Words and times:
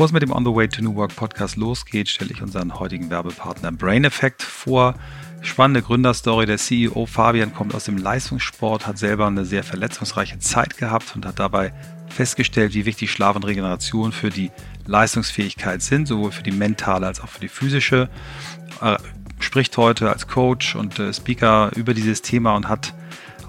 Bevor 0.00 0.06
es 0.06 0.12
mit 0.12 0.22
dem 0.22 0.32
On 0.32 0.46
the 0.46 0.50
Way 0.50 0.66
to 0.66 0.80
New 0.80 0.94
Work 0.94 1.14
Podcast 1.14 1.56
losgeht, 1.56 2.08
stelle 2.08 2.30
ich 2.32 2.40
unseren 2.40 2.78
heutigen 2.78 3.10
Werbepartner 3.10 3.70
Brain 3.70 4.04
Effect 4.04 4.42
vor. 4.42 4.94
Spannende 5.42 5.82
Gründerstory. 5.82 6.46
Der 6.46 6.56
CEO 6.56 7.04
Fabian 7.04 7.52
kommt 7.52 7.74
aus 7.74 7.84
dem 7.84 7.98
Leistungssport, 7.98 8.86
hat 8.86 8.96
selber 8.96 9.26
eine 9.26 9.44
sehr 9.44 9.62
verletzungsreiche 9.62 10.38
Zeit 10.38 10.78
gehabt 10.78 11.14
und 11.14 11.26
hat 11.26 11.38
dabei 11.38 11.74
festgestellt, 12.08 12.72
wie 12.72 12.86
wichtig 12.86 13.12
Schlaf 13.12 13.36
und 13.36 13.44
Regeneration 13.44 14.12
für 14.12 14.30
die 14.30 14.50
Leistungsfähigkeit 14.86 15.82
sind, 15.82 16.08
sowohl 16.08 16.32
für 16.32 16.44
die 16.44 16.50
mentale 16.50 17.06
als 17.06 17.20
auch 17.20 17.28
für 17.28 17.40
die 17.40 17.48
physische. 17.48 18.08
Er 18.80 19.02
spricht 19.38 19.76
heute 19.76 20.08
als 20.08 20.26
Coach 20.26 20.76
und 20.76 20.98
äh, 20.98 21.12
Speaker 21.12 21.72
über 21.76 21.92
dieses 21.92 22.22
Thema 22.22 22.56
und 22.56 22.70
hat 22.70 22.94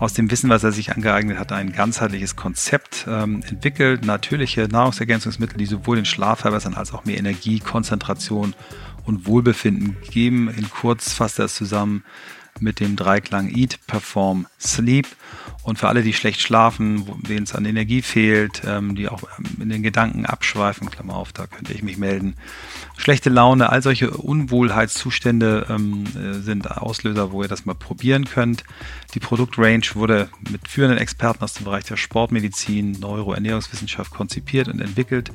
aus 0.02 0.14
dem 0.14 0.32
Wissen, 0.32 0.50
was 0.50 0.64
er 0.64 0.72
sich 0.72 0.92
angeeignet 0.92 1.38
hat, 1.38 1.52
ein 1.52 1.74
ganzheitliches 1.74 2.36
Konzept 2.36 3.06
ähm, 3.08 3.44
entwickelt. 3.48 4.04
Natürliche 4.04 4.68
Nahrungsergänzungsmittel, 4.68 5.60
die 5.60 5.68
sowohl 5.68 5.98
den 5.98 6.06
Schlaf 6.06 6.40
verbessern 6.40 6.73
als 6.73 6.92
auch 6.92 7.05
mehr 7.05 7.20
Energie, 7.20 7.59
Konzentration 7.59 8.56
und 9.06 9.28
Wohlbefinden 9.28 9.95
geben. 10.09 10.50
In 10.50 10.72
kurz 10.72 11.14
fasst 11.14 11.38
er 11.38 11.45
es 11.45 11.54
zusammen 11.54 12.04
mit 12.59 12.80
dem 12.80 12.95
Dreiklang 12.95 13.56
Eat, 13.56 13.78
Perform, 13.86 14.48
Sleep. 14.59 15.08
Und 15.62 15.78
für 15.78 15.88
alle, 15.88 16.02
die 16.02 16.14
schlecht 16.14 16.42
schlafen, 16.42 17.06
denen 17.22 17.44
es 17.44 17.54
an 17.54 17.66
Energie 17.66 18.02
fehlt, 18.02 18.64
ähm, 18.66 18.95
die 18.95 19.08
auch 19.08 19.22
ähm, 19.38 19.62
in 19.62 19.70
den 19.70 19.84
Gedanken 19.84 20.26
abschweifen, 20.26 20.90
Klammer 20.90 21.14
auf, 21.16 21.31
da 21.31 21.45
könnte 21.45 21.73
ich 21.73 21.84
mich 21.84 21.98
melden. 21.98 22.36
Schlechte 23.02 23.32
Laune, 23.32 23.72
all 23.72 23.82
solche 23.82 24.12
Unwohlheitszustände 24.12 25.66
ähm, 25.72 26.04
äh, 26.16 26.34
sind 26.34 26.70
Auslöser, 26.70 27.32
wo 27.32 27.42
ihr 27.42 27.48
das 27.48 27.66
mal 27.66 27.73
probieren 27.73 28.26
könnt. 28.26 28.64
Die 29.16 29.20
Produktrange 29.20 29.82
wurde 29.96 30.30
mit 30.52 30.68
führenden 30.68 31.00
Experten 31.00 31.44
aus 31.44 31.54
dem 31.54 31.66
Bereich 31.66 31.84
der 31.86 31.98
Sportmedizin, 31.98 32.92
Neuroernährungswissenschaft 33.00 34.12
konzipiert 34.12 34.68
und 34.68 34.82
entwickelt. 34.82 35.32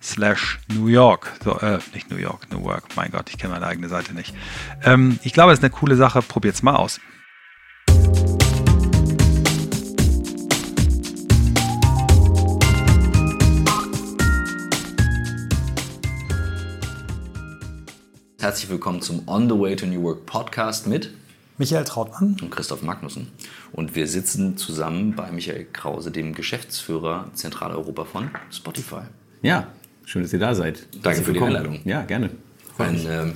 slash 0.00 0.60
New 0.68 0.86
York. 0.86 1.32
So, 1.42 1.58
äh, 1.60 1.80
nicht 1.94 2.08
New 2.10 2.18
York, 2.18 2.46
New 2.50 2.62
Work. 2.62 2.94
Mein 2.96 3.10
Gott, 3.10 3.30
ich 3.30 3.38
kenne 3.38 3.54
meine 3.54 3.66
eigene 3.66 3.88
Seite 3.88 4.12
nicht. 4.14 4.34
Ähm, 4.84 5.18
ich 5.22 5.32
glaube, 5.32 5.52
es 5.52 5.60
ist 5.60 5.64
eine 5.64 5.72
coole 5.72 5.96
Sache. 5.96 6.20
Probiert 6.22 6.56
es 6.56 6.62
mal 6.62 6.76
aus. 6.76 7.00
Herzlich 18.42 18.68
willkommen 18.70 19.00
zum 19.00 19.28
On 19.28 19.48
the 19.48 19.56
Way 19.56 19.76
to 19.76 19.86
New 19.86 20.02
Work 20.02 20.26
Podcast 20.26 20.88
mit 20.88 21.14
Michael 21.58 21.84
Trautmann 21.84 22.36
und 22.42 22.50
Christoph 22.50 22.82
Magnussen. 22.82 23.28
Und 23.70 23.94
wir 23.94 24.08
sitzen 24.08 24.56
zusammen 24.56 25.14
bei 25.14 25.30
Michael 25.30 25.64
Krause, 25.72 26.10
dem 26.10 26.34
Geschäftsführer 26.34 27.30
Zentraleuropa 27.34 28.04
von 28.04 28.30
Spotify. 28.50 29.02
Ja, 29.42 29.68
Schön, 30.04 30.22
dass 30.22 30.32
ihr 30.32 30.40
da 30.40 30.56
seid. 30.56 30.88
Danke 31.04 31.22
für 31.22 31.32
die 31.32 31.40
Einladung. 31.40 31.82
Ja, 31.84 32.02
gerne. 32.02 32.30
Ein, 32.78 33.06
äh, 33.06 33.26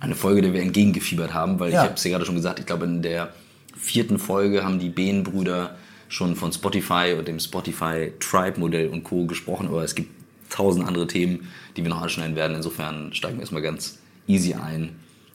eine 0.00 0.14
Folge, 0.14 0.40
der 0.40 0.54
wir 0.54 0.62
entgegengefiebert 0.62 1.34
haben, 1.34 1.60
weil 1.60 1.70
ja. 1.70 1.82
ich 1.82 1.88
habe 1.88 1.96
es 1.96 2.04
ja 2.04 2.12
gerade 2.12 2.24
schon 2.24 2.36
gesagt, 2.36 2.58
ich 2.58 2.64
glaube 2.64 2.86
in 2.86 3.02
der 3.02 3.34
vierten 3.76 4.18
Folge 4.18 4.64
haben 4.64 4.78
die 4.78 4.88
Behn-Brüder 4.88 5.76
schon 6.08 6.34
von 6.34 6.50
Spotify 6.50 7.14
und 7.18 7.28
dem 7.28 7.40
Spotify 7.40 8.10
Tribe-Modell 8.20 8.88
und 8.88 9.04
Co. 9.04 9.26
gesprochen, 9.26 9.68
aber 9.68 9.84
es 9.84 9.94
gibt 9.94 10.12
tausend 10.48 10.88
andere 10.88 11.06
Themen, 11.06 11.46
die 11.76 11.82
wir 11.82 11.90
noch 11.90 12.00
anschneiden 12.00 12.36
werden. 12.36 12.56
Insofern 12.56 13.12
steigen 13.12 13.36
wir 13.36 13.42
erstmal 13.42 13.60
ganz 13.60 13.98
easy 14.26 14.54
ein 14.54 14.90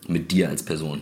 mit 0.07 0.31
dir 0.31 0.49
als 0.49 0.63
Person. 0.63 1.01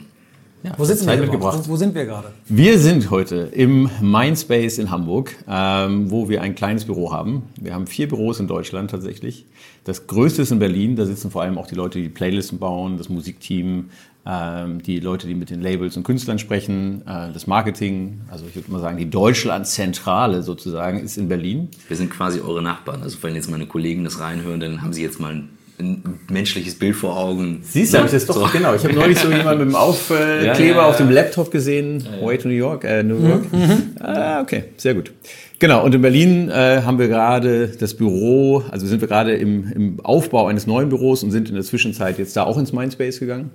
Ja, 0.62 0.74
wo, 0.78 0.84
sitzen 0.84 1.08
wir 1.08 1.16
mitgebracht. 1.16 1.60
Wo, 1.64 1.72
wo, 1.72 1.76
sind 1.78 1.96
wir 1.96 2.06
gerade? 2.06 2.34
Wir 2.50 2.80
sind 2.80 3.10
heute 3.10 3.50
im 3.54 3.90
Mindspace 4.02 4.80
in 4.80 4.92
Hamburg, 4.92 5.34
ähm, 5.48 6.12
wo 6.12 6.28
wir 6.28 6.42
ein 6.42 6.54
kleines 6.54 6.84
Büro 6.84 7.14
haben. 7.14 7.44
Wir 7.56 7.74
haben 7.74 7.88
vier 7.88 8.10
Büros 8.10 8.42
in 8.42 8.48
Deutschland 8.48 8.92
tatsächlich. 8.92 9.46
Das 9.86 10.08
größte 10.08 10.42
ist 10.42 10.52
in 10.52 10.60
Berlin. 10.60 10.98
Da 10.98 11.06
sitzen 11.06 11.32
vor 11.32 11.44
allem 11.44 11.58
auch 11.58 11.68
die 11.68 11.76
Leute, 11.76 12.02
die 12.02 12.10
Playlisten 12.10 12.60
bauen, 12.60 12.98
das 12.98 13.08
Musikteam, 13.08 13.90
ähm, 14.26 14.84
die 14.84 15.00
Leute, 15.00 15.28
die 15.28 15.34
mit 15.34 15.50
den 15.50 15.62
Labels 15.62 15.96
und 15.96 16.04
Künstlern 16.04 16.40
sprechen, 16.40 17.04
äh, 17.08 17.32
das 17.32 17.48
Marketing. 17.48 18.20
Also 18.30 18.46
ich 18.46 18.56
würde 18.56 18.70
mal 18.70 18.82
sagen, 18.82 18.98
die 18.98 19.10
Deutschlandzentrale 19.10 20.44
sozusagen 20.44 21.00
ist 21.00 21.18
in 21.18 21.30
Berlin. 21.30 21.70
Wir 21.88 21.96
sind 21.96 22.10
quasi 22.10 22.42
eure 22.42 22.62
Nachbarn. 22.62 23.02
Also 23.02 23.18
wenn 23.22 23.34
jetzt 23.34 23.50
meine 23.50 23.66
Kollegen 23.66 24.04
das 24.04 24.20
reinhören, 24.20 24.60
dann 24.60 24.82
haben 24.82 24.92
sie 24.92 25.04
jetzt 25.04 25.22
mal 25.22 25.32
ein 25.32 25.50
ein 25.80 26.20
menschliches 26.30 26.76
Bild 26.76 26.96
vor 26.96 27.18
Augen. 27.18 27.62
Siehst 27.64 27.94
du, 27.94 27.98
habe 27.98 28.08
ich 28.08 28.14
das 28.14 28.26
doch, 28.26 28.36
so. 28.36 28.58
genau. 28.58 28.76
Ich 28.76 28.84
habe 28.84 28.94
neulich 28.94 29.18
so 29.18 29.30
jemanden 29.30 29.66
mit 29.66 29.70
dem 29.70 29.76
Aufkleber 29.76 30.44
ja, 30.44 30.54
ja, 30.54 30.66
ja, 30.66 30.86
auf 30.86 30.98
dem 30.98 31.10
Laptop 31.10 31.52
gesehen. 31.52 32.06
Way 32.22 32.38
to 32.38 32.48
New 32.48 32.54
York, 32.54 32.84
äh, 32.84 33.04
New 33.04 33.26
York. 33.26 33.52
Mhm. 33.52 33.60
mhm. 33.60 33.96
Ah, 34.00 34.42
okay, 34.42 34.66
sehr 34.78 34.94
gut. 34.94 35.12
Genau, 35.60 35.84
und 35.84 35.94
in 35.94 36.02
Berlin 36.02 36.50
äh, 36.50 36.82
haben 36.84 37.00
wir 37.00 37.08
gerade 37.08 37.68
das 37.68 37.94
Büro, 37.94 38.64
also 38.70 38.88
sind 38.88 39.02
wir 39.02 39.08
gerade 39.08 39.36
im, 39.36 39.72
im 39.72 40.00
Aufbau 40.02 40.48
eines 40.48 40.68
neuen 40.68 40.90
Büros 40.90 41.24
und 41.24 41.32
sind 41.32 41.50
in 41.50 41.56
der 41.56 41.64
Zwischenzeit 41.64 42.18
jetzt 42.18 42.36
da 42.38 42.44
auch 42.44 42.58
ins 42.58 42.72
Mindspace 42.72 43.20
gegangen. 43.20 43.52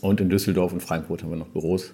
Und 0.00 0.20
in 0.20 0.30
Düsseldorf 0.30 0.72
und 0.72 0.82
Frankfurt 0.82 1.22
haben 1.22 1.30
wir 1.30 1.36
noch 1.36 1.48
Büros. 1.48 1.92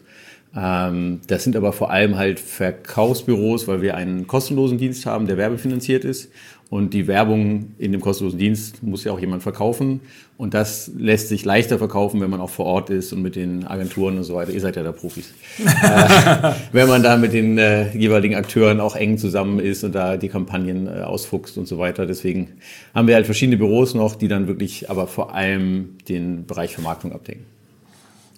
Ähm, 0.55 1.21
das 1.27 1.45
sind 1.45 1.57
aber 1.57 1.73
vor 1.73 1.91
allem 1.91 2.17
halt 2.17 2.41
Verkaufsbüros, 2.41 3.67
weil 3.69 3.83
wir 3.83 3.97
einen 3.97 4.27
kostenlosen 4.27 4.79
Dienst 4.79 5.05
haben, 5.07 5.27
der 5.27 5.37
werbefinanziert 5.37 6.05
ist. 6.05 6.31
Und 6.69 6.95
die 6.95 7.07
Werbung 7.07 7.75
in 7.79 7.93
dem 7.93 8.01
kostenlosen 8.01 8.41
Dienst 8.41 8.83
muss 8.83 9.05
ja 9.05 9.13
auch 9.13 9.21
jemand 9.21 9.45
verkaufen. 9.45 10.01
Und 10.37 10.53
das 10.53 10.91
lässt 10.97 11.29
sich 11.29 11.45
leichter 11.45 11.79
verkaufen, 11.79 12.21
wenn 12.21 12.29
man 12.29 12.41
auch 12.41 12.51
vor 12.51 12.67
Ort 12.67 12.91
ist 12.91 13.13
und 13.13 13.23
mit 13.23 13.37
den 13.37 13.65
Agenturen 13.65 14.19
und 14.19 14.25
so 14.25 14.35
weiter. 14.35 14.51
Ihr 14.51 14.61
seid 14.61 14.75
ja 14.75 14.83
da 14.83 14.91
Profis. 14.91 15.33
äh, 15.65 16.53
wenn 16.73 16.89
man 16.89 17.05
da 17.05 17.17
mit 17.17 17.33
den 17.33 17.57
äh, 17.57 17.97
jeweiligen 17.97 18.35
Akteuren 18.35 18.81
auch 18.81 18.97
eng 18.97 19.17
zusammen 19.17 19.61
ist 19.61 19.85
und 19.85 19.95
da 19.95 20.17
die 20.17 20.29
Kampagnen 20.29 20.89
äh, 20.89 21.03
ausfuchst 21.03 21.57
und 21.57 21.69
so 21.69 21.79
weiter. 21.79 22.05
Deswegen 22.05 22.55
haben 22.95 23.07
wir 23.07 23.15
halt 23.15 23.27
verschiedene 23.27 23.59
Büros 23.59 23.95
noch, 23.95 24.17
die 24.17 24.27
dann 24.27 24.49
wirklich 24.49 24.91
aber 24.91 25.07
vor 25.07 25.35
allem 25.35 25.97
den 26.09 26.47
Bereich 26.47 26.75
Vermarktung 26.75 27.13
abdecken. 27.13 27.45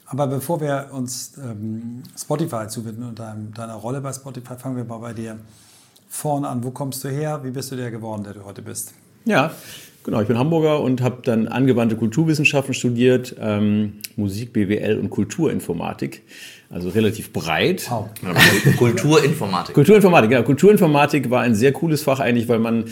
Aber 0.05 0.27
bevor 0.27 0.61
wir 0.61 0.91
uns 0.93 1.33
ähm, 1.39 2.03
Spotify 2.17 2.69
zuwidmen 2.69 3.09
und 3.09 3.19
dein, 3.19 3.53
deiner 3.55 3.75
Rolle 3.75 4.03
bei 4.03 4.13
Spotify, 4.13 4.55
fangen 4.57 4.77
wir 4.77 4.85
mal 4.85 4.99
bei 4.99 5.15
dir 5.15 5.39
vorne 6.09 6.49
an. 6.49 6.65
Wo 6.65 6.71
kommst 6.71 7.05
du 7.05 7.09
her? 7.09 7.41
Wie 7.45 7.51
bist 7.51 7.71
du 7.71 7.77
der 7.77 7.91
geworden, 7.91 8.25
der 8.25 8.35
du 8.35 8.45
heute 8.45 8.63
bist? 8.63 8.95
Ja, 9.25 9.53
genau. 10.05 10.21
Ich 10.21 10.29
bin 10.29 10.39
Hamburger 10.39 10.81
und 10.81 11.03
habe 11.03 11.19
dann 11.23 11.49
angewandte 11.49 11.97
Kulturwissenschaften 11.97 12.75
studiert, 12.75 13.37
ähm, 13.39 13.95
Musik, 14.17 14.53
BWL 14.53 14.99
und 14.99 15.11
Kulturinformatik. 15.11 16.23
Also 16.71 16.91
relativ 16.91 17.33
breit. 17.33 17.89
Oh. 17.91 18.09
Kulturinformatik. 18.77 19.75
Kulturinformatik, 19.75 20.31
ja. 20.31 20.43
Kulturinformatik 20.43 21.31
war 21.31 21.43
ein 21.43 21.55
sehr 21.55 21.73
cooles 21.73 22.03
Fach 22.03 22.21
eigentlich, 22.21 22.49
weil 22.49 22.59
man 22.59 22.85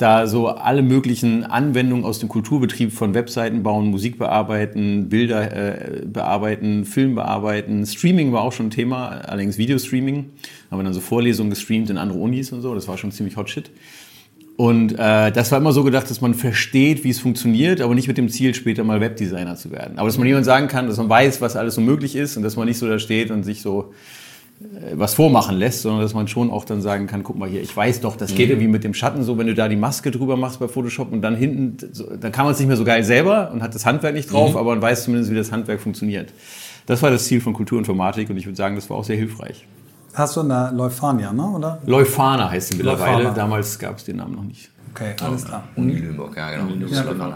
da 0.00 0.26
so 0.26 0.48
alle 0.48 0.82
möglichen 0.82 1.44
Anwendungen 1.44 2.04
aus 2.04 2.18
dem 2.18 2.28
Kulturbetrieb 2.28 2.92
von 2.92 3.14
Webseiten 3.14 3.62
bauen, 3.62 3.86
Musik 3.86 4.18
bearbeiten, 4.18 5.08
Bilder 5.08 5.52
äh, 5.52 6.06
bearbeiten, 6.06 6.84
Film 6.84 7.14
bearbeiten. 7.14 7.84
Streaming 7.86 8.32
war 8.32 8.42
auch 8.42 8.52
schon 8.52 8.66
ein 8.66 8.70
Thema, 8.70 9.08
allerdings 9.08 9.58
Videostreaming. 9.58 10.30
Haben 10.70 10.78
wir 10.80 10.84
dann 10.84 10.94
so 10.94 11.00
Vorlesungen 11.00 11.50
gestreamt 11.50 11.90
in 11.90 11.98
andere 11.98 12.18
Unis 12.18 12.52
und 12.52 12.62
so. 12.62 12.74
Das 12.74 12.88
war 12.88 12.96
schon 12.96 13.12
ziemlich 13.12 13.36
hot 13.36 13.50
shit. 13.50 13.70
Und 14.56 14.92
äh, 14.92 15.32
das 15.32 15.50
war 15.52 15.58
immer 15.58 15.72
so 15.72 15.84
gedacht, 15.84 16.10
dass 16.10 16.20
man 16.20 16.34
versteht, 16.34 17.02
wie 17.02 17.10
es 17.10 17.18
funktioniert, 17.18 17.80
aber 17.80 17.94
nicht 17.94 18.08
mit 18.08 18.18
dem 18.18 18.28
Ziel, 18.28 18.54
später 18.54 18.84
mal 18.84 19.00
Webdesigner 19.00 19.56
zu 19.56 19.70
werden. 19.70 19.98
Aber 19.98 20.06
dass 20.06 20.18
man 20.18 20.26
jemand 20.26 20.44
sagen 20.44 20.68
kann, 20.68 20.86
dass 20.86 20.98
man 20.98 21.08
weiß, 21.08 21.40
was 21.40 21.56
alles 21.56 21.76
so 21.76 21.80
möglich 21.80 22.14
ist 22.14 22.36
und 22.36 22.42
dass 22.42 22.56
man 22.56 22.68
nicht 22.68 22.76
so 22.76 22.86
da 22.86 22.98
steht 22.98 23.30
und 23.30 23.42
sich 23.42 23.62
so 23.62 23.94
was 24.94 25.14
vormachen 25.14 25.56
lässt, 25.56 25.82
sondern 25.82 26.02
dass 26.02 26.12
man 26.12 26.28
schon 26.28 26.50
auch 26.50 26.64
dann 26.64 26.82
sagen 26.82 27.06
kann, 27.06 27.22
guck 27.22 27.38
mal 27.38 27.48
hier, 27.48 27.62
ich 27.62 27.74
weiß 27.74 28.02
doch, 28.02 28.16
das 28.16 28.34
geht 28.34 28.48
mhm. 28.48 28.52
irgendwie 28.52 28.68
mit 28.68 28.84
dem 28.84 28.92
Schatten 28.92 29.22
so, 29.22 29.38
wenn 29.38 29.46
du 29.46 29.54
da 29.54 29.68
die 29.68 29.76
Maske 29.76 30.10
drüber 30.10 30.36
machst 30.36 30.60
bei 30.60 30.68
Photoshop 30.68 31.12
und 31.12 31.22
dann 31.22 31.34
hinten, 31.34 31.78
so, 31.92 32.14
dann 32.14 32.30
kann 32.30 32.44
man 32.44 32.52
es 32.52 32.60
nicht 32.60 32.68
mehr 32.68 32.76
so 32.76 32.84
geil 32.84 33.02
selber 33.02 33.50
und 33.52 33.62
hat 33.62 33.74
das 33.74 33.86
Handwerk 33.86 34.14
nicht 34.14 34.30
drauf, 34.30 34.52
mhm. 34.52 34.56
aber 34.58 34.70
man 34.70 34.82
weiß 34.82 35.04
zumindest, 35.04 35.30
wie 35.30 35.36
das 35.36 35.50
Handwerk 35.50 35.80
funktioniert. 35.80 36.32
Das 36.86 37.02
war 37.02 37.10
das 37.10 37.24
Ziel 37.24 37.40
von 37.40 37.54
Kulturinformatik 37.54 38.28
und 38.28 38.36
ich 38.36 38.46
würde 38.46 38.56
sagen, 38.56 38.74
das 38.74 38.90
war 38.90 38.98
auch 38.98 39.04
sehr 39.04 39.16
hilfreich. 39.16 39.66
Hast 40.12 40.36
du 40.36 40.40
eine 40.40 40.72
Leufania, 40.74 41.32
ne? 41.32 41.42
oder? 41.42 41.78
Leufana 41.86 42.50
heißt 42.50 42.68
sie 42.68 42.76
mittlerweile. 42.76 43.18
Leufana. 43.18 43.34
Damals 43.34 43.78
gab 43.78 43.96
es 43.96 44.04
den 44.04 44.16
Namen 44.16 44.34
noch 44.34 44.44
nicht. 44.44 44.70
Okay, 44.92 45.14
alles 45.22 45.44
klar. 45.44 45.64
Uni 45.76 45.94
Lüneburg, 45.94 46.36
ja 46.36 46.50
genau. 46.50 46.86
Ja, 46.86 47.02
genau. 47.02 47.34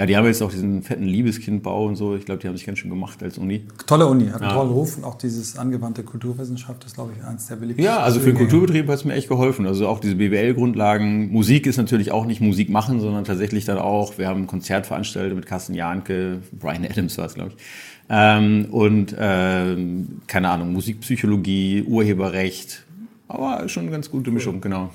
Ja, 0.00 0.06
die 0.06 0.16
haben 0.16 0.24
jetzt 0.24 0.42
auch 0.42 0.50
diesen 0.50 0.82
fetten 0.82 1.04
Liebeskindbau 1.04 1.84
und 1.84 1.94
so. 1.94 2.16
Ich 2.16 2.24
glaube, 2.24 2.40
die 2.40 2.48
haben 2.48 2.56
sich 2.56 2.64
ganz 2.64 2.78
schön 2.78 2.88
gemacht 2.88 3.22
als 3.22 3.36
Uni. 3.36 3.66
Tolle 3.86 4.06
Uni, 4.06 4.28
hat 4.28 4.40
einen 4.40 4.48
ja. 4.48 4.56
tollen 4.56 4.70
Ruf 4.70 4.96
und 4.96 5.04
auch 5.04 5.16
dieses 5.16 5.58
angewandte 5.58 6.04
Kulturwissenschaft 6.04 6.82
ist, 6.86 6.94
glaube 6.94 7.12
ich, 7.14 7.22
eins 7.22 7.48
der 7.48 7.56
beliebtesten. 7.56 7.84
Ja, 7.84 8.00
also 8.00 8.18
für 8.18 8.32
den 8.32 8.38
Kulturbetrieb 8.38 8.88
hat 8.88 8.94
es 8.94 9.04
mir 9.04 9.12
echt 9.12 9.28
geholfen. 9.28 9.66
Also 9.66 9.86
auch 9.86 10.00
diese 10.00 10.14
BWL-Grundlagen. 10.14 11.30
Musik 11.30 11.66
ist 11.66 11.76
natürlich 11.76 12.12
auch 12.12 12.24
nicht 12.24 12.40
Musik 12.40 12.70
machen, 12.70 13.00
sondern 13.00 13.24
tatsächlich 13.24 13.66
dann 13.66 13.76
auch, 13.76 14.16
wir 14.16 14.26
haben 14.26 14.44
ein 14.44 14.46
Konzert 14.46 14.86
veranstaltet 14.86 15.36
mit 15.36 15.44
Carsten 15.44 15.74
Jahnke, 15.74 16.38
Brian 16.50 16.86
Adams 16.86 17.18
war 17.18 17.26
es, 17.26 17.34
glaube 17.34 17.50
ich. 17.54 17.62
Ähm, 18.08 18.68
und 18.70 19.14
ähm, 19.18 20.22
keine 20.26 20.48
Ahnung, 20.48 20.72
Musikpsychologie, 20.72 21.82
Urheberrecht, 21.82 22.86
aber 23.28 23.68
schon 23.68 23.82
eine 23.82 23.92
ganz 23.92 24.10
gute 24.10 24.30
Mischung, 24.30 24.62
genau. 24.62 24.88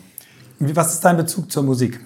Was 0.58 0.96
ist 0.96 1.02
dein 1.06 1.18
Bezug 1.18 1.52
zur 1.52 1.62
Musik? 1.62 2.00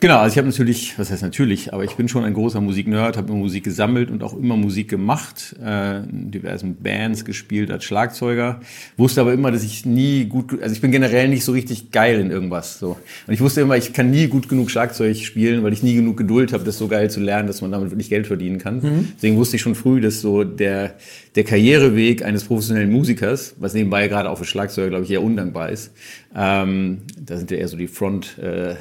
Genau, 0.00 0.18
also 0.18 0.32
ich 0.32 0.38
habe 0.38 0.48
natürlich, 0.48 0.98
was 0.98 1.10
heißt 1.10 1.22
natürlich, 1.22 1.72
aber 1.72 1.84
ich 1.84 1.96
bin 1.96 2.08
schon 2.08 2.24
ein 2.24 2.34
großer 2.34 2.60
Musiknerd, 2.60 3.16
habe 3.16 3.28
immer 3.28 3.38
Musik 3.38 3.64
gesammelt 3.64 4.10
und 4.10 4.22
auch 4.22 4.36
immer 4.36 4.56
Musik 4.56 4.88
gemacht, 4.88 5.56
äh, 5.62 6.00
in 6.00 6.30
diversen 6.30 6.76
Bands 6.76 7.24
gespielt 7.24 7.70
als 7.70 7.84
Schlagzeuger, 7.84 8.60
wusste 8.96 9.20
aber 9.20 9.32
immer, 9.32 9.50
dass 9.50 9.64
ich 9.64 9.86
nie 9.86 10.26
gut, 10.26 10.62
also 10.62 10.74
ich 10.74 10.80
bin 10.80 10.92
generell 10.92 11.28
nicht 11.28 11.44
so 11.44 11.52
richtig 11.52 11.90
geil 11.90 12.20
in 12.20 12.30
irgendwas. 12.30 12.78
So. 12.78 12.96
Und 13.26 13.34
ich 13.34 13.40
wusste 13.40 13.62
immer, 13.62 13.76
ich 13.76 13.92
kann 13.92 14.10
nie 14.10 14.26
gut 14.28 14.48
genug 14.48 14.70
Schlagzeug 14.70 15.16
spielen, 15.16 15.62
weil 15.62 15.72
ich 15.72 15.82
nie 15.82 15.94
genug 15.94 16.16
Geduld 16.16 16.52
habe, 16.52 16.64
das 16.64 16.78
so 16.78 16.88
geil 16.88 17.10
zu 17.10 17.20
lernen, 17.20 17.46
dass 17.46 17.60
man 17.62 17.72
damit 17.72 17.90
wirklich 17.90 18.10
Geld 18.10 18.26
verdienen 18.26 18.58
kann. 18.58 18.80
Mhm. 18.80 19.08
Deswegen 19.16 19.36
wusste 19.36 19.56
ich 19.56 19.62
schon 19.62 19.74
früh, 19.74 20.00
dass 20.00 20.20
so 20.20 20.44
der, 20.44 20.94
der 21.34 21.44
Karriereweg 21.44 22.24
eines 22.24 22.44
professionellen 22.44 22.90
Musikers, 22.90 23.54
was 23.58 23.74
nebenbei 23.74 24.08
gerade 24.08 24.30
auch 24.30 24.38
für 24.38 24.44
Schlagzeuger, 24.44 24.88
glaube 24.88 25.04
ich, 25.04 25.10
eher 25.10 25.22
undankbar 25.22 25.70
ist, 25.70 25.92
ähm, 26.34 26.98
da 27.18 27.36
sind 27.36 27.50
ja 27.50 27.56
eher 27.56 27.68
so 27.68 27.76
die 27.76 27.88
Front- 27.88 28.38
äh, 28.38 28.74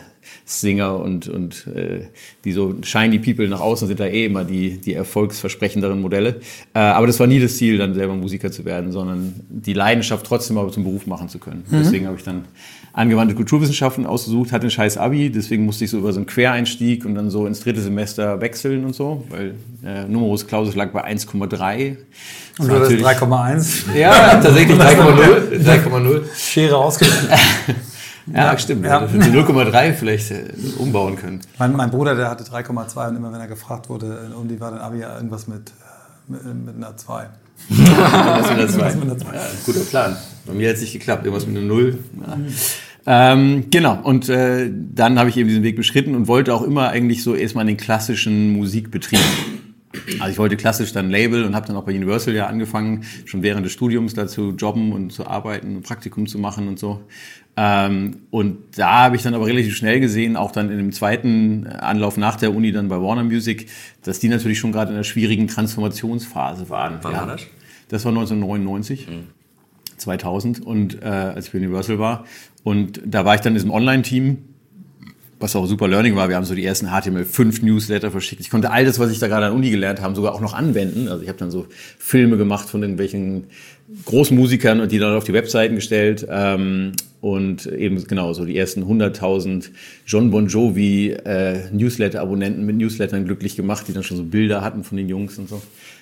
Singer 0.45 1.00
und, 1.00 1.27
und 1.27 1.68
äh, 1.68 2.07
die 2.44 2.51
so 2.51 2.75
shiny 2.83 3.19
People 3.19 3.48
nach 3.48 3.62
außen 3.62 3.88
sind 3.88 4.00
da 4.00 4.06
eh 4.06 4.25
immer 4.25 4.44
die, 4.44 4.77
die 4.77 4.94
erfolgsversprechenderen 4.94 6.01
Modelle. 6.01 6.42
Äh, 6.74 6.80
aber 6.80 7.07
das 7.07 7.19
war 7.19 7.27
nie 7.27 7.39
das 7.39 7.57
Ziel, 7.57 7.77
dann 7.77 7.94
selber 7.94 8.16
Musiker 8.16 8.51
zu 8.51 8.66
werden, 8.66 8.92
sondern 8.92 9.36
die 9.50 9.74
Leidenschaft 9.74 10.25
trotzdem 10.25 10.57
aber 10.57 10.72
zum 10.72 10.83
Beruf 10.83 11.07
machen 11.07 11.30
zu 11.30 11.39
können. 11.39 11.63
Mhm. 11.69 11.77
Deswegen 11.80 12.07
habe 12.07 12.18
ich 12.18 12.24
dann 12.24 12.45
angewandte 12.95 13.36
Kulturwissenschaften 13.36 14.06
ausgesucht, 14.06 14.54
hatte 14.54 14.68
ein 14.68 14.72
scheiß 14.72 14.98
Abi, 14.98 15.30
deswegen 15.30 15.66
musste 15.66 15.83
ich 15.83 15.92
so 15.92 15.98
über 15.98 16.13
so 16.13 16.19
einen 16.19 16.28
Quereinstieg 16.28 17.06
und 17.06 17.16
dann 17.16 17.30
so 17.30 17.45
ins 17.45 17.60
dritte 17.60 17.81
Semester 17.81 18.39
wechseln 18.39 18.86
und 18.86 18.95
so, 18.95 19.25
weil 19.30 19.56
äh, 19.86 20.06
Numerus 20.06 20.48
Clausus 20.48 20.75
lag 20.75 20.92
bei 20.92 21.06
1,3. 21.06 21.98
Und 22.57 22.69
du 22.69 22.75
hattest 22.75 22.92
3,1? 22.94 23.98
Ja, 23.98 24.39
tatsächlich 24.42 24.78
3,0. 24.78 25.62
3,0. 25.62 26.21
Schere 26.38 26.78
ausgeschnitten. 26.78 27.30
Ja, 28.27 28.51
ja 28.51 28.57
stimmt. 28.57 28.86
Ja. 28.86 29.06
Die 29.06 29.18
0,3 29.18 29.94
vielleicht 29.94 30.31
äh, 30.31 30.45
umbauen 30.77 31.16
können. 31.16 31.42
Mein, 31.60 31.74
mein, 31.74 31.92
Bruder, 31.92 32.16
der 32.16 32.30
hatte 32.30 32.44
3,2 32.44 33.10
und 33.10 33.16
immer 33.18 33.31
wenn 33.31 33.39
er 33.39 33.48
gefragt 33.48 33.89
wurde, 33.89 34.31
und 34.39 34.48
die 34.48 34.60
war 34.60 34.72
dann 34.72 34.80
Abi 34.80 35.00
ja 35.00 35.16
irgendwas 35.16 35.48
mit, 35.48 35.72
mit, 36.27 36.44
mit 36.66 36.75
einer 36.75 36.98
2. 36.98 37.27
irgendwas 37.69 38.95
mit 38.95 39.04
einer 39.04 39.18
2. 39.18 39.36
Ja, 39.36 39.42
guter 39.66 39.80
Plan. 39.81 40.18
Bei 40.45 40.54
mir 40.54 40.69
hat 40.69 40.75
es 40.75 40.81
nicht 40.81 40.94
geklappt. 40.94 41.25
Irgendwas 41.25 41.48
mit 41.48 41.57
einer 41.57 41.66
0. 41.66 42.00
Ja. 42.22 42.38
Ähm, 43.07 43.66
genau, 43.69 44.00
und 44.01 44.30
äh, 44.30 44.71
dann 44.71 45.19
habe 45.19 45.30
ich 45.30 45.38
eben 45.38 45.48
diesen 45.48 45.62
Weg 45.62 45.75
beschritten 45.75 46.16
und 46.16 46.28
wollte 46.28 46.54
auch 46.54 46.63
immer 46.63 46.89
eigentlich 46.89 47.21
so 47.21 47.36
erstmal 47.36 47.62
in 47.63 47.68
den 47.68 47.78
klassischen 47.78 48.54
Musikbetrieb. 48.54 49.19
Also 50.19 50.31
ich 50.31 50.38
wollte 50.38 50.57
klassisch 50.57 50.94
dann 50.94 51.09
Label 51.09 51.44
und 51.44 51.56
habe 51.56 51.68
dann 51.68 51.75
auch 51.75 51.83
bei 51.83 51.94
Universal 51.94 52.33
ja 52.33 52.47
angefangen, 52.47 53.06
schon 53.25 53.44
während 53.44 53.65
des 53.65 53.74
Studiums 53.74 54.13
da 54.13 54.27
zu 54.27 54.51
jobben 54.51 54.92
und 54.92 55.12
zu 55.12 55.27
arbeiten, 55.27 55.77
ein 55.77 55.81
Praktikum 55.81 56.27
zu 56.27 56.39
machen 56.39 56.68
und 56.68 56.80
so. 56.80 57.01
Ähm, 57.57 58.18
und 58.31 58.77
da 58.77 59.03
habe 59.06 59.15
ich 59.15 59.24
dann 59.24 59.33
aber 59.33 59.47
relativ 59.47 59.75
schnell 59.75 60.00
gesehen, 60.00 60.36
auch 60.36 60.51
dann 60.51 60.69
in 60.69 60.77
dem 60.77 60.92
zweiten 60.92 61.68
Anlauf 61.68 62.18
nach 62.18 62.36
der 62.36 62.53
Uni 62.53 62.71
dann 62.71 62.89
bei 62.89 63.01
Warner 63.01 63.24
Music, 63.24 63.68
dass 64.03 64.19
die 64.19 64.27
natürlich 64.27 64.59
schon 64.59 64.71
gerade 64.71 64.89
in 64.89 64.95
einer 64.95 65.06
schwierigen 65.06 65.47
Transformationsphase 65.47 66.69
waren. 66.69 67.00
Wann 67.01 67.13
ja. 67.13 67.19
war 67.19 67.27
das? 67.27 67.42
Das 67.88 68.03
war 68.03 68.12
1999. 68.12 69.07
Mhm. 69.07 69.24
2000 69.97 70.65
und 70.65 71.01
äh, 71.01 71.06
als 71.06 71.47
ich 71.47 71.53
bei 71.53 71.59
Universal 71.59 72.00
war 72.00 72.25
und 72.63 73.01
da 73.06 73.24
war 73.24 73.36
ich 73.36 73.42
dann 73.42 73.53
in 73.53 73.56
diesem 73.56 73.71
Online-Team 73.71 74.39
was 75.40 75.56
auch 75.56 75.66
super 75.66 75.88
Learning 75.88 76.16
war. 76.16 76.30
Wir 76.30 76.38
haben 76.38 76.46
so 76.46 76.56
die 76.56 76.66
ersten 76.66 76.88
HTML5 76.88 77.64
Newsletter 77.66 78.10
verschickt. 78.12 78.42
Ich 78.42 78.50
konnte 78.50 78.72
all 78.72 78.86
das, 78.86 79.00
was 79.00 79.12
ich 79.12 79.20
da 79.20 79.28
gerade 79.28 79.48
an 79.48 79.54
Uni 79.54 79.70
gelernt 79.70 80.02
habe, 80.02 80.16
sogar 80.16 80.34
auch 80.34 80.42
noch 80.42 80.54
anwenden. 80.54 81.08
Also 81.10 81.24
ich 81.24 81.28
habe 81.28 81.38
dann 81.38 81.52
so 81.52 81.68
Filme 81.98 82.38
gemacht 82.38 82.70
von 82.70 82.82
irgendwelchen 82.82 83.46
Großmusikern 84.06 84.80
und 84.80 84.92
die 84.92 85.00
dann 85.00 85.16
auf 85.16 85.26
die 85.26 85.34
Webseiten 85.34 85.76
gestellt. 85.76 86.26
Ähm, 86.30 86.94
und 87.22 87.66
eben 87.66 88.02
genau 88.08 88.34
so 88.34 88.46
die 88.46 88.56
ersten 88.56 88.84
100.000 88.84 89.72
John 90.06 90.30
Bon 90.30 90.48
Jovi 90.48 91.12
äh, 91.12 91.70
Newsletter-Abonnenten 91.72 92.66
mit 92.66 92.78
Newslettern 92.78 93.26
glücklich 93.26 93.56
gemacht, 93.56 93.88
die 93.88 93.94
dann 93.94 94.04
schon 94.04 94.18
so 94.18 94.24
Bilder 94.24 94.62
hatten 94.62 94.84
von 94.84 94.98
den 94.98 95.10
Jungs 95.10 95.38
und 95.40 95.50
so. 95.50 95.62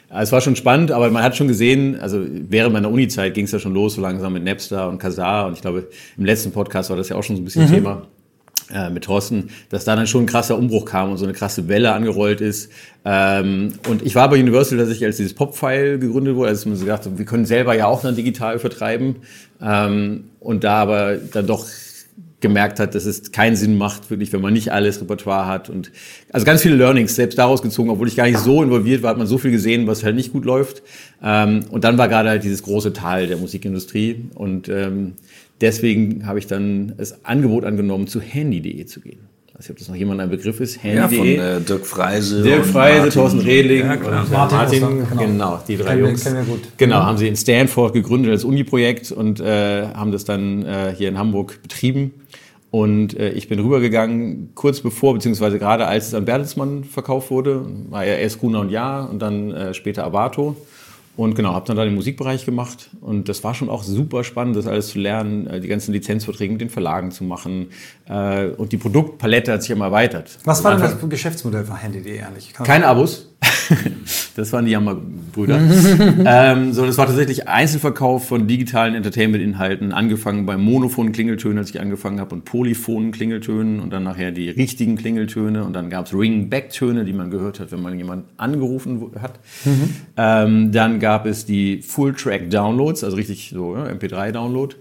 Es 0.09 0.31
war 0.31 0.41
schon 0.41 0.55
spannend, 0.55 0.91
aber 0.91 1.09
man 1.09 1.23
hat 1.23 1.35
schon 1.35 1.47
gesehen, 1.47 1.97
also 1.99 2.23
während 2.29 2.73
meiner 2.73 2.91
Uni-Zeit 2.91 3.33
ging 3.33 3.45
es 3.45 3.51
ja 3.51 3.57
schon 3.57 3.73
los, 3.73 3.95
so 3.95 4.01
langsam 4.01 4.33
mit 4.33 4.43
Napster 4.43 4.89
und 4.89 4.99
Kazaa 4.99 5.47
und 5.47 5.53
ich 5.53 5.61
glaube, 5.61 5.87
im 6.17 6.25
letzten 6.25 6.51
Podcast 6.51 6.89
war 6.91 6.97
das 6.97 7.09
ja 7.09 7.15
auch 7.15 7.23
schon 7.23 7.37
so 7.37 7.41
ein 7.41 7.45
bisschen 7.45 7.65
mhm. 7.65 7.73
Thema 7.73 8.07
äh, 8.71 8.89
mit 8.89 9.05
Thorsten, 9.05 9.49
dass 9.69 9.85
da 9.85 9.95
dann 9.95 10.07
schon 10.07 10.23
ein 10.23 10.27
krasser 10.27 10.57
Umbruch 10.57 10.85
kam 10.85 11.11
und 11.11 11.17
so 11.17 11.25
eine 11.25 11.33
krasse 11.33 11.67
Welle 11.67 11.93
angerollt 11.93 12.41
ist. 12.41 12.71
Ähm, 13.05 13.73
und 13.89 14.01
ich 14.03 14.15
war 14.15 14.29
bei 14.29 14.39
Universal, 14.39 14.77
dass 14.77 14.89
ich 14.89 15.03
als 15.03 15.17
dieses 15.17 15.33
Pop-File 15.33 15.99
gegründet 15.99 16.35
wurde, 16.35 16.49
als 16.49 16.65
man 16.65 16.75
so 16.75 16.85
gedacht, 16.85 17.03
wir 17.17 17.25
können 17.25 17.45
selber 17.45 17.75
ja 17.75 17.87
auch 17.87 18.01
dann 18.01 18.15
digital 18.15 18.59
vertreiben. 18.59 19.17
Ähm, 19.61 20.25
und 20.39 20.63
da 20.63 20.75
aber 20.75 21.17
dann 21.17 21.47
doch 21.47 21.65
gemerkt 22.43 22.79
hat, 22.79 22.93
dass 22.93 23.05
es 23.05 23.31
keinen 23.31 23.55
Sinn 23.55 23.77
macht, 23.77 24.11
wirklich, 24.11 24.31
wenn 24.33 24.41
man 24.41 24.53
nicht 24.53 24.71
alles 24.71 25.01
Repertoire 25.01 25.47
hat. 25.47 25.69
Und 25.69 25.91
also 26.31 26.45
ganz 26.45 26.61
viele 26.61 26.75
Learnings 26.75 27.15
selbst 27.15 27.39
daraus 27.39 27.63
gezogen, 27.63 27.89
obwohl 27.89 28.07
ich 28.07 28.15
gar 28.15 28.27
nicht 28.27 28.37
so 28.37 28.61
involviert 28.61 29.01
war, 29.01 29.11
hat 29.11 29.17
man 29.17 29.27
so 29.27 29.37
viel 29.39 29.49
gesehen, 29.49 29.87
was 29.87 30.03
halt 30.03 30.15
nicht 30.15 30.33
gut 30.33 30.45
läuft. 30.45 30.83
Ähm, 31.23 31.61
und 31.71 31.85
dann 31.85 31.97
war 31.97 32.07
gerade 32.09 32.29
halt 32.29 32.43
dieses 32.43 32.61
große 32.61 32.93
Tal 32.93 33.27
der 33.27 33.37
Musikindustrie. 33.37 34.25
Und 34.35 34.67
ähm, 34.69 35.13
deswegen 35.63 36.27
habe 36.27 36.37
ich 36.37 36.45
dann 36.45 36.93
das 36.97 37.25
Angebot 37.25 37.65
angenommen, 37.65 38.05
zu 38.07 38.21
handy.de 38.21 38.85
zu 38.85 38.99
gehen. 38.99 39.19
Ich 39.47 39.55
weiß 39.55 39.61
nicht, 39.61 39.71
ob 39.71 39.77
das 39.77 39.87
noch 39.87 39.95
jemand 39.95 40.19
ein 40.19 40.29
Begriff 40.29 40.59
ist. 40.59 40.83
Handy.de. 40.83 41.37
Ja, 41.37 41.41
von 41.41 41.61
äh, 41.61 41.65
Dirk 41.65 41.85
Freise. 41.85 42.43
Dirk 42.43 42.65
Freise, 42.65 43.09
Thorsten 43.09 43.39
Redling 43.39 43.85
ja, 43.85 43.93
und 43.93 44.31
Martin, 44.31 44.57
Martin 44.57 44.79
genau. 45.09 45.21
genau. 45.21 45.59
die 45.67 45.77
drei 45.77 45.91
kennen 45.91 46.05
Jungs. 46.05 46.25
Wir, 46.25 46.31
kennen 46.31 46.47
wir 46.47 46.53
gut. 46.53 46.63
Genau, 46.77 47.03
haben 47.03 47.17
sie 47.17 47.27
in 47.27 47.35
Stanford 47.35 47.93
gegründet 47.93 48.31
als 48.31 48.43
Uni-Projekt 48.43 49.11
und 49.11 49.39
äh, 49.39 49.87
haben 49.87 50.11
das 50.11 50.25
dann 50.25 50.65
äh, 50.65 50.93
hier 50.95 51.07
in 51.07 51.17
Hamburg 51.17 51.61
betrieben. 51.61 52.13
Und 52.71 53.17
äh, 53.17 53.29
ich 53.29 53.47
bin 53.47 53.59
rübergegangen, 53.59 54.49
kurz 54.55 54.81
bevor, 54.81 55.13
beziehungsweise 55.13 55.59
gerade 55.59 55.85
als 55.85 56.07
es 56.07 56.13
an 56.15 56.25
Bertelsmann 56.25 56.83
verkauft 56.83 57.29
wurde, 57.29 57.65
war 57.89 58.05
ja 58.05 58.15
erst 58.15 58.39
Gruner 58.39 58.61
und 58.61 58.69
Ja 58.69 59.03
und 59.03 59.21
dann 59.21 59.51
äh, 59.51 59.73
später 59.75 60.03
Avato. 60.03 60.57
Und 61.15 61.35
genau, 61.35 61.53
habe 61.53 61.67
dann 61.67 61.77
da 61.77 61.85
den 61.85 61.93
Musikbereich 61.93 62.43
gemacht 62.43 62.89
und 62.99 63.29
das 63.29 63.43
war 63.43 63.53
schon 63.53 63.69
auch 63.69 63.83
super 63.83 64.23
spannend, 64.23 64.55
das 64.55 64.65
alles 64.65 64.87
zu 64.87 64.99
lernen, 64.99 65.45
äh, 65.45 65.59
die 65.59 65.67
ganzen 65.67 65.93
Lizenzverträge 65.93 66.51
mit 66.51 66.61
den 66.61 66.71
Verlagen 66.71 67.11
zu 67.11 67.23
machen 67.23 67.67
äh, 68.07 68.47
und 68.47 68.71
die 68.71 68.77
Produktpalette 68.77 69.53
hat 69.53 69.61
sich 69.61 69.71
immer 69.71 69.85
erweitert. 69.85 70.39
Was 70.43 70.63
war 70.63 70.71
denn 70.71 70.81
das 70.81 70.97
Geschäftsmodell 71.07 71.65
von 71.65 71.75
Handy.de 71.75 72.19
eigentlich? 72.19 72.53
Keine 72.53 72.87
Abos. 72.87 73.29
das 74.35 74.51
waren 74.51 74.65
die 74.65 74.71
Jammerbrüder. 74.71 75.59
ähm, 76.25 76.73
so, 76.73 76.85
das 76.85 76.97
war 76.97 77.05
tatsächlich 77.05 77.47
Einzelverkauf 77.47 78.27
von 78.27 78.47
digitalen 78.47 78.95
Entertainment-Inhalten, 78.95 79.91
angefangen 79.91 80.45
bei 80.45 80.57
monophonen 80.57 81.11
Klingeltönen, 81.11 81.59
als 81.59 81.69
ich 81.69 81.79
angefangen 81.79 82.19
habe, 82.19 82.33
und 82.35 82.45
polyphonen 82.45 83.11
Klingeltönen 83.11 83.79
und 83.79 83.91
dann 83.91 84.03
nachher 84.03 84.31
die 84.31 84.49
richtigen 84.49 84.95
Klingeltöne 84.95 85.63
und 85.63 85.73
dann 85.73 85.89
gab 85.89 86.07
es 86.07 86.13
Ring-Back-Töne, 86.13 87.05
die 87.05 87.13
man 87.13 87.29
gehört 87.29 87.59
hat, 87.59 87.71
wenn 87.71 87.81
man 87.81 87.97
jemanden 87.97 88.25
angerufen 88.37 89.11
hat. 89.21 89.39
Mhm. 89.65 89.89
Ähm, 90.17 90.71
dann 90.71 90.99
gab 90.99 91.25
es 91.25 91.45
die 91.45 91.81
Full-Track-Downloads, 91.81 93.03
also 93.03 93.15
richtig 93.15 93.51
so 93.53 93.75
ja, 93.75 93.85
MP3-Download. 93.85 94.75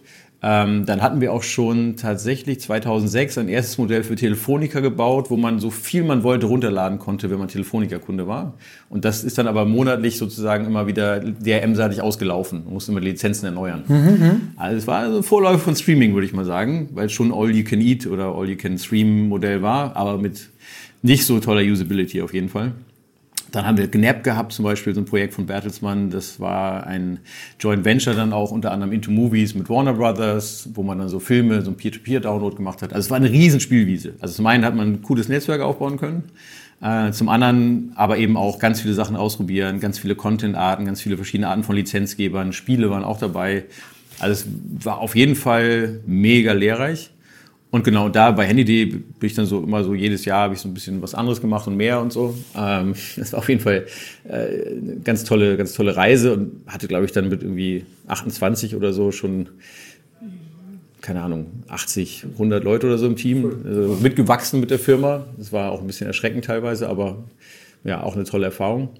Ähm, 0.45 0.87
dann 0.87 1.03
hatten 1.03 1.21
wir 1.21 1.33
auch 1.33 1.45
schon 1.45 1.97
tatsächlich 1.97 2.61
2006 2.61 3.39
ein 3.39 3.49
erstes 3.49 3.79
Modell 3.79 4.03
für 4.03 4.17
Telefonica 4.17 4.81
gebaut, 4.81 5.31
wo 5.31 5.37
man 5.37 5.61
so 5.61 5.71
viel 5.71 6.03
man 6.03 6.25
wollte 6.25 6.47
runterladen 6.47 6.99
konnte, 6.99 7.31
wenn 7.31 7.39
man 7.39 7.47
Telefonica-Kunde 7.47 8.27
war. 8.27 8.55
Und 8.89 9.05
das 9.05 9.23
ist 9.23 9.39
dann 9.39 9.47
aber 9.47 9.65
monatlich 9.67 10.19
sozusagen 10.19 10.67
immer 10.67 10.89
wieder 10.89 11.21
DRM-seitig 11.21 12.03
ausgelaufen. 12.03 12.65
Man 12.65 12.75
musste 12.75 12.91
immer 12.91 13.01
Lizenzen 13.01 13.47
erneuern. 13.47 13.85
Mhm, 13.87 13.97
mhm, 13.97 14.41
also 14.57 14.77
es 14.77 14.87
war 14.89 14.99
also 14.99 15.19
ein 15.19 15.23
Vorläufer 15.23 15.61
von 15.61 15.77
Streaming, 15.77 16.15
würde 16.15 16.27
ich 16.27 16.33
mal 16.33 16.45
sagen, 16.45 16.89
weil 16.95 17.07
es 17.07 17.13
schon 17.13 17.33
All-You-Can-Eat 17.33 18.09
oder 18.09 18.35
All-You-Can-Stream-Modell 18.35 19.63
war, 19.63 19.95
aber 19.95 20.19
mit 20.19 20.51
nicht 21.03 21.25
so 21.25 21.39
toller 21.39 21.63
Usability 21.63 22.21
auf 22.21 22.35
jeden 22.35 22.49
Fall. 22.49 22.73
Dann 23.53 23.67
haben 23.67 23.77
wir 23.77 23.87
Gnap 23.87 24.25
gehabt, 24.25 24.53
zum 24.53 24.65
Beispiel 24.65 24.95
so 24.95 25.01
ein 25.01 25.05
Projekt 25.05 25.35
von 25.35 25.47
Bertelsmann. 25.47 26.11
Das 26.11 26.41
war 26.41 26.87
ein 26.87 27.21
Joint 27.61 27.85
Venture 27.85 28.15
dann 28.15 28.33
auch 28.33 28.51
unter 28.51 28.73
anderem 28.73 28.93
Into 28.93 29.11
Movies 29.11 29.55
mit 29.55 29.69
Warner 29.69 29.93
Brothers, 29.93 30.71
wo 30.75 30.83
man 30.83 30.99
dann 30.99 31.09
so 31.09 31.21
Filme, 31.21 31.63
so 31.63 31.71
ein 31.71 31.77
Peer-to-Peer-Download 31.77 32.57
gemacht 32.57 32.83
hat. 32.83 32.93
Also 32.93 33.07
es 33.07 33.11
war 33.11 33.19
eine 33.19 33.31
riesen 33.31 33.61
Spielwiese. 33.61 34.15
Also 34.21 34.35
zum 34.35 34.47
einen 34.47 34.65
hat 34.65 34.75
man 34.75 34.95
ein 34.95 35.03
cooles 35.03 35.29
Netzwerk 35.29 35.61
aufbauen 35.61 35.99
können. 35.99 36.25
Äh, 36.81 37.13
zum 37.13 37.29
anderen 37.29 37.93
aber 37.95 38.19
eben 38.19 38.37
auch 38.37 38.59
ganz 38.59 38.81
viele 38.81 38.95
Sachen 38.95 39.15
ausprobieren, 39.15 39.79
ganz 39.79 39.99
viele 39.99 40.17
Content-Arten, 40.17 40.85
ganz 40.85 41.01
viele 41.01 41.17
verschiedene 41.17 41.49
Arten 41.49 41.63
von 41.63 41.77
Lizenzgebern. 41.77 42.53
Spiele 42.53 42.91
waren 42.91 43.05
auch 43.05 43.19
dabei. 43.19 43.67
Also 44.19 44.33
es 44.33 44.85
war 44.85 44.99
auf 44.99 45.15
jeden 45.15 45.37
Fall 45.37 46.01
mega 46.07 46.53
lehrreich. 46.53 47.11
Und 47.73 47.85
genau 47.85 48.11
da 48.11 48.33
bei 48.33 48.45
Handy.de 48.45 48.85
bin 48.85 49.03
ich 49.23 49.33
dann 49.33 49.47
so 49.47 49.63
immer 49.63 49.83
so 49.83 49.95
jedes 49.95 50.27
Jahr 50.27 50.43
habe 50.43 50.55
ich 50.55 50.61
so 50.61 50.69
ein 50.69 50.75
bisschen 50.75 51.01
was 51.01 51.15
anderes 51.15 51.41
gemacht 51.41 51.67
und 51.67 51.75
mehr 51.75 52.01
und 52.01 52.13
so. 52.13 52.37
Ähm, 52.55 52.95
das 53.17 53.33
war 53.33 53.39
auf 53.39 53.49
jeden 53.49 53.63
Fall 53.63 53.87
äh, 54.29 54.31
eine 54.31 54.97
ganz 55.03 55.25
tolle, 55.25 55.57
ganz 55.57 55.73
tolle 55.73 55.97
Reise 55.97 56.35
und 56.35 56.61
hatte, 56.67 56.87
glaube 56.87 57.07
ich, 57.07 57.13
dann 57.13 57.31
mit 57.31 57.43
irgendwie 57.43 57.87
28 58.09 58.77
oder 58.77 58.93
so 58.93 59.11
schon 59.11 59.49
keine 61.01 61.23
Ahnung, 61.23 61.47
80, 61.67 62.27
100 62.35 62.63
Leute 62.63 62.87
oder 62.87 62.97
so 62.97 63.07
im 63.07 63.17
Team, 63.17 63.63
also 63.67 63.99
mitgewachsen 64.01 64.61
mit 64.61 64.71
der 64.71 64.79
Firma. 64.79 65.27
Das 65.37 65.51
war 65.51 65.73
auch 65.73 65.81
ein 65.81 65.87
bisschen 65.87 66.07
erschreckend 66.07 66.45
teilweise, 66.45 66.89
aber 66.89 67.25
ja, 67.85 68.03
auch 68.03 68.15
eine 68.15 68.25
tolle 68.25 68.45
Erfahrung. 68.45 68.91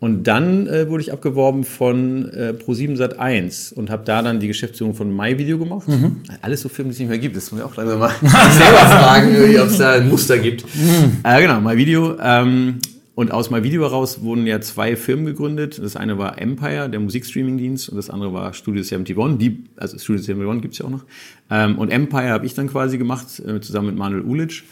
Und 0.00 0.24
dann 0.24 0.66
äh, 0.66 0.88
wurde 0.88 1.02
ich 1.02 1.12
abgeworben 1.12 1.62
von 1.62 2.30
äh, 2.32 2.54
Pro7 2.58 2.96
Sat 2.96 3.18
1 3.18 3.72
und 3.72 3.90
habe 3.90 4.02
da 4.06 4.22
dann 4.22 4.40
die 4.40 4.48
Geschäftsführung 4.48 4.94
von 4.94 5.14
MyVideo 5.14 5.58
gemacht. 5.58 5.86
Mhm. 5.86 6.22
Alles 6.40 6.62
so 6.62 6.70
Filme, 6.70 6.88
die 6.88 6.94
es 6.94 6.98
nicht 7.00 7.08
mehr 7.10 7.18
gibt. 7.18 7.36
Das 7.36 7.52
muss 7.52 7.60
ich 7.60 7.66
auch 7.66 7.76
langsam 7.76 7.98
mal 7.98 8.10
selber 8.18 8.78
fragen, 8.78 9.36
ob 9.60 9.66
es 9.66 9.76
da 9.76 9.92
ein 9.92 10.08
Muster 10.08 10.38
gibt. 10.38 10.64
Mhm. 10.74 11.18
Äh, 11.22 11.42
genau, 11.42 11.60
MyVideo. 11.60 12.16
Ähm, 12.18 12.78
und 13.14 13.32
aus 13.32 13.50
MyVideo 13.50 13.82
heraus 13.82 14.22
wurden 14.22 14.46
ja 14.46 14.62
zwei 14.62 14.96
Firmen 14.96 15.26
gegründet. 15.26 15.78
Das 15.82 15.96
eine 15.96 16.16
war 16.16 16.40
Empire, 16.40 16.88
der 16.88 17.00
Musikstreaming-Dienst, 17.00 17.90
und 17.90 17.96
das 17.98 18.08
andere 18.08 18.32
war 18.32 18.54
Studio 18.54 18.82
71. 18.82 19.36
Die, 19.36 19.64
also 19.76 19.98
Studio 19.98 20.22
71 20.22 20.62
gibt 20.62 20.72
es 20.72 20.78
ja 20.78 20.86
auch 20.86 20.90
noch. 20.90 21.04
Ähm, 21.50 21.76
und 21.76 21.90
Empire 21.90 22.30
habe 22.30 22.46
ich 22.46 22.54
dann 22.54 22.68
quasi 22.68 22.96
gemacht, 22.96 23.26
äh, 23.40 23.60
zusammen 23.60 23.88
mit 23.88 23.96
Manuel 23.96 24.22
Ulic. 24.22 24.62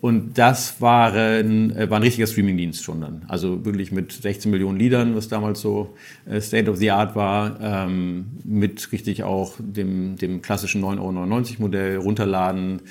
Und 0.00 0.36
das 0.36 0.80
waren, 0.80 1.74
äh, 1.74 1.88
war 1.88 1.98
ein 1.98 2.02
richtiger 2.02 2.26
Streamingdienst 2.26 2.84
schon 2.84 3.00
dann. 3.00 3.24
Also 3.28 3.64
wirklich 3.64 3.92
mit 3.92 4.12
16 4.12 4.50
Millionen 4.50 4.78
Liedern, 4.78 5.16
was 5.16 5.28
damals 5.28 5.60
so 5.60 5.94
äh, 6.26 6.40
State 6.40 6.70
of 6.70 6.76
the 6.76 6.90
Art 6.90 7.16
war, 7.16 7.58
ähm, 7.60 8.26
mit 8.44 8.92
richtig 8.92 9.22
auch 9.22 9.54
dem, 9.58 10.16
dem 10.16 10.42
klassischen 10.42 10.84
9,99 10.84 10.98
Euro 11.00 11.62
Modell, 11.62 11.96
runterladen, 11.96 12.82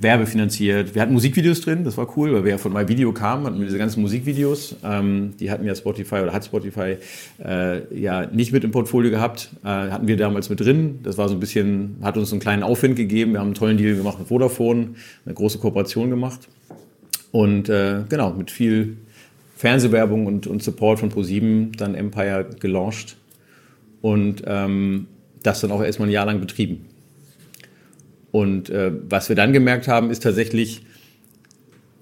werbefinanziert. 0.00 0.94
Wir 0.94 1.02
hatten 1.02 1.12
Musikvideos 1.12 1.62
drin, 1.62 1.84
das 1.84 1.96
war 1.96 2.16
cool, 2.16 2.32
weil 2.34 2.44
wir 2.44 2.52
ja 2.52 2.58
von 2.58 2.72
MyVideo 2.72 3.12
kamen, 3.12 3.46
hatten 3.46 3.58
wir 3.58 3.66
diese 3.66 3.78
ganzen 3.78 4.02
Musikvideos. 4.02 4.76
Ähm, 4.84 5.34
die 5.40 5.50
hatten 5.50 5.64
ja 5.64 5.74
Spotify 5.74 6.16
oder 6.16 6.32
hat 6.32 6.44
Spotify 6.44 6.96
äh, 7.42 7.98
ja 7.98 8.26
nicht 8.26 8.52
mit 8.52 8.64
im 8.64 8.70
Portfolio 8.70 9.10
gehabt. 9.10 9.50
Äh, 9.64 9.68
hatten 9.68 10.06
wir 10.06 10.16
damals 10.16 10.50
mit 10.50 10.60
drin. 10.60 11.00
Das 11.02 11.18
war 11.18 11.28
so 11.28 11.34
ein 11.34 11.40
bisschen, 11.40 11.96
hat 12.02 12.16
uns 12.16 12.30
einen 12.32 12.40
kleinen 12.40 12.62
Aufwind 12.62 12.96
gegeben. 12.96 13.32
Wir 13.32 13.40
haben 13.40 13.48
einen 13.48 13.54
tollen 13.54 13.78
Deal 13.78 13.96
gemacht 13.96 14.18
mit 14.18 14.28
Vodafone, 14.28 14.90
eine 15.24 15.34
große 15.34 15.58
Kooperation 15.58 16.10
gemacht. 16.10 16.48
Und 17.32 17.68
äh, 17.68 18.02
genau, 18.08 18.32
mit 18.32 18.50
viel 18.50 18.96
Fernsehwerbung 19.56 20.26
und, 20.26 20.46
und 20.46 20.62
Support 20.62 21.00
von 21.00 21.10
Pro7 21.10 21.76
dann 21.76 21.94
Empire 21.94 22.46
gelauncht 22.58 23.16
und 24.00 24.42
ähm, 24.46 25.06
das 25.42 25.60
dann 25.60 25.70
auch 25.70 25.82
erstmal 25.82 26.08
ein 26.08 26.12
Jahr 26.12 26.26
lang 26.26 26.40
betrieben. 26.40 26.86
Und 28.32 28.70
äh, 28.70 28.92
was 29.08 29.28
wir 29.28 29.36
dann 29.36 29.52
gemerkt 29.52 29.88
haben, 29.88 30.10
ist 30.10 30.22
tatsächlich, 30.22 30.82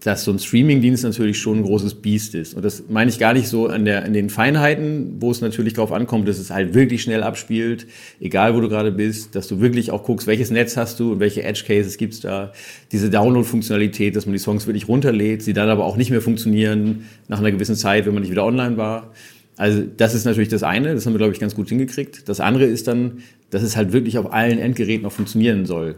dass 0.01 0.25
so 0.25 0.31
ein 0.31 0.39
Streamingdienst 0.39 1.03
natürlich 1.03 1.39
schon 1.39 1.59
ein 1.59 1.63
großes 1.65 1.97
Biest 1.97 2.35
ist. 2.35 2.55
Und 2.55 2.65
das 2.65 2.85
meine 2.89 3.11
ich 3.11 3.19
gar 3.19 3.33
nicht 3.35 3.49
so 3.49 3.67
an, 3.67 3.85
der, 3.85 4.05
an 4.05 4.13
den 4.13 4.31
Feinheiten, 4.31 5.17
wo 5.21 5.31
es 5.31 5.41
natürlich 5.41 5.75
darauf 5.75 5.91
ankommt, 5.91 6.29
dass 6.29 6.39
es 6.39 6.51
halt 6.51 6.73
wirklich 6.75 7.03
schnell 7.03 7.23
abspielt, 7.23 7.87
egal 8.21 8.55
wo 8.55 8.61
du 8.61 8.69
gerade 8.69 8.93
bist, 8.93 9.35
dass 9.35 9.49
du 9.49 9.61
wirklich 9.61 9.91
auch 9.91 10.05
guckst, 10.05 10.27
welches 10.27 10.51
Netz 10.51 10.77
hast 10.77 11.01
du 11.01 11.13
und 11.13 11.21
welche 11.21 11.43
Edge 11.43 11.65
Cases 11.67 11.97
gibt's 11.97 12.21
da. 12.21 12.53
Diese 12.93 13.11
Download-Funktionalität, 13.11 14.15
dass 14.15 14.27
man 14.27 14.35
die 14.35 14.39
Songs 14.39 14.67
wirklich 14.67 14.87
runterlädt, 14.87 15.43
sie 15.43 15.53
dann 15.53 15.69
aber 15.69 15.85
auch 15.85 15.97
nicht 15.97 16.11
mehr 16.11 16.23
funktionieren 16.23 17.07
nach 17.27 17.41
einer 17.41 17.51
gewissen 17.51 17.75
Zeit, 17.75 18.07
wenn 18.07 18.15
man 18.15 18.23
nicht 18.23 18.31
wieder 18.31 18.45
online 18.45 18.77
war. 18.77 19.13
Also 19.57 19.83
das 19.97 20.15
ist 20.15 20.25
natürlich 20.25 20.49
das 20.49 20.63
eine, 20.63 20.95
das 20.95 21.05
haben 21.05 21.15
wir, 21.15 21.19
glaube 21.19 21.33
ich, 21.33 21.41
ganz 21.41 21.57
gut 21.57 21.69
hingekriegt. 21.69 22.29
Das 22.29 22.39
andere 22.39 22.65
ist 22.65 22.87
dann, 22.87 23.19
dass 23.51 23.63
es 23.63 23.77
halt 23.77 23.93
wirklich 23.93 24.17
auf 24.17 24.33
allen 24.33 24.61
Endgeräten 24.61 25.05
auch 25.05 25.13
funktionieren 25.13 25.67
soll. 25.67 25.97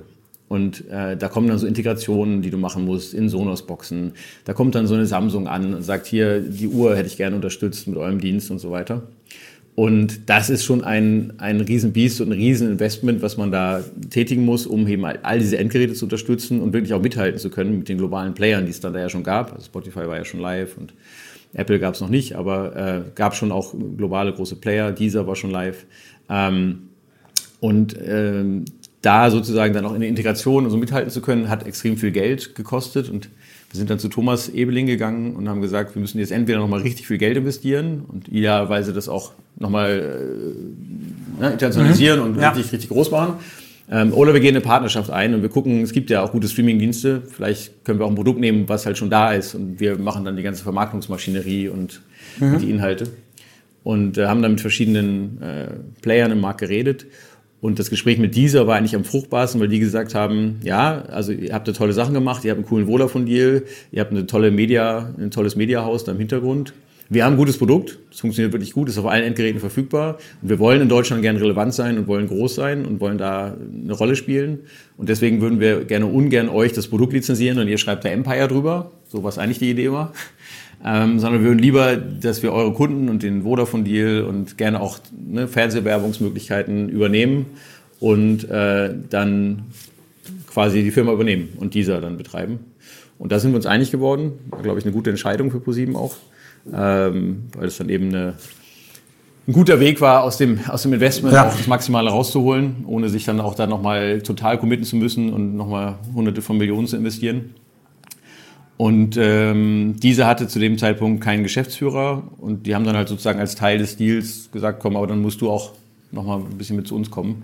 Und 0.51 0.91
äh, 0.91 1.17
da 1.17 1.29
kommen 1.29 1.47
dann 1.47 1.59
so 1.59 1.67
Integrationen, 1.69 2.43
die 2.43 2.51
du 2.51 2.59
machen 2.59 2.85
musst 2.85 3.15
in 3.15 3.29
Sonos-Boxen. 3.29 4.15
Da 4.45 4.53
kommt 4.53 4.75
dann 4.75 4.89
so 4.89 4.95
eine 4.95 5.07
Samsung 5.07 5.47
an 5.47 5.75
und 5.75 5.83
sagt, 5.83 6.09
hier, 6.09 6.41
die 6.41 6.67
Uhr 6.67 6.97
hätte 6.97 7.07
ich 7.07 7.17
gerne 7.17 7.37
unterstützt 7.37 7.87
mit 7.87 7.97
eurem 7.97 8.21
Dienst 8.21 8.51
und 8.51 8.59
so 8.59 8.73
weiter. 8.73 9.05
Und 9.77 10.29
das 10.29 10.51
ist 10.51 10.65
schon 10.65 10.83
ein, 10.83 11.35
ein 11.39 11.61
Riesenbiest 11.61 12.21
und 12.21 12.31
ein 12.31 12.33
Rieseninvestment, 12.33 13.23
was 13.23 13.37
man 13.37 13.53
da 13.53 13.85
tätigen 14.11 14.45
muss, 14.45 14.67
um 14.67 14.89
eben 14.89 15.05
all 15.05 15.39
diese 15.39 15.57
Endgeräte 15.57 15.95
zu 15.95 16.07
unterstützen 16.07 16.61
und 16.61 16.73
wirklich 16.73 16.95
auch 16.95 17.01
mithalten 17.01 17.39
zu 17.39 17.49
können 17.49 17.79
mit 17.79 17.89
den 17.89 17.99
globalen 17.99 18.35
Playern, 18.35 18.65
die 18.65 18.73
es 18.73 18.81
dann 18.81 18.93
da 18.93 18.99
ja 18.99 19.09
schon 19.09 19.23
gab. 19.23 19.53
Also 19.53 19.67
Spotify 19.67 20.01
war 20.09 20.17
ja 20.17 20.25
schon 20.25 20.41
live 20.41 20.77
und 20.77 20.95
Apple 21.55 21.79
gab 21.79 21.95
es 21.95 22.01
noch 22.01 22.11
nicht, 22.11 22.35
aber 22.35 22.75
äh, 22.75 23.03
gab 23.15 23.37
schon 23.37 23.53
auch 23.53 23.73
globale 23.97 24.33
große 24.33 24.57
Player. 24.57 24.91
Dieser 24.91 25.29
war 25.29 25.37
schon 25.37 25.53
live. 25.53 25.87
Ähm, 26.29 26.89
und 27.61 27.95
ähm, 28.05 28.65
da 29.03 29.31
sozusagen 29.31 29.73
dann 29.73 29.85
auch 29.87 29.95
in 29.95 30.01
der 30.01 30.09
Integration 30.09 30.65
und 30.65 30.71
so 30.71 30.77
mithalten 30.77 31.11
zu 31.11 31.23
können, 31.23 31.49
hat 31.49 31.67
extrem 31.67 31.97
viel 31.97 32.11
Geld 32.11 32.55
gekostet. 32.55 33.09
Und 33.09 33.31
wir 33.71 33.79
sind 33.79 33.89
dann 33.89 33.99
zu 33.99 34.09
Thomas 34.09 34.49
Ebeling 34.49 34.87
gegangen 34.87 35.37
und 35.37 35.49
haben 35.49 35.61
gesagt, 35.61 35.95
wir 35.95 36.01
müssen 36.01 36.19
jetzt 36.19 36.33
entweder 36.33 36.59
nochmal 36.59 36.81
richtig 36.81 37.07
viel 37.07 37.19
Geld 37.19 37.37
investieren 37.37 38.05
und 38.09 38.29
idealerweise 38.29 38.93
das 38.93 39.09
auch 39.09 39.33
nochmal 39.59 40.57
äh, 41.39 41.41
ne, 41.41 41.53
internationalisieren 41.53 42.21
mhm. 42.21 42.27
und 42.27 42.41
ja. 42.41 42.51
richtig, 42.51 42.73
richtig 42.73 42.91
groß 42.91 43.11
machen. 43.11 43.35
Ähm, 43.91 44.13
oder 44.13 44.35
wir 44.35 44.41
gehen 44.41 44.55
eine 44.55 44.61
Partnerschaft 44.61 45.11
ein 45.11 45.35
und 45.35 45.43
wir 45.43 45.49
gucken, 45.49 45.83
es 45.83 45.93
gibt 45.93 46.11
ja 46.11 46.23
auch 46.23 46.33
gute 46.33 46.49
Streaming-Dienste. 46.49 47.23
Vielleicht 47.27 47.85
können 47.85 47.99
wir 47.99 48.07
auch 48.07 48.11
ein 48.11 48.17
Produkt 48.17 48.39
nehmen, 48.39 48.69
was 48.69 48.87
halt 48.87 48.99
schon 48.99 49.09
da 49.09 49.33
ist 49.33 49.55
und 49.55 49.81
wir 49.81 49.99
machen 49.99 50.25
dann 50.25 50.37
die 50.37 50.43
ganze 50.43 50.63
Vermarktungsmaschinerie 50.63 51.69
und, 51.69 52.03
mhm. 52.39 52.55
und 52.55 52.61
die 52.61 52.71
Inhalte. 52.71 53.09
Und 53.83 54.19
äh, 54.19 54.27
haben 54.27 54.43
dann 54.43 54.53
mit 54.53 54.61
verschiedenen 54.61 55.41
äh, 55.41 55.69
Playern 56.03 56.31
im 56.33 56.41
Markt 56.41 56.61
geredet 56.61 57.07
und 57.61 57.79
das 57.79 57.91
Gespräch 57.91 58.19
mit 58.19 58.35
dieser 58.35 58.67
war 58.67 58.77
eigentlich 58.77 58.97
am 58.97 59.05
fruchtbarsten, 59.05 59.61
weil 59.61 59.69
die 59.69 59.81
gesagt 59.81 60.15
haben, 60.15 60.61
ja, 60.63 61.03
also 61.03 61.33
ihr 61.33 61.53
habt 61.53 61.69
da 61.69 61.73
tolle 61.73 61.93
Sachen 61.93 62.15
gemacht, 62.15 62.45
ihr 62.45 62.53
habt 62.53 62.59
einen 62.59 62.67
coolen 62.67 62.87
Vodafone-Deal, 62.87 63.65
ihr 63.93 64.01
habt 64.01 64.13
eine 64.13 64.27
tolle 64.27 64.51
Media, 64.51 65.15
ein 65.19 65.31
tolles 65.31 65.57
Mediahaus 65.57 66.05
da 66.05 66.13
im 66.13 66.19
Hintergrund. 66.19 66.73
Wir 67.13 67.25
haben 67.25 67.35
ein 67.35 67.39
gutes 67.39 67.59
Produkt, 67.59 67.99
es 68.13 68.21
funktioniert 68.21 68.53
wirklich 68.53 68.73
gut, 68.73 68.89
ist 68.89 68.97
auf 68.97 69.07
allen 69.07 69.25
Endgeräten 69.25 69.59
verfügbar. 69.59 70.19
Und 70.41 70.49
wir 70.49 70.61
wollen 70.61 70.81
in 70.81 70.89
Deutschland 70.89 71.23
gerne 71.23 71.41
relevant 71.41 71.75
sein 71.75 71.99
und 71.99 72.07
wollen 72.07 72.29
groß 72.29 72.55
sein 72.55 72.87
und 72.87 73.01
wollen 73.01 73.19
da 73.19 73.57
eine 73.85 73.93
Rolle 73.93 74.15
spielen. 74.15 74.61
Und 74.97 75.09
deswegen 75.09 75.41
würden 75.41 75.59
wir 75.59 75.85
gerne 75.85 76.07
ungern 76.07 76.49
euch 76.49 76.73
das 76.73 76.87
Produkt 76.87 77.13
lizenzieren 77.13 77.59
und 77.59 77.67
ihr 77.67 77.79
schreibt 77.79 78.05
da 78.05 78.11
Empire 78.11 78.47
drüber, 78.47 78.93
so 79.09 79.25
was 79.25 79.39
eigentlich 79.39 79.59
die 79.59 79.71
Idee 79.71 79.91
war 79.91 80.13
ähm, 80.85 81.19
sondern 81.19 81.43
wir 81.43 81.49
würden 81.49 81.59
lieber, 81.59 81.97
dass 81.97 82.43
wir 82.43 82.53
eure 82.53 82.73
Kunden 82.73 83.09
und 83.09 83.23
den 83.23 83.43
Vodafone-Deal 83.43 84.23
und 84.23 84.57
gerne 84.57 84.81
auch 84.81 84.99
ne, 85.13 85.47
Fernsehwerbungsmöglichkeiten 85.47 86.89
übernehmen 86.89 87.47
und 88.01 88.49
äh, 88.49 88.95
dann 89.11 89.65
quasi 90.47 90.83
die 90.83 90.91
Firma 90.91 91.13
übernehmen 91.13 91.51
und 91.59 91.75
dieser 91.75 92.01
dann 92.01 92.17
betreiben. 92.17 92.61
Und 93.19 93.33
da 93.33 93.39
sind 93.39 93.53
wir 93.53 93.57
uns 93.57 93.67
einig 93.67 93.91
geworden. 93.91 94.33
War, 94.49 94.63
glaube 94.63 94.79
ich, 94.79 94.85
eine 94.87 94.95
gute 94.95 95.11
Entscheidung 95.11 95.51
für 95.51 95.61
ProSieben 95.61 95.95
auch, 95.97 96.17
ähm, 96.73 97.45
weil 97.55 97.69
es 97.69 97.77
dann 97.77 97.91
eben 97.91 98.09
eine, 98.09 98.35
ein 99.47 99.53
guter 99.53 99.81
Weg 99.81 100.01
war, 100.01 100.23
aus 100.23 100.39
dem, 100.39 100.61
aus 100.67 100.83
dem 100.83 100.95
Investment 100.95 101.35
ja. 101.35 101.47
auch 101.47 101.55
das 101.55 101.67
Maximale 101.67 102.09
rauszuholen, 102.09 102.85
ohne 102.87 103.11
sich 103.11 103.27
dann 103.27 103.41
auch 103.41 103.55
da 103.55 103.67
nochmal 103.67 104.23
total 104.23 104.57
committen 104.57 104.87
zu 104.87 104.97
müssen 104.97 105.35
und 105.35 105.55
nochmal 105.55 105.99
hunderte 106.15 106.41
von 106.41 106.57
Millionen 106.57 106.87
zu 106.87 106.97
investieren. 106.97 107.55
Und 108.81 109.19
ähm, 109.19 109.97
diese 110.03 110.27
hatte 110.27 110.49
zu 110.49 110.59
dem 110.59 110.79
Zeitpunkt 110.79 111.23
keinen 111.23 111.43
Geschäftsführer 111.43 112.23
und 112.39 112.67
die 112.67 112.75
haben 112.75 112.87
dann 112.87 112.97
halt 112.97 113.09
sozusagen 113.09 113.39
als 113.39 113.55
Teil 113.55 113.77
des 113.77 113.99
Deals 113.99 114.51
gesagt, 114.53 114.81
komm, 114.81 114.97
aber 114.97 115.07
dann 115.07 115.21
musst 115.21 115.43
du 115.43 115.51
auch 115.51 115.73
nochmal 116.13 116.39
ein 116.39 116.57
bisschen 116.57 116.77
mit 116.77 116.87
zu 116.87 116.97
uns 116.97 117.11
kommen. 117.11 117.43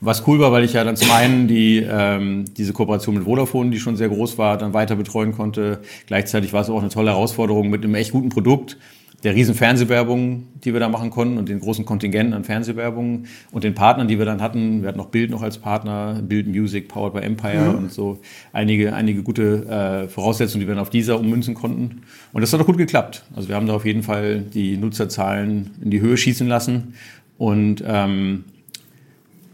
Was 0.00 0.26
cool 0.26 0.40
war, 0.40 0.50
weil 0.50 0.64
ich 0.64 0.72
ja 0.72 0.82
dann 0.82 0.96
zum 0.96 1.12
einen 1.12 1.46
die, 1.46 1.86
ähm, 1.88 2.46
diese 2.56 2.72
Kooperation 2.72 3.14
mit 3.14 3.22
Vodafone, 3.22 3.70
die 3.70 3.78
schon 3.78 3.94
sehr 3.96 4.08
groß 4.08 4.36
war, 4.36 4.58
dann 4.58 4.74
weiter 4.74 4.96
betreuen 4.96 5.30
konnte. 5.30 5.78
Gleichzeitig 6.08 6.52
war 6.52 6.62
es 6.62 6.70
auch 6.70 6.80
eine 6.80 6.88
tolle 6.88 7.12
Herausforderung 7.12 7.70
mit 7.70 7.84
einem 7.84 7.94
echt 7.94 8.10
guten 8.10 8.30
Produkt, 8.30 8.76
der 9.24 9.34
riesen 9.34 9.54
Fernsehwerbung, 9.54 10.44
die 10.62 10.74
wir 10.74 10.80
da 10.80 10.88
machen 10.90 11.08
konnten 11.08 11.38
und 11.38 11.48
den 11.48 11.58
großen 11.58 11.86
Kontingenten 11.86 12.34
an 12.34 12.44
Fernsehwerbung 12.44 13.24
und 13.50 13.64
den 13.64 13.74
Partnern, 13.74 14.06
die 14.06 14.18
wir 14.18 14.26
dann 14.26 14.42
hatten. 14.42 14.82
Wir 14.82 14.88
hatten 14.88 14.98
noch 14.98 15.08
Bild 15.08 15.30
noch 15.30 15.42
als 15.42 15.56
Partner, 15.56 16.20
Bild 16.22 16.46
Music, 16.46 16.88
Powered 16.88 17.14
by 17.14 17.20
Empire 17.20 17.70
mhm. 17.70 17.78
und 17.78 17.92
so 17.92 18.20
einige, 18.52 18.94
einige 18.94 19.22
gute 19.22 20.04
äh, 20.04 20.08
Voraussetzungen, 20.08 20.60
die 20.60 20.68
wir 20.68 20.74
dann 20.74 20.82
auf 20.82 20.90
dieser 20.90 21.18
ummünzen 21.18 21.54
konnten. 21.54 22.02
Und 22.34 22.42
das 22.42 22.52
hat 22.52 22.60
auch 22.60 22.66
gut 22.66 22.76
geklappt. 22.76 23.24
Also 23.34 23.48
wir 23.48 23.56
haben 23.56 23.66
da 23.66 23.72
auf 23.72 23.86
jeden 23.86 24.02
Fall 24.02 24.42
die 24.42 24.76
Nutzerzahlen 24.76 25.70
in 25.82 25.90
die 25.90 26.02
Höhe 26.02 26.18
schießen 26.18 26.46
lassen 26.46 26.94
und 27.38 27.82
ähm, 27.86 28.44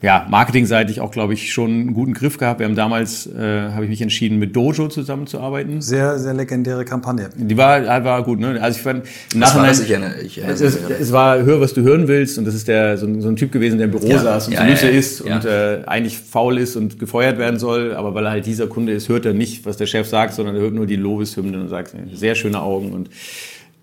ja, 0.03 0.27
marketingseitig 0.31 1.01
auch, 1.03 1.11
glaube 1.11 1.35
ich, 1.35 1.53
schon 1.53 1.71
einen 1.71 1.95
guten 1.95 2.15
Griff 2.15 2.39
gehabt. 2.39 2.61
Wir 2.61 2.67
haben 2.67 2.75
damals, 2.75 3.27
äh, 3.27 3.71
habe 3.73 3.85
ich 3.85 3.91
mich 3.91 4.01
entschieden, 4.01 4.39
mit 4.39 4.57
Dojo 4.57 4.89
zusammenzuarbeiten. 4.89 5.83
Sehr, 5.83 6.19
sehr 6.19 6.33
legendäre 6.33 6.87
Kampagne. 6.87 7.29
Die 7.37 7.57
war, 7.57 7.85
war 8.05 8.23
gut, 8.25 8.41
ne? 8.41 8.59
Also 8.63 8.79
ich 8.79 8.83
fand 8.83 9.05
im 9.35 9.41
Nachhinein, 9.41 9.63
war 9.63 9.69
das? 9.69 9.81
Ich 9.81 9.91
erinnere, 9.91 10.21
ich 10.23 10.39
erinnere 10.39 10.65
es, 10.65 10.77
es, 11.01 11.13
war 11.13 11.43
Hör, 11.43 11.61
was 11.61 11.75
du 11.75 11.83
hören 11.83 12.09
willst 12.09 12.39
und 12.39 12.47
das 12.47 12.55
ist 12.55 12.67
der 12.67 12.97
so 12.97 13.07
ein, 13.07 13.21
so 13.21 13.29
ein 13.29 13.37
Typ 13.37 13.53
gewesen, 13.53 13.77
der 13.77 13.87
im 13.87 13.91
Büro 13.91 14.07
ja. 14.07 14.19
saß 14.19 14.49
und 14.49 14.55
ja, 14.55 14.67
Süße 14.67 14.87
ja, 14.87 14.99
ist 14.99 15.21
und 15.21 15.45
äh, 15.45 15.83
eigentlich 15.87 16.19
faul 16.19 16.57
ist 16.57 16.77
und 16.77 16.99
gefeuert 16.99 17.37
werden 17.37 17.59
soll, 17.59 17.95
aber 17.95 18.15
weil 18.15 18.25
er 18.25 18.31
halt 18.31 18.47
dieser 18.47 18.69
Kunde 18.69 18.93
ist, 18.93 19.11
hört 19.11 19.27
er 19.27 19.35
nicht, 19.35 19.67
was 19.67 19.77
der 19.77 19.87
Chef 19.87 20.09
sagt, 20.09 20.33
sondern 20.33 20.57
er 20.57 20.63
hört 20.63 20.73
nur 20.73 20.87
die 20.87 20.97
Lobeshymnen 20.97 21.61
und 21.61 21.69
sagt, 21.69 21.95
sehr 22.15 22.35
schöne 22.35 22.61
Augen 22.61 22.93
und 22.93 23.11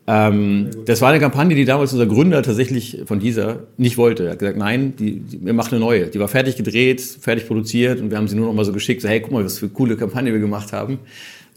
Ähm, 0.09 0.69
das 0.85 1.01
war 1.01 1.09
eine 1.09 1.19
Kampagne, 1.19 1.53
die 1.53 1.65
damals 1.65 1.91
unser 1.91 2.05
Gründer 2.05 2.41
tatsächlich 2.41 3.01
von 3.05 3.19
dieser 3.19 3.67
nicht 3.75 3.97
wollte. 3.97 4.23
Er 4.23 4.31
hat 4.31 4.39
gesagt, 4.39 4.57
nein, 4.57 4.95
die, 4.95 5.19
die, 5.19 5.45
wir 5.45 5.53
machen 5.53 5.75
eine 5.75 5.81
neue. 5.81 6.07
Die 6.07 6.19
war 6.19 6.29
fertig 6.29 6.55
gedreht, 6.55 7.01
fertig 7.01 7.45
produziert 7.45 7.99
und 7.99 8.09
wir 8.09 8.17
haben 8.17 8.29
sie 8.29 8.37
nur 8.37 8.47
noch 8.47 8.53
mal 8.53 8.63
so 8.63 8.71
geschickt, 8.71 9.01
so 9.01 9.09
hey, 9.09 9.19
guck 9.19 9.33
mal, 9.33 9.43
was 9.43 9.59
für 9.59 9.65
eine 9.65 9.73
coole 9.73 9.97
Kampagne 9.97 10.31
wir 10.31 10.39
gemacht 10.39 10.71
haben. 10.71 10.99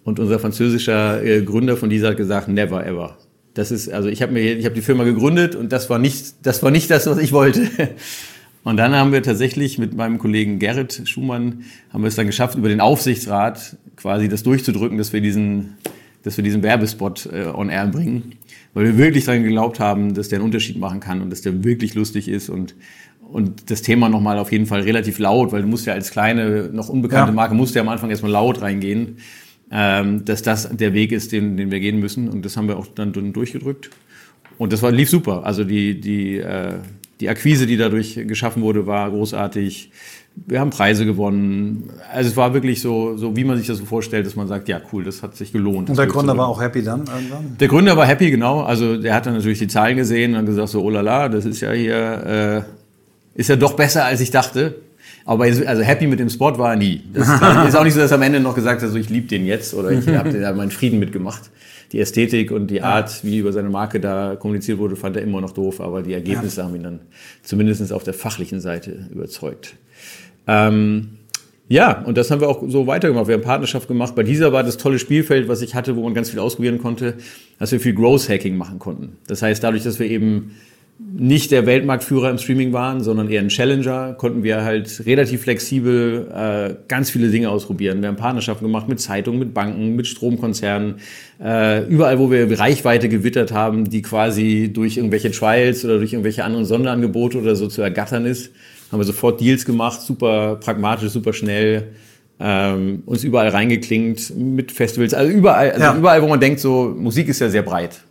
Und 0.03 0.19
unser 0.19 0.41
französischer 0.41 1.23
äh, 1.23 1.43
Gründer 1.43 1.77
von 1.77 1.91
dieser 1.91 2.09
hat 2.09 2.17
gesagt, 2.17 2.49
never 2.49 2.85
ever. 2.85 3.17
Das 3.55 3.71
ist, 3.71 3.89
also 3.89 4.09
ich 4.09 4.21
habe 4.21 4.33
mir, 4.33 4.57
ich 4.57 4.65
habe 4.65 4.75
die 4.75 4.83
Firma 4.83 5.05
gegründet 5.05 5.55
und 5.55 5.71
das 5.71 5.89
war 5.89 6.01
nicht, 6.01 6.35
das 6.43 6.63
war 6.63 6.73
nicht 6.73 6.91
das, 6.91 7.07
was 7.07 7.19
ich 7.19 7.33
wollte. 7.33 7.69
Und 8.63 8.77
dann 8.77 8.95
haben 8.95 9.11
wir 9.11 9.23
tatsächlich 9.23 9.79
mit 9.79 9.95
meinem 9.97 10.19
Kollegen 10.19 10.59
Gerrit 10.59 11.05
Schumann 11.07 11.65
haben 11.91 12.03
wir 12.03 12.09
es 12.09 12.17
dann 12.17 12.27
geschafft, 12.27 12.59
über 12.59 12.69
den 12.69 12.83
Aufsichtsrat 12.83 13.79
quasi 13.97 14.29
das 14.29 14.43
durchzudrücken, 14.43 14.99
dass 14.99 15.15
wir 15.15 15.23
diesen, 15.23 15.79
dass 16.25 16.37
wir 16.37 16.45
diesen 16.45 16.63
Werbespot 16.63 17.27
äh, 17.33 17.47
on 17.47 17.71
air 17.71 17.87
bringen 17.87 18.35
weil 18.75 18.85
wir 18.85 18.99
wirklich 18.99 19.25
daran 19.25 19.43
geglaubt 19.43 19.81
haben, 19.81 20.15
dass 20.15 20.29
der 20.29 20.39
einen 20.39 20.47
Unterschied 20.47 20.79
machen 20.79 21.01
kann 21.01 21.21
und 21.23 21.31
dass 21.31 21.43
der 21.43 21.65
wirklich 21.65 21.95
lustig 21.95 22.29
ist 22.29 22.49
und 22.49 22.75
und 23.33 23.71
das 23.71 23.83
Thema 23.83 24.09
nochmal 24.09 24.39
auf 24.39 24.51
jeden 24.53 24.67
Fall 24.67 24.81
relativ 24.81 25.19
laut, 25.19 25.53
weil 25.53 25.63
du 25.63 25.69
musst 25.69 25.87
ja 25.87 25.93
als 25.93 26.11
kleine, 26.11 26.69
noch 26.73 26.89
unbekannte 26.89 27.31
ja. 27.31 27.35
Marke, 27.35 27.55
musst 27.55 27.75
ja 27.75 27.83
am 27.83 27.89
Anfang 27.89 28.11
erstmal 28.11 28.33
laut 28.33 28.61
reingehen, 28.61 29.19
ähm, 29.71 30.25
dass 30.25 30.43
das 30.43 30.69
der 30.77 30.95
Weg 30.95 31.13
ist, 31.13 31.33
den, 31.33 31.57
den 31.57 31.71
wir 31.71 31.81
gehen 31.81 32.01
müssen. 32.01 32.29
Und 32.29 32.45
das 32.45 32.57
haben 32.57 32.69
wir 32.69 32.77
auch 32.77 32.87
dann 32.89 33.13
durchgedrückt. 33.13 33.91
Und 34.59 34.73
das 34.73 34.83
war, 34.83 34.91
lief 34.91 35.09
super. 35.09 35.45
Also 35.45 35.65
die, 35.65 36.01
die, 36.01 36.39
äh, 36.39 36.79
die 37.21 37.29
Akquise, 37.29 37.67
die 37.67 37.77
dadurch 37.77 38.15
geschaffen 38.27 38.63
wurde, 38.63 38.87
war 38.87 39.11
großartig 39.11 39.91
wir 40.47 40.61
haben 40.61 40.71
Preise 40.71 41.05
gewonnen. 41.07 41.91
Also 42.13 42.31
es 42.31 42.37
war 42.37 42.55
wirklich 42.55 42.81
so, 42.81 43.17
so, 43.17 43.37
wie 43.37 43.45
man 43.45 43.57
sich 43.57 43.67
das 43.67 43.79
so 43.79 43.85
vorstellt, 43.85 44.27
dass 44.27 44.37
man 44.37 44.49
sagt, 44.49 44.69
ja 44.69 44.81
cool, 44.93 45.05
das 45.05 45.23
hat 45.23 45.37
sich 45.37 45.53
gelohnt. 45.53 45.91
Und 45.91 45.99
der 45.99 46.07
Gründer 46.07 46.37
war 46.37 46.49
auch 46.49 46.61
happy 46.61 46.83
dann 46.83 47.01
irgendwann? 47.01 47.57
Der 47.59 47.69
Gründer 47.69 47.97
war 47.97 48.07
happy, 48.07 48.31
genau. 48.31 48.63
Also 48.63 48.97
der 48.97 49.15
hat 49.15 49.27
dann 49.27 49.35
natürlich 49.35 49.59
die 49.59 49.69
Zahlen 49.69 49.97
gesehen 49.97 50.35
und 50.35 50.47
gesagt 50.47 50.69
so, 50.69 50.83
oh 50.83 50.91
la 50.91 51.01
la, 51.01 51.29
das 51.29 51.45
ist 51.45 51.61
ja 51.61 51.73
hier, 51.73 52.65
äh, 53.37 53.41
ist 53.41 53.49
ja 53.49 53.57
doch 53.57 53.75
besser, 53.75 54.05
als 54.05 54.21
ich 54.21 54.31
dachte. 54.31 54.77
Aber 55.25 55.45
also 55.45 55.83
happy 55.83 56.07
mit 56.07 56.19
dem 56.19 56.31
Spot 56.31 56.59
war 56.59 56.71
er 56.71 56.77
nie. 56.77 57.03
Das 57.13 57.29
ist 57.69 57.77
auch 57.77 57.85
nicht 57.85 57.95
so, 57.95 58.01
dass 58.01 58.11
er 58.11 58.17
am 58.17 58.23
Ende 58.23 58.41
noch 58.41 58.55
gesagt 58.55 58.83
hat, 58.83 58.91
so, 58.91 58.97
ich 58.97 59.11
liebe 59.11 59.29
den 59.29 59.47
jetzt 59.47 59.75
oder 59.75 59.91
ich 59.91 60.07
habe 60.17 60.55
meinen 60.55 60.71
Frieden 60.71 60.99
mitgemacht. 60.99 61.51
Die 61.93 61.99
Ästhetik 61.99 62.53
und 62.53 62.69
die 62.69 62.83
Art, 62.83 63.25
wie 63.25 63.39
über 63.39 63.53
seine 63.53 63.69
Marke 63.69 63.99
da 63.99 64.37
kommuniziert 64.37 64.79
wurde, 64.79 64.95
fand 64.95 65.17
er 65.17 65.23
immer 65.23 65.41
noch 65.41 65.51
doof, 65.51 65.81
aber 65.81 66.03
die 66.03 66.13
Ergebnisse 66.13 66.61
ja. 66.61 66.67
haben 66.67 66.77
ihn 66.77 66.85
dann 66.85 67.01
zumindest 67.43 67.93
auf 67.93 68.05
der 68.05 68.15
fachlichen 68.15 68.61
Seite 68.61 69.07
überzeugt. 69.11 69.75
Ähm, 70.47 71.19
ja, 71.71 72.03
und 72.03 72.19
das 72.19 72.33
haben 72.33 72.41
wir 72.41 72.49
auch 72.49 72.65
so 72.67 72.89
weitergemacht. 72.89 73.29
Wir 73.29 73.37
haben 73.37 73.43
Partnerschaft 73.43 73.87
gemacht. 73.87 74.17
Bei 74.17 74.25
dieser 74.25 74.53
war 74.53 74.65
das 74.65 74.77
tolle 74.77 74.99
Spielfeld, 74.99 75.47
was 75.47 75.63
ich 75.63 75.77
hatte, 75.77 75.95
wo 75.95 76.03
man 76.03 76.15
ganz 76.15 76.31
viel 76.31 76.41
ausprobieren 76.41 76.79
konnte, 76.79 77.15
dass 77.61 77.71
wir 77.71 77.79
viel 77.79 77.95
Growth 77.95 78.29
Hacking 78.29 78.57
machen 78.57 78.81
konnten. 78.81 79.19
Das 79.29 79.41
heißt, 79.43 79.63
dadurch, 79.63 79.85
dass 79.85 80.01
wir 80.01 80.11
eben 80.11 80.57
nicht 80.99 81.53
der 81.53 81.67
Weltmarktführer 81.67 82.29
im 82.29 82.39
Streaming 82.39 82.73
waren, 82.73 83.03
sondern 83.03 83.31
eher 83.31 83.41
ein 83.41 83.51
Challenger, 83.51 84.15
konnten 84.15 84.43
wir 84.43 84.65
halt 84.65 85.07
relativ 85.07 85.43
flexibel 85.43 86.29
äh, 86.35 86.75
ganz 86.89 87.11
viele 87.11 87.31
Dinge 87.31 87.51
ausprobieren. 87.51 88.03
Wir 88.03 88.09
haben 88.09 88.17
Partnerschaften 88.17 88.65
gemacht 88.65 88.89
mit 88.89 88.99
Zeitungen, 88.99 89.39
mit 89.39 89.55
Banken, 89.55 89.95
mit 89.95 90.09
Stromkonzernen, 90.09 90.97
äh, 91.41 91.85
überall, 91.87 92.19
wo 92.19 92.33
wir 92.33 92.59
Reichweite 92.59 93.09
gewittert 93.09 93.53
haben, 93.53 93.89
die 93.89 94.03
quasi 94.03 94.73
durch 94.73 94.97
irgendwelche 94.97 95.31
Trials 95.31 95.85
oder 95.85 95.99
durch 95.99 96.13
irgendwelche 96.13 96.43
anderen 96.43 96.65
Sonderangebote 96.65 97.39
oder 97.39 97.55
so 97.55 97.69
zu 97.69 97.81
ergattern 97.81 98.27
ist 98.27 98.51
haben 98.91 98.99
wir 98.99 99.05
sofort 99.05 99.41
Deals 99.41 99.65
gemacht, 99.65 100.01
super 100.01 100.57
pragmatisch, 100.57 101.11
super 101.11 101.33
schnell, 101.33 101.89
ähm, 102.41 103.03
uns 103.07 103.23
überall 103.23 103.49
reingeklingt 103.49 104.35
mit 104.37 104.73
Festivals, 104.73 105.15
also 105.15 105.31
überall, 105.31 105.71
also 105.73 105.85
ja. 105.85 105.97
überall, 105.97 106.23
wo 106.23 106.29
man 106.29 106.41
denkt, 106.41 106.61
so 106.61 106.95
Musik 106.97 107.29
ist 107.29 107.41
ja 107.41 107.49
sehr 107.49 107.63
breit. 107.63 108.03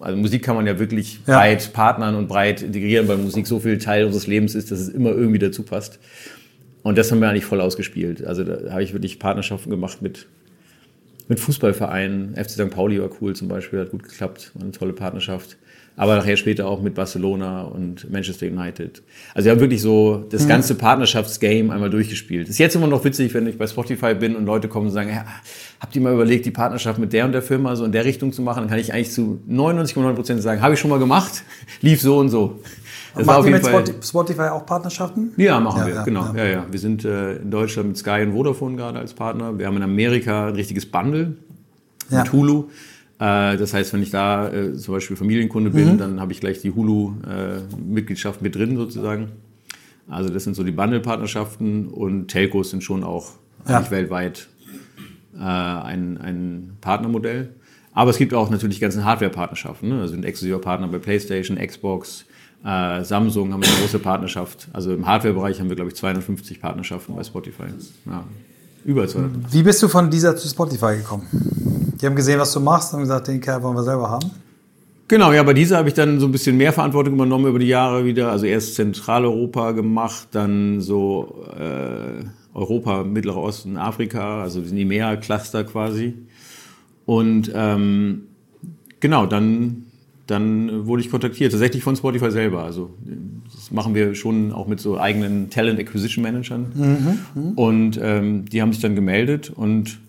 Also 0.00 0.16
Musik 0.16 0.42
kann 0.42 0.56
man 0.56 0.66
ja 0.66 0.78
wirklich 0.80 1.20
ja. 1.26 1.36
breit 1.38 1.72
partnern 1.72 2.16
und 2.16 2.26
breit 2.26 2.62
integrieren, 2.62 3.06
weil 3.06 3.18
Musik 3.18 3.46
so 3.46 3.60
viel 3.60 3.78
Teil 3.78 4.04
unseres 4.04 4.26
Lebens 4.26 4.56
ist, 4.56 4.72
dass 4.72 4.80
es 4.80 4.88
immer 4.88 5.10
irgendwie 5.10 5.38
dazu 5.38 5.62
passt. 5.62 6.00
Und 6.82 6.98
das 6.98 7.10
haben 7.10 7.20
wir 7.20 7.28
eigentlich 7.28 7.44
voll 7.44 7.60
ausgespielt. 7.60 8.24
Also 8.24 8.42
da 8.42 8.72
habe 8.72 8.82
ich 8.82 8.92
wirklich 8.92 9.18
Partnerschaften 9.20 9.70
gemacht 9.70 10.02
mit, 10.02 10.26
mit 11.28 11.38
Fußballvereinen. 11.38 12.34
FC 12.34 12.50
St. 12.50 12.70
Pauli 12.70 13.00
war 13.00 13.10
cool 13.20 13.36
zum 13.36 13.46
Beispiel, 13.46 13.80
hat 13.80 13.90
gut 13.90 14.02
geklappt, 14.02 14.50
war 14.54 14.62
eine 14.62 14.72
tolle 14.72 14.92
Partnerschaft 14.92 15.56
aber 15.96 16.16
nachher 16.16 16.36
später 16.36 16.66
auch 16.66 16.82
mit 16.82 16.94
Barcelona 16.94 17.62
und 17.62 18.10
Manchester 18.10 18.46
United. 18.46 19.02
Also 19.34 19.46
wir 19.46 19.52
haben 19.52 19.60
wirklich 19.60 19.80
so 19.80 20.26
das 20.30 20.44
mhm. 20.44 20.48
ganze 20.48 20.74
Partnerschaftsgame 20.74 21.72
einmal 21.72 21.88
durchgespielt. 21.88 22.48
Ist 22.48 22.58
jetzt 22.58 22.76
immer 22.76 22.86
noch 22.86 23.02
witzig, 23.04 23.32
wenn 23.32 23.46
ich 23.46 23.56
bei 23.56 23.66
Spotify 23.66 24.14
bin 24.14 24.36
und 24.36 24.44
Leute 24.44 24.68
kommen 24.68 24.86
und 24.86 24.92
sagen, 24.92 25.08
ja, 25.08 25.24
habt 25.80 25.96
ihr 25.96 26.02
mal 26.02 26.12
überlegt, 26.12 26.44
die 26.44 26.50
Partnerschaft 26.50 26.98
mit 26.98 27.14
der 27.14 27.24
und 27.24 27.32
der 27.32 27.42
Firma 27.42 27.74
so 27.76 27.84
in 27.84 27.92
der 27.92 28.04
Richtung 28.04 28.32
zu 28.32 28.42
machen? 28.42 28.60
Dann 28.60 28.68
kann 28.68 28.78
ich 28.78 28.92
eigentlich 28.92 29.10
zu 29.10 29.40
99,9 29.48 30.12
Prozent 30.12 30.42
sagen, 30.42 30.60
habe 30.60 30.74
ich 30.74 30.80
schon 30.80 30.90
mal 30.90 30.98
gemacht, 30.98 31.42
lief 31.80 32.02
so 32.02 32.18
und 32.18 32.28
so. 32.28 32.60
Das 33.14 33.24
Macht 33.24 33.46
ihr 33.46 33.52
mit 33.52 33.66
Fall, 33.66 33.84
Spotify 34.02 34.42
auch 34.42 34.66
Partnerschaften? 34.66 35.32
Ja, 35.38 35.58
machen 35.58 35.80
ja, 35.80 35.86
wir, 35.86 35.94
ja, 35.94 36.04
genau. 36.04 36.34
Ja. 36.34 36.44
ja, 36.44 36.44
ja. 36.44 36.66
Wir 36.70 36.78
sind 36.78 37.06
äh, 37.06 37.36
in 37.36 37.50
Deutschland 37.50 37.88
mit 37.88 37.96
Sky 37.96 38.22
und 38.22 38.32
Vodafone 38.32 38.76
gerade 38.76 38.98
als 38.98 39.14
Partner. 39.14 39.58
Wir 39.58 39.66
haben 39.66 39.78
in 39.78 39.82
Amerika 39.82 40.48
ein 40.48 40.54
richtiges 40.54 40.84
Bundle 40.84 41.36
mit 42.10 42.32
Hulu. 42.32 42.64
Äh, 43.18 43.56
das 43.56 43.74
heißt, 43.74 43.92
wenn 43.92 44.02
ich 44.02 44.10
da 44.10 44.52
äh, 44.52 44.74
zum 44.74 44.94
Beispiel 44.94 45.16
Familienkunde 45.16 45.70
bin, 45.70 45.94
mhm. 45.94 45.98
dann 45.98 46.20
habe 46.20 46.32
ich 46.32 46.40
gleich 46.40 46.60
die 46.60 46.72
Hulu-Mitgliedschaft 46.72 48.42
mit 48.42 48.54
drin 48.54 48.76
sozusagen. 48.76 49.32
Also 50.08 50.32
das 50.32 50.44
sind 50.44 50.54
so 50.54 50.62
die 50.62 50.72
Bundle-Partnerschaften 50.72 51.88
und 51.88 52.28
Telcos 52.28 52.70
sind 52.70 52.84
schon 52.84 53.02
auch 53.02 53.32
ja. 53.68 53.90
weltweit 53.90 54.48
äh, 55.34 55.40
ein, 55.40 56.18
ein 56.18 56.76
Partnermodell. 56.80 57.54
Aber 57.92 58.10
es 58.10 58.18
gibt 58.18 58.34
auch 58.34 58.50
natürlich 58.50 58.78
ganzen 58.78 59.04
Hardware-Partnerschaften. 59.04 59.88
Ne? 59.88 60.00
Also 60.00 60.12
sind 60.12 60.24
exklusiver 60.24 60.60
Partner 60.60 60.86
bei 60.88 60.98
PlayStation, 60.98 61.56
Xbox, 61.56 62.26
äh, 62.64 63.04
Samsung 63.04 63.52
haben 63.52 63.62
wir 63.62 63.68
eine 63.68 63.78
große 63.78 63.98
Partnerschaft. 63.98 64.68
Also 64.72 64.92
im 64.92 65.06
Hardware-Bereich 65.06 65.60
haben 65.60 65.68
wir, 65.68 65.76
glaube 65.76 65.90
ich, 65.90 65.96
250 65.96 66.60
Partnerschaften 66.60 67.14
bei 67.14 67.24
Spotify. 67.24 67.64
Ja, 68.06 68.24
über 68.84 69.06
250. 69.06 69.52
Wie 69.52 69.62
bist 69.62 69.82
du 69.82 69.88
von 69.88 70.10
dieser 70.10 70.36
zu 70.36 70.48
Spotify 70.48 70.96
gekommen? 70.96 71.26
Die 72.00 72.06
haben 72.06 72.16
gesehen, 72.16 72.38
was 72.38 72.52
du 72.52 72.60
machst 72.60 72.92
und 72.94 73.00
gesagt, 73.00 73.28
den 73.28 73.40
Kerl 73.40 73.62
wollen 73.62 73.76
wir 73.76 73.82
selber 73.82 74.10
haben. 74.10 74.30
Genau, 75.08 75.32
ja, 75.32 75.42
bei 75.44 75.54
dieser 75.54 75.78
habe 75.78 75.88
ich 75.88 75.94
dann 75.94 76.18
so 76.18 76.26
ein 76.26 76.32
bisschen 76.32 76.56
mehr 76.56 76.72
Verantwortung 76.72 77.14
übernommen 77.14 77.46
über 77.46 77.60
die 77.60 77.68
Jahre 77.68 78.04
wieder. 78.04 78.30
Also 78.32 78.46
erst 78.46 78.74
Zentraleuropa 78.74 79.72
gemacht, 79.72 80.28
dann 80.32 80.80
so 80.80 81.44
äh, 81.56 82.24
Europa, 82.54 83.04
Mittlerer 83.04 83.38
Osten, 83.38 83.76
Afrika, 83.76 84.42
also 84.42 84.60
die 84.60 84.82
IMEA-Cluster 84.82 85.62
quasi. 85.64 86.14
Und 87.04 87.52
ähm, 87.54 88.22
genau, 88.98 89.26
dann, 89.26 89.84
dann 90.26 90.86
wurde 90.86 91.02
ich 91.02 91.10
kontaktiert, 91.10 91.52
tatsächlich 91.52 91.84
von 91.84 91.94
Spotify 91.94 92.32
selber. 92.32 92.64
Also 92.64 92.90
das 93.54 93.70
machen 93.70 93.94
wir 93.94 94.16
schon 94.16 94.52
auch 94.52 94.66
mit 94.66 94.80
so 94.80 94.98
eigenen 94.98 95.50
Talent 95.50 95.78
Acquisition 95.78 96.22
Managern. 96.24 96.66
Mhm, 96.74 97.18
mh. 97.34 97.52
Und 97.54 98.00
ähm, 98.02 98.44
die 98.46 98.60
haben 98.60 98.72
sich 98.72 98.82
dann 98.82 98.96
gemeldet 98.96 99.52
und 99.54 100.00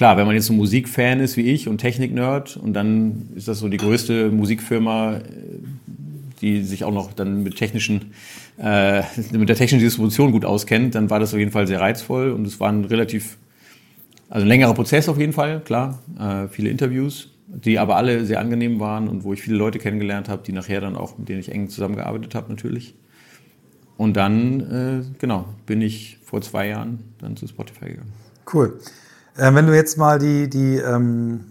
klar, 0.00 0.16
wenn 0.16 0.24
man 0.24 0.34
jetzt 0.34 0.46
so 0.46 0.54
Musikfan 0.54 1.20
ist 1.20 1.36
wie 1.36 1.42
ich 1.42 1.68
und 1.68 1.76
Technik-Nerd 1.76 2.56
und 2.56 2.72
dann 2.72 3.28
ist 3.34 3.48
das 3.48 3.58
so 3.58 3.68
die 3.68 3.76
größte 3.76 4.30
Musikfirma, 4.30 5.16
äh, 5.16 5.20
die 6.40 6.62
sich 6.62 6.84
auch 6.84 6.90
noch 6.90 7.12
dann 7.12 7.42
mit 7.42 7.56
technischen, 7.56 8.12
äh, 8.56 9.02
mit 9.30 9.50
der 9.50 9.56
technischen 9.56 9.84
Distribution 9.84 10.32
gut 10.32 10.46
auskennt, 10.46 10.94
dann 10.94 11.10
war 11.10 11.20
das 11.20 11.34
auf 11.34 11.38
jeden 11.38 11.50
Fall 11.50 11.66
sehr 11.66 11.82
reizvoll 11.82 12.30
und 12.30 12.46
es 12.46 12.58
war 12.60 12.72
ein 12.72 12.86
relativ, 12.86 13.36
also 14.30 14.46
ein 14.46 14.48
längerer 14.48 14.72
Prozess 14.72 15.06
auf 15.10 15.18
jeden 15.18 15.34
Fall, 15.34 15.60
klar, 15.60 15.98
äh, 16.18 16.48
viele 16.48 16.70
Interviews, 16.70 17.28
die 17.48 17.78
aber 17.78 17.96
alle 17.96 18.24
sehr 18.24 18.40
angenehm 18.40 18.80
waren 18.80 19.06
und 19.06 19.22
wo 19.22 19.34
ich 19.34 19.42
viele 19.42 19.58
Leute 19.58 19.78
kennengelernt 19.78 20.30
habe, 20.30 20.42
die 20.46 20.52
nachher 20.52 20.80
dann 20.80 20.96
auch, 20.96 21.18
mit 21.18 21.28
denen 21.28 21.40
ich 21.40 21.52
eng 21.52 21.68
zusammengearbeitet 21.68 22.34
habe 22.34 22.48
natürlich. 22.48 22.94
Und 23.98 24.16
dann, 24.16 24.60
äh, 24.60 25.18
genau, 25.18 25.44
bin 25.66 25.82
ich 25.82 26.16
vor 26.24 26.40
zwei 26.40 26.68
Jahren 26.68 27.00
dann 27.18 27.36
zu 27.36 27.46
Spotify 27.46 27.90
gegangen. 27.90 28.12
Cool. 28.50 28.78
Äh, 29.40 29.54
wenn 29.54 29.66
du 29.66 29.74
jetzt 29.74 29.96
mal 29.96 30.18
die, 30.18 30.50
die, 30.50 30.76
ähm, 30.76 31.46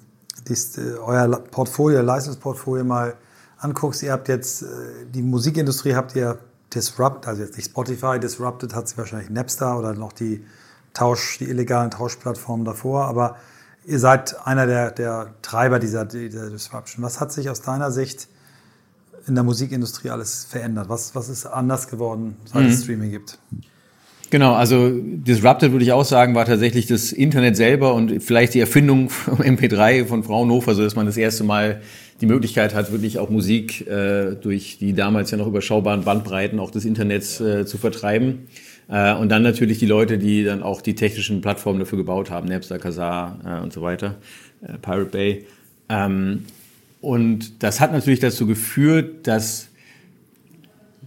die, 0.47 0.53
äh, 0.53 0.97
euer 0.97 1.27
Portfolio, 1.39 2.03
Leistungsportfolio 2.03 2.83
mal 2.83 3.15
anguckst, 3.57 4.03
ihr 4.03 4.11
habt 4.11 4.27
jetzt, 4.27 4.61
äh, 4.61 4.65
die 5.11 5.23
Musikindustrie 5.23 5.95
habt 5.95 6.15
ihr 6.15 6.37
disrupt, 6.71 7.27
also 7.27 7.41
jetzt 7.41 7.57
nicht 7.57 7.71
Spotify, 7.71 8.19
disrupted 8.19 8.75
hat 8.75 8.87
sie 8.87 8.97
wahrscheinlich 8.97 9.31
Napster 9.31 9.79
oder 9.79 9.95
noch 9.95 10.13
die 10.13 10.45
Tausch, 10.93 11.39
die 11.39 11.49
illegalen 11.49 11.89
Tauschplattformen 11.89 12.63
davor, 12.63 13.05
aber 13.05 13.37
ihr 13.85 13.97
seid 13.97 14.45
einer 14.45 14.67
der, 14.67 14.91
der 14.91 15.33
Treiber 15.41 15.79
dieser, 15.79 16.05
dieser 16.05 16.51
Disruption. 16.51 17.03
Was 17.03 17.19
hat 17.19 17.31
sich 17.31 17.49
aus 17.49 17.61
deiner 17.61 17.91
Sicht 17.91 18.27
in 19.25 19.33
der 19.33 19.43
Musikindustrie 19.43 20.11
alles 20.11 20.45
verändert? 20.45 20.89
Was, 20.89 21.15
was 21.15 21.27
ist 21.27 21.47
anders 21.47 21.87
geworden, 21.87 22.37
seit 22.45 22.65
mhm. 22.65 22.69
es 22.69 22.83
Streaming 22.83 23.09
gibt? 23.09 23.39
Genau, 24.31 24.53
also 24.53 24.91
disrupted 24.93 25.71
würde 25.71 25.83
ich 25.83 25.91
auch 25.91 26.05
sagen, 26.05 26.35
war 26.35 26.45
tatsächlich 26.45 26.85
das 26.85 27.11
Internet 27.11 27.57
selber 27.57 27.95
und 27.95 28.21
vielleicht 28.21 28.53
die 28.53 28.59
Erfindung 28.59 29.09
vom 29.09 29.39
MP3 29.39 30.05
von 30.05 30.23
Fraunhofer, 30.23 30.75
so 30.75 30.83
dass 30.83 30.95
man 30.95 31.07
das 31.07 31.17
erste 31.17 31.43
Mal 31.43 31.81
die 32.21 32.27
Möglichkeit 32.27 32.75
hat, 32.75 32.91
wirklich 32.91 33.17
auch 33.17 33.29
Musik 33.29 33.87
äh, 33.87 34.35
durch 34.35 34.77
die 34.77 34.93
damals 34.93 35.31
ja 35.31 35.37
noch 35.37 35.47
überschaubaren 35.47 36.03
Bandbreiten 36.03 36.59
auch 36.59 36.69
des 36.69 36.85
Internets 36.85 37.39
äh, 37.39 37.65
zu 37.65 37.77
vertreiben. 37.77 38.47
Äh, 38.87 39.15
und 39.15 39.29
dann 39.29 39.41
natürlich 39.41 39.79
die 39.79 39.85
Leute, 39.85 40.17
die 40.17 40.43
dann 40.43 40.61
auch 40.61 40.81
die 40.81 40.95
technischen 40.95 41.41
Plattformen 41.41 41.79
dafür 41.79 41.97
gebaut 41.97 42.29
haben, 42.29 42.47
Napster, 42.47 42.77
Kazaa 42.77 43.39
äh, 43.45 43.63
und 43.63 43.73
so 43.73 43.81
weiter, 43.81 44.15
äh, 44.61 44.77
Pirate 44.79 45.09
Bay. 45.11 45.45
Ähm, 45.87 46.45
und 47.01 47.63
das 47.63 47.79
hat 47.79 47.93
natürlich 47.93 48.19
dazu 48.19 48.45
geführt, 48.45 49.25
dass 49.25 49.68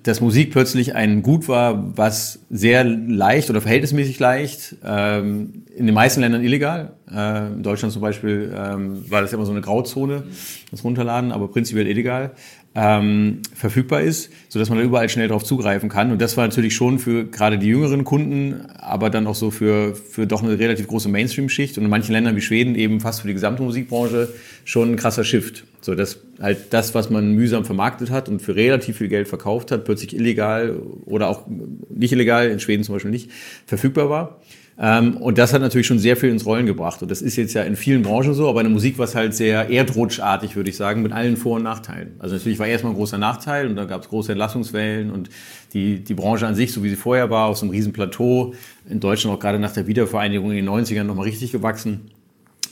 dass 0.03 0.21
Musik 0.21 0.51
plötzlich 0.51 0.95
ein 0.95 1.23
Gut 1.23 1.49
war, 1.49 1.97
was 1.97 2.41
sehr 2.51 2.85
leicht 2.85 3.51
oder 3.51 3.61
verhältnismäßig 3.61 4.19
leicht, 4.19 4.77
ähm, 4.85 5.65
in 5.77 5.87
den 5.87 5.95
meisten 5.95 6.21
Ländern 6.21 6.43
illegal. 6.43 6.95
Äh, 7.11 7.53
in 7.53 7.63
Deutschland 7.63 7.93
zum 7.93 8.03
Beispiel 8.03 8.53
ähm, 8.57 9.09
war 9.11 9.23
das 9.23 9.33
immer 9.33 9.47
so 9.47 9.53
eine 9.53 9.61
Grauzone, 9.61 10.25
das 10.71 10.83
Runterladen, 10.83 11.31
aber 11.31 11.49
prinzipiell 11.49 11.87
illegal 11.87 12.33
ähm, 12.75 13.43
verfügbar 13.55 14.01
ist, 14.01 14.31
so 14.49 14.59
dass 14.59 14.71
man 14.71 14.79
da 14.79 14.85
überall 14.85 15.09
schnell 15.09 15.29
darauf 15.29 15.45
zugreifen 15.45 15.89
kann. 15.89 16.11
Und 16.11 16.21
das 16.21 16.37
war 16.37 16.47
natürlich 16.47 16.75
schon 16.75 16.99
für 16.99 17.25
gerade 17.27 17.59
die 17.59 17.69
jüngeren 17.69 18.05
Kunden, 18.05 18.67
aber 18.79 19.11
dann 19.11 19.27
auch 19.27 19.35
so 19.35 19.51
für, 19.51 19.95
für 19.95 20.27
doch 20.27 20.43
eine 20.43 20.59
relativ 20.59 20.89
große 20.89 21.09
Mainstream-Schicht 21.09 21.77
und 21.79 21.85
in 21.85 21.91
manchen 21.91 22.13
Ländern 22.13 22.35
wie 22.35 22.41
Schweden 22.41 22.75
eben 22.75 23.01
fast 23.01 23.21
für 23.21 23.29
die 23.29 23.35
gesamte 23.35 23.63
Musikbranche 23.63 24.29
schon 24.65 24.93
ein 24.93 24.97
krasser 24.97 25.25
Shift. 25.25 25.65
So 25.85 25.95
dass 25.95 26.21
halt 26.41 26.73
das, 26.73 26.95
was 26.95 27.11
man 27.11 27.33
mühsam 27.33 27.65
vermarktet 27.65 28.11
hat 28.11 28.29
und 28.29 28.41
für 28.41 28.55
relativ 28.55 28.99
viel 28.99 29.09
Geld 29.09 29.29
verkauft 29.29 29.71
hat, 29.71 29.85
plötzlich 29.85 30.15
illegal 30.15 30.77
oder 31.05 31.29
auch 31.29 31.47
nicht 31.91 32.13
illegal, 32.13 32.49
in 32.49 32.61
Schweden 32.61 32.85
zum 32.85 32.95
Beispiel 32.95 33.11
nicht, 33.11 33.31
verfügbar 33.67 34.09
war. 34.09 34.41
Ähm, 34.79 35.17
und 35.19 35.39
das 35.39 35.53
hat 35.53 35.61
natürlich 35.61 35.87
schon 35.87 35.99
sehr 35.99 36.17
viel 36.17 36.31
ins 36.31 36.47
Rollen 36.47 36.67
gebracht. 36.67 37.03
Und 37.03 37.11
das 37.11 37.21
ist 37.21 37.37
jetzt 37.37 37.53
ja 37.53 37.63
in 37.63 37.77
vielen 37.77 38.03
Branchen 38.03 38.33
so, 38.35 38.49
aber 38.49 38.61
in 38.61 38.67
der 38.67 38.73
Musik 38.73 38.99
war 38.99 39.05
es 39.05 39.15
halt 39.15 39.35
sehr 39.35 39.69
erdrutschartig, 39.71 40.57
würde 40.57 40.71
ich 40.71 40.77
sagen, 40.77 41.03
mit 41.03 41.13
allen 41.13 41.37
Vor- 41.37 41.57
und 41.57 41.63
Nachteilen. 41.63 42.13
Also 42.19 42.35
natürlich 42.35 42.59
war 42.59 42.67
erstmal 42.67 42.93
ein 42.93 42.97
großer 42.97 43.19
Nachteil 43.19 43.69
und 43.69 43.77
dann 43.77 43.87
gab 43.87 44.03
es 44.03 44.09
große 44.09 44.33
Entlassungswellen 44.33 45.11
und 45.11 45.29
die, 45.75 46.03
die 46.03 46.15
Branche 46.15 46.47
an 46.47 46.55
sich, 46.55 46.73
so 46.73 46.83
wie 46.83 46.89
sie 46.89 46.97
vorher 46.97 47.31
war, 47.31 47.49
auf 47.49 47.59
so 47.59 47.67
einem 47.67 47.71
riesen 47.71 47.93
Plateau, 47.93 48.55
in 48.89 48.99
Deutschland 48.99 49.37
auch 49.37 49.41
gerade 49.41 49.59
nach 49.59 49.73
der 49.73 49.87
Wiedervereinigung 49.87 50.51
in 50.51 50.57
den 50.57 50.69
90ern 50.69 51.05
nochmal 51.05 51.27
richtig 51.27 51.53
gewachsen. 51.53 52.11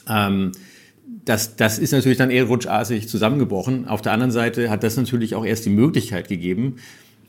Ähm, 0.09 0.53
das, 1.25 1.57
das 1.57 1.79
ist 1.79 1.93
natürlich 1.93 2.19
dann 2.19 2.31
eher 2.31 2.45
rutschartig 2.45 3.09
zusammengebrochen. 3.09 3.87
Auf 3.87 4.03
der 4.03 4.13
anderen 4.13 4.31
Seite 4.31 4.71
hat 4.71 4.83
das 4.83 4.97
natürlich 4.97 5.35
auch 5.35 5.45
erst 5.45 5.67
die 5.67 5.71
Möglichkeit 5.71 6.29
gegeben, 6.29 6.77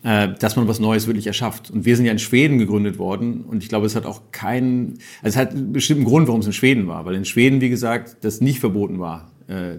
äh, 0.03 0.29
dass 0.39 0.55
man 0.55 0.67
was 0.67 0.79
Neues 0.79 1.07
wirklich 1.07 1.27
erschafft. 1.27 1.69
Und 1.69 1.85
wir 1.85 1.95
sind 1.95 2.05
ja 2.05 2.11
in 2.11 2.19
Schweden 2.19 2.57
gegründet 2.57 2.97
worden 2.97 3.41
und 3.41 3.63
ich 3.63 3.69
glaube, 3.69 3.85
es 3.85 3.95
hat 3.95 4.05
auch 4.05 4.21
keinen, 4.31 4.99
also 5.21 5.35
es 5.35 5.37
hat 5.37 5.51
einen 5.51 5.73
bestimmten 5.73 6.05
Grund, 6.05 6.27
warum 6.27 6.41
es 6.41 6.47
in 6.47 6.53
Schweden 6.53 6.87
war, 6.87 7.05
weil 7.05 7.15
in 7.15 7.25
Schweden, 7.25 7.61
wie 7.61 7.69
gesagt, 7.69 8.17
das 8.21 8.41
nicht 8.41 8.59
verboten 8.59 8.99
war, 8.99 9.31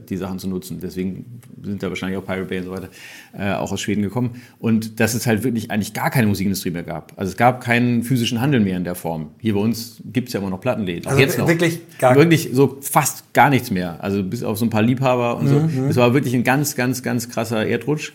die 0.08 0.16
Sachen 0.16 0.38
zu 0.38 0.48
nutzen. 0.48 0.78
Deswegen 0.82 1.40
sind 1.62 1.82
da 1.82 1.88
wahrscheinlich 1.88 2.18
auch 2.18 2.24
Pirate 2.24 2.44
Bay 2.44 2.58
und 2.58 2.64
so 2.64 2.70
weiter 2.72 2.88
äh, 3.36 3.52
auch 3.52 3.72
aus 3.72 3.80
Schweden 3.80 4.02
gekommen. 4.02 4.42
Und 4.58 5.00
dass 5.00 5.14
es 5.14 5.26
halt 5.26 5.44
wirklich 5.44 5.70
eigentlich 5.70 5.92
gar 5.92 6.10
keine 6.10 6.26
Musikindustrie 6.26 6.70
mehr 6.70 6.82
gab. 6.82 7.12
Also 7.16 7.30
es 7.30 7.36
gab 7.36 7.62
keinen 7.62 8.02
physischen 8.02 8.40
Handel 8.40 8.60
mehr 8.60 8.76
in 8.76 8.84
der 8.84 8.94
Form. 8.94 9.30
Hier 9.38 9.54
bei 9.54 9.60
uns 9.60 10.02
gibt 10.12 10.28
es 10.28 10.34
ja 10.34 10.40
immer 10.40 10.50
noch 10.50 10.60
Plattenläden. 10.60 11.06
Also 11.06 11.20
jetzt 11.20 11.38
noch. 11.38 11.48
wirklich 11.48 11.80
gar 11.98 12.16
Wirklich 12.16 12.50
so 12.52 12.78
fast 12.80 13.32
gar 13.32 13.50
nichts 13.50 13.70
mehr. 13.70 14.02
Also 14.02 14.22
bis 14.22 14.42
auf 14.42 14.58
so 14.58 14.64
ein 14.64 14.70
paar 14.70 14.82
Liebhaber 14.82 15.36
und 15.38 15.48
so. 15.48 15.60
Mhm. 15.60 15.88
Es 15.88 15.96
war 15.96 16.14
wirklich 16.14 16.34
ein 16.34 16.44
ganz, 16.44 16.74
ganz, 16.74 17.02
ganz 17.02 17.28
krasser 17.28 17.66
Erdrutsch 17.66 18.12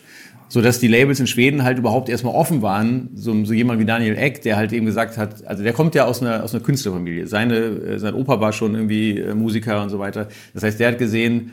so 0.48 0.62
dass 0.62 0.80
die 0.80 0.88
Labels 0.88 1.20
in 1.20 1.26
Schweden 1.26 1.62
halt 1.62 1.78
überhaupt 1.78 2.08
erstmal 2.08 2.34
offen 2.34 2.62
waren. 2.62 3.10
So, 3.14 3.44
so 3.44 3.52
jemand 3.52 3.80
wie 3.80 3.84
Daniel 3.84 4.16
Eck, 4.16 4.42
der 4.42 4.56
halt 4.56 4.72
eben 4.72 4.86
gesagt 4.86 5.18
hat, 5.18 5.46
also 5.46 5.62
der 5.62 5.72
kommt 5.72 5.94
ja 5.94 6.06
aus 6.06 6.22
einer, 6.22 6.42
aus 6.42 6.54
einer 6.54 6.62
Künstlerfamilie. 6.62 7.26
Seine, 7.26 7.56
äh, 7.56 7.98
sein 7.98 8.14
Opa 8.14 8.40
war 8.40 8.52
schon 8.52 8.74
irgendwie 8.74 9.18
äh, 9.18 9.34
Musiker 9.34 9.82
und 9.82 9.90
so 9.90 9.98
weiter. 9.98 10.28
Das 10.54 10.62
heißt, 10.62 10.80
der 10.80 10.88
hat 10.88 10.98
gesehen, 10.98 11.52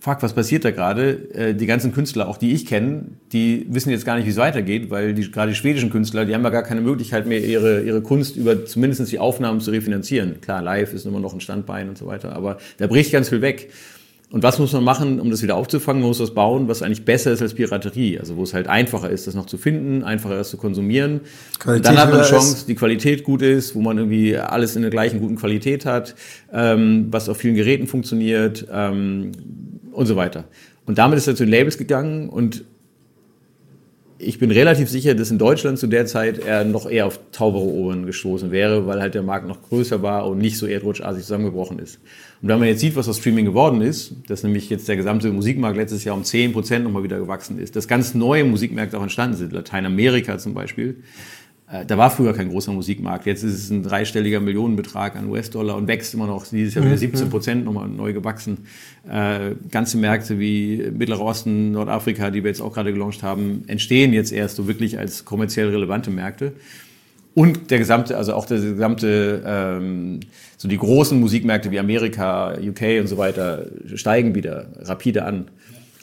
fuck, 0.00 0.22
was 0.22 0.32
passiert 0.34 0.64
da 0.64 0.70
gerade? 0.70 1.34
Äh, 1.34 1.54
die 1.54 1.66
ganzen 1.66 1.92
Künstler, 1.92 2.28
auch 2.28 2.36
die 2.36 2.52
ich 2.52 2.66
kenne, 2.66 3.06
die 3.32 3.66
wissen 3.70 3.90
jetzt 3.90 4.04
gar 4.04 4.16
nicht, 4.16 4.26
wie 4.26 4.30
es 4.30 4.36
weitergeht, 4.36 4.90
weil 4.90 5.14
die, 5.14 5.30
gerade 5.30 5.50
die 5.50 5.56
schwedischen 5.56 5.90
Künstler, 5.90 6.24
die 6.24 6.34
haben 6.34 6.44
ja 6.44 6.50
gar 6.50 6.62
keine 6.62 6.80
Möglichkeit 6.80 7.26
mehr, 7.26 7.42
ihre, 7.42 7.82
ihre 7.82 8.02
Kunst 8.02 8.36
über 8.36 8.66
zumindest 8.66 9.10
die 9.10 9.18
Aufnahmen 9.18 9.60
zu 9.60 9.70
refinanzieren. 9.70 10.40
Klar, 10.40 10.62
live 10.62 10.92
ist 10.92 11.06
immer 11.06 11.20
noch 11.20 11.32
ein 11.32 11.40
Standbein 11.40 11.88
und 11.88 11.98
so 11.98 12.06
weiter, 12.06 12.34
aber 12.34 12.58
da 12.76 12.86
bricht 12.86 13.12
ganz 13.12 13.28
viel 13.28 13.42
weg. 13.42 13.70
Und 14.30 14.42
was 14.42 14.58
muss 14.58 14.74
man 14.74 14.84
machen, 14.84 15.20
um 15.20 15.30
das 15.30 15.42
wieder 15.42 15.56
aufzufangen? 15.56 16.02
Man 16.02 16.08
muss 16.08 16.20
was 16.20 16.34
bauen, 16.34 16.68
was 16.68 16.82
eigentlich 16.82 17.06
besser 17.06 17.32
ist 17.32 17.40
als 17.40 17.54
Piraterie. 17.54 18.18
Also 18.18 18.36
wo 18.36 18.42
es 18.42 18.52
halt 18.52 18.66
einfacher 18.66 19.08
ist, 19.08 19.26
das 19.26 19.34
noch 19.34 19.46
zu 19.46 19.56
finden, 19.56 20.04
einfacher 20.04 20.38
ist 20.38 20.50
zu 20.50 20.58
konsumieren. 20.58 21.22
Qualität 21.58 21.86
dann 21.86 21.96
hat 21.96 22.10
man 22.10 22.20
eine 22.20 22.28
Chance, 22.28 22.66
die 22.66 22.74
Qualität 22.74 23.24
gut 23.24 23.40
ist, 23.40 23.74
wo 23.74 23.80
man 23.80 23.96
irgendwie 23.96 24.36
alles 24.36 24.76
in 24.76 24.82
der 24.82 24.90
gleichen 24.90 25.20
guten 25.20 25.36
Qualität 25.36 25.86
hat, 25.86 26.14
ähm, 26.52 27.06
was 27.10 27.30
auf 27.30 27.38
vielen 27.38 27.54
Geräten 27.54 27.86
funktioniert 27.86 28.66
ähm, 28.70 29.32
und 29.92 30.06
so 30.06 30.16
weiter. 30.16 30.44
Und 30.84 30.98
damit 30.98 31.16
ist 31.16 31.26
er 31.26 31.34
zu 31.34 31.44
den 31.44 31.50
Labels 31.50 31.78
gegangen 31.78 32.28
und 32.28 32.64
ich 34.18 34.38
bin 34.38 34.50
relativ 34.50 34.90
sicher, 34.90 35.14
dass 35.14 35.30
in 35.30 35.38
Deutschland 35.38 35.78
zu 35.78 35.86
der 35.86 36.06
Zeit 36.06 36.38
er 36.38 36.64
noch 36.64 36.90
eher 36.90 37.06
auf 37.06 37.20
taubere 37.30 37.64
Ohren 37.64 38.04
gestoßen 38.04 38.50
wäre, 38.50 38.86
weil 38.86 39.00
halt 39.00 39.14
der 39.14 39.22
Markt 39.22 39.46
noch 39.46 39.62
größer 39.62 40.02
war 40.02 40.26
und 40.26 40.38
nicht 40.38 40.58
so 40.58 40.66
erdrutschartig 40.66 41.22
zusammengebrochen 41.22 41.78
ist. 41.78 42.00
Und 42.40 42.48
wenn 42.48 42.58
man 42.58 42.68
jetzt 42.68 42.80
sieht, 42.80 42.94
was 42.94 43.08
aus 43.08 43.18
Streaming 43.18 43.44
geworden 43.44 43.80
ist, 43.80 44.14
dass 44.28 44.44
nämlich 44.44 44.70
jetzt 44.70 44.86
der 44.88 44.96
gesamte 44.96 45.30
Musikmarkt 45.32 45.76
letztes 45.76 46.04
Jahr 46.04 46.16
um 46.16 46.22
10 46.22 46.52
Prozent 46.52 46.84
nochmal 46.84 47.02
wieder 47.02 47.18
gewachsen 47.18 47.58
ist, 47.58 47.74
dass 47.74 47.88
ganz 47.88 48.14
neue 48.14 48.44
Musikmärkte 48.44 48.96
auch 48.96 49.02
entstanden 49.02 49.36
sind, 49.36 49.52
Lateinamerika 49.52 50.38
zum 50.38 50.54
Beispiel, 50.54 51.02
äh, 51.70 51.84
da 51.84 51.98
war 51.98 52.10
früher 52.10 52.32
kein 52.32 52.48
großer 52.48 52.72
Musikmarkt. 52.72 53.26
Jetzt 53.26 53.42
ist 53.42 53.54
es 53.54 53.70
ein 53.70 53.82
dreistelliger 53.82 54.40
Millionenbetrag 54.40 55.16
an 55.16 55.28
US-Dollar 55.28 55.76
und 55.76 55.86
wächst 55.86 56.14
immer 56.14 56.26
noch. 56.26 56.46
Dieses 56.46 56.74
Jahr 56.74 56.84
wieder 56.84 56.96
17 56.96 57.26
mhm. 57.26 57.30
Prozent 57.30 57.64
nochmal 57.64 57.88
neu 57.88 58.12
gewachsen. 58.12 58.66
Äh, 59.10 59.54
ganze 59.70 59.98
Märkte 59.98 60.38
wie 60.38 60.90
Mittlerer 60.92 61.22
Osten, 61.22 61.72
Nordafrika, 61.72 62.30
die 62.30 62.42
wir 62.42 62.50
jetzt 62.50 62.62
auch 62.62 62.72
gerade 62.72 62.92
gelauncht 62.92 63.22
haben, 63.22 63.64
entstehen 63.66 64.12
jetzt 64.12 64.32
erst 64.32 64.56
so 64.56 64.66
wirklich 64.66 64.98
als 64.98 65.24
kommerziell 65.24 65.68
relevante 65.68 66.10
Märkte. 66.10 66.52
Und 67.38 67.70
der 67.70 67.78
gesamte, 67.78 68.16
also 68.16 68.34
auch 68.34 68.46
der 68.46 68.58
gesamte, 68.58 69.42
ähm, 69.46 70.20
so 70.56 70.66
die 70.66 70.76
großen 70.76 71.18
Musikmärkte 71.20 71.70
wie 71.70 71.78
Amerika, 71.78 72.54
UK 72.58 73.00
und 73.00 73.06
so 73.06 73.16
weiter 73.16 73.66
steigen 73.94 74.34
wieder 74.34 74.66
rapide 74.82 75.24
an 75.24 75.48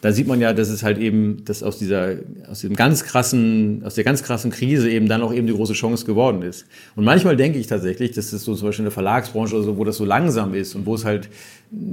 da 0.06 0.12
sieht 0.12 0.28
man 0.28 0.40
ja, 0.40 0.54
dass 0.54 0.70
es 0.70 0.84
halt 0.84 1.00
eben, 1.00 1.44
dass 1.46 1.64
aus 1.64 1.80
dieser, 1.80 2.18
aus 2.48 2.62
dem 2.62 2.76
ganz 2.76 3.06
krassen, 3.06 3.82
aus 3.84 3.96
der 3.96 4.04
ganz 4.04 4.22
krassen 4.22 4.52
Krise 4.52 4.88
eben 4.88 5.08
dann 5.08 5.24
auch 5.24 5.34
eben 5.34 5.48
die 5.48 5.54
große 5.54 5.74
Chance 5.74 6.06
geworden 6.06 6.44
ist. 6.44 6.68
Und 6.96 7.06
manchmal 7.06 7.36
denke 7.36 7.58
ich 7.58 7.66
tatsächlich, 7.66 8.12
dass 8.12 8.30
das 8.30 8.44
so 8.44 8.54
zum 8.54 8.68
Beispiel 8.68 8.84
in 8.84 8.86
der 8.86 8.92
Verlagsbranche 8.92 9.56
oder 9.56 9.64
so, 9.64 9.78
wo 9.78 9.84
das 9.84 9.98
so 9.98 10.06
langsam 10.06 10.54
ist 10.54 10.76
und 10.76 10.86
wo 10.86 10.94
es 10.94 11.06
halt 11.06 11.28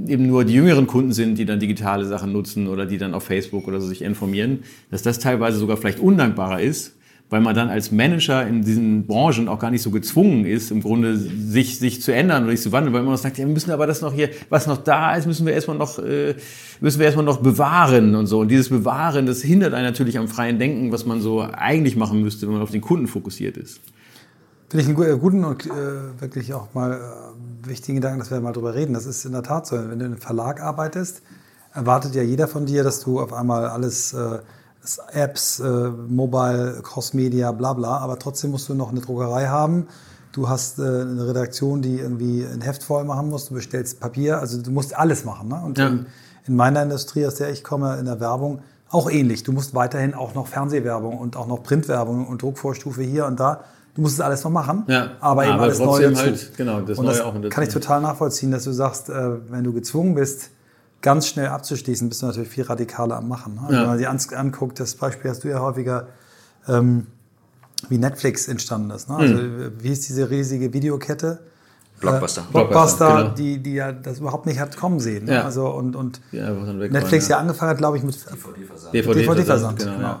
eben 0.07 0.27
nur 0.27 0.45
die 0.45 0.53
jüngeren 0.53 0.85
Kunden 0.85 1.11
sind, 1.11 1.39
die 1.39 1.45
dann 1.45 1.59
digitale 1.59 2.05
Sachen 2.05 2.31
nutzen 2.31 2.67
oder 2.67 2.85
die 2.85 2.99
dann 2.99 3.15
auf 3.15 3.23
Facebook 3.23 3.67
oder 3.67 3.81
so 3.81 3.87
sich 3.87 4.03
informieren, 4.03 4.59
dass 4.91 5.01
das 5.01 5.17
teilweise 5.17 5.57
sogar 5.57 5.77
vielleicht 5.77 5.99
undankbarer 5.99 6.61
ist, 6.61 6.93
weil 7.29 7.41
man 7.41 7.55
dann 7.55 7.69
als 7.69 7.91
Manager 7.91 8.45
in 8.45 8.61
diesen 8.61 9.07
Branchen 9.07 9.47
auch 9.47 9.57
gar 9.57 9.71
nicht 9.71 9.81
so 9.81 9.89
gezwungen 9.89 10.45
ist, 10.45 10.69
im 10.69 10.81
Grunde 10.81 11.17
sich, 11.17 11.79
sich 11.79 12.01
zu 12.01 12.13
ändern 12.13 12.43
oder 12.43 12.51
sich 12.51 12.61
zu 12.61 12.71
wandeln, 12.71 12.93
weil 12.93 13.01
man 13.01 13.17
sagt, 13.17 13.37
ja, 13.37 13.45
wir 13.45 13.53
müssen 13.53 13.71
aber 13.71 13.87
das 13.87 14.01
noch 14.01 14.13
hier, 14.13 14.29
was 14.49 14.67
noch 14.67 14.77
da 14.77 15.15
ist, 15.15 15.25
müssen 15.25 15.45
wir 15.45 15.53
erstmal 15.53 15.77
noch, 15.77 15.97
äh, 15.97 16.35
müssen 16.79 16.99
wir 16.99 17.05
erstmal 17.05 17.25
noch 17.25 17.41
bewahren 17.41 18.13
und 18.15 18.27
so. 18.27 18.41
Und 18.41 18.49
dieses 18.49 18.69
Bewahren, 18.69 19.25
das 19.25 19.41
hindert 19.41 19.73
einen 19.73 19.85
natürlich 19.85 20.19
am 20.19 20.27
freien 20.27 20.59
Denken, 20.59 20.91
was 20.91 21.05
man 21.05 21.21
so 21.21 21.41
eigentlich 21.41 21.95
machen 21.95 22.21
müsste, 22.21 22.45
wenn 22.45 22.53
man 22.53 22.61
auf 22.61 22.71
den 22.71 22.81
Kunden 22.81 23.07
fokussiert 23.07 23.57
ist. 23.57 23.79
Finde 24.69 24.91
ich 24.91 24.97
einen 24.97 25.19
guten 25.19 25.43
und 25.43 25.65
äh, 25.65 25.69
wirklich 26.19 26.53
auch 26.53 26.73
mal 26.73 26.93
äh, 26.93 27.67
wichtigen 27.67 27.97
Gedanken, 27.97 28.19
dass 28.19 28.31
wir 28.31 28.39
mal 28.41 28.53
drüber 28.53 28.73
reden. 28.73 28.93
Das 28.93 29.05
ist 29.05 29.25
in 29.25 29.31
der 29.31 29.43
Tat 29.43 29.67
so. 29.67 29.75
Wenn 29.75 29.99
du 29.99 30.05
in 30.05 30.11
einem 30.13 30.17
Verlag 30.17 30.61
arbeitest, 30.61 31.21
erwartet 31.73 32.15
ja 32.15 32.23
jeder 32.23 32.47
von 32.47 32.65
dir, 32.65 32.83
dass 32.83 32.99
du 32.99 33.19
auf 33.19 33.33
einmal 33.33 33.67
alles 33.67 34.13
äh, 34.13 34.39
Apps, 35.11 35.59
äh, 35.59 35.89
Mobile, 35.89 36.81
Cross-Media, 36.83 37.51
bla 37.51 37.73
bla, 37.73 37.97
aber 37.97 38.19
trotzdem 38.19 38.51
musst 38.51 38.67
du 38.69 38.73
noch 38.73 38.91
eine 38.91 38.99
Druckerei 38.99 39.47
haben. 39.47 39.87
Du 40.33 40.49
hast 40.49 40.79
äh, 40.79 40.81
eine 40.81 41.27
Redaktion, 41.27 41.81
die 41.81 41.99
irgendwie 41.99 42.43
ein 42.43 42.61
Heft 42.61 42.83
voll 42.83 43.03
machen 43.05 43.29
muss, 43.29 43.47
du 43.47 43.53
bestellst 43.53 43.99
Papier, 43.99 44.39
also 44.39 44.61
du 44.61 44.71
musst 44.71 44.97
alles 44.97 45.25
machen. 45.25 45.47
Ne? 45.47 45.61
Und 45.63 45.77
ja. 45.77 45.87
in, 45.87 46.05
in, 46.47 46.55
meiner 46.55 46.83
Industrie, 46.83 47.25
aus 47.25 47.35
der 47.35 47.49
ich 47.51 47.63
komme, 47.63 47.97
in 47.97 48.05
der 48.05 48.19
Werbung, 48.19 48.61
auch 48.89 49.09
ähnlich. 49.09 49.43
Du 49.43 49.51
musst 49.51 49.73
weiterhin 49.73 50.13
auch 50.13 50.33
noch 50.35 50.47
Fernsehwerbung 50.47 51.17
und 51.17 51.37
auch 51.37 51.47
noch 51.47 51.63
Printwerbung 51.63 52.27
und 52.27 52.41
Druckvorstufe 52.41 53.03
hier 53.03 53.25
und 53.25 53.39
da. 53.39 53.63
Du 53.95 54.01
musst 54.01 54.15
es 54.15 54.21
alles 54.21 54.43
noch 54.43 54.51
machen, 54.51 54.85
ja, 54.87 55.11
aber 55.19 55.43
eben 55.43 55.53
aber 55.53 55.63
alles 55.63 55.77
Neue 55.77 56.09
dazu. 56.09 56.23
Halt, 56.23 56.57
genau, 56.57 56.81
das 56.81 56.97
und 56.97 57.05
Neue 57.05 57.15
das 57.15 57.23
auch 57.23 57.49
kann 57.49 57.63
ich 57.63 57.69
total 57.69 58.01
nachvollziehen, 58.01 58.49
dass 58.49 58.63
du 58.63 58.71
sagst, 58.71 59.09
äh, 59.09 59.51
wenn 59.51 59.63
du 59.63 59.71
gezwungen 59.71 60.15
bist, 60.15 60.49
ganz 61.03 61.27
schnell 61.27 61.47
abzuschließen, 61.47 62.09
bist 62.09 62.23
du 62.23 62.25
natürlich 62.25 62.49
viel 62.49 62.63
radikaler 62.63 63.17
am 63.17 63.27
Machen. 63.27 63.55
Ne? 63.55 63.61
Also 63.61 63.73
ja. 63.73 63.81
Wenn 63.81 64.07
man 64.07 64.19
sich 64.19 64.35
anguckt, 64.35 64.79
das 64.79 64.95
Beispiel 64.95 65.29
hast 65.29 65.43
du 65.43 65.49
ja 65.49 65.59
häufiger, 65.59 66.07
ähm, 66.67 67.07
wie 67.89 67.97
Netflix 67.97 68.47
entstanden 68.47 68.89
ist. 68.89 69.09
Ne? 69.09 69.17
Also, 69.17 69.35
mhm. 69.35 69.73
wie 69.79 69.91
ist 69.91 70.07
diese 70.07 70.29
riesige 70.29 70.73
Videokette? 70.73 71.39
Blockbuster. 71.99 72.41
Äh, 72.41 72.51
Blockbuster, 72.51 73.17
genau. 73.17 73.29
die, 73.35 73.57
die 73.61 73.73
ja 73.75 73.91
das 73.91 74.19
überhaupt 74.19 74.45
nicht 74.45 74.59
hat 74.59 74.75
kommen 74.77 74.99
sehen. 74.99 75.25
Ne? 75.25 75.35
Ja. 75.35 75.43
Also, 75.43 75.67
und, 75.67 75.95
und 75.95 76.21
Netflix 76.31 77.27
ja 77.27 77.37
angefangen 77.37 77.71
hat, 77.71 77.77
glaube 77.77 77.97
ich, 77.97 78.03
mit 78.03 78.15
DVD-Versand. 78.15 78.93
DVD-Versand, 78.93 79.79
DVD 79.79 79.91
genau. 79.91 79.97
genau. 79.97 80.19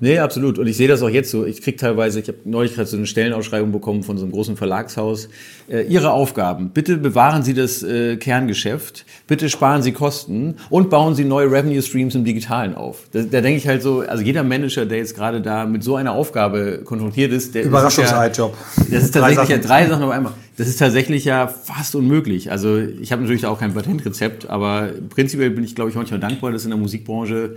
Nee, 0.00 0.18
absolut. 0.18 0.58
Und 0.58 0.66
ich 0.66 0.76
sehe 0.76 0.88
das 0.88 1.02
auch 1.02 1.08
jetzt 1.08 1.30
so. 1.30 1.44
Ich 1.44 1.62
kriege 1.62 1.76
teilweise, 1.76 2.20
ich 2.20 2.28
habe 2.28 2.38
neulich 2.44 2.74
gerade 2.74 2.88
so 2.88 2.96
eine 2.96 3.06
Stellenausschreibung 3.06 3.72
bekommen 3.72 4.02
von 4.02 4.18
so 4.18 4.24
einem 4.24 4.32
großen 4.32 4.56
Verlagshaus. 4.56 5.28
Äh, 5.68 5.82
Ihre 5.82 6.12
Aufgaben. 6.12 6.70
Bitte 6.70 6.96
bewahren 6.96 7.42
Sie 7.42 7.54
das 7.54 7.82
äh, 7.82 8.16
Kerngeschäft. 8.16 9.04
Bitte 9.26 9.48
sparen 9.48 9.82
Sie 9.82 9.92
Kosten 9.92 10.56
und 10.70 10.90
bauen 10.90 11.14
Sie 11.14 11.24
neue 11.24 11.50
Revenue 11.50 11.82
Streams 11.82 12.14
im 12.14 12.24
Digitalen 12.24 12.74
auf. 12.74 13.04
Da, 13.12 13.22
da 13.22 13.40
denke 13.40 13.58
ich 13.58 13.66
halt 13.66 13.82
so, 13.82 14.00
also 14.00 14.22
jeder 14.22 14.42
Manager, 14.42 14.86
der 14.86 14.98
jetzt 14.98 15.16
gerade 15.16 15.40
da 15.40 15.66
mit 15.66 15.82
so 15.82 15.96
einer 15.96 16.12
Aufgabe 16.12 16.82
konfrontiert 16.84 17.32
ist, 17.32 17.54
der 17.54 17.64
Überraschungsjob. 17.64 18.54
Ja, 18.76 18.84
das 18.90 19.04
ist 19.04 19.14
tatsächlich 19.14 19.48
ja 19.48 19.58
drei 19.58 19.86
Sachen 19.86 20.02
auf 20.02 20.10
einmal. 20.10 20.32
Das 20.56 20.68
ist 20.68 20.78
tatsächlich 20.78 21.24
ja 21.24 21.48
fast 21.48 21.94
unmöglich. 21.94 22.50
Also 22.50 22.78
ich 22.78 23.12
habe 23.12 23.22
natürlich 23.22 23.44
auch 23.44 23.60
kein 23.60 23.74
Patentrezept, 23.74 24.48
aber 24.48 24.90
prinzipiell 25.10 25.50
bin 25.50 25.64
ich, 25.64 25.74
glaube 25.74 25.90
ich, 25.90 25.96
manchmal 25.96 26.18
dankbar, 26.18 26.50
dass 26.52 26.64
in 26.64 26.70
der 26.70 26.78
Musikbranche 26.78 27.56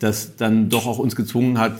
das 0.00 0.36
dann 0.36 0.68
doch 0.68 0.86
auch 0.86 0.98
uns 0.98 1.14
gezwungen 1.14 1.58
hat, 1.58 1.74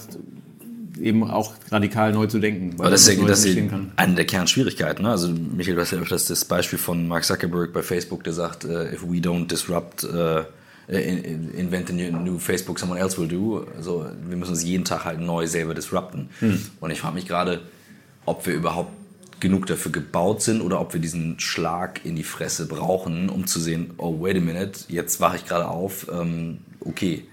eben 1.01 1.29
auch 1.29 1.55
radikal 1.71 2.13
neu 2.13 2.27
zu 2.27 2.39
denken. 2.39 2.75
Aber 2.79 2.91
das 2.91 3.09
ist 3.09 3.19
ja 3.19 3.27
das 3.27 3.45
ist 3.45 3.59
eine 3.97 4.15
der 4.15 4.27
Kernschwierigkeiten. 4.27 5.03
Ne? 5.03 5.11
Also 5.11 5.29
Michael, 5.29 5.75
du 5.75 5.81
hast 5.81 5.91
ja 5.91 5.99
öfters 5.99 6.27
das 6.27 6.45
Beispiel 6.45 6.79
von 6.79 7.09
Mark 7.09 7.25
Zuckerberg 7.25 7.73
bei 7.73 7.83
Facebook, 7.83 8.23
der 8.23 8.35
sagt, 8.35 8.65
uh, 8.65 8.83
if 8.83 9.03
we 9.03 9.17
don't 9.17 9.47
disrupt, 9.47 10.05
uh, 10.05 10.43
invent 10.89 11.91
a 11.91 11.93
new 11.93 12.39
Facebook, 12.39 12.79
someone 12.79 13.01
else 13.01 13.17
will 13.19 13.29
do. 13.29 13.67
Also 13.77 14.07
wir 14.29 14.37
müssen 14.37 14.51
uns 14.51 14.65
jeden 14.65 14.85
Tag 14.85 15.05
halt 15.05 15.21
neu 15.21 15.47
selber 15.47 15.75
disrupten. 15.75 16.29
Hm. 16.41 16.61
Und 16.81 16.91
ich 16.91 17.01
frage 17.01 17.15
mich 17.15 17.27
gerade, 17.27 17.61
ob 18.27 18.47
wir 18.47 18.55
überhaupt 18.55 18.91
genug 19.39 19.67
dafür 19.67 19.93
gebaut 19.93 20.43
sind 20.43 20.61
oder 20.61 20.81
ob 20.81 20.93
wir 20.93 21.01
diesen 21.01 21.41
Schlag 21.41 22.05
in 22.05 22.17
die 22.17 22.25
Fresse 22.25 22.67
brauchen, 22.67 23.31
um 23.31 23.47
zu 23.47 23.59
sehen, 23.59 23.93
oh, 23.97 24.21
wait 24.21 24.37
a 24.37 24.41
minute, 24.41 24.81
jetzt 24.89 25.21
wache 25.21 25.37
ich 25.37 25.47
gerade 25.47 25.69
auf, 25.69 26.09
ähm, 26.13 26.59
okay, 26.81 27.25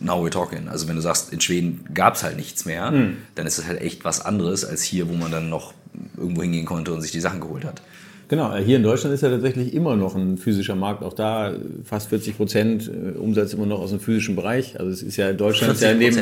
now 0.00 0.24
we're 0.24 0.30
talking. 0.30 0.68
Also 0.68 0.88
wenn 0.88 0.96
du 0.96 1.02
sagst, 1.02 1.32
in 1.32 1.40
Schweden 1.40 1.84
gab 1.94 2.14
es 2.14 2.22
halt 2.22 2.36
nichts 2.36 2.64
mehr, 2.64 2.90
mhm. 2.90 3.16
dann 3.34 3.46
ist 3.46 3.58
es 3.58 3.66
halt 3.66 3.80
echt 3.80 4.04
was 4.04 4.20
anderes 4.20 4.64
als 4.64 4.82
hier, 4.82 5.08
wo 5.08 5.14
man 5.14 5.30
dann 5.30 5.48
noch 5.48 5.74
irgendwo 6.16 6.42
hingehen 6.42 6.66
konnte 6.66 6.92
und 6.92 7.00
sich 7.00 7.12
die 7.12 7.20
Sachen 7.20 7.40
geholt 7.40 7.64
hat. 7.64 7.82
Genau, 8.28 8.54
hier 8.56 8.76
in 8.76 8.82
Deutschland 8.82 9.14
ist 9.14 9.20
ja 9.20 9.28
tatsächlich 9.28 9.74
immer 9.74 9.96
noch 9.96 10.14
ein 10.14 10.38
physischer 10.38 10.74
Markt. 10.74 11.02
Auch 11.02 11.12
da 11.12 11.54
fast 11.84 12.08
40 12.08 12.36
Prozent 12.36 12.90
äh, 12.90 13.18
Umsatz 13.18 13.52
immer 13.52 13.66
noch 13.66 13.80
aus 13.80 13.90
dem 13.90 14.00
physischen 14.00 14.34
Bereich. 14.34 14.80
Also 14.80 14.90
es 14.90 15.02
ist 15.02 15.16
ja 15.16 15.32
Deutschland 15.32 15.74
ist 15.74 15.82
ja 15.82 15.94
neben 15.94 16.18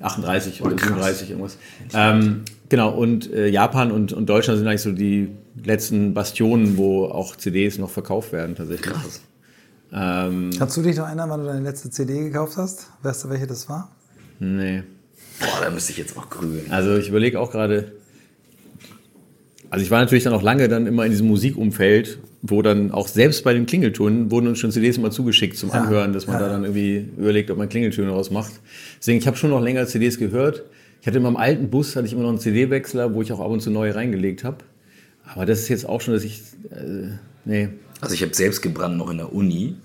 38 0.00 0.62
oder 0.62 0.78
37 0.78 1.30
irgendwas. 1.30 1.58
Ähm, 1.94 2.42
genau, 2.68 2.90
und 2.90 3.32
äh, 3.32 3.48
Japan 3.48 3.92
und, 3.92 4.12
und 4.12 4.28
Deutschland 4.28 4.58
sind 4.58 4.66
eigentlich 4.66 4.82
so 4.82 4.92
die 4.92 5.28
letzten 5.62 6.14
Bastionen, 6.14 6.76
wo 6.76 7.04
auch 7.06 7.36
CDs 7.36 7.78
noch 7.78 7.90
verkauft 7.90 8.32
werden 8.32 8.56
tatsächlich. 8.56 8.92
Krass. 8.92 9.20
Ähm, 9.92 10.50
Kannst 10.58 10.76
du 10.76 10.82
dich 10.82 10.96
noch 10.96 11.06
erinnern, 11.06 11.30
wann 11.30 11.40
du 11.40 11.46
deine 11.46 11.60
letzte 11.60 11.90
CD 11.90 12.24
gekauft 12.24 12.56
hast? 12.56 12.88
Weißt 13.02 13.24
du, 13.24 13.30
welche 13.30 13.46
das 13.46 13.68
war? 13.68 13.90
Nee. 14.40 14.82
Boah, 15.40 15.64
da 15.64 15.70
müsste 15.70 15.92
ich 15.92 15.98
jetzt 15.98 16.16
auch 16.16 16.28
grübeln. 16.30 16.70
Also 16.70 16.96
ich 16.96 17.08
überlege 17.08 17.40
auch 17.40 17.50
gerade. 17.50 17.92
Also 19.70 19.84
ich 19.84 19.90
war 19.90 20.00
natürlich 20.00 20.24
dann 20.24 20.32
auch 20.32 20.42
lange 20.42 20.68
dann 20.68 20.86
immer 20.86 21.04
in 21.04 21.10
diesem 21.10 21.26
Musikumfeld, 21.26 22.18
wo 22.42 22.62
dann 22.62 22.92
auch 22.92 23.08
selbst 23.08 23.42
bei 23.42 23.52
den 23.52 23.66
Klingeltönen 23.66 24.30
wurden 24.30 24.46
uns 24.46 24.58
schon 24.60 24.70
CDs 24.70 24.98
immer 24.98 25.10
zugeschickt 25.10 25.56
zum 25.56 25.72
Anhören, 25.72 26.12
dass 26.12 26.26
man 26.26 26.36
ja. 26.36 26.42
da 26.42 26.48
dann 26.48 26.64
irgendwie 26.64 27.08
überlegt, 27.16 27.50
ob 27.50 27.58
man 27.58 27.68
Klingeltöne 27.68 28.10
rausmacht. 28.10 28.52
Deswegen, 29.00 29.18
ich 29.18 29.26
habe 29.26 29.36
schon 29.36 29.50
noch 29.50 29.60
länger 29.60 29.86
CDs 29.86 30.18
gehört. 30.18 30.62
Ich 31.00 31.06
hatte 31.06 31.16
in 31.16 31.24
meinem 31.24 31.36
alten 31.36 31.70
Bus 31.70 31.96
hatte 31.96 32.06
ich 32.06 32.12
immer 32.12 32.22
noch 32.22 32.30
einen 32.30 32.38
CD-Wechsler, 32.38 33.14
wo 33.14 33.22
ich 33.22 33.32
auch 33.32 33.40
ab 33.40 33.48
und 33.48 33.60
zu 33.60 33.70
neue 33.70 33.94
reingelegt 33.94 34.44
habe. 34.44 34.58
Aber 35.24 35.46
das 35.46 35.60
ist 35.60 35.68
jetzt 35.68 35.88
auch 35.88 36.00
schon, 36.00 36.14
dass 36.14 36.24
ich 36.24 36.42
äh, 36.70 37.08
nee. 37.44 37.68
Also 38.00 38.14
ich 38.14 38.22
habe 38.22 38.34
selbst 38.34 38.62
gebrannt 38.62 38.96
noch 38.96 39.10
in 39.10 39.18
der 39.18 39.32
Uni 39.32 39.76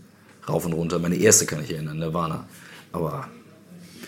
rauf 0.48 0.66
und 0.66 0.74
runter. 0.74 1.00
Meine 1.00 1.16
erste 1.16 1.46
kann 1.46 1.64
ich 1.64 1.72
erinnern, 1.72 2.00
Nirvana. 2.00 2.46
Aber 2.92 3.28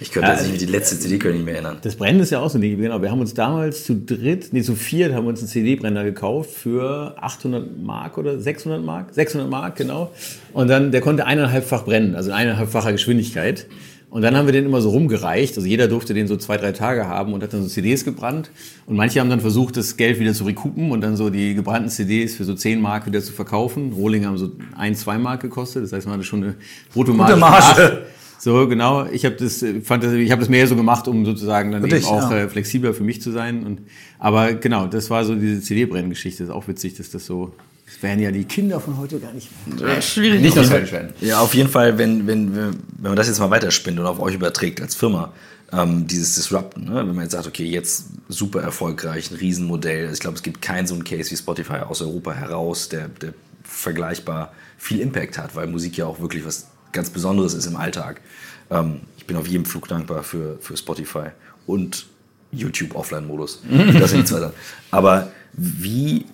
ich 0.02 0.12
könnte 0.12 0.32
ja, 0.32 0.42
nicht, 0.42 0.60
die 0.60 0.66
letzte 0.66 1.00
CD 1.00 1.20
kann 1.20 1.30
ich 1.32 1.38
nicht 1.38 1.46
mehr 1.46 1.54
erinnern. 1.54 1.78
Das 1.84 1.96
Brennen 1.96 2.20
ist 2.22 2.32
ja 2.32 2.40
auch 2.40 2.50
so 2.50 2.58
ein 2.58 2.62
Ding. 2.62 2.76
Genau, 2.76 3.04
wir 3.04 3.12
haben 3.12 3.20
uns 3.20 3.36
damals 3.36 3.86
zu 3.86 3.96
dritt, 3.96 4.52
nee, 4.52 4.64
zu 4.64 4.76
viert 4.76 5.14
haben 5.14 5.26
wir 5.26 5.30
uns 5.30 5.42
einen 5.42 5.48
CD-Brenner 5.48 6.04
gekauft 6.04 6.50
für 6.50 7.16
800 7.22 7.78
Mark 7.78 8.18
oder 8.18 8.40
600 8.40 8.84
Mark? 8.84 9.14
600 9.14 9.48
Mark, 9.48 9.76
genau. 9.76 10.12
Und 10.54 10.70
dann, 10.70 10.92
der 10.92 11.02
konnte 11.02 11.28
eineinhalbfach 11.28 11.86
brennen, 11.86 12.16
also 12.16 12.32
in 12.32 12.36
eineinhalbfacher 12.36 12.92
Geschwindigkeit. 12.92 13.68
Und 14.12 14.24
dann 14.24 14.36
haben 14.36 14.46
wir 14.46 14.52
den 14.52 14.66
immer 14.66 14.82
so 14.82 14.90
rumgereicht. 14.90 15.56
Also 15.56 15.68
jeder 15.68 15.88
durfte 15.88 16.14
den 16.14 16.28
so 16.28 16.36
zwei, 16.36 16.58
drei 16.58 16.74
Tage 16.74 17.08
haben 17.08 17.32
und 17.34 17.42
hat 17.42 17.54
dann 17.54 17.64
so 17.64 17.70
CDs 17.70 18.04
gebrannt. 18.04 18.52
Und 18.86 18.98
manche 18.98 19.22
haben 19.22 19.30
dann 19.30 19.40
versucht, 19.40 19.78
das 19.78 19.96
Geld 19.96 20.20
wieder 20.20 20.34
zu 20.34 20.44
recoupen 20.44 20.92
und 20.92 21.00
dann 21.00 21.16
so 21.16 21.30
die 21.30 21.56
gebrannten 21.56 21.90
CDs 21.90 22.36
für 22.36 22.44
so 22.44 22.54
10 22.54 22.82
Mark 22.82 23.08
wieder 23.08 23.22
zu 23.22 23.32
verkaufen. 23.32 23.94
Rohlinge 23.94 24.28
haben 24.28 24.38
so 24.38 24.52
ein, 24.76 24.96
zwei 24.96 25.18
Mark 25.18 25.42
gekostet. 25.42 25.86
Das 25.86 25.94
heißt, 25.94 26.08
man 26.08 26.16
hatte 26.16 26.26
schon 26.26 26.44
eine 26.44 26.56
Bruttomarge. 26.94 27.38
Marge. 27.38 28.06
So, 28.38 28.68
genau. 28.68 29.06
Ich 29.06 29.24
habe 29.24 29.36
das, 29.36 29.64
fand 29.84 30.04
das, 30.04 30.12
ich 30.12 30.32
habe 30.32 30.42
das 30.42 30.50
mehr 30.50 30.68
so 30.68 30.76
gemacht, 30.76 31.08
um 31.08 31.26
sozusagen 31.26 31.72
dann 31.72 31.86
eben 31.86 32.04
auch 32.06 32.32
ja. 32.32 32.40
äh, 32.40 32.50
flexibler 32.50 32.94
für 32.94 33.04
mich 33.04 33.22
zu 33.22 33.32
sein. 33.32 33.66
Und, 33.66 33.82
aber 34.20 34.56
genau, 34.56 34.88
das 34.88 35.10
war 35.10 35.24
so 35.24 35.36
diese 35.36 35.62
CD-Brenngeschichte. 35.62 36.44
Ist 36.44 36.50
auch 36.50 36.68
witzig, 36.68 36.96
dass 36.96 37.12
das 37.12 37.26
so 37.26 37.54
das 37.92 38.02
wären 38.02 38.20
ja 38.20 38.32
die 38.32 38.46
Kinder 38.46 38.80
von 38.80 38.98
heute 38.98 39.20
gar 39.20 39.34
nicht 39.34 39.50
mehr. 39.68 39.96
Ja, 39.96 40.02
schwierig. 40.02 40.42
Nicht 40.42 40.56
das 40.56 40.72
werden. 40.72 41.14
Ja, 41.20 41.42
auf 41.42 41.54
jeden 41.54 41.70
Fall, 41.70 41.98
wenn, 41.98 42.26
wenn, 42.26 42.56
wenn 42.56 42.74
man 43.02 43.16
das 43.18 43.28
jetzt 43.28 43.40
mal 43.40 43.50
weiterspinnt 43.50 44.00
und 44.00 44.06
auf 44.06 44.20
euch 44.20 44.36
überträgt 44.36 44.82
als 44.82 44.96
Firma, 44.96 45.34
ähm, 45.74 46.08
dieses 46.08 46.36
Disrupten, 46.36 46.86
ne? 46.86 46.96
wenn 46.96 47.08
man 47.08 47.24
jetzt 47.24 47.34
sagt, 47.34 47.48
okay, 47.48 47.66
jetzt 47.66 48.06
super 48.30 48.62
erfolgreich, 48.62 49.30
ein 49.32 49.36
Riesenmodell. 49.36 50.10
Ich 50.14 50.20
glaube, 50.20 50.38
es 50.38 50.44
gibt 50.44 50.62
keinen 50.62 50.88
so 50.88 50.94
einen 50.94 51.04
Case 51.04 51.32
wie 51.32 51.36
Spotify 51.36 51.80
aus 51.88 52.02
Europa 52.02 52.32
heraus, 52.32 52.88
der, 52.88 53.10
der 53.10 53.34
vergleichbar 53.64 54.54
viel 54.78 55.02
Impact 55.02 55.38
hat, 55.38 55.56
weil 55.56 55.68
Musik 55.68 55.98
ja 55.98 56.06
auch 56.06 56.22
wirklich 56.22 56.46
was 56.46 56.68
ganz 56.94 57.10
Besonderes 57.10 57.54
ist 57.54 57.66
im 57.66 57.76
Alltag. 57.76 58.22
Ähm, 58.70 59.02
ich 59.18 59.26
bin 59.26 59.36
auf 59.36 59.48
jedem 59.48 59.66
Flug 59.66 59.90
dankbar 59.90 60.24
für, 60.24 60.58
für 60.62 60.78
Spotify 60.78 61.28
und 61.68 62.08
YouTube 62.52 62.96
Offline-Modus. 62.96 63.64
Das 64.00 64.12
sind 64.12 64.22
die 64.22 64.26
zwei 64.26 64.40
Sachen. 64.40 64.54
Aber 64.92 65.32
wie, 65.54 66.26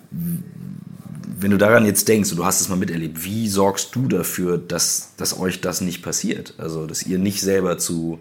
wenn 1.40 1.50
du 1.50 1.58
daran 1.58 1.84
jetzt 1.84 2.08
denkst 2.08 2.30
und 2.30 2.38
du 2.38 2.44
hast 2.44 2.60
es 2.60 2.68
mal 2.68 2.76
miterlebt, 2.76 3.24
wie 3.24 3.48
sorgst 3.48 3.94
du 3.94 4.08
dafür, 4.08 4.58
dass, 4.58 5.12
dass 5.16 5.38
euch 5.38 5.60
das 5.60 5.80
nicht 5.80 6.02
passiert? 6.02 6.54
Also, 6.58 6.86
dass 6.86 7.02
ihr 7.02 7.18
nicht 7.18 7.40
selber 7.40 7.78
zu 7.78 8.18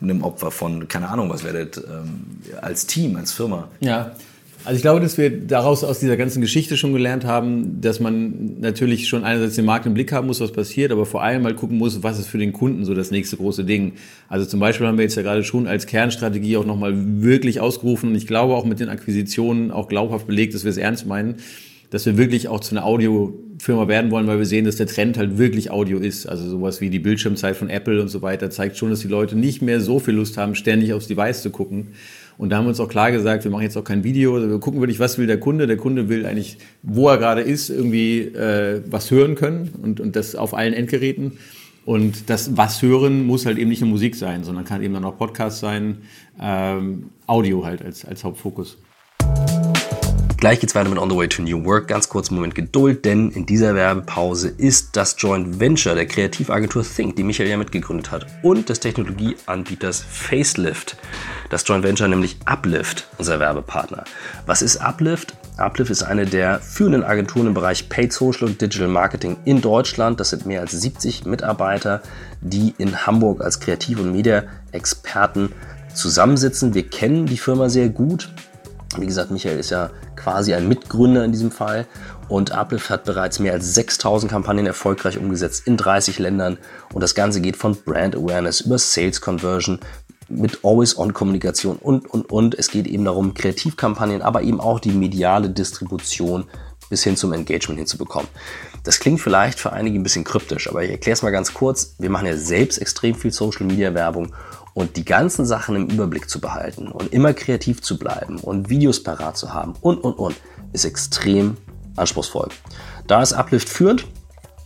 einem 0.00 0.22
Opfer 0.22 0.50
von, 0.50 0.88
keine 0.88 1.08
Ahnung, 1.08 1.28
was 1.28 1.44
werdet, 1.44 1.78
ähm, 1.78 2.26
als 2.60 2.86
Team, 2.86 3.16
als 3.16 3.32
Firma? 3.32 3.68
Ja. 3.80 4.12
Also 4.62 4.76
ich 4.76 4.82
glaube, 4.82 5.00
dass 5.00 5.16
wir 5.16 5.30
daraus 5.30 5.84
aus 5.84 6.00
dieser 6.00 6.18
ganzen 6.18 6.42
Geschichte 6.42 6.76
schon 6.76 6.92
gelernt 6.92 7.24
haben, 7.24 7.80
dass 7.80 7.98
man 7.98 8.60
natürlich 8.60 9.08
schon 9.08 9.24
einerseits 9.24 9.54
den 9.54 9.64
Markt 9.64 9.86
im 9.86 9.94
Blick 9.94 10.12
haben 10.12 10.26
muss, 10.26 10.40
was 10.40 10.52
passiert, 10.52 10.92
aber 10.92 11.06
vor 11.06 11.22
allem 11.22 11.42
mal 11.42 11.54
gucken 11.54 11.78
muss, 11.78 12.02
was 12.02 12.18
ist 12.18 12.26
für 12.26 12.36
den 12.36 12.52
Kunden 12.52 12.84
so 12.84 12.92
das 12.92 13.10
nächste 13.10 13.38
große 13.38 13.64
Ding. 13.64 13.94
Also 14.28 14.44
zum 14.44 14.60
Beispiel 14.60 14.86
haben 14.86 14.98
wir 14.98 15.04
jetzt 15.04 15.14
ja 15.14 15.22
gerade 15.22 15.44
schon 15.44 15.66
als 15.66 15.86
Kernstrategie 15.86 16.58
auch 16.58 16.66
nochmal 16.66 16.92
wirklich 16.94 17.60
ausgerufen 17.60 18.10
und 18.10 18.16
ich 18.16 18.26
glaube 18.26 18.54
auch 18.54 18.66
mit 18.66 18.80
den 18.80 18.90
Akquisitionen 18.90 19.70
auch 19.70 19.88
glaubhaft 19.88 20.26
belegt, 20.26 20.52
dass 20.54 20.64
wir 20.64 20.70
es 20.70 20.76
ernst 20.76 21.06
meinen, 21.06 21.36
dass 21.90 22.06
wir 22.06 22.16
wirklich 22.16 22.48
auch 22.48 22.60
zu 22.60 22.74
einer 22.74 22.84
Audiofirma 22.84 23.88
werden 23.88 24.10
wollen, 24.10 24.26
weil 24.28 24.38
wir 24.38 24.46
sehen, 24.46 24.64
dass 24.64 24.76
der 24.76 24.86
Trend 24.86 25.18
halt 25.18 25.38
wirklich 25.38 25.70
Audio 25.70 25.98
ist. 25.98 26.26
Also 26.26 26.48
sowas 26.48 26.80
wie 26.80 26.88
die 26.88 27.00
Bildschirmzeit 27.00 27.56
von 27.56 27.68
Apple 27.68 28.00
und 28.00 28.08
so 28.08 28.22
weiter 28.22 28.50
zeigt 28.50 28.76
schon, 28.78 28.90
dass 28.90 29.00
die 29.00 29.08
Leute 29.08 29.36
nicht 29.36 29.60
mehr 29.60 29.80
so 29.80 29.98
viel 29.98 30.14
Lust 30.14 30.38
haben, 30.38 30.54
ständig 30.54 30.92
aufs 30.92 31.08
Device 31.08 31.42
zu 31.42 31.50
gucken. 31.50 31.88
Und 32.38 32.50
da 32.50 32.56
haben 32.56 32.64
wir 32.64 32.70
uns 32.70 32.80
auch 32.80 32.88
klar 32.88 33.10
gesagt, 33.10 33.44
wir 33.44 33.50
machen 33.50 33.64
jetzt 33.64 33.76
auch 33.76 33.84
kein 33.84 34.04
Video, 34.04 34.36
also 34.36 34.48
wir 34.48 34.60
gucken 34.60 34.80
wirklich, 34.80 34.98
was 35.00 35.18
will 35.18 35.26
der 35.26 35.40
Kunde. 35.40 35.66
Der 35.66 35.76
Kunde 35.76 36.08
will 36.08 36.24
eigentlich, 36.24 36.58
wo 36.82 37.08
er 37.08 37.18
gerade 37.18 37.42
ist, 37.42 37.68
irgendwie 37.68 38.20
äh, 38.20 38.82
was 38.88 39.10
hören 39.10 39.34
können 39.34 39.70
und, 39.82 40.00
und 40.00 40.16
das 40.16 40.36
auf 40.36 40.54
allen 40.54 40.72
Endgeräten. 40.72 41.32
Und 41.84 42.30
das 42.30 42.56
was 42.56 42.82
hören 42.82 43.26
muss 43.26 43.46
halt 43.46 43.58
eben 43.58 43.68
nicht 43.68 43.80
nur 43.80 43.90
Musik 43.90 44.14
sein, 44.14 44.44
sondern 44.44 44.64
kann 44.64 44.82
eben 44.82 44.94
dann 44.94 45.04
auch 45.04 45.18
Podcast 45.18 45.58
sein, 45.58 45.98
ähm, 46.40 47.10
Audio 47.26 47.64
halt 47.64 47.82
als, 47.82 48.04
als 48.04 48.22
Hauptfokus. 48.22 48.78
Gleich 50.40 50.58
geht's 50.58 50.74
weiter 50.74 50.88
mit 50.88 50.98
On 50.98 51.10
the 51.10 51.16
Way 51.16 51.28
to 51.28 51.42
New 51.42 51.66
Work. 51.66 51.88
Ganz 51.88 52.08
kurz 52.08 52.30
einen 52.30 52.36
Moment 52.36 52.54
Geduld, 52.54 53.04
denn 53.04 53.30
in 53.30 53.44
dieser 53.44 53.74
Werbepause 53.74 54.48
ist 54.48 54.96
das 54.96 55.16
Joint 55.18 55.60
Venture 55.60 55.94
der 55.94 56.06
Kreativagentur 56.06 56.82
Think, 56.82 57.16
die 57.16 57.24
Michael 57.24 57.50
ja 57.50 57.58
mitgegründet 57.58 58.10
hat, 58.10 58.26
und 58.42 58.70
des 58.70 58.80
Technologieanbieters 58.80 60.00
Facelift. 60.00 60.96
Das 61.50 61.68
Joint 61.68 61.84
Venture 61.84 62.08
nämlich 62.08 62.38
Uplift, 62.46 63.06
unser 63.18 63.38
Werbepartner. 63.38 64.04
Was 64.46 64.62
ist 64.62 64.78
Uplift? 64.78 65.34
Uplift 65.58 65.90
ist 65.90 66.04
eine 66.04 66.24
der 66.24 66.60
führenden 66.60 67.04
Agenturen 67.04 67.48
im 67.48 67.54
Bereich 67.54 67.90
Paid 67.90 68.10
Social 68.10 68.48
und 68.48 68.62
Digital 68.62 68.88
Marketing 68.88 69.36
in 69.44 69.60
Deutschland. 69.60 70.20
Das 70.20 70.30
sind 70.30 70.46
mehr 70.46 70.62
als 70.62 70.72
70 70.72 71.26
Mitarbeiter, 71.26 72.00
die 72.40 72.74
in 72.78 73.06
Hamburg 73.06 73.42
als 73.42 73.60
Kreativ- 73.60 74.00
und 74.00 74.12
Media-Experten 74.12 75.52
zusammensitzen. 75.92 76.72
Wir 76.72 76.88
kennen 76.88 77.26
die 77.26 77.36
Firma 77.36 77.68
sehr 77.68 77.90
gut. 77.90 78.30
Wie 78.98 79.06
gesagt, 79.06 79.30
Michael 79.30 79.58
ist 79.58 79.70
ja 79.70 79.90
quasi 80.16 80.52
ein 80.52 80.66
Mitgründer 80.66 81.24
in 81.24 81.32
diesem 81.32 81.52
Fall. 81.52 81.86
Und 82.28 82.52
Uplift 82.52 82.90
hat 82.90 83.04
bereits 83.04 83.38
mehr 83.38 83.52
als 83.52 83.74
6000 83.74 84.30
Kampagnen 84.30 84.66
erfolgreich 84.66 85.18
umgesetzt 85.18 85.66
in 85.66 85.76
30 85.76 86.18
Ländern. 86.18 86.58
Und 86.92 87.00
das 87.00 87.14
Ganze 87.14 87.40
geht 87.40 87.56
von 87.56 87.76
Brand 87.76 88.16
Awareness 88.16 88.62
über 88.62 88.78
Sales 88.78 89.20
Conversion 89.20 89.80
mit 90.28 90.60
Always-On-Kommunikation 90.64 91.76
und, 91.76 92.08
und, 92.08 92.30
und. 92.30 92.54
Es 92.56 92.70
geht 92.70 92.86
eben 92.86 93.04
darum, 93.04 93.34
Kreativkampagnen, 93.34 94.22
aber 94.22 94.42
eben 94.42 94.60
auch 94.60 94.80
die 94.80 94.92
mediale 94.92 95.50
Distribution 95.50 96.44
bis 96.88 97.04
hin 97.04 97.16
zum 97.16 97.32
Engagement 97.32 97.78
hinzubekommen. 97.78 98.28
Das 98.82 98.98
klingt 98.98 99.20
vielleicht 99.20 99.60
für 99.60 99.72
einige 99.72 99.98
ein 99.98 100.02
bisschen 100.02 100.24
kryptisch, 100.24 100.68
aber 100.68 100.82
ich 100.82 100.90
erkläre 100.90 101.14
es 101.14 101.22
mal 101.22 101.30
ganz 101.30 101.54
kurz. 101.54 101.94
Wir 101.98 102.10
machen 102.10 102.26
ja 102.26 102.36
selbst 102.36 102.78
extrem 102.78 103.14
viel 103.14 103.32
Social-Media-Werbung 103.32 104.32
Und 104.72 104.96
die 104.96 105.04
ganzen 105.04 105.44
Sachen 105.44 105.76
im 105.76 105.88
Überblick 105.88 106.30
zu 106.30 106.40
behalten 106.40 106.88
und 106.88 107.12
immer 107.12 107.32
kreativ 107.32 107.82
zu 107.82 107.98
bleiben 107.98 108.38
und 108.38 108.70
Videos 108.70 109.02
parat 109.02 109.36
zu 109.36 109.52
haben 109.52 109.74
und, 109.80 109.98
und, 109.98 110.14
und, 110.14 110.36
ist 110.72 110.84
extrem 110.84 111.56
anspruchsvoll. 111.96 112.48
Da 113.06 113.20
ist 113.22 113.32
Uplift 113.32 113.68
führend 113.68 114.06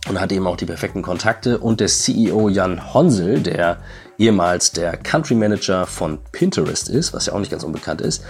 und 0.07 0.19
hat 0.19 0.31
eben 0.31 0.45
auch 0.45 0.57
die 0.57 0.65
perfekten 0.65 1.01
Kontakte 1.01 1.57
und 1.57 1.79
der 1.79 1.87
CEO 1.87 2.49
Jan 2.49 2.93
Honsel, 2.93 3.41
der 3.41 3.79
ehemals 4.17 4.71
der 4.71 4.97
Country 4.97 5.35
Manager 5.35 5.87
von 5.87 6.19
Pinterest 6.31 6.89
ist, 6.89 7.13
was 7.13 7.25
ja 7.25 7.33
auch 7.33 7.39
nicht 7.39 7.51
ganz 7.51 7.63
unbekannt 7.63 8.01
ist, 8.01 8.23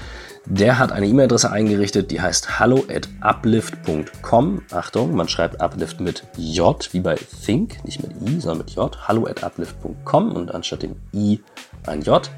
der 0.45 0.77
hat 0.77 0.91
eine 0.91 1.08
E-Mail-Adresse 1.08 1.51
eingerichtet, 1.51 2.12
die 2.12 2.21
heißt 2.21 2.60
hallo 2.60 2.86
at 2.89 3.10
uplift.com. 3.21 4.62
Achtung, 4.71 5.15
man 5.15 5.27
schreibt 5.27 5.62
uplift 5.62 5.99
mit 5.99 6.23
J, 6.38 6.88
wie 6.91 6.99
bei 6.99 7.15
think, 7.45 7.84
nicht 7.84 8.01
mit 8.03 8.12
I, 8.21 8.39
sondern 8.39 8.60
mit 8.60 8.71
J. 8.71 8.95
hallo 9.08 9.25
at 9.25 9.43
uplift.com 9.43 10.31
und 10.31 10.53
anstatt 10.53 10.84
dem 10.84 10.95
I 11.13 11.41
ein 11.88 12.01
J. 12.01 12.29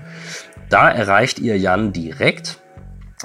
Da 0.70 0.90
erreicht 0.90 1.40
ihr 1.40 1.58
Jan 1.58 1.92
direkt, 1.92 2.60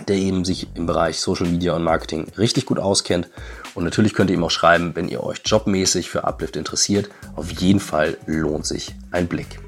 der 0.09 0.17
eben 0.17 0.45
sich 0.45 0.69
im 0.75 0.87
Bereich 0.87 1.21
Social 1.21 1.47
Media 1.47 1.75
und 1.75 1.85
Marketing 1.85 2.27
richtig 2.37 2.67
gut 2.67 2.79
auskennt. 2.79 3.29
Und 3.75 3.85
natürlich 3.85 4.15
könnt 4.15 4.31
ihr 4.31 4.37
ihm 4.37 4.45
auch 4.45 4.51
schreiben, 4.51 4.93
wenn 4.95 5.09
ihr 5.09 5.23
euch 5.23 5.43
jobmäßig 5.45 6.11
für 6.11 6.25
Uplift 6.25 6.57
interessiert. 6.57 7.09
Auf 7.37 7.51
jeden 7.51 7.81
Fall 7.81 8.17
lohnt 8.27 8.67
sich 8.67 8.95
ein 9.11 9.29
Blick. 9.29 9.61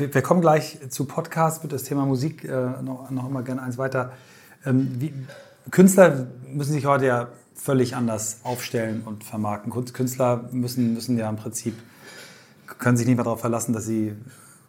Wir 0.00 0.22
kommen 0.22 0.40
gleich 0.40 0.78
zu 0.88 1.04
Podcasts, 1.04 1.62
wird 1.62 1.74
das 1.74 1.82
Thema 1.82 2.06
Musik 2.06 2.44
äh, 2.44 2.82
noch, 2.82 3.10
noch 3.10 3.28
mal 3.28 3.44
gerne 3.44 3.60
eins 3.62 3.76
weiter. 3.76 4.12
Ähm, 4.64 4.96
wie, 4.98 5.12
Künstler 5.70 6.26
müssen 6.48 6.72
sich 6.72 6.86
heute 6.86 7.04
ja 7.04 7.28
völlig 7.54 7.94
anders 7.94 8.40
aufstellen 8.42 9.02
und 9.04 9.24
vermarkten. 9.24 9.70
Künstler 9.92 10.48
müssen, 10.52 10.94
müssen 10.94 11.18
ja 11.18 11.28
im 11.28 11.36
Prinzip, 11.36 11.74
können 12.78 12.96
sich 12.96 13.06
nicht 13.06 13.16
mehr 13.16 13.24
darauf 13.24 13.40
verlassen, 13.40 13.74
dass 13.74 13.84
sie 13.84 14.14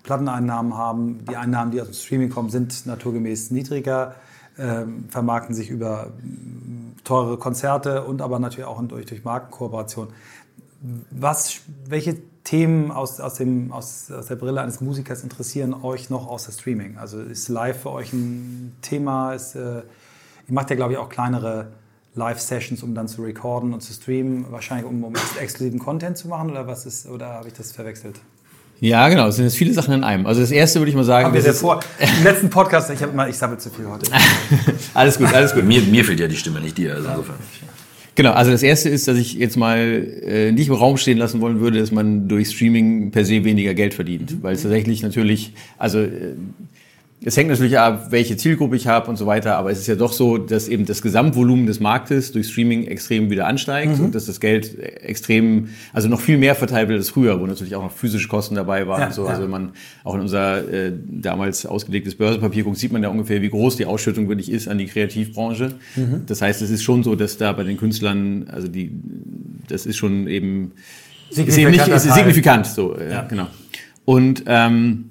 Platteneinnahmen 0.04 0.78
haben. 0.78 1.24
Die 1.24 1.38
Einnahmen, 1.38 1.72
die 1.72 1.80
aus 1.80 1.88
dem 1.88 1.94
Streaming 1.94 2.30
kommen, 2.30 2.50
sind 2.50 2.86
naturgemäß 2.86 3.52
niedriger, 3.52 4.16
äh, 4.58 4.84
vermarkten 5.08 5.56
sich 5.56 5.70
über 5.70 6.08
teure 7.06 7.38
Konzerte 7.38 8.04
und 8.04 8.22
aber 8.22 8.40
natürlich 8.40 8.66
auch 8.66 8.84
durch, 8.84 9.06
durch 9.06 9.24
Markenkooperation. 9.24 10.10
Was, 11.10 11.62
welche 11.88 12.18
Themen 12.44 12.92
aus, 12.92 13.20
aus, 13.20 13.36
dem, 13.36 13.72
aus, 13.72 14.12
aus 14.12 14.28
der 14.28 14.36
Brille 14.36 14.62
eines 14.62 14.82
Musikers 14.82 15.24
interessieren 15.24 15.74
euch 15.74 16.10
noch 16.10 16.28
außer 16.28 16.52
Streaming? 16.52 16.98
Also 16.98 17.20
ist 17.22 17.50
Live 17.50 17.82
für 17.82 17.92
euch 17.92 18.14
ein 18.14 18.76
Thema? 18.82 19.34
Ist, 19.34 19.56
äh, 19.56 19.60
ihr 19.80 19.84
macht 20.54 20.70
ja, 20.70 20.76
glaube 20.76 20.94
ich, 20.94 21.00
auch 21.00 21.10
kleinere 21.10 21.68
Live-Sessions, 22.16 22.84
um 22.84 22.94
dann 22.94 23.08
zu 23.08 23.24
recorden 23.24 23.74
und 23.74 23.82
zu 23.82 23.94
streamen, 23.94 24.52
wahrscheinlich 24.52 24.86
um, 24.86 25.04
um 25.04 25.14
exklusiven 25.40 25.80
Content 25.80 26.18
zu 26.18 26.28
machen 26.28 26.50
oder 26.50 26.68
was 26.68 26.86
ist, 26.86 27.08
oder 27.08 27.28
habe 27.28 27.48
ich 27.48 27.54
das 27.54 27.72
verwechselt? 27.72 28.20
Ja, 28.82 29.08
genau. 29.10 29.28
Es 29.28 29.36
sind 29.36 29.46
jetzt 29.46 29.58
viele 29.58 29.74
Sachen 29.74 29.94
in 29.94 30.04
einem. 30.04 30.26
Also 30.26 30.42
das 30.42 30.50
erste 30.50 30.80
würde 30.80 30.90
ich 30.90 30.96
mal 30.96 31.04
sagen. 31.04 31.28
Haben 31.28 31.36
wir 31.36 31.54
vor. 31.54 31.82
Im 32.00 32.24
letzten 32.24 32.50
Podcast, 32.50 32.90
ich 32.90 33.02
habe 33.02 33.12
immer, 33.12 33.30
ich 33.30 33.38
sammle 33.38 33.60
zu 33.60 33.70
viel 33.70 33.88
heute. 33.88 34.12
alles 34.96 35.20
gut, 35.20 35.32
alles 35.32 35.54
gut. 35.54 35.64
mir, 35.64 35.82
mir 35.84 36.04
fehlt 36.04 36.20
ja 36.20 36.28
die 36.28 36.36
Stimme, 36.36 36.60
nicht 36.60 36.78
dir. 36.80 36.96
Also 36.96 37.10
insofern. 37.10 37.36
Genau, 38.16 38.34
also 38.34 38.52
das 38.52 38.62
erste 38.62 38.90
ist, 38.90 39.08
dass 39.08 39.18
ich 39.18 39.36
jetzt 39.36 39.56
mal 39.56 39.78
äh, 40.24 40.52
nicht 40.52 40.68
im 40.68 40.74
Raum 40.74 40.98
stehen 40.98 41.18
lassen 41.18 41.40
wollen 41.40 41.62
würde, 41.62 41.80
dass 41.80 41.92
man 41.92 42.28
durch 42.28 42.50
Streaming 42.50 43.12
per 43.12 43.24
se 43.24 43.44
weniger 43.46 43.74
Geld 43.74 43.94
verdient. 43.94 44.44
Weil 44.44 44.56
es 44.56 44.64
tatsächlich 44.64 45.02
natürlich, 45.02 45.54
also 45.78 46.00
äh, 46.00 46.36
es 47.24 47.38
hängt 47.38 47.50
natürlich 47.50 47.78
ab, 47.78 48.08
welche 48.10 48.36
Zielgruppe 48.36 48.76
ich 48.76 48.88
habe 48.88 49.08
und 49.08 49.16
so 49.16 49.28
weiter, 49.28 49.56
aber 49.58 49.70
es 49.70 49.80
ist 49.80 49.86
ja 49.86 49.94
doch 49.96 50.12
so, 50.12 50.40
dass 50.40 50.68
eben 50.68 50.86
das 50.86 51.04
Gesamtvolumen 51.04 51.68
des 51.68 51.80
Marktes 51.80 52.32
durch 52.32 52.48
Streaming 52.48 52.86
extrem 52.86 53.30
wieder 53.30 53.46
ansteigt 53.46 54.00
mhm. 54.00 54.06
und 54.06 54.16
dass 54.16 54.26
das 54.26 54.40
Geld 54.40 54.80
extrem, 54.80 55.70
also 55.94 56.08
noch 56.08 56.20
viel 56.20 56.40
mehr 56.40 56.56
verteilt 56.56 56.90
wird 56.90 56.98
als 56.98 57.12
früher, 57.12 57.40
wo 57.40 57.46
natürlich 57.46 57.76
auch 57.76 57.84
noch 57.84 57.92
physische 57.92 58.28
Kosten 58.28 58.56
dabei 58.56 58.88
waren. 58.88 59.02
Ja, 59.02 59.08
und 59.08 59.14
so. 59.14 59.26
Ja. 59.26 59.30
Also 59.30 59.44
wenn 59.44 59.52
man 59.52 59.74
auch 60.04 60.16
in 60.16 60.22
unser 60.22 60.68
äh, 60.68 60.92
damals 61.08 61.68
ausgelegtes 61.68 62.16
Börsenpapier 62.16 62.64
guckt, 62.64 62.78
sieht 62.78 62.92
man 62.92 63.04
ja 63.04 63.10
ungefähr, 63.10 63.44
wie 63.44 63.50
groß 63.50 63.76
die 63.76 63.86
Ausschüttung 63.86 64.28
wirklich 64.28 64.52
ist 64.52 64.68
an 64.68 64.80
die 64.80 64.88
Kreativbranche. 64.88 65.76
Mhm. 65.96 66.24
Das 66.26 66.42
heißt, 66.42 66.64
es 66.64 66.72
ist 66.72 66.82
schon 66.82 67.04
so, 67.04 67.16
dass 67.16 67.38
da 67.38 67.54
bei 67.54 67.64
den 67.64 67.78
Künstlern, 67.78 68.48
also 68.52 68.68
die, 68.68 68.92
das 69.68 69.86
ist 69.86 69.98
schon 69.98 70.28
eben, 70.28 70.72
ist 71.30 71.38
eben 71.38 71.70
nicht, 71.70 71.88
ist 71.88 72.12
signifikant, 72.12 72.66
so, 72.66 72.98
äh, 72.98 73.12
ja. 73.12 73.22
genau. 73.22 73.46
Und 74.06 74.44
ähm, 74.48 75.11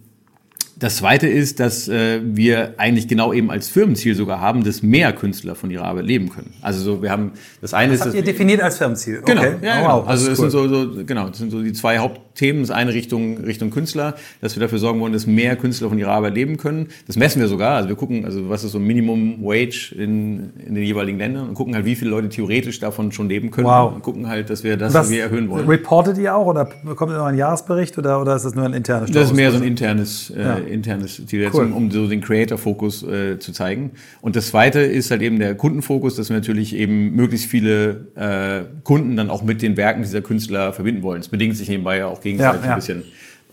das 0.80 0.96
Zweite 0.96 1.28
ist, 1.28 1.60
dass 1.60 1.88
äh, 1.88 2.20
wir 2.24 2.74
eigentlich 2.78 3.06
genau 3.06 3.34
eben 3.34 3.50
als 3.50 3.68
Firmenziel 3.68 4.14
sogar 4.14 4.40
haben, 4.40 4.64
dass 4.64 4.82
mehr 4.82 5.12
Künstler 5.12 5.54
von 5.54 5.70
ihrer 5.70 5.84
Arbeit 5.84 6.06
leben 6.06 6.30
können. 6.30 6.54
Also 6.62 6.82
so, 6.82 7.02
wir 7.02 7.10
haben 7.10 7.32
das 7.60 7.74
eine 7.74 7.92
das 7.92 8.00
ist, 8.00 8.06
habt 8.06 8.14
ihr 8.14 8.22
definiert 8.22 8.62
als 8.62 8.78
Firmenziel. 8.78 9.20
Genau, 9.22 9.42
okay. 9.42 9.54
ja, 9.62 9.82
oh, 9.82 9.98
wow, 9.98 10.08
also 10.08 10.30
es 10.30 10.38
cool. 10.38 10.50
sind 10.50 10.70
so, 10.70 10.84
so 10.86 11.04
genau, 11.04 11.28
das 11.28 11.36
sind 11.36 11.50
so 11.50 11.62
die 11.62 11.74
zwei 11.74 11.98
Hauptthemen. 11.98 12.62
Das 12.62 12.70
eine 12.70 12.94
Richtung 12.94 13.38
Richtung 13.44 13.70
Künstler, 13.70 14.14
dass 14.40 14.56
wir 14.56 14.62
dafür 14.62 14.78
sorgen 14.78 15.00
wollen, 15.00 15.12
dass 15.12 15.26
mehr 15.26 15.54
Künstler 15.56 15.90
von 15.90 15.98
ihrer 15.98 16.12
Arbeit 16.12 16.34
leben 16.34 16.56
können. 16.56 16.88
Das 17.06 17.16
messen 17.16 17.42
wir 17.42 17.48
sogar. 17.48 17.76
Also 17.76 17.90
wir 17.90 17.96
gucken, 17.96 18.24
also 18.24 18.48
was 18.48 18.64
ist 18.64 18.72
so 18.72 18.78
Minimum 18.78 19.42
Wage 19.42 19.94
in, 19.94 20.54
in 20.66 20.74
den 20.74 20.84
jeweiligen 20.84 21.18
Ländern 21.18 21.46
und 21.46 21.54
gucken 21.54 21.74
halt, 21.74 21.84
wie 21.84 21.94
viele 21.94 22.10
Leute 22.10 22.30
theoretisch 22.30 22.80
davon 22.80 23.12
schon 23.12 23.28
leben 23.28 23.50
können. 23.50 23.66
Wow. 23.66 23.94
Und 23.94 24.02
gucken 24.02 24.28
halt, 24.28 24.48
dass 24.48 24.64
wir 24.64 24.78
das, 24.78 24.94
das 24.94 25.10
wir 25.10 25.24
erhöhen 25.24 25.50
wollen. 25.50 25.68
Reportet 25.68 26.16
ihr 26.16 26.34
auch 26.34 26.46
oder 26.46 26.70
bekommt 26.84 27.12
ihr 27.12 27.18
noch 27.18 27.26
einen 27.26 27.36
Jahresbericht 27.36 27.98
oder 27.98 28.18
oder 28.22 28.34
ist 28.34 28.46
das 28.46 28.54
nur 28.54 28.64
ein 28.64 28.72
internes? 28.72 29.10
Das 29.10 29.26
ist 29.26 29.36
mehr 29.36 29.50
so 29.50 29.58
ein 29.58 29.64
internes 29.64 30.30
äh, 30.30 30.42
ja. 30.42 30.69
Internes 30.70 31.24
Ziel 31.26 31.50
cool. 31.52 31.66
um, 31.66 31.72
um 31.72 31.90
so 31.90 32.06
den 32.06 32.20
Creator-Fokus 32.20 33.02
äh, 33.02 33.38
zu 33.38 33.52
zeigen. 33.52 33.92
Und 34.20 34.36
das 34.36 34.48
Zweite 34.48 34.80
ist 34.80 35.10
halt 35.10 35.22
eben 35.22 35.38
der 35.38 35.54
Kundenfokus, 35.54 36.16
dass 36.16 36.28
wir 36.28 36.36
natürlich 36.36 36.74
eben 36.74 37.14
möglichst 37.14 37.46
viele 37.46 38.06
äh, 38.14 38.64
Kunden 38.84 39.16
dann 39.16 39.30
auch 39.30 39.42
mit 39.42 39.62
den 39.62 39.76
Werken 39.76 40.02
dieser 40.02 40.22
Künstler 40.22 40.72
verbinden 40.72 41.02
wollen. 41.02 41.20
Es 41.20 41.28
bedingt 41.28 41.56
sich 41.56 41.68
nebenbei 41.68 41.98
ja 41.98 42.06
auch 42.06 42.20
gegenseitig 42.20 42.62
ja, 42.62 42.66
ja. 42.66 42.72
ein 42.72 42.78
bisschen. 42.78 43.02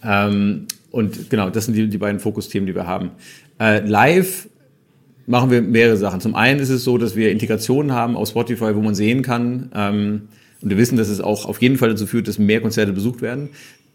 Ähm, 0.04 0.68
und 0.92 1.30
genau, 1.30 1.50
das 1.50 1.66
sind 1.66 1.76
die, 1.76 1.88
die 1.88 1.98
beiden 1.98 2.20
Fokusthemen, 2.20 2.68
die 2.68 2.76
wir 2.76 2.88
haben. 2.88 3.12
Äh, 3.60 3.86
live 3.86 4.48
machen 5.26 5.52
wir 5.52 5.62
mehrere 5.62 5.98
Sachen. 5.98 6.22
Zum 6.22 6.36
einen 6.36 6.60
ist 6.60 6.70
es 6.70 6.84
so, 6.84 6.98
dass 6.98 7.16
wir 7.16 7.32
Integrationen 7.32 7.92
haben 7.92 8.16
auf 8.16 8.30
Spotify, 8.30 8.76
wo 8.76 8.82
man 8.82 8.96
sehen 8.96 9.22
kann, 9.22 9.72
ähm, 9.76 10.22
und 10.62 10.70
wir 10.70 10.78
wissen, 10.78 10.98
dass 10.98 11.10
es 11.10 11.22
auch 11.22 11.46
auf 11.46 11.62
jeden 11.62 11.78
Fall 11.78 11.90
dazu 11.90 12.08
führt, 12.08 12.28
dass 12.28 12.40
mehr 12.40 12.62
Konzerte 12.62 12.92
besucht 12.92 13.22
werden, 13.22 13.50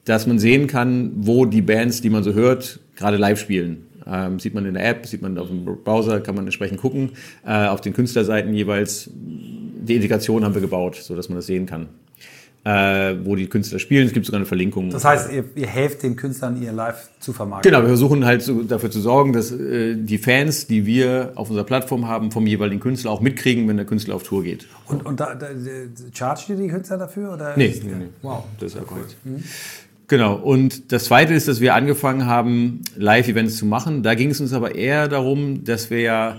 dass 0.05 0.27
man 0.27 0.39
sehen 0.39 0.67
kann, 0.67 1.13
wo 1.17 1.45
die 1.45 1.63
Bands, 1.63 2.01
die 2.01 2.11
man 2.11 2.23
so 2.23 2.35
hört, 2.35 2.81
gerade 2.97 3.17
live 3.17 3.41
spielen. 3.41 3.87
Ähm, 4.07 4.39
sieht 4.41 4.55
man 4.55 4.67
in 4.67 4.75
der 4.75 4.89
App, 4.89 5.07
sieht 5.07 5.23
man 5.23 5.39
auf 5.39 5.49
dem 5.49 5.65
Browser, 5.65 6.21
kann 6.21 6.35
man 6.35 6.45
entsprechend 6.45 6.81
gucken. 6.81 7.11
Äh, 7.47 7.67
auf 7.67 7.81
den 7.81 7.93
Künstlerseiten 7.93 8.53
jeweils, 8.53 9.11
die 9.15 9.95
Integration 9.95 10.45
haben 10.45 10.55
wir 10.55 10.61
gebaut, 10.61 10.97
so 10.97 11.15
dass 11.15 11.29
man 11.29 11.37
das 11.37 11.47
sehen 11.47 11.67
kann. 11.67 11.89
Äh, 12.65 13.17
wo 13.25 13.35
die 13.35 13.49
Künstler 13.49 13.81
spielen. 13.81 14.07
Es 14.07 14.13
gibt 14.13 14.25
sogar 14.25 14.39
eine 14.39 14.47
Verlinkung. 14.47 14.91
Das 14.91 15.05
heißt, 15.05 15.33
ihr, 15.33 15.45
ihr 15.57 15.67
helft 15.67 16.05
den 16.05 16.15
Künstlern, 16.15 16.63
ihr 16.63 16.71
live 16.71 17.09
zu 17.19 17.33
vermarkten. 17.33 17.69
Genau, 17.69 17.83
wir 17.83 17.89
versuchen 17.89 18.25
halt 18.25 18.41
so 18.41 18.63
dafür 18.63 18.89
zu 18.89 19.01
sorgen, 19.01 19.33
dass 19.33 19.51
äh, 19.51 19.97
die 19.97 20.17
Fans, 20.17 20.69
die 20.69 20.87
wir 20.87 21.33
auf 21.35 21.49
unserer 21.49 21.65
Plattform 21.65 22.07
haben, 22.07 22.31
vom 22.31 22.47
jeweiligen 22.47 22.81
Künstler 22.81 23.11
auch 23.11 23.21
mitkriegen, 23.21 23.67
wenn 23.67 23.79
der 23.79 23.87
Künstler 23.87 24.15
auf 24.15 24.23
Tour 24.23 24.45
geht. 24.45 24.69
Und, 24.87 25.05
und 25.05 25.19
da, 25.19 25.35
da, 25.35 25.49
chargt 26.13 26.49
ihr 26.51 26.55
die 26.55 26.69
Künstler 26.69 26.99
dafür? 26.99 27.33
Oder 27.33 27.57
nee, 27.57 27.75
nee, 27.83 27.95
nee. 27.99 28.09
Wow. 28.23 28.45
Das 28.61 28.75
ist 28.75 28.79
ja 28.79 28.85
korrekt. 28.85 29.17
Mhm. 29.25 29.43
Genau. 30.13 30.35
Und 30.35 30.93
das 30.93 31.05
Zweite 31.05 31.33
ist, 31.33 31.49
dass 31.49 31.63
wir 31.63 31.75
angefangen 31.75 32.27
haben, 32.27 32.83
Live-Events 32.97 33.57
zu 33.57 33.65
machen. 33.65 34.03
Da 34.03 34.15
ging 34.15 34.29
es 34.29 34.43
uns 34.43 34.53
aber 34.53 34.75
eher 34.75 35.09
darum, 35.09 35.65
dass 35.65 35.89
wir 35.89 36.01
ja 36.01 36.37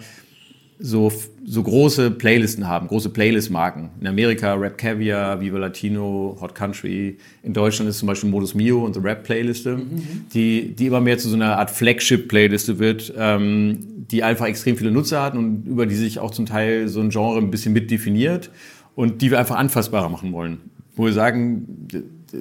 so, 0.78 1.12
so 1.44 1.64
große 1.64 2.12
Playlisten 2.12 2.68
haben, 2.68 2.88
große 2.88 3.10
Playlist-Marken. 3.10 3.90
In 4.00 4.06
Amerika 4.06 4.54
Rap 4.54 4.78
Caviar, 4.78 5.42
Viva 5.42 5.58
Latino, 5.58 6.38
Hot 6.40 6.54
Country. 6.54 7.18
In 7.42 7.54
Deutschland 7.54 7.90
ist 7.90 7.98
zum 7.98 8.06
Beispiel 8.06 8.30
Modus 8.30 8.54
Mio, 8.54 8.86
unsere 8.86 9.06
Rap-Playliste, 9.06 9.78
mhm. 9.78 10.26
die, 10.32 10.76
die 10.76 10.86
immer 10.86 11.02
mehr 11.02 11.18
zu 11.18 11.28
so 11.28 11.36
einer 11.36 11.58
Art 11.58 11.72
Flagship-Playliste 11.72 12.78
wird, 12.78 13.12
ähm, 13.18 13.80
die 14.12 14.22
einfach 14.22 14.46
extrem 14.46 14.78
viele 14.78 14.92
Nutzer 14.92 15.24
hat 15.24 15.34
und 15.34 15.66
über 15.66 15.88
die 15.88 15.96
sich 15.96 16.20
auch 16.20 16.30
zum 16.30 16.46
Teil 16.46 16.90
so 16.90 17.00
ein 17.00 17.10
Genre 17.10 17.40
ein 17.40 17.50
bisschen 17.50 17.74
mitdefiniert 17.74 18.52
und 18.94 19.24
die 19.24 19.32
wir 19.32 19.40
einfach 19.40 19.56
anfassbarer 19.56 20.10
machen 20.10 20.32
wollen. 20.32 20.60
Wo 20.96 21.06
wir 21.06 21.14
sagen, 21.14 21.88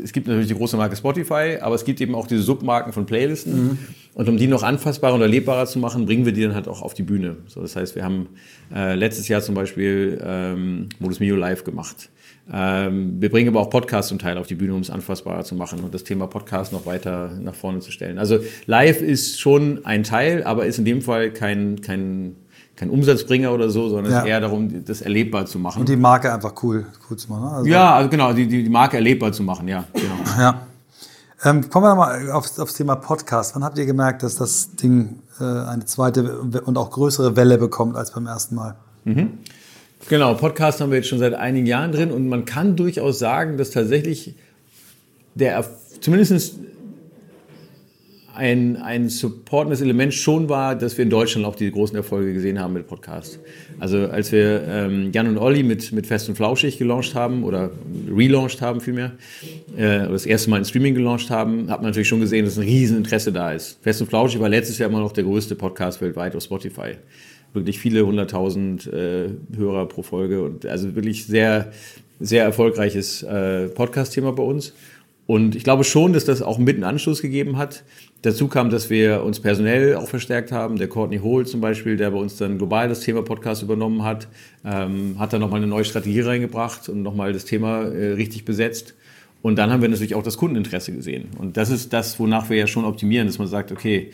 es 0.02 0.12
gibt 0.12 0.26
natürlich 0.26 0.48
die 0.48 0.54
große 0.54 0.76
Marke 0.76 0.96
Spotify, 0.96 1.58
aber 1.60 1.74
es 1.74 1.84
gibt 1.84 2.00
eben 2.00 2.14
auch 2.14 2.26
diese 2.26 2.42
Submarken 2.42 2.92
von 2.92 3.06
Playlisten. 3.06 3.64
Mhm. 3.64 3.78
Und 4.14 4.28
um 4.28 4.36
die 4.36 4.46
noch 4.46 4.62
anfassbarer 4.62 5.14
und 5.14 5.22
erlebbarer 5.22 5.66
zu 5.66 5.78
machen, 5.78 6.06
bringen 6.06 6.24
wir 6.24 6.32
die 6.32 6.42
dann 6.42 6.54
halt 6.54 6.68
auch 6.68 6.82
auf 6.82 6.94
die 6.94 7.02
Bühne. 7.02 7.36
So, 7.46 7.60
das 7.60 7.76
heißt, 7.76 7.94
wir 7.94 8.04
haben 8.04 8.28
äh, 8.74 8.94
letztes 8.94 9.28
Jahr 9.28 9.40
zum 9.40 9.54
Beispiel 9.54 10.20
ähm, 10.24 10.88
Modus 10.98 11.20
Mio 11.20 11.36
live 11.36 11.64
gemacht. 11.64 12.10
Ähm, 12.52 13.20
wir 13.20 13.30
bringen 13.30 13.48
aber 13.48 13.60
auch 13.60 13.70
Podcasts 13.70 14.08
zum 14.08 14.18
Teil 14.18 14.36
auf 14.36 14.46
die 14.46 14.54
Bühne, 14.54 14.74
um 14.74 14.80
es 14.80 14.90
anfassbarer 14.90 15.44
zu 15.44 15.54
machen 15.54 15.80
und 15.80 15.94
das 15.94 16.04
Thema 16.04 16.26
Podcast 16.26 16.72
noch 16.72 16.86
weiter 16.86 17.30
nach 17.40 17.54
vorne 17.54 17.80
zu 17.80 17.92
stellen. 17.92 18.18
Also 18.18 18.40
live 18.66 19.00
ist 19.00 19.40
schon 19.40 19.84
ein 19.84 20.02
Teil, 20.02 20.42
aber 20.42 20.66
ist 20.66 20.78
in 20.78 20.84
dem 20.84 21.02
Fall 21.02 21.30
kein, 21.32 21.80
kein 21.80 22.36
kein 22.82 22.90
Umsatzbringer 22.90 23.52
oder 23.52 23.70
so, 23.70 23.88
sondern 23.88 24.10
ja. 24.10 24.18
es 24.18 24.24
ist 24.24 24.28
eher 24.28 24.40
darum, 24.40 24.84
das 24.84 25.02
erlebbar 25.02 25.46
zu 25.46 25.60
machen. 25.60 25.80
Und 25.80 25.88
die 25.88 25.94
Marke 25.94 26.32
einfach 26.32 26.52
cool, 26.64 26.86
cool 27.08 27.16
zu 27.16 27.30
machen. 27.30 27.44
Ne? 27.44 27.50
Also 27.52 27.70
ja, 27.70 27.94
also 27.94 28.10
genau, 28.10 28.32
die, 28.32 28.48
die 28.48 28.68
Marke 28.68 28.96
erlebbar 28.96 29.30
zu 29.30 29.44
machen, 29.44 29.68
ja. 29.68 29.84
Genau. 29.94 30.14
Ja. 30.38 30.66
Ähm, 31.44 31.68
kommen 31.70 31.86
wir 31.86 31.90
nochmal 31.90 32.30
aufs, 32.32 32.58
aufs 32.58 32.74
Thema 32.74 32.96
Podcast. 32.96 33.54
Wann 33.54 33.62
habt 33.62 33.78
ihr 33.78 33.86
gemerkt, 33.86 34.22
dass 34.24 34.36
das 34.36 34.74
Ding 34.74 35.20
äh, 35.40 35.44
eine 35.44 35.84
zweite 35.84 36.40
und 36.40 36.76
auch 36.76 36.90
größere 36.90 37.36
Welle 37.36 37.58
bekommt 37.58 37.96
als 37.96 38.12
beim 38.12 38.26
ersten 38.26 38.56
Mal? 38.56 38.76
Mhm. 39.04 39.38
Genau, 40.08 40.34
Podcast 40.34 40.80
haben 40.80 40.90
wir 40.90 40.98
jetzt 40.98 41.08
schon 41.08 41.20
seit 41.20 41.34
einigen 41.34 41.66
Jahren 41.66 41.92
drin 41.92 42.10
und 42.10 42.28
man 42.28 42.44
kann 42.44 42.74
durchaus 42.74 43.20
sagen, 43.20 43.58
dass 43.58 43.70
tatsächlich 43.70 44.34
der, 45.36 45.64
zumindest 46.00 46.56
ein, 48.34 48.76
ein 48.76 49.08
supportendes 49.08 49.80
Element 49.80 50.14
schon 50.14 50.48
war, 50.48 50.74
dass 50.74 50.96
wir 50.96 51.02
in 51.02 51.10
Deutschland 51.10 51.46
auch 51.46 51.54
die 51.54 51.70
großen 51.70 51.96
Erfolge 51.96 52.32
gesehen 52.32 52.58
haben 52.58 52.72
mit 52.72 52.86
Podcast. 52.86 53.38
Also 53.78 54.08
als 54.08 54.32
wir 54.32 54.62
ähm, 54.66 55.10
Jan 55.12 55.28
und 55.28 55.38
Olli 55.38 55.62
mit, 55.62 55.92
mit 55.92 56.06
Fest 56.06 56.28
und 56.28 56.36
Flauschig 56.36 56.78
gelauncht 56.78 57.14
haben 57.14 57.44
oder 57.44 57.70
relaunched 58.10 58.60
haben 58.62 58.80
vielmehr, 58.80 59.12
äh, 59.76 60.08
das 60.08 60.26
erste 60.26 60.50
Mal 60.50 60.58
in 60.58 60.64
Streaming 60.64 60.94
gelauncht 60.94 61.30
haben, 61.30 61.70
hat 61.70 61.80
man 61.80 61.90
natürlich 61.90 62.08
schon 62.08 62.20
gesehen, 62.20 62.44
dass 62.44 62.56
ein 62.56 62.64
Rieseninteresse 62.64 63.32
da 63.32 63.52
ist. 63.52 63.78
Fest 63.82 64.00
und 64.00 64.08
Flauschig 64.08 64.40
war 64.40 64.48
letztes 64.48 64.78
Jahr 64.78 64.88
immer 64.88 65.00
noch 65.00 65.12
der 65.12 65.24
größte 65.24 65.54
Podcast 65.54 66.00
weltweit 66.00 66.34
auf 66.34 66.42
Spotify. 66.42 66.96
Wirklich 67.52 67.78
viele 67.78 68.06
hunderttausend 68.06 68.86
äh, 68.86 69.28
Hörer 69.54 69.86
pro 69.86 70.02
Folge 70.02 70.42
und 70.42 70.64
also 70.64 70.94
wirklich 70.94 71.26
sehr, 71.26 71.70
sehr 72.18 72.44
erfolgreiches 72.44 73.22
äh, 73.22 73.68
Podcast-Thema 73.68 74.32
bei 74.32 74.42
uns. 74.42 74.72
Und 75.26 75.54
ich 75.54 75.64
glaube 75.64 75.84
schon, 75.84 76.12
dass 76.12 76.24
das 76.24 76.42
auch 76.42 76.58
mit 76.58 76.76
einen 76.76 76.84
Anschluss 76.84 77.22
gegeben 77.22 77.56
hat. 77.56 77.84
Dazu 78.22 78.46
kam, 78.46 78.70
dass 78.70 78.88
wir 78.88 79.24
uns 79.24 79.40
personell 79.40 79.96
auch 79.96 80.08
verstärkt 80.08 80.52
haben. 80.52 80.78
Der 80.78 80.86
Courtney 80.86 81.18
Hole 81.18 81.44
zum 81.44 81.60
Beispiel, 81.60 81.96
der 81.96 82.12
bei 82.12 82.18
uns 82.18 82.36
dann 82.36 82.56
global 82.56 82.88
das 82.88 83.00
Thema 83.00 83.22
Podcast 83.22 83.64
übernommen 83.64 84.04
hat, 84.04 84.28
ähm, 84.64 85.16
hat 85.18 85.32
dann 85.32 85.40
nochmal 85.40 85.58
eine 85.58 85.66
neue 85.66 85.84
Strategie 85.84 86.20
reingebracht 86.20 86.88
und 86.88 87.02
nochmal 87.02 87.32
das 87.32 87.44
Thema 87.44 87.82
äh, 87.82 88.12
richtig 88.12 88.44
besetzt. 88.44 88.94
Und 89.42 89.56
dann 89.56 89.72
haben 89.72 89.82
wir 89.82 89.88
natürlich 89.88 90.14
auch 90.14 90.22
das 90.22 90.36
Kundeninteresse 90.36 90.92
gesehen. 90.92 91.30
Und 91.36 91.56
das 91.56 91.70
ist 91.70 91.92
das, 91.92 92.20
wonach 92.20 92.48
wir 92.48 92.56
ja 92.56 92.68
schon 92.68 92.84
optimieren, 92.84 93.26
dass 93.26 93.38
man 93.38 93.48
sagt, 93.48 93.72
okay, 93.72 94.12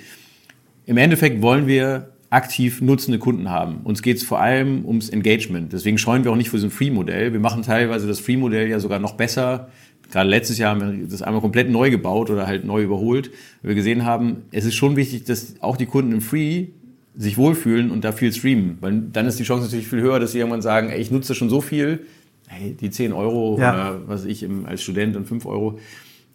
im 0.86 0.96
Endeffekt 0.96 1.42
wollen 1.42 1.66
wir 1.66 2.08
aktiv 2.30 2.80
nutzende 2.80 3.18
Kunden 3.18 3.50
haben. 3.50 3.80
Uns 3.84 4.00
geht 4.00 4.16
es 4.16 4.22
vor 4.22 4.40
allem 4.40 4.86
ums 4.86 5.10
Engagement. 5.10 5.72
Deswegen 5.74 5.98
scheuen 5.98 6.24
wir 6.24 6.32
auch 6.32 6.36
nicht 6.36 6.48
für 6.48 6.58
so 6.58 6.66
ein 6.66 6.70
Free-Modell. 6.70 7.34
Wir 7.34 7.40
machen 7.40 7.62
teilweise 7.62 8.06
das 8.06 8.20
Free-Modell 8.20 8.68
ja 8.68 8.80
sogar 8.80 8.98
noch 8.98 9.14
besser 9.14 9.68
Gerade 10.10 10.28
letztes 10.30 10.58
Jahr 10.58 10.70
haben 10.70 11.00
wir 11.00 11.06
das 11.06 11.22
einmal 11.22 11.40
komplett 11.40 11.70
neu 11.70 11.90
gebaut 11.90 12.30
oder 12.30 12.46
halt 12.46 12.64
neu 12.64 12.82
überholt, 12.82 13.30
weil 13.62 13.70
wir 13.70 13.74
gesehen 13.74 14.04
haben, 14.04 14.44
es 14.52 14.64
ist 14.64 14.74
schon 14.74 14.96
wichtig, 14.96 15.24
dass 15.24 15.54
auch 15.60 15.76
die 15.76 15.86
Kunden 15.86 16.12
im 16.12 16.20
Free 16.20 16.68
sich 17.14 17.36
wohlfühlen 17.36 17.90
und 17.90 18.04
da 18.04 18.12
viel 18.12 18.32
streamen. 18.32 18.78
Weil 18.80 19.02
dann 19.12 19.26
ist 19.26 19.38
die 19.38 19.44
Chance 19.44 19.64
natürlich 19.64 19.88
viel 19.88 20.00
höher, 20.00 20.20
dass 20.20 20.32
sie 20.32 20.38
irgendwann 20.38 20.62
sagen, 20.62 20.88
ey, 20.88 21.00
ich 21.00 21.10
nutze 21.10 21.34
schon 21.34 21.50
so 21.50 21.60
viel, 21.60 22.06
hey, 22.46 22.74
die 22.80 22.90
10 22.90 23.12
Euro 23.12 23.58
ja. 23.58 23.74
oder 23.74 24.08
was 24.08 24.24
ich 24.24 24.42
im, 24.42 24.66
als 24.66 24.82
Student 24.82 25.16
und 25.16 25.26
5 25.26 25.44
Euro, 25.46 25.78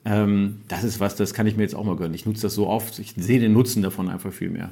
ähm, 0.05 0.57
das 0.67 0.83
ist 0.83 0.99
was, 0.99 1.15
das 1.15 1.33
kann 1.33 1.47
ich 1.47 1.55
mir 1.55 1.63
jetzt 1.63 1.75
auch 1.75 1.85
mal 1.85 1.95
gönnen. 1.95 2.13
Ich 2.13 2.25
nutze 2.25 2.43
das 2.43 2.53
so 2.53 2.67
oft, 2.67 2.99
ich 2.99 3.13
sehe 3.17 3.39
den 3.39 3.53
Nutzen 3.53 3.81
davon 3.81 4.09
einfach 4.09 4.33
viel 4.33 4.49
mehr. 4.49 4.71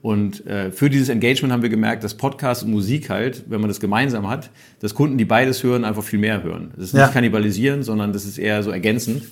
Und 0.00 0.46
äh, 0.46 0.70
für 0.70 0.90
dieses 0.90 1.08
Engagement 1.08 1.52
haben 1.52 1.62
wir 1.62 1.70
gemerkt, 1.70 2.04
dass 2.04 2.14
Podcast 2.14 2.62
und 2.62 2.70
Musik 2.70 3.10
halt, 3.10 3.44
wenn 3.48 3.60
man 3.60 3.68
das 3.68 3.80
gemeinsam 3.80 4.28
hat, 4.28 4.50
dass 4.80 4.94
Kunden, 4.94 5.18
die 5.18 5.24
beides 5.24 5.62
hören, 5.64 5.84
einfach 5.84 6.04
viel 6.04 6.20
mehr 6.20 6.42
hören. 6.42 6.70
Das 6.76 6.86
ist 6.86 6.94
ja. 6.94 7.04
nicht 7.04 7.14
kannibalisieren, 7.14 7.82
sondern 7.82 8.12
das 8.12 8.24
ist 8.24 8.38
eher 8.38 8.62
so 8.62 8.70
ergänzend. 8.70 9.24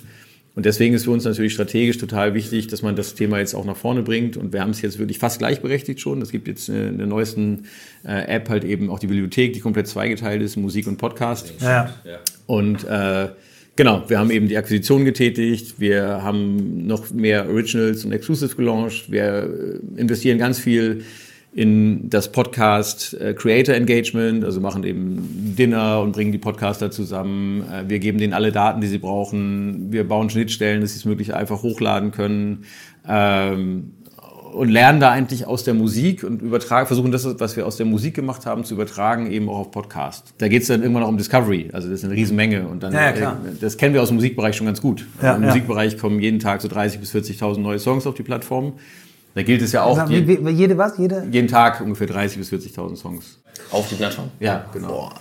Und 0.55 0.65
deswegen 0.65 0.95
ist 0.95 1.03
für 1.03 1.11
uns 1.11 1.23
natürlich 1.23 1.53
strategisch 1.53 1.99
total 1.99 2.33
wichtig, 2.33 2.65
dass 2.65 2.81
man 2.81 2.95
das 2.95 3.13
Thema 3.13 3.37
jetzt 3.37 3.53
auch 3.53 3.63
nach 3.63 3.77
vorne 3.77 4.01
bringt. 4.01 4.37
Und 4.37 4.53
wir 4.53 4.61
haben 4.61 4.71
es 4.71 4.81
jetzt 4.81 4.97
wirklich 4.97 5.19
fast 5.19 5.37
gleichberechtigt 5.37 6.01
schon. 6.01 6.19
Es 6.19 6.31
gibt 6.31 6.47
jetzt 6.47 6.67
in 6.67 6.97
der 6.97 7.05
neuesten 7.05 7.67
äh, 8.03 8.25
App 8.27 8.49
halt 8.49 8.63
eben 8.63 8.89
auch 8.89 8.97
die 8.97 9.05
Bibliothek, 9.05 9.53
die 9.53 9.59
komplett 9.59 9.87
zweigeteilt 9.87 10.41
ist, 10.41 10.55
Musik 10.57 10.87
und 10.87 10.97
Podcast. 10.97 11.53
Ja. 11.61 11.93
Und 12.47 12.83
äh, 12.85 13.27
Genau, 13.77 14.03
wir 14.07 14.17
haben 14.17 14.31
eben 14.31 14.47
die 14.47 14.57
Akquisition 14.57 15.05
getätigt, 15.05 15.79
wir 15.79 16.23
haben 16.23 16.87
noch 16.87 17.11
mehr 17.11 17.47
Originals 17.47 18.03
und 18.03 18.11
Exclusives 18.11 18.57
gelauncht, 18.57 19.11
wir 19.11 19.79
äh, 19.95 19.99
investieren 20.01 20.39
ganz 20.39 20.57
viel 20.57 21.03
in 21.53 22.09
das 22.09 22.31
Podcast 22.31 23.13
äh, 23.13 23.35
Creator 23.35 23.75
Engagement, 23.75 24.43
also 24.43 24.59
machen 24.61 24.83
eben 24.83 25.55
Dinner 25.55 26.01
und 26.01 26.13
bringen 26.13 26.31
die 26.31 26.39
Podcaster 26.39 26.89
zusammen. 26.89 27.65
Äh, 27.71 27.87
wir 27.87 27.99
geben 27.99 28.17
denen 28.17 28.33
alle 28.33 28.51
Daten, 28.51 28.81
die 28.81 28.87
sie 28.87 28.97
brauchen. 28.97 29.91
Wir 29.91 30.07
bauen 30.07 30.31
Schnittstellen, 30.31 30.81
dass 30.81 30.93
sie 30.93 30.97
es 30.97 31.05
möglich 31.05 31.35
einfach 31.35 31.61
hochladen 31.61 32.09
können. 32.09 32.65
Ähm, 33.07 33.91
und 34.53 34.69
lernen 34.69 34.99
da 34.99 35.11
eigentlich 35.11 35.45
aus 35.45 35.63
der 35.63 35.73
Musik 35.73 36.23
und 36.23 36.41
übertragen, 36.41 36.87
versuchen 36.87 37.11
das, 37.11 37.27
was 37.39 37.55
wir 37.55 37.65
aus 37.65 37.77
der 37.77 37.85
Musik 37.85 38.15
gemacht 38.15 38.45
haben, 38.45 38.63
zu 38.63 38.73
übertragen 38.73 39.31
eben 39.31 39.49
auch 39.49 39.59
auf 39.59 39.71
Podcast. 39.71 40.33
Da 40.37 40.47
geht 40.47 40.61
es 40.61 40.67
dann 40.67 40.81
irgendwann 40.81 41.03
auch 41.03 41.09
um 41.09 41.17
Discovery, 41.17 41.69
also 41.73 41.89
das 41.89 41.99
ist 41.99 42.05
eine 42.05 42.13
Riesenmenge 42.13 42.67
und 42.67 42.83
dann, 42.83 42.93
ja, 42.93 43.15
ja, 43.15 43.31
äh, 43.31 43.55
das 43.59 43.77
kennen 43.77 43.93
wir 43.93 44.01
aus 44.01 44.09
dem 44.09 44.15
Musikbereich 44.15 44.55
schon 44.55 44.67
ganz 44.67 44.81
gut. 44.81 45.05
Ja, 45.21 45.35
Im 45.35 45.43
Musikbereich 45.43 45.97
kommen 45.97 46.19
jeden 46.19 46.39
Tag 46.39 46.61
so 46.61 46.67
30.000 46.67 46.97
bis 46.99 47.13
40.000 47.13 47.59
neue 47.59 47.79
Songs 47.79 48.07
auf 48.07 48.15
die 48.15 48.23
Plattform. 48.23 48.73
Da 49.35 49.43
gilt 49.43 49.61
es 49.61 49.71
ja 49.71 49.83
auch. 49.83 49.97
Also, 49.97 50.11
jede 50.13 50.77
was? 50.77 50.97
Jede? 50.97 51.27
Jeden 51.31 51.47
Tag 51.47 51.81
ungefähr 51.81 52.07
30.000 52.07 52.37
bis 52.37 52.51
40.000 52.51 52.95
Songs. 52.95 53.39
Auf 53.71 53.87
die 53.87 53.95
Plattform? 53.95 54.29
Ja, 54.39 54.65
genau. 54.73 54.87
Boah. 54.87 55.13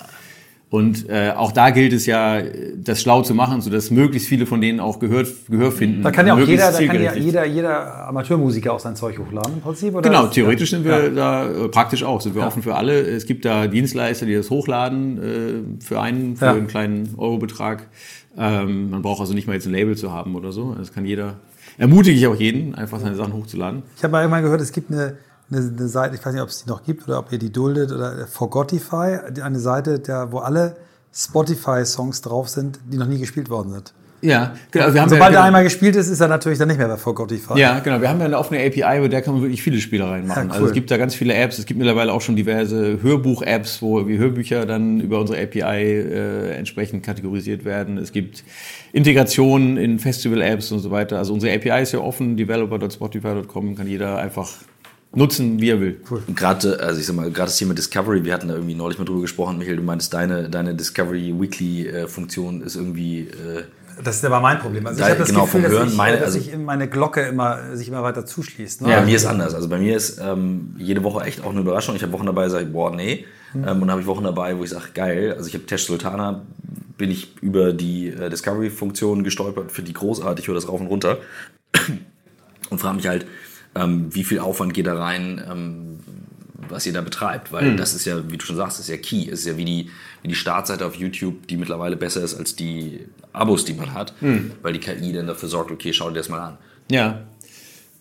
Und 0.68 1.08
äh, 1.08 1.30
auch 1.30 1.52
da 1.52 1.70
gilt 1.70 1.92
es 1.92 2.06
ja, 2.06 2.42
das 2.76 3.00
schlau 3.00 3.22
zu 3.22 3.34
machen, 3.34 3.60
sodass 3.60 3.92
möglichst 3.92 4.28
viele 4.28 4.46
von 4.46 4.60
denen 4.60 4.80
auch 4.80 4.98
Gehör, 4.98 5.24
Gehör 5.48 5.70
finden. 5.70 6.02
Da 6.02 6.10
kann 6.10 6.26
ja 6.26 6.34
auch 6.34 6.38
jeder, 6.40 6.72
da 6.72 6.84
kann 6.84 7.00
ja 7.00 7.14
jeder, 7.14 7.46
jeder 7.46 8.08
Amateurmusiker 8.08 8.72
auch 8.72 8.80
sein 8.80 8.96
Zeug 8.96 9.16
hochladen 9.16 9.54
im 9.54 9.60
Prinzip. 9.60 9.94
Oder 9.94 10.08
genau, 10.08 10.26
theoretisch 10.26 10.70
sind 10.70 10.84
wir 10.84 11.04
ja. 11.04 11.08
da 11.10 11.48
äh, 11.48 11.68
praktisch 11.68 12.02
auch, 12.02 12.20
sind 12.20 12.34
wir 12.34 12.42
ja. 12.42 12.48
offen 12.48 12.64
für 12.64 12.74
alle. 12.74 13.00
Es 13.00 13.26
gibt 13.26 13.44
da 13.44 13.68
Dienstleister, 13.68 14.26
die 14.26 14.34
das 14.34 14.50
hochladen 14.50 15.78
äh, 15.78 15.84
für 15.84 16.00
einen, 16.00 16.36
für 16.36 16.46
ja. 16.46 16.52
einen 16.54 16.66
kleinen 16.66 17.14
Eurobetrag. 17.16 17.86
Ähm, 18.36 18.90
man 18.90 19.02
braucht 19.02 19.20
also 19.20 19.34
nicht 19.34 19.46
mal 19.46 19.54
jetzt 19.54 19.66
ein 19.66 19.72
Label 19.72 19.96
zu 19.96 20.12
haben 20.12 20.34
oder 20.34 20.50
so. 20.50 20.74
Das 20.74 20.92
kann 20.92 21.04
jeder. 21.04 21.36
Ermutige 21.78 22.16
ich 22.16 22.26
auch 22.26 22.34
jeden, 22.34 22.74
einfach 22.74 22.98
seine 22.98 23.14
Sachen 23.14 23.34
hochzuladen. 23.34 23.82
Ich 23.96 24.02
habe 24.02 24.12
mal 24.12 24.22
irgendwann 24.22 24.42
gehört, 24.42 24.60
es 24.62 24.72
gibt 24.72 24.90
eine 24.90 25.18
eine, 25.50 25.60
eine 25.60 25.88
Seite, 25.88 26.16
ich 26.16 26.24
weiß 26.24 26.32
nicht, 26.32 26.42
ob 26.42 26.48
es 26.48 26.64
die 26.64 26.68
noch 26.68 26.82
gibt 26.82 27.06
oder 27.08 27.18
ob 27.18 27.32
ihr 27.32 27.38
die 27.38 27.52
duldet, 27.52 27.92
oder 27.92 28.26
Forgotify, 28.26 29.18
eine 29.42 29.58
Seite, 29.58 29.98
der, 29.98 30.32
wo 30.32 30.38
alle 30.38 30.76
Spotify-Songs 31.14 32.20
drauf 32.22 32.48
sind, 32.48 32.78
die 32.86 32.98
noch 32.98 33.06
nie 33.06 33.18
gespielt 33.18 33.48
worden 33.48 33.72
sind. 33.72 33.94
Ja, 34.22 34.54
genau. 34.70 34.94
Wir 34.94 35.02
haben 35.02 35.08
Sobald 35.10 35.20
ja, 35.20 35.28
genau, 35.28 35.40
er 35.40 35.44
einmal 35.44 35.64
gespielt 35.64 35.94
ist, 35.94 36.08
ist 36.08 36.20
er 36.20 36.28
natürlich 36.28 36.58
dann 36.58 36.68
nicht 36.68 36.78
mehr 36.78 36.88
bei 36.88 36.96
Forgotify. 36.96 37.58
Ja, 37.58 37.78
genau. 37.80 38.00
Wir 38.00 38.08
haben 38.08 38.18
ja 38.18 38.26
eine 38.26 38.38
offene 38.38 38.64
API, 38.64 39.00
bei 39.00 39.08
der 39.08 39.22
kann 39.22 39.34
man 39.34 39.42
wirklich 39.42 39.62
viele 39.62 39.78
Spielereien 39.78 40.26
machen. 40.26 40.44
Ja, 40.44 40.44
cool. 40.46 40.52
Also 40.52 40.66
es 40.66 40.72
gibt 40.72 40.90
da 40.90 40.96
ganz 40.96 41.14
viele 41.14 41.34
Apps. 41.34 41.58
Es 41.58 41.66
gibt 41.66 41.78
mittlerweile 41.78 42.12
auch 42.12 42.20
schon 42.20 42.34
diverse 42.34 43.02
Hörbuch-Apps, 43.02 43.82
wo 43.82 44.06
wir 44.06 44.18
Hörbücher 44.18 44.64
dann 44.66 45.00
über 45.00 45.20
unsere 45.20 45.40
API 45.42 45.60
äh, 45.60 46.50
entsprechend 46.56 47.04
kategorisiert 47.04 47.64
werden. 47.64 47.98
Es 47.98 48.12
gibt 48.12 48.42
Integrationen 48.92 49.76
in 49.76 49.98
Festival-Apps 49.98 50.72
und 50.72 50.80
so 50.80 50.90
weiter. 50.90 51.18
Also 51.18 51.34
unsere 51.34 51.54
API 51.54 51.82
ist 51.82 51.92
ja 51.92 52.00
offen. 52.00 52.36
Developer.spotify.com 52.36 53.76
kann 53.76 53.86
jeder 53.86 54.18
einfach 54.18 54.50
nutzen, 55.14 55.60
wie 55.60 55.70
er 55.70 55.80
will. 55.80 56.00
Cool. 56.10 56.22
Gerade, 56.34 56.80
also 56.80 57.00
ich 57.00 57.06
sag 57.06 57.16
mal, 57.16 57.30
gerade 57.30 57.48
das 57.48 57.56
Thema 57.56 57.74
Discovery, 57.74 58.24
wir 58.24 58.34
hatten 58.34 58.48
da 58.48 58.54
irgendwie 58.54 58.74
neulich 58.74 58.98
mal 58.98 59.04
drüber 59.04 59.22
gesprochen, 59.22 59.58
Michael, 59.58 59.76
du 59.76 59.82
meinst, 59.82 60.12
deine, 60.12 60.48
deine 60.48 60.74
Discovery 60.74 61.34
Weekly 61.38 61.88
äh, 61.88 62.06
Funktion 62.06 62.62
ist 62.62 62.76
irgendwie. 62.76 63.20
Äh, 63.20 63.64
das 64.02 64.16
ist 64.16 64.24
aber 64.26 64.40
mein 64.40 64.58
Problem. 64.58 64.86
Also 64.86 65.00
ich 65.00 65.08
habe 65.08 65.18
das 65.18 65.28
genau, 65.28 65.44
Gefühl, 65.44 65.62
dass, 65.62 65.72
Hören, 65.72 65.88
ich, 65.88 65.96
meine, 65.96 66.18
dass 66.18 66.34
also, 66.34 66.38
ich 66.38 66.56
meine 66.58 66.86
Glocke 66.86 67.22
immer, 67.22 67.74
sich 67.74 67.88
immer 67.88 68.02
weiter 68.02 68.26
zuschließt. 68.26 68.82
Ne? 68.82 68.90
Ja, 68.90 69.00
bei 69.00 69.06
mir 69.06 69.16
ist 69.16 69.24
anders. 69.24 69.54
Also 69.54 69.68
bei 69.68 69.78
mir 69.78 69.96
ist 69.96 70.20
ähm, 70.22 70.74
jede 70.76 71.02
Woche 71.02 71.24
echt 71.24 71.42
auch 71.42 71.50
eine 71.50 71.60
Überraschung. 71.60 71.96
Ich 71.96 72.02
habe 72.02 72.12
Wochen 72.12 72.26
dabei, 72.26 72.50
sage 72.50 72.66
ich, 72.66 72.72
boah, 72.72 72.94
nee. 72.94 73.24
Mhm. 73.54 73.64
Ähm, 73.64 73.68
und 73.68 73.80
dann 73.80 73.92
habe 73.92 74.02
ich 74.02 74.06
Wochen 74.06 74.24
dabei, 74.24 74.58
wo 74.58 74.64
ich 74.64 74.70
sage, 74.70 74.84
geil. 74.92 75.34
Also 75.34 75.48
ich 75.48 75.54
habe 75.54 75.64
Tesh 75.64 75.86
Sultana, 75.86 76.42
bin 76.98 77.10
ich 77.10 77.40
über 77.40 77.72
die 77.72 78.08
äh, 78.08 78.28
Discovery-Funktion 78.28 79.24
gestolpert, 79.24 79.72
finde 79.72 79.88
die 79.88 79.94
großartig, 79.94 80.44
ich 80.44 80.48
höre 80.48 80.54
das 80.54 80.68
rauf 80.68 80.80
und 80.80 80.88
runter. 80.88 81.18
und 82.70 82.78
frage 82.78 82.96
mich 82.96 83.08
halt, 83.08 83.26
ähm, 83.76 84.14
wie 84.14 84.24
viel 84.24 84.38
Aufwand 84.38 84.74
geht 84.74 84.86
da 84.86 84.98
rein, 84.98 85.42
ähm, 85.50 86.00
was 86.68 86.86
ihr 86.86 86.92
da 86.92 87.00
betreibt. 87.00 87.52
Weil 87.52 87.72
mhm. 87.72 87.76
das 87.76 87.94
ist 87.94 88.04
ja, 88.04 88.30
wie 88.30 88.36
du 88.36 88.44
schon 88.44 88.56
sagst, 88.56 88.80
ist 88.80 88.88
ja 88.88 88.96
key. 88.96 89.28
Es 89.30 89.40
ist 89.40 89.46
ja 89.46 89.56
wie 89.56 89.64
die, 89.64 89.90
wie 90.22 90.28
die 90.28 90.34
Startseite 90.34 90.86
auf 90.86 90.94
YouTube, 90.94 91.46
die 91.46 91.56
mittlerweile 91.56 91.96
besser 91.96 92.22
ist 92.22 92.34
als 92.34 92.56
die 92.56 93.00
Abos, 93.32 93.64
die 93.64 93.74
man 93.74 93.92
hat, 93.92 94.14
mhm. 94.20 94.52
weil 94.62 94.72
die 94.72 94.80
KI 94.80 95.12
dann 95.12 95.26
dafür 95.26 95.48
sorgt, 95.48 95.70
okay, 95.70 95.92
schau 95.92 96.08
dir 96.08 96.16
das 96.16 96.28
mal 96.28 96.40
an. 96.40 96.58
Ja. 96.90 97.20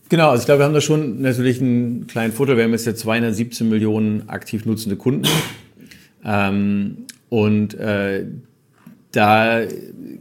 Genau, 0.08 0.30
also 0.30 0.42
ich 0.42 0.46
glaube, 0.46 0.60
wir 0.60 0.66
haben 0.66 0.74
da 0.74 0.82
schon 0.82 1.22
natürlich 1.22 1.60
einen 1.60 2.06
kleinen 2.06 2.32
Vorteil. 2.32 2.58
Wir 2.58 2.64
haben 2.64 2.72
jetzt 2.72 2.86
ja 2.86 2.94
217 2.94 3.68
Millionen 3.68 4.30
aktiv 4.30 4.66
nutzende 4.66 4.96
Kunden. 4.98 5.28
ähm, 6.24 7.06
und 7.30 7.74
äh, 7.74 8.26
da 9.16 9.62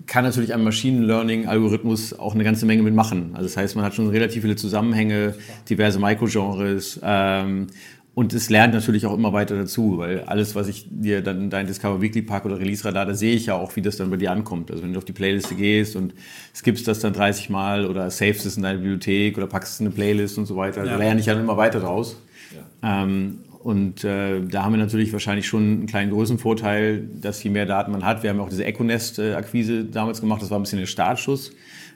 kann 0.07 0.25
natürlich 0.25 0.55
ein 0.55 0.63
Machine 0.63 1.05
Learning 1.05 1.47
Algorithmus 1.47 2.19
auch 2.19 2.35
eine 2.35 2.45
ganze 2.45 2.67
Menge 2.67 2.83
mitmachen. 2.83 3.31
Also 3.33 3.45
das 3.49 3.57
heißt, 3.57 3.77
man 3.77 3.85
hat 3.85 3.95
schon 3.95 4.09
relativ 4.09 4.43
viele 4.43 4.57
Zusammenhänge, 4.57 5.35
diverse 5.69 5.99
Mikrogenres 5.99 7.01
ähm, 7.03 7.69
und 8.15 8.33
es 8.33 8.49
lernt 8.49 8.75
natürlich 8.75 9.07
auch 9.07 9.15
immer 9.15 9.33
weiter 9.33 9.57
dazu, 9.57 9.99
weil 9.99 10.21
alles, 10.21 10.55
was 10.55 10.69
ich 10.69 10.87
dir 10.89 11.21
dann 11.21 11.43
in 11.43 11.51
dein 11.51 11.67
Discover 11.67 12.01
Weekly 12.01 12.23
Pack 12.23 12.45
oder 12.45 12.61
Release 12.61 12.85
Radar, 12.85 13.07
da 13.07 13.15
sehe 13.15 13.35
ich 13.35 13.47
ja 13.47 13.55
auch, 13.55 13.75
wie 13.75 13.83
das 13.83 13.97
dann 13.97 14.09
bei 14.09 14.17
dir 14.17 14.31
ankommt. 14.31 14.71
Also 14.71 14.85
wenn 14.85 14.93
du 14.93 14.99
auf 14.99 15.05
die 15.05 15.13
Playliste 15.13 15.57
gehst 15.57 15.97
und 15.97 16.15
skippst 16.55 16.87
das 16.87 17.01
dann 17.01 17.13
30 17.13 17.51
Mal 17.51 17.87
oder 17.87 18.09
savest 18.13 18.47
es 18.47 18.57
in 18.57 18.63
deine 18.63 18.79
Bibliothek 18.79 19.37
oder 19.37 19.49
packst 19.49 19.75
es 19.75 19.81
in 19.81 19.87
eine 19.87 19.95
Playlist 19.97 20.39
und 20.39 20.47
so 20.47 20.55
weiter, 20.55 20.85
ja. 20.85 20.93
da 20.93 20.97
lerne 20.97 21.19
ich 21.19 21.27
dann 21.27 21.41
immer 21.41 21.57
weiter 21.57 21.81
draus. 21.81 22.17
Ja. 22.55 23.03
Ähm, 23.03 23.41
und 23.65 24.05
äh, 24.05 24.43
da 24.43 24.63
haben 24.63 24.75
wir 24.75 24.79
natürlich 24.79 25.11
wahrscheinlich 25.15 25.49
schon 25.49 25.63
einen 25.63 25.87
kleinen 25.87 26.11
Größenvorteil, 26.11 27.09
dass 27.23 27.43
je 27.43 27.49
mehr 27.49 27.65
Daten 27.65 27.93
man 27.93 28.05
hat. 28.05 28.23
Wir 28.23 28.29
haben 28.29 28.39
auch 28.41 28.51
diese 28.51 28.63
Econest-Akquise 28.63 29.87
damals 29.87 30.21
gemacht, 30.21 30.43
das 30.43 30.51
war 30.51 30.59
ein 30.59 30.65
bisschen 30.65 30.81
der 30.81 30.87
Startschuss, 30.87 31.51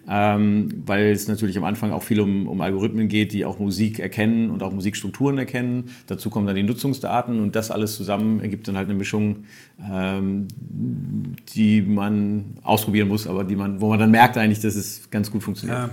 ähm, 0.08 0.82
weil 0.86 1.10
es 1.10 1.28
natürlich 1.28 1.58
am 1.58 1.64
Anfang 1.64 1.92
auch 1.92 2.02
viel 2.02 2.20
um, 2.20 2.48
um 2.48 2.62
Algorithmen 2.62 3.08
geht, 3.08 3.34
die 3.34 3.44
auch 3.44 3.58
Musik 3.58 3.98
erkennen 3.98 4.48
und 4.48 4.62
auch 4.62 4.72
Musikstrukturen 4.72 5.36
erkennen. 5.36 5.90
Dazu 6.06 6.30
kommen 6.30 6.46
dann 6.46 6.56
die 6.56 6.62
Nutzungsdaten 6.62 7.38
und 7.38 7.54
das 7.54 7.70
alles 7.70 7.96
zusammen 7.96 8.40
ergibt 8.40 8.66
dann 8.66 8.78
halt 8.78 8.88
eine 8.88 8.96
Mischung, 8.96 9.44
ähm, 9.78 10.48
die 11.54 11.82
man 11.82 12.56
ausprobieren 12.62 13.08
muss, 13.08 13.26
aber 13.26 13.44
die 13.44 13.56
man, 13.56 13.82
wo 13.82 13.90
man 13.90 13.98
dann 13.98 14.10
merkt 14.10 14.38
eigentlich, 14.38 14.60
dass 14.60 14.74
es 14.74 15.10
ganz 15.10 15.30
gut 15.30 15.42
funktioniert. 15.42 15.78
Ja. 15.78 15.90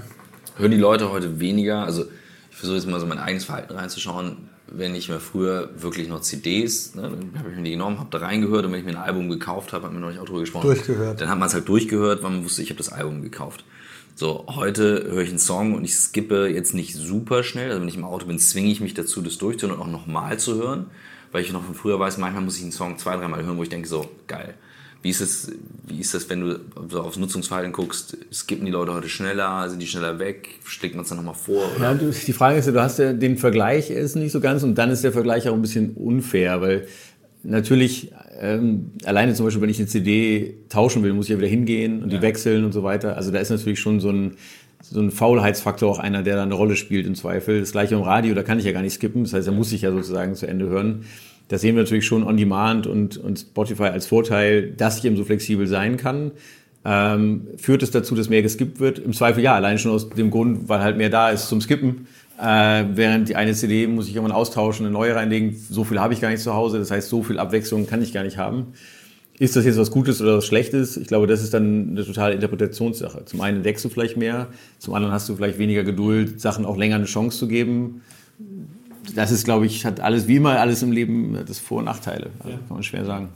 Hören 0.55 0.71
die 0.71 0.77
Leute 0.77 1.11
heute 1.11 1.41
weniger? 1.41 1.83
Also 1.83 2.05
ich 2.49 2.55
versuche 2.55 2.77
jetzt 2.77 2.87
mal 2.87 3.01
so 3.01 3.05
mein 3.05 3.19
eigenes 3.19 3.43
Verhalten 3.43 3.73
reinzuschauen. 3.73 4.54
Wenn 4.67 4.95
ich 4.95 5.09
mir 5.09 5.19
früher 5.19 5.69
wirklich 5.77 6.07
noch 6.07 6.21
CDs, 6.21 6.95
ne, 6.95 7.03
dann 7.03 7.39
habe 7.39 7.51
ich 7.51 7.55
mir 7.55 7.63
die 7.63 7.71
genommen, 7.71 7.99
habe 7.99 8.09
da 8.09 8.17
reingehört 8.17 8.65
und 8.65 8.71
wenn 8.71 8.79
ich 8.79 8.85
mir 8.85 8.91
ein 8.91 9.03
Album 9.03 9.29
gekauft 9.29 9.73
habe, 9.73 9.85
hat 9.85 9.93
mir 9.93 9.99
noch 9.99 10.09
nicht 10.09 10.19
auch 10.19 10.25
drüber 10.25 10.39
gesprochen. 10.39 10.67
Durchgehört. 10.67 11.21
Dann 11.21 11.29
hat 11.29 11.37
man 11.37 11.47
es 11.47 11.53
halt 11.53 11.67
durchgehört, 11.67 12.23
weil 12.23 12.31
man 12.31 12.43
wusste, 12.43 12.63
ich 12.63 12.69
habe 12.69 12.77
das 12.77 12.89
Album 12.89 13.21
gekauft. 13.21 13.63
So, 14.15 14.45
heute 14.47 15.03
höre 15.11 15.21
ich 15.21 15.29
einen 15.29 15.39
Song 15.39 15.75
und 15.75 15.83
ich 15.83 15.95
skippe 15.95 16.47
jetzt 16.47 16.73
nicht 16.73 16.95
super 16.95 17.43
schnell. 17.43 17.69
Also 17.69 17.81
wenn 17.81 17.89
ich 17.89 17.97
im 17.97 18.05
Auto 18.05 18.25
bin, 18.25 18.39
zwinge 18.39 18.71
ich 18.71 18.79
mich 18.79 18.93
dazu, 18.93 19.21
das 19.21 19.37
durchzuhören 19.37 19.77
und 19.77 19.85
auch 19.85 19.91
nochmal 19.91 20.39
zu 20.39 20.55
hören. 20.55 20.85
Weil 21.31 21.43
ich 21.43 21.51
noch 21.51 21.63
von 21.63 21.75
früher 21.75 21.99
weiß, 21.99 22.17
manchmal 22.17 22.43
muss 22.43 22.55
ich 22.55 22.63
einen 22.63 22.71
Song 22.71 22.97
zwei, 22.97 23.17
dreimal 23.17 23.43
hören, 23.43 23.57
wo 23.57 23.63
ich 23.63 23.69
denke, 23.69 23.89
so, 23.89 24.09
geil. 24.27 24.55
Wie 25.05 25.11
ist 25.11 25.21
es, 25.21 25.51
wie 25.87 25.99
ist 25.99 26.15
das, 26.15 26.27
wenn 26.31 26.41
du 26.41 26.59
so 26.89 26.99
aufs 27.01 27.17
Nutzungsverhalten 27.17 27.71
guckst? 27.71 28.17
Skippen 28.33 28.65
die 28.65 28.71
Leute 28.71 28.91
heute 28.91 29.07
schneller? 29.07 29.69
Sind 29.69 29.79
die 29.79 29.85
schneller 29.85 30.17
weg? 30.17 30.49
Schlägt 30.63 30.95
man 30.95 31.03
es 31.03 31.09
dann 31.09 31.19
nochmal 31.19 31.35
vor? 31.35 31.61
Ja, 31.79 31.93
du, 31.93 32.09
die 32.09 32.33
Frage 32.33 32.57
ist 32.57 32.65
ja, 32.65 32.71
du 32.71 32.81
hast 32.81 32.97
ja 32.97 33.13
den 33.13 33.37
Vergleich 33.37 33.91
ist 33.91 34.15
nicht 34.15 34.31
so 34.31 34.39
ganz 34.39 34.63
und 34.63 34.73
dann 34.79 34.89
ist 34.89 35.03
der 35.03 35.11
Vergleich 35.11 35.47
auch 35.47 35.53
ein 35.53 35.61
bisschen 35.61 35.91
unfair, 35.91 36.59
weil 36.59 36.87
natürlich 37.43 38.13
ähm, 38.39 38.93
alleine 39.03 39.35
zum 39.35 39.45
Beispiel, 39.45 39.61
wenn 39.61 39.69
ich 39.69 39.77
eine 39.77 39.85
CD 39.85 40.55
tauschen 40.69 41.03
will, 41.03 41.13
muss 41.13 41.27
ich 41.27 41.33
ja 41.33 41.37
wieder 41.37 41.49
hingehen 41.49 42.01
und 42.01 42.11
ja. 42.11 42.17
die 42.17 42.23
wechseln 42.23 42.65
und 42.65 42.71
so 42.71 42.81
weiter. 42.81 43.15
Also 43.15 43.29
da 43.29 43.37
ist 43.37 43.51
natürlich 43.51 43.79
schon 43.79 43.99
so 43.99 44.09
ein 44.09 44.37
so 44.81 44.99
ein 44.99 45.11
Faulheitsfaktor 45.11 45.87
auch 45.87 45.99
einer, 45.99 46.23
der 46.23 46.35
da 46.35 46.43
eine 46.43 46.55
Rolle 46.55 46.75
spielt 46.75 47.05
im 47.05 47.13
Zweifel. 47.13 47.59
Das 47.59 47.73
gleiche 47.73 47.93
im 47.93 48.01
Radio, 48.01 48.33
da 48.33 48.41
kann 48.41 48.57
ich 48.57 48.65
ja 48.65 48.71
gar 48.71 48.81
nicht 48.81 48.93
skippen. 48.93 49.23
Das 49.23 49.33
heißt, 49.33 49.47
da 49.47 49.51
muss 49.51 49.71
ich 49.71 49.83
ja 49.83 49.91
sozusagen 49.91 50.33
zu 50.33 50.47
Ende 50.47 50.67
hören. 50.67 51.05
Das 51.47 51.61
sehen 51.61 51.75
wir 51.75 51.83
natürlich 51.83 52.05
schon 52.05 52.23
on 52.23 52.37
demand 52.37 52.87
und, 52.87 53.17
und 53.17 53.39
Spotify 53.39 53.83
als 53.83 54.07
Vorteil, 54.07 54.71
dass 54.71 54.97
ich 54.97 55.05
eben 55.05 55.15
so 55.15 55.23
flexibel 55.23 55.67
sein 55.67 55.97
kann. 55.97 56.31
Ähm, 56.83 57.47
führt 57.57 57.83
es 57.83 57.91
dazu, 57.91 58.15
dass 58.15 58.29
mehr 58.29 58.41
geskippt 58.41 58.79
wird? 58.79 58.99
Im 58.99 59.13
Zweifel 59.13 59.43
ja, 59.43 59.55
allein 59.55 59.79
schon 59.79 59.91
aus 59.91 60.09
dem 60.09 60.31
Grund, 60.31 60.69
weil 60.69 60.81
halt 60.81 60.97
mehr 60.97 61.09
da 61.09 61.29
ist 61.29 61.47
zum 61.47 61.61
Skippen. 61.61 62.07
Äh, 62.39 62.83
während 62.93 63.29
die 63.29 63.35
eine 63.35 63.53
CD 63.53 63.87
muss 63.87 64.07
ich 64.07 64.15
irgendwann 64.15 64.35
austauschen, 64.35 64.85
eine 64.85 64.93
neue 64.93 65.15
reinlegen. 65.15 65.55
So 65.69 65.83
viel 65.83 65.99
habe 65.99 66.13
ich 66.13 66.21
gar 66.21 66.29
nicht 66.29 66.41
zu 66.41 66.53
Hause. 66.53 66.79
Das 66.79 66.91
heißt, 66.91 67.09
so 67.09 67.23
viel 67.23 67.39
Abwechslung 67.39 67.87
kann 67.87 68.01
ich 68.01 68.13
gar 68.13 68.23
nicht 68.23 68.37
haben. 68.37 68.73
Ist 69.37 69.55
das 69.55 69.65
jetzt 69.65 69.77
was 69.77 69.91
Gutes 69.91 70.21
oder 70.21 70.37
was 70.37 70.45
Schlechtes? 70.45 70.95
Ich 70.95 71.07
glaube, 71.07 71.27
das 71.27 71.43
ist 71.43 71.53
dann 71.53 71.89
eine 71.89 72.05
totale 72.05 72.35
Interpretationssache. 72.35 73.25
Zum 73.25 73.41
einen 73.41 73.57
entdeckst 73.57 73.83
du 73.83 73.89
vielleicht 73.89 74.15
mehr, 74.15 74.47
zum 74.79 74.93
anderen 74.93 75.13
hast 75.13 75.27
du 75.27 75.35
vielleicht 75.35 75.57
weniger 75.57 75.83
Geduld, 75.83 76.39
Sachen 76.39 76.65
auch 76.65 76.77
länger 76.77 76.95
eine 76.95 77.05
Chance 77.05 77.37
zu 77.39 77.47
geben 77.47 78.01
das 79.13 79.31
ist, 79.31 79.45
glaube 79.45 79.65
ich, 79.65 79.85
hat 79.85 79.99
alles, 79.99 80.27
wie 80.27 80.37
immer 80.37 80.59
alles 80.59 80.81
im 80.81 80.91
Leben, 80.91 81.37
das 81.45 81.59
Vor- 81.59 81.79
und 81.79 81.85
Nachteile. 81.85 82.31
Also, 82.39 82.49
ja. 82.49 82.57
Kann 82.57 82.77
man 82.77 82.83
schwer 82.83 83.05
sagen. 83.05 83.29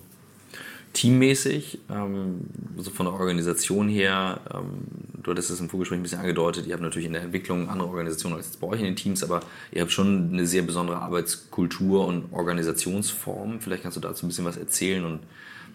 Teammäßig, 0.94 1.80
ähm, 1.92 2.42
so 2.78 2.90
von 2.90 3.06
der 3.06 3.14
Organisation 3.14 3.90
her, 3.90 4.40
ähm, 4.52 5.22
du 5.22 5.32
hattest 5.32 5.52
es 5.52 5.60
im 5.60 5.70
Vorgespräch 5.70 6.00
ein 6.00 6.04
bisschen 6.04 6.20
angedeutet, 6.20 6.66
ihr 6.66 6.74
habt 6.74 6.82
natürlich 6.82 7.06
in 7.06 7.14
der 7.14 7.22
Entwicklung 7.22 7.70
andere 7.70 7.90
Organisationen 7.90 8.38
als 8.38 8.48
jetzt 8.48 8.60
bei 8.60 8.68
euch 8.68 8.80
in 8.80 8.86
den 8.86 8.96
Teams, 8.96 9.24
aber 9.24 9.42
ihr 9.72 9.82
habt 9.82 9.92
schon 9.92 10.32
eine 10.34 10.48
sehr 10.48 10.64
besondere 10.64 10.98
Arbeitskultur 10.98 12.08
und 12.08 12.34
Organisationsform. 12.34 13.60
Vielleicht 13.60 13.84
kannst 13.84 13.98
du 13.98 14.02
dazu 14.02 14.26
ein 14.26 14.30
bisschen 14.30 14.46
was 14.46 14.58
erzählen 14.58 15.06
und 15.06 15.20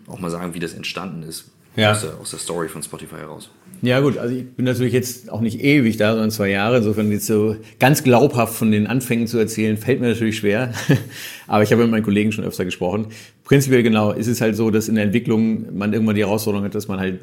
auch 0.09 0.19
mal 0.19 0.31
sagen, 0.31 0.53
wie 0.53 0.59
das 0.59 0.75
entstanden 0.75 1.23
ist 1.23 1.45
ja. 1.77 1.93
aus, 1.93 2.03
der, 2.03 2.15
aus 2.21 2.31
der 2.31 2.39
Story 2.39 2.69
von 2.69 2.83
Spotify 2.83 3.17
heraus. 3.17 3.51
Ja 3.83 4.01
gut, 4.01 4.17
also 4.17 4.35
ich 4.35 4.47
bin 4.55 4.65
natürlich 4.65 4.93
jetzt 4.93 5.31
auch 5.31 5.41
nicht 5.41 5.61
ewig 5.61 5.97
da, 5.97 6.13
sondern 6.13 6.31
zwei 6.31 6.49
Jahre. 6.49 6.79
Insofern 6.79 7.11
jetzt 7.13 7.27
so 7.27 7.57
ganz 7.79 8.03
glaubhaft 8.03 8.55
von 8.55 8.71
den 8.71 8.87
Anfängen 8.87 9.27
zu 9.27 9.39
erzählen, 9.39 9.77
fällt 9.77 10.01
mir 10.01 10.09
natürlich 10.09 10.39
schwer. 10.39 10.73
Aber 11.47 11.63
ich 11.63 11.71
habe 11.71 11.83
mit 11.83 11.91
meinen 11.91 12.03
Kollegen 12.03 12.33
schon 12.33 12.45
öfter 12.45 12.65
gesprochen. 12.65 13.09
Prinzipiell 13.45 13.83
genau 13.83 14.11
ist 14.13 14.27
es 14.27 14.41
halt 14.41 14.57
so, 14.57 14.71
dass 14.71 14.89
in 14.89 14.95
der 14.95 15.05
Entwicklung 15.05 15.77
man 15.77 15.93
irgendwann 15.93 16.15
die 16.15 16.23
Herausforderung 16.23 16.65
hat, 16.65 16.75
dass 16.75 16.89
man 16.89 16.99
halt 16.99 17.21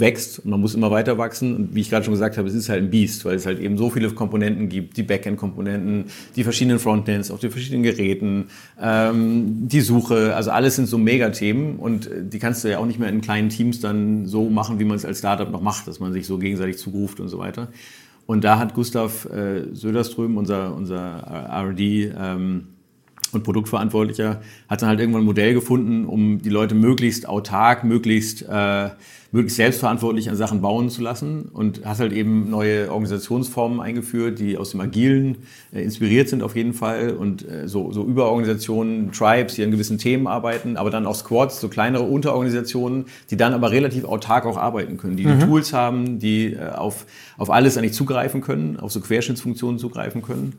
wächst 0.00 0.38
und 0.38 0.50
man 0.50 0.60
muss 0.60 0.74
immer 0.74 0.90
weiter 0.90 1.18
wachsen. 1.18 1.54
Und 1.54 1.74
wie 1.74 1.82
ich 1.82 1.90
gerade 1.90 2.04
schon 2.06 2.14
gesagt 2.14 2.38
habe, 2.38 2.48
es 2.48 2.54
ist 2.54 2.70
halt 2.70 2.84
ein 2.84 2.90
Biest, 2.90 3.26
weil 3.26 3.36
es 3.36 3.44
halt 3.44 3.60
eben 3.60 3.76
so 3.76 3.90
viele 3.90 4.08
Komponenten 4.10 4.70
gibt, 4.70 4.96
die 4.96 5.02
Backend-Komponenten, 5.02 6.06
die 6.36 6.44
verschiedenen 6.44 6.78
Frontends 6.78 7.30
auf 7.30 7.40
den 7.40 7.50
verschiedenen 7.50 7.82
Geräten, 7.82 8.46
ähm, 8.80 9.68
die 9.68 9.82
Suche, 9.82 10.34
also 10.34 10.50
alles 10.52 10.76
sind 10.76 10.86
so 10.86 10.96
Megathemen 10.96 11.76
und 11.76 12.08
die 12.18 12.38
kannst 12.38 12.64
du 12.64 12.68
ja 12.68 12.78
auch 12.78 12.86
nicht 12.86 12.98
mehr 12.98 13.10
in 13.10 13.20
kleinen 13.20 13.50
Teams 13.50 13.80
dann 13.80 14.24
so 14.24 14.48
machen, 14.48 14.78
wie 14.78 14.84
man 14.84 14.96
es 14.96 15.04
als 15.04 15.18
Startup 15.18 15.50
noch 15.50 15.60
macht, 15.60 15.86
dass 15.86 16.00
man 16.00 16.14
sich 16.14 16.26
so 16.26 16.38
gegenseitig 16.38 16.78
zuruft 16.78 17.20
und 17.20 17.28
so 17.28 17.38
weiter. 17.38 17.68
Und 18.24 18.44
da 18.44 18.58
hat 18.58 18.74
Gustav 18.74 19.26
äh, 19.26 19.74
Söderström, 19.74 20.38
unser, 20.38 20.74
unser 20.74 20.98
R&D, 21.50 22.12
ähm, 22.18 22.68
und 23.32 23.44
Produktverantwortlicher 23.44 24.40
hat 24.68 24.82
dann 24.82 24.88
halt 24.88 25.00
irgendwann 25.00 25.22
ein 25.22 25.26
Modell 25.26 25.54
gefunden, 25.54 26.06
um 26.06 26.40
die 26.40 26.48
Leute 26.48 26.74
möglichst 26.74 27.28
autark, 27.28 27.84
möglichst, 27.84 28.42
äh, 28.48 28.90
möglichst 29.32 29.56
selbstverantwortlich 29.56 30.30
an 30.30 30.36
Sachen 30.36 30.62
bauen 30.62 30.88
zu 30.88 31.02
lassen. 31.02 31.42
Und 31.52 31.84
hat 31.84 31.98
halt 31.98 32.12
eben 32.12 32.48
neue 32.48 32.90
Organisationsformen 32.90 33.80
eingeführt, 33.80 34.38
die 34.38 34.56
aus 34.56 34.70
dem 34.70 34.80
Agilen 34.80 35.38
äh, 35.72 35.82
inspiriert 35.82 36.28
sind 36.28 36.42
auf 36.42 36.56
jeden 36.56 36.72
Fall. 36.72 37.10
Und 37.10 37.46
äh, 37.46 37.68
so, 37.68 37.92
so 37.92 38.04
Überorganisationen, 38.04 39.12
Tribes, 39.12 39.54
die 39.54 39.64
an 39.64 39.70
gewissen 39.70 39.98
Themen 39.98 40.26
arbeiten, 40.26 40.76
aber 40.76 40.90
dann 40.90 41.06
auch 41.06 41.14
Squads, 41.14 41.60
so 41.60 41.68
kleinere 41.68 42.04
Unterorganisationen, 42.04 43.06
die 43.30 43.36
dann 43.36 43.52
aber 43.52 43.70
relativ 43.70 44.04
autark 44.04 44.46
auch 44.46 44.56
arbeiten 44.56 44.96
können, 44.96 45.16
die, 45.16 45.26
mhm. 45.26 45.38
die 45.38 45.44
Tools 45.44 45.72
haben, 45.74 46.18
die 46.18 46.54
äh, 46.54 46.70
auf, 46.70 47.04
auf 47.36 47.50
alles 47.50 47.76
eigentlich 47.76 47.92
zugreifen 47.92 48.40
können, 48.40 48.78
auf 48.78 48.92
so 48.92 49.00
Querschnittsfunktionen 49.00 49.78
zugreifen 49.78 50.22
können 50.22 50.54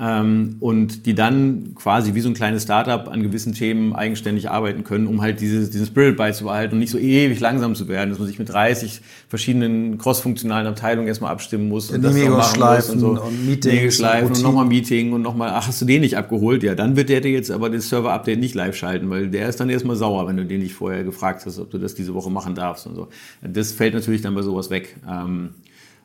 und 0.00 1.06
die 1.06 1.14
dann 1.16 1.74
quasi 1.74 2.14
wie 2.14 2.20
so 2.20 2.28
ein 2.28 2.34
kleines 2.34 2.62
Startup 2.62 3.08
an 3.08 3.20
gewissen 3.20 3.52
Themen 3.52 3.96
eigenständig 3.96 4.48
arbeiten 4.48 4.84
können, 4.84 5.08
um 5.08 5.22
halt 5.22 5.40
dieses, 5.40 5.70
diesen 5.70 5.86
Spirit 5.86 6.16
beizubehalten 6.16 6.74
und 6.74 6.78
nicht 6.78 6.92
so 6.92 6.98
ewig 6.98 7.40
langsam 7.40 7.74
zu 7.74 7.88
werden, 7.88 8.10
dass 8.10 8.20
man 8.20 8.28
sich 8.28 8.38
mit 8.38 8.48
30 8.48 9.00
verschiedenen 9.28 9.98
crossfunktionalen 9.98 10.68
Abteilungen 10.68 11.08
erstmal 11.08 11.32
abstimmen 11.32 11.68
muss 11.68 11.90
und 11.90 12.02
das 12.02 12.14
noch 12.14 12.28
machen 12.28 12.60
muss 12.60 12.90
und 12.90 13.00
so. 13.00 13.08
Und 13.20 13.44
Meetings 13.44 13.96
schleifen 13.96 14.36
und 14.36 14.42
nochmal 14.42 14.66
Meeting 14.66 15.12
und 15.12 15.22
nochmal, 15.22 15.50
ach, 15.52 15.66
hast 15.66 15.82
du 15.82 15.84
den 15.84 16.02
nicht 16.02 16.16
abgeholt? 16.16 16.62
Ja, 16.62 16.76
dann 16.76 16.94
wird 16.94 17.08
der 17.08 17.20
dir 17.20 17.32
jetzt 17.32 17.50
aber 17.50 17.68
das 17.68 17.88
Server-Update 17.88 18.38
nicht 18.38 18.54
live 18.54 18.76
schalten, 18.76 19.10
weil 19.10 19.26
der 19.26 19.48
ist 19.48 19.58
dann 19.58 19.68
erstmal 19.68 19.96
sauer, 19.96 20.28
wenn 20.28 20.36
du 20.36 20.46
den 20.46 20.60
nicht 20.60 20.74
vorher 20.74 21.02
gefragt 21.02 21.44
hast, 21.44 21.58
ob 21.58 21.72
du 21.72 21.78
das 21.78 21.96
diese 21.96 22.14
Woche 22.14 22.30
machen 22.30 22.54
darfst 22.54 22.86
und 22.86 22.94
so. 22.94 23.08
Das 23.42 23.72
fällt 23.72 23.94
natürlich 23.94 24.22
dann 24.22 24.36
bei 24.36 24.42
sowas 24.42 24.70
weg. 24.70 24.96
Ähm, 25.10 25.54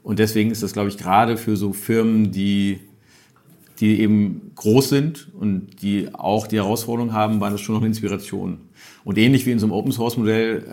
und 0.01 0.17
deswegen 0.17 0.49
ist 0.49 0.63
das, 0.63 0.73
glaube 0.73 0.89
ich, 0.89 0.97
gerade 0.97 1.37
für 1.37 1.55
so 1.55 1.73
Firmen, 1.73 2.31
die 2.31 2.79
die 3.83 3.99
eben 3.99 4.53
groß 4.55 4.87
sind 4.87 5.27
und 5.37 5.81
die 5.81 6.07
auch 6.13 6.47
die 6.47 6.55
Herausforderung 6.55 7.11
haben, 7.11 7.41
war 7.41 7.51
das 7.51 7.59
schon 7.59 7.75
noch 7.75 7.81
eine 7.81 7.89
Inspiration. 7.89 8.59
Und 9.03 9.17
ähnlich 9.17 9.45
wie 9.45 9.51
in 9.51 9.59
so 9.59 9.65
einem 9.65 9.73
Open 9.73 9.91
Source 9.91 10.15
Modell 10.15 10.63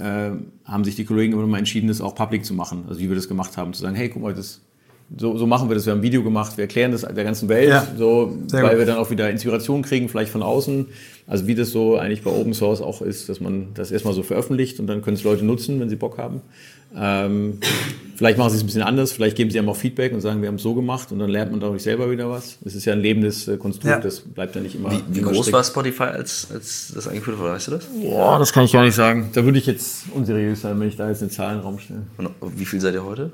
äh, 0.64 0.70
haben 0.70 0.84
sich 0.84 0.94
die 0.94 1.04
Kollegen 1.04 1.32
immer 1.32 1.44
mal 1.48 1.58
entschieden, 1.58 1.88
das 1.88 2.00
auch 2.00 2.14
public 2.14 2.44
zu 2.44 2.54
machen. 2.54 2.84
Also 2.88 3.00
wie 3.00 3.08
wir 3.08 3.16
das 3.16 3.26
gemacht 3.26 3.56
haben, 3.56 3.72
zu 3.72 3.82
sagen, 3.82 3.96
hey, 3.96 4.10
guck 4.10 4.22
mal, 4.22 4.32
das, 4.32 4.60
so, 5.16 5.36
so 5.36 5.48
machen 5.48 5.68
wir 5.68 5.74
das. 5.74 5.86
Wir 5.86 5.90
haben 5.90 5.98
ein 5.98 6.04
Video 6.04 6.22
gemacht, 6.22 6.56
wir 6.56 6.62
erklären 6.62 6.92
das 6.92 7.00
der 7.00 7.24
ganzen 7.24 7.48
Welt, 7.48 7.70
ja, 7.70 7.84
so, 7.98 8.38
weil 8.52 8.62
gut. 8.62 8.78
wir 8.78 8.86
dann 8.86 8.98
auch 8.98 9.10
wieder 9.10 9.28
Inspiration 9.28 9.82
kriegen, 9.82 10.08
vielleicht 10.08 10.30
von 10.30 10.44
außen. 10.44 10.86
Also 11.26 11.48
wie 11.48 11.56
das 11.56 11.70
so 11.70 11.96
eigentlich 11.96 12.22
bei 12.22 12.30
Open 12.30 12.54
Source 12.54 12.80
auch 12.80 13.02
ist, 13.02 13.28
dass 13.28 13.40
man 13.40 13.74
das 13.74 13.90
erstmal 13.90 14.14
so 14.14 14.22
veröffentlicht 14.22 14.78
und 14.78 14.86
dann 14.86 15.02
können 15.02 15.16
es 15.16 15.24
Leute 15.24 15.44
nutzen, 15.44 15.80
wenn 15.80 15.88
sie 15.88 15.96
Bock 15.96 16.16
haben. 16.16 16.42
Ähm, 16.94 17.60
vielleicht 18.16 18.36
machen 18.36 18.50
sie 18.50 18.56
es 18.56 18.62
ein 18.62 18.66
bisschen 18.66 18.82
anders, 18.82 19.12
vielleicht 19.12 19.36
geben 19.36 19.50
sie 19.50 19.58
einem 19.58 19.68
auch 19.68 19.76
Feedback 19.76 20.12
und 20.12 20.20
sagen, 20.20 20.42
wir 20.42 20.48
haben 20.48 20.56
es 20.56 20.62
so 20.62 20.74
gemacht 20.74 21.12
und 21.12 21.20
dann 21.20 21.30
lernt 21.30 21.52
man 21.52 21.60
dadurch 21.60 21.82
selber 21.82 22.10
wieder 22.10 22.28
was. 22.28 22.58
Es 22.64 22.74
ist 22.74 22.84
ja 22.84 22.92
ein 22.92 23.00
lebendes 23.00 23.46
äh, 23.48 23.56
Konstrukt, 23.56 23.90
ja. 23.90 24.00
das 24.00 24.20
bleibt 24.20 24.56
ja 24.56 24.60
nicht 24.60 24.74
immer. 24.74 24.90
Wie, 24.90 25.02
wie 25.08 25.22
groß 25.22 25.52
war 25.52 25.62
Spotify, 25.62 26.04
als, 26.04 26.48
als 26.52 26.92
das 26.94 27.06
eingeführt 27.06 27.38
wurde, 27.38 27.50
weißt 27.50 27.68
du 27.68 27.70
das? 27.72 27.84
Boah, 27.86 28.38
das 28.38 28.52
kann 28.52 28.64
ich 28.64 28.72
gar 28.72 28.82
nicht 28.82 28.94
sagen. 28.94 29.30
Da 29.32 29.44
würde 29.44 29.58
ich 29.58 29.66
jetzt 29.66 30.04
unseriös 30.12 30.62
sein, 30.62 30.78
wenn 30.80 30.88
ich 30.88 30.96
da 30.96 31.08
jetzt 31.08 31.22
eine 31.22 31.30
Zahl 31.30 31.52
in 31.52 31.58
den 31.58 31.64
Raum 31.64 31.78
stelle. 31.78 32.02
Und 32.18 32.58
wie 32.58 32.64
viel 32.64 32.80
seid 32.80 32.94
ihr 32.94 33.04
heute? 33.04 33.32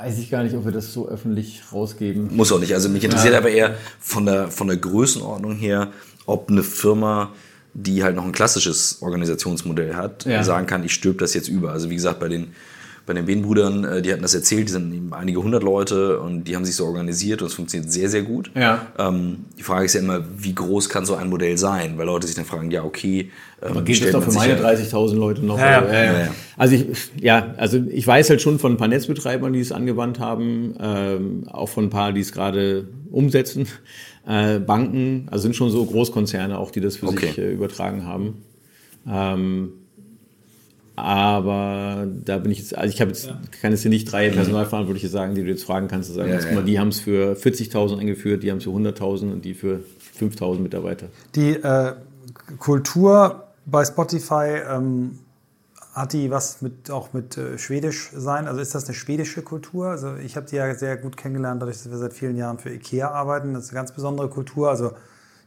Weiß 0.00 0.18
ich 0.18 0.30
gar 0.30 0.42
nicht, 0.42 0.56
ob 0.56 0.64
wir 0.64 0.72
das 0.72 0.94
so 0.94 1.08
öffentlich 1.08 1.60
rausgeben. 1.70 2.34
Muss 2.34 2.50
auch 2.52 2.58
nicht. 2.58 2.72
Also 2.72 2.88
mich 2.88 3.04
interessiert 3.04 3.34
ja. 3.34 3.38
aber 3.38 3.50
eher 3.50 3.74
von 3.98 4.24
der, 4.24 4.48
von 4.48 4.66
der 4.66 4.78
Größenordnung 4.78 5.56
her, 5.56 5.88
ob 6.24 6.48
eine 6.48 6.62
Firma 6.62 7.32
die 7.74 8.02
halt 8.02 8.16
noch 8.16 8.24
ein 8.24 8.32
klassisches 8.32 8.98
Organisationsmodell 9.00 9.94
hat, 9.94 10.24
ja. 10.24 10.42
sagen 10.42 10.66
kann, 10.66 10.84
ich 10.84 10.92
stülpe 10.92 11.20
das 11.20 11.34
jetzt 11.34 11.48
über. 11.48 11.72
Also 11.72 11.90
wie 11.90 11.94
gesagt, 11.94 12.18
bei 12.18 12.28
den, 12.28 12.48
bei 13.06 13.14
den 13.14 13.26
Behnbrüdern, 13.26 13.84
äh, 13.84 14.02
die 14.02 14.12
hatten 14.12 14.22
das 14.22 14.34
erzählt, 14.34 14.68
die 14.68 14.72
sind 14.72 14.92
eben 14.92 15.14
einige 15.14 15.42
hundert 15.42 15.62
Leute 15.62 16.20
und 16.20 16.44
die 16.44 16.56
haben 16.56 16.64
sich 16.64 16.74
so 16.74 16.86
organisiert 16.86 17.42
und 17.42 17.48
es 17.48 17.54
funktioniert 17.54 17.90
sehr, 17.90 18.08
sehr 18.08 18.22
gut. 18.22 18.50
Ja. 18.54 18.88
Ähm, 18.98 19.44
die 19.56 19.62
Frage 19.62 19.84
ist 19.84 19.94
ja 19.94 20.00
immer, 20.00 20.24
wie 20.36 20.54
groß 20.54 20.88
kann 20.88 21.06
so 21.06 21.14
ein 21.14 21.28
Modell 21.28 21.56
sein? 21.58 21.96
Weil 21.96 22.06
Leute 22.06 22.26
sich 22.26 22.36
dann 22.36 22.44
fragen, 22.44 22.70
ja, 22.70 22.82
okay. 22.82 23.30
Ähm, 23.62 23.70
Aber 23.70 23.82
geht 23.82 24.02
das 24.02 24.10
doch 24.10 24.22
für 24.22 24.32
meine 24.32 24.56
30.000 24.56 25.14
Leute 25.14 25.44
noch? 25.44 25.58
Ja, 25.58 25.84
ja. 25.84 26.02
Ja, 26.22 26.28
also 26.56 26.74
ich, 26.74 26.86
ja, 27.20 27.54
also 27.56 27.80
ich 27.88 28.06
weiß 28.06 28.30
halt 28.30 28.42
schon 28.42 28.58
von 28.58 28.72
ein 28.72 28.76
paar 28.76 28.88
Netzbetreibern, 28.88 29.52
die 29.52 29.60
es 29.60 29.70
angewandt 29.70 30.18
haben, 30.18 30.74
ähm, 30.80 31.48
auch 31.48 31.68
von 31.68 31.84
ein 31.84 31.90
paar, 31.90 32.12
die 32.12 32.20
es 32.20 32.32
gerade 32.32 32.88
umsetzen. 33.10 33.66
Äh, 34.26 34.58
Banken, 34.58 35.28
also 35.30 35.42
sind 35.42 35.56
schon 35.56 35.70
so 35.70 35.84
Großkonzerne 35.84 36.58
auch, 36.58 36.70
die 36.70 36.80
das 36.80 36.96
für 36.96 37.08
okay. 37.08 37.28
sich 37.28 37.38
äh, 37.38 37.52
übertragen 37.52 38.04
haben. 38.04 38.42
Ähm, 39.08 39.72
aber 40.96 42.06
da 42.24 42.38
bin 42.38 42.52
ich 42.52 42.58
jetzt, 42.58 42.76
also 42.76 42.92
ich 42.92 43.00
habe 43.00 43.10
jetzt, 43.10 43.26
ja. 43.26 43.40
kann 43.62 43.72
jetzt 43.72 43.82
hier 43.82 43.90
nicht 43.90 44.10
drei 44.10 44.28
Personalverantwortliche 44.28 45.08
sagen, 45.08 45.34
die 45.34 45.42
du 45.42 45.48
jetzt 45.48 45.64
fragen 45.64 45.88
kannst, 45.88 46.08
zu 46.08 46.14
sagen, 46.14 46.30
ja, 46.30 46.38
ja. 46.38 46.54
Mal, 46.54 46.64
die 46.64 46.78
haben 46.78 46.88
es 46.88 47.00
für 47.00 47.32
40.000 47.34 47.98
eingeführt, 47.98 48.42
die 48.42 48.50
haben 48.50 48.58
es 48.58 48.64
für 48.64 48.70
100.000 48.70 49.32
und 49.32 49.44
die 49.44 49.54
für 49.54 49.80
5.000 50.18 50.58
Mitarbeiter. 50.58 51.06
Die 51.34 51.52
äh, 51.52 51.94
Kultur 52.58 53.44
bei 53.64 53.84
Spotify, 53.84 54.60
ähm, 54.70 55.18
hat 55.92 56.12
die 56.12 56.30
was 56.30 56.62
mit, 56.62 56.90
auch 56.90 57.12
mit 57.12 57.36
äh, 57.36 57.58
Schwedisch 57.58 58.10
sein? 58.14 58.46
Also 58.46 58.60
ist 58.60 58.74
das 58.74 58.84
eine 58.86 58.94
schwedische 58.94 59.42
Kultur? 59.42 59.88
Also 59.88 60.16
ich 60.16 60.36
habe 60.36 60.46
die 60.46 60.56
ja 60.56 60.72
sehr 60.74 60.96
gut 60.96 61.16
kennengelernt, 61.16 61.60
dadurch, 61.60 61.78
dass 61.78 61.90
wir 61.90 61.98
seit 61.98 62.12
vielen 62.12 62.36
Jahren 62.36 62.58
für 62.58 62.70
IKEA 62.70 63.10
arbeiten. 63.10 63.54
Das 63.54 63.64
ist 63.64 63.70
eine 63.70 63.80
ganz 63.80 63.92
besondere 63.92 64.28
Kultur, 64.28 64.70
also 64.70 64.92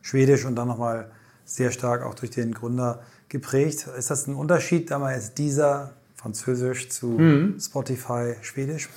Schwedisch 0.02 0.46
und 0.46 0.56
dann 0.56 0.68
nochmal 0.68 1.10
sehr 1.46 1.72
stark 1.72 2.04
auch 2.04 2.14
durch 2.14 2.32
den 2.32 2.54
Gründer 2.54 3.02
geprägt. 3.30 3.88
Ist 3.98 4.12
das 4.12 4.28
ein 4.28 4.36
Unterschied? 4.36 4.92
Damals 4.92 5.26
ist 5.26 5.38
dieser 5.38 5.92
Französisch 6.16 6.90
zu 6.90 7.08
mhm. 7.08 7.58
Spotify 7.60 8.36
Schwedisch? 8.42 8.90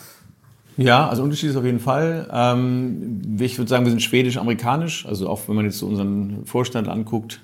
Ja, 0.76 1.09
also 1.09 1.22
Unterschied 1.22 1.51
ist 1.51 1.57
auf 1.57 1.64
jeden 1.64 1.80
Fall. 1.80 2.28
Ähm, 2.30 3.22
ich 3.40 3.57
würde 3.57 3.68
sagen, 3.68 3.84
wir 3.84 3.90
sind 3.90 4.03
schwedisch-amerikanisch. 4.03 5.07
Also 5.07 5.28
auch 5.28 5.49
wenn 5.49 5.57
man 5.57 5.64
jetzt 5.64 5.78
so 5.78 5.86
unseren 5.86 6.44
Vorstand 6.44 6.88
anguckt, 6.88 7.40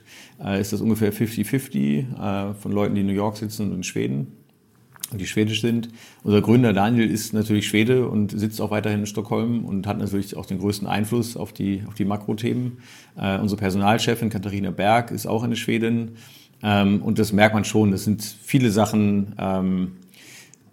ist 0.61 0.73
das 0.73 0.81
ungefähr 0.81 1.13
50-50 1.13 2.51
äh, 2.51 2.55
von 2.55 2.73
Leuten, 2.73 2.95
die 2.95 3.03
in 3.03 3.07
New 3.07 3.13
York 3.13 3.37
sitzen 3.37 3.71
und 3.71 3.77
in 3.77 3.83
Schweden 3.83 4.29
und 5.13 5.21
die 5.21 5.27
schwedisch 5.27 5.61
sind. 5.61 5.89
Unser 6.25 6.41
Gründer 6.41 6.73
Daniel 6.73 7.09
ist 7.09 7.33
natürlich 7.33 7.69
Schwede 7.69 8.09
und 8.09 8.39
sitzt 8.39 8.61
auch 8.61 8.71
weiterhin 8.71 9.01
in 9.01 9.07
Stockholm 9.07 9.65
und 9.65 9.87
hat 9.87 9.99
natürlich 9.99 10.37
auch 10.37 10.47
den 10.47 10.59
größten 10.59 10.89
Einfluss 10.89 11.37
auf 11.37 11.53
die, 11.53 11.85
auf 11.87 11.95
die 11.95 12.05
Makrothemen. 12.05 12.79
Äh, 13.17 13.39
unsere 13.39 13.59
Personalchefin 13.59 14.31
Katharina 14.31 14.71
Berg 14.71 15.11
ist 15.11 15.27
auch 15.27 15.43
eine 15.43 15.57
Schwedin. 15.57 16.13
Ähm, 16.63 17.03
und 17.03 17.19
das 17.19 17.33
merkt 17.33 17.55
man 17.55 17.65
schon. 17.65 17.91
Das 17.91 18.05
sind 18.05 18.23
viele 18.23 18.71
Sachen, 18.71 19.35
ähm, 19.39 19.93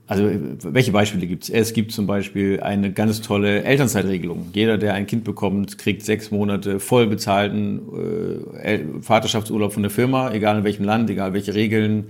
also 0.10 0.28
welche 0.64 0.92
Beispiele 0.92 1.28
gibt 1.28 1.44
es? 1.44 1.50
Es 1.52 1.72
gibt 1.72 1.92
zum 1.92 2.08
Beispiel 2.08 2.62
eine 2.62 2.92
ganz 2.92 3.22
tolle 3.22 3.62
Elternzeitregelung. 3.62 4.48
Jeder, 4.54 4.80
der 4.80 4.96
ein 4.96 5.06
Kind 5.06 5.24
bekommt, 5.24 5.78
kriegt 5.78 6.04
sechs 6.04 6.32
Monate 6.32 6.80
voll 6.80 7.06
bezahlten 7.06 7.80
äh, 8.56 8.80
Vaterschaftsurlaub 9.02 9.72
von 9.72 9.84
der 9.84 9.92
Firma, 9.92 10.32
egal 10.32 10.58
in 10.58 10.64
welchem 10.64 10.84
Land, 10.84 11.12
egal 11.12 11.34
welche 11.34 11.54
Regeln 11.54 12.06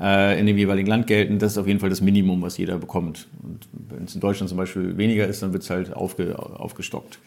äh, 0.00 0.36
in 0.40 0.46
dem 0.46 0.58
jeweiligen 0.58 0.88
Land 0.88 1.06
gelten. 1.06 1.38
Das 1.38 1.52
ist 1.52 1.58
auf 1.58 1.68
jeden 1.68 1.78
Fall 1.78 1.90
das 1.90 2.00
Minimum, 2.00 2.42
was 2.42 2.58
jeder 2.58 2.76
bekommt. 2.78 3.28
Und 3.44 3.68
wenn 3.88 4.02
es 4.02 4.16
in 4.16 4.20
Deutschland 4.20 4.48
zum 4.48 4.58
Beispiel 4.58 4.96
weniger 4.96 5.28
ist, 5.28 5.40
dann 5.40 5.52
wird 5.52 5.62
es 5.62 5.70
halt 5.70 5.94
aufge, 5.94 6.36
aufgestockt. 6.36 7.20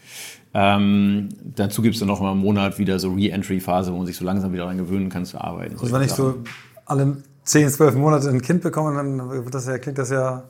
Ähm, 0.54 1.30
dazu 1.56 1.82
gibt 1.82 1.96
es 1.96 2.00
dann 2.00 2.10
noch 2.10 2.20
mal 2.20 2.32
einen 2.32 2.42
Monat 2.42 2.80
wieder 2.80 3.00
so 3.00 3.14
Re-Entry-Phase, 3.14 3.94
wo 3.94 3.98
man 3.98 4.06
sich 4.06 4.18
so 4.18 4.26
langsam 4.26 4.52
wieder 4.52 4.64
daran 4.64 4.78
gewöhnen 4.78 5.08
kann 5.08 5.24
zu 5.24 5.40
arbeiten. 5.40 5.78
Also 5.80 5.94
wenn 5.94 6.02
ich 6.02 6.12
so 6.12 6.44
alle 6.86 7.16
10, 7.48 7.70
12 7.70 7.96
Monate 7.96 8.30
ein 8.30 8.42
Kind 8.42 8.62
bekommen, 8.62 8.96
dann 8.96 9.30
wird 9.30 9.54
das 9.54 9.68
ja, 9.68 9.78
klingt 9.78 9.98
das 9.98 10.10
ja. 10.10 10.44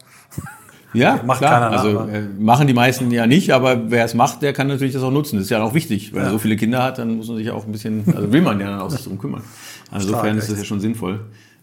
Ja, 0.93 1.21
macht 1.25 1.39
klar. 1.39 1.69
keiner. 1.69 1.79
Also 1.79 1.99
äh, 2.01 2.23
machen 2.39 2.65
die 2.65 2.73
meisten 2.73 3.11
ja 3.11 3.27
nicht, 3.27 3.51
aber 3.53 3.91
wer 3.91 4.03
es 4.03 4.15
macht, 4.15 4.41
der 4.41 4.51
kann 4.51 4.67
natürlich 4.67 4.93
das 4.93 5.03
auch 5.03 5.11
nutzen. 5.11 5.35
Das 5.35 5.45
ist 5.45 5.51
ja 5.51 5.61
auch 5.61 5.75
wichtig. 5.75 6.13
Wenn 6.13 6.21
ja. 6.21 6.27
er 6.27 6.31
so 6.31 6.39
viele 6.39 6.55
Kinder 6.55 6.81
hat, 6.81 6.97
dann 6.97 7.17
muss 7.17 7.27
man 7.27 7.37
sich 7.37 7.51
auch 7.51 7.65
ein 7.65 7.71
bisschen, 7.71 8.03
also 8.15 8.31
will 8.31 8.41
man 8.41 8.59
ja 8.59 8.71
dann 8.71 8.79
auch 8.79 8.89
sich 8.89 9.03
darum 9.03 9.19
kümmern. 9.19 9.43
Also 9.91 10.07
insofern 10.09 10.37
ist 10.37 10.49
das 10.49 10.57
ja 10.57 10.65
schon 10.65 10.79
sinnvoll. 10.79 11.19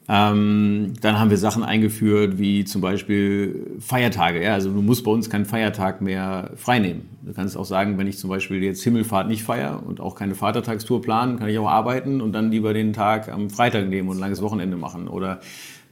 Ähm, 0.06 0.92
dann 1.00 1.18
haben 1.18 1.30
wir 1.30 1.38
Sachen 1.38 1.62
eingeführt, 1.62 2.38
wie 2.38 2.64
zum 2.64 2.82
Beispiel 2.82 3.78
Feiertage. 3.80 4.42
Ja, 4.42 4.52
also 4.52 4.70
du 4.70 4.82
musst 4.82 5.02
bei 5.02 5.10
uns 5.10 5.30
keinen 5.30 5.46
Feiertag 5.46 6.02
mehr 6.02 6.50
freinehmen. 6.56 7.08
Du 7.22 7.32
kannst 7.32 7.56
auch 7.56 7.64
sagen, 7.64 7.96
wenn 7.96 8.06
ich 8.06 8.18
zum 8.18 8.28
Beispiel 8.28 8.62
jetzt 8.62 8.82
Himmelfahrt 8.82 9.28
nicht 9.28 9.44
feiere 9.44 9.82
und 9.86 10.00
auch 10.00 10.14
keine 10.14 10.34
Vatertagstour 10.34 11.00
planen, 11.00 11.38
kann 11.38 11.48
ich 11.48 11.58
auch 11.58 11.68
arbeiten 11.68 12.20
und 12.20 12.32
dann 12.32 12.50
lieber 12.50 12.74
den 12.74 12.92
Tag 12.92 13.30
am 13.32 13.48
Freitag 13.48 13.88
nehmen 13.88 14.10
und 14.10 14.18
ein 14.18 14.20
langes 14.20 14.42
Wochenende 14.42 14.76
machen. 14.76 15.08
Oder 15.08 15.40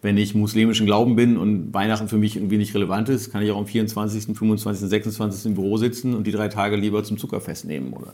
wenn 0.03 0.19
ich 0.19 0.35
muslimischen 0.35 0.85
Glauben 0.85 1.17
bin 1.17 1.39
und 1.39 1.73
Weihnachten 1.73 2.09
für 2.09 2.19
mich 2.19 2.37
irgendwie 2.37 2.59
nicht 2.59 2.75
relevant 2.75 3.09
ist, 3.09 3.31
kann 3.33 3.43
ich 3.43 3.51
auch 3.51 3.59
am 3.59 3.67
24., 3.67 4.37
25., 4.37 4.91
26. 4.91 5.47
im 5.47 5.55
Büro 5.55 5.79
sitzen 5.79 6.15
und 6.15 6.27
die 6.27 6.33
drei 6.33 6.49
Tage 6.49 6.77
lieber 6.77 7.03
zum 7.03 7.17
Zuckerfest 7.17 7.65
nehmen. 7.65 7.95
Oder 7.95 8.13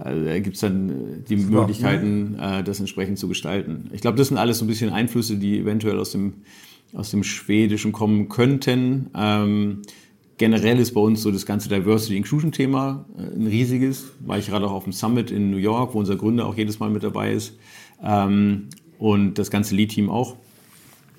also 0.00 0.24
da 0.24 0.38
gibt 0.38 0.56
es 0.56 0.60
dann 0.60 0.90
äh, 0.90 0.94
die 1.28 1.40
Super. 1.40 1.60
Möglichkeiten, 1.60 2.36
äh, 2.40 2.64
das 2.64 2.80
entsprechend 2.80 3.18
zu 3.18 3.28
gestalten. 3.28 3.90
Ich 3.92 4.00
glaube, 4.00 4.18
das 4.18 4.28
sind 4.28 4.38
alles 4.38 4.58
so 4.58 4.64
ein 4.64 4.68
bisschen 4.68 4.90
Einflüsse, 4.90 5.36
die 5.36 5.58
eventuell 5.58 5.98
aus 5.98 6.12
dem, 6.12 6.34
aus 6.94 7.10
dem 7.10 7.22
Schwedischen 7.22 7.92
kommen 7.92 8.28
könnten. 8.28 9.10
Ähm, 9.14 9.82
generell 10.38 10.78
ist 10.78 10.94
bei 10.94 11.00
uns 11.00 11.22
so 11.22 11.30
das 11.30 11.44
ganze 11.44 11.68
Diversity 11.68 12.16
Inclusion 12.16 12.50
Thema 12.50 13.04
äh, 13.18 13.36
ein 13.36 13.46
riesiges. 13.46 14.12
War 14.20 14.38
ich 14.38 14.46
gerade 14.46 14.66
auch 14.66 14.72
auf 14.72 14.84
dem 14.84 14.92
Summit 14.92 15.30
in 15.30 15.50
New 15.50 15.58
York, 15.58 15.94
wo 15.94 15.98
unser 15.98 16.16
Gründer 16.16 16.46
auch 16.46 16.56
jedes 16.56 16.80
Mal 16.80 16.90
mit 16.90 17.02
dabei 17.02 17.32
ist. 17.32 17.56
Ähm, 18.02 18.68
und 18.98 19.34
das 19.38 19.50
ganze 19.50 19.74
Lead-Team 19.74 20.08
auch. 20.08 20.36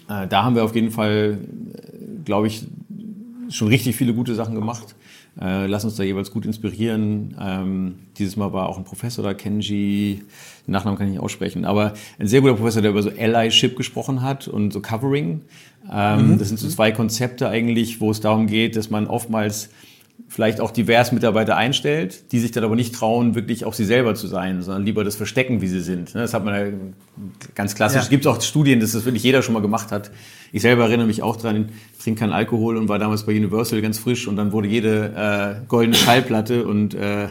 Äh, 0.09 0.27
da 0.27 0.43
haben 0.43 0.55
wir 0.55 0.63
auf 0.63 0.75
jeden 0.75 0.91
Fall, 0.91 1.39
äh, 1.73 2.23
glaube 2.25 2.47
ich, 2.47 2.65
schon 3.49 3.67
richtig 3.67 3.95
viele 3.95 4.13
gute 4.13 4.33
Sachen 4.33 4.55
gemacht. 4.55 4.95
Äh, 5.39 5.67
lass 5.67 5.85
uns 5.85 5.95
da 5.95 6.03
jeweils 6.03 6.31
gut 6.31 6.45
inspirieren. 6.45 7.35
Ähm, 7.39 7.95
dieses 8.17 8.35
Mal 8.35 8.51
war 8.51 8.67
auch 8.67 8.77
ein 8.77 8.83
Professor 8.83 9.23
da, 9.23 9.33
Kenji, 9.33 10.23
den 10.67 10.71
Nachnamen 10.71 10.97
kann 10.97 11.07
ich 11.07 11.13
nicht 11.13 11.21
aussprechen, 11.21 11.63
aber 11.63 11.93
ein 12.19 12.27
sehr 12.27 12.41
guter 12.41 12.55
Professor, 12.55 12.81
der 12.81 12.91
über 12.91 13.01
so 13.01 13.11
Allyship 13.17 13.77
gesprochen 13.77 14.21
hat 14.21 14.47
und 14.47 14.73
so 14.73 14.81
Covering. 14.81 15.41
Ähm, 15.91 16.31
mhm. 16.31 16.37
Das 16.37 16.49
sind 16.49 16.59
so 16.59 16.67
zwei 16.67 16.91
Konzepte 16.91 17.47
eigentlich, 17.47 18.01
wo 18.01 18.11
es 18.11 18.19
darum 18.19 18.47
geht, 18.47 18.75
dass 18.75 18.89
man 18.89 19.07
oftmals 19.07 19.69
vielleicht 20.27 20.61
auch 20.61 20.71
divers 20.71 21.11
Mitarbeiter 21.11 21.57
einstellt, 21.57 22.31
die 22.31 22.39
sich 22.39 22.51
dann 22.51 22.63
aber 22.63 22.75
nicht 22.75 22.95
trauen, 22.95 23.35
wirklich 23.35 23.65
auch 23.65 23.73
sie 23.73 23.85
selber 23.85 24.15
zu 24.15 24.27
sein, 24.27 24.61
sondern 24.61 24.85
lieber 24.85 25.03
das 25.03 25.15
verstecken, 25.15 25.61
wie 25.61 25.67
sie 25.67 25.81
sind. 25.81 26.15
Ne, 26.15 26.21
das 26.21 26.33
hat 26.33 26.45
man 26.45 26.53
ja 26.53 26.71
ganz 27.55 27.75
klassisch. 27.75 28.01
Es 28.01 28.09
gibt 28.09 28.25
auch 28.27 28.41
Studien, 28.41 28.79
dass 28.79 28.91
das 28.91 29.05
wirklich 29.05 29.23
jeder 29.23 29.41
schon 29.41 29.53
mal 29.53 29.61
gemacht 29.61 29.91
hat. 29.91 30.11
Ich 30.51 30.61
selber 30.61 30.83
erinnere 30.83 31.07
mich 31.07 31.23
auch 31.23 31.37
dran, 31.37 31.69
ich 31.97 32.03
trinke 32.03 32.19
keinen 32.19 32.33
Alkohol 32.33 32.77
und 32.77 32.89
war 32.89 32.99
damals 32.99 33.25
bei 33.25 33.35
Universal 33.35 33.81
ganz 33.81 33.99
frisch 33.99 34.27
und 34.27 34.35
dann 34.35 34.51
wurde 34.51 34.67
jede 34.67 35.59
äh, 35.61 35.65
goldene 35.67 35.95
Schallplatte 35.95 36.65
und 36.65 36.93
äh, 36.93 37.27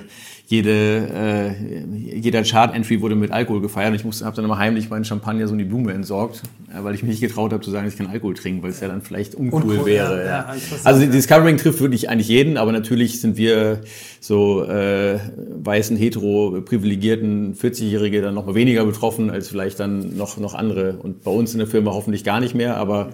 jede, 0.51 1.09
äh, 1.14 2.18
jeder 2.18 2.42
Chart-Entry 2.42 3.01
wurde 3.01 3.14
mit 3.14 3.30
Alkohol 3.30 3.61
gefeiert. 3.61 4.05
Und 4.05 4.12
ich 4.12 4.22
habe 4.24 4.34
dann 4.34 4.44
immer 4.44 4.59
heimlich 4.59 4.90
meinen 4.90 5.05
Champagner 5.05 5.46
so 5.46 5.53
in 5.53 5.61
die 5.61 5.64
Blume 5.64 5.92
entsorgt, 5.92 6.42
äh, 6.68 6.82
weil 6.82 6.96
ich 6.96 7.05
mich 7.05 7.11
nicht 7.12 7.20
getraut 7.20 7.53
habe 7.53 7.62
zu 7.62 7.70
sagen, 7.70 7.84
dass 7.84 7.94
ich 7.94 7.98
keinen 7.98 8.11
Alkohol 8.11 8.34
trinke, 8.34 8.64
weil 8.64 8.70
es 8.70 8.80
ja 8.80 8.88
dann 8.88 9.01
vielleicht 9.01 9.36
uncool, 9.36 9.62
uncool 9.62 9.86
wäre. 9.86 10.24
Ja, 10.24 10.26
ja. 10.26 10.55
Also 10.82 11.07
Discovering 11.07 11.57
trifft 11.57 11.80
wirklich 11.80 12.11
eigentlich 12.11 12.26
jeden, 12.26 12.57
aber 12.57 12.72
natürlich 12.72 13.20
sind 13.20 13.36
wir 13.36 13.82
so 14.18 14.64
äh, 14.64 15.20
weißen, 15.62 15.96
hetero, 15.96 16.61
privilegierten 16.64 17.55
40-Jährige 17.55 18.20
dann 18.20 18.34
noch 18.34 18.46
mal 18.46 18.57
weniger 18.57 18.84
betroffen 18.84 19.30
als 19.30 19.48
vielleicht 19.48 19.78
dann 19.78 20.16
noch, 20.16 20.36
noch 20.36 20.55
andere. 20.55 20.94
Und 20.94 21.22
bei 21.22 21.30
uns 21.30 21.53
in 21.53 21.59
der 21.59 21.68
Firma 21.68 21.92
hoffentlich 21.92 22.24
gar 22.24 22.40
nicht 22.40 22.57
mehr, 22.57 22.76
aber 22.76 23.11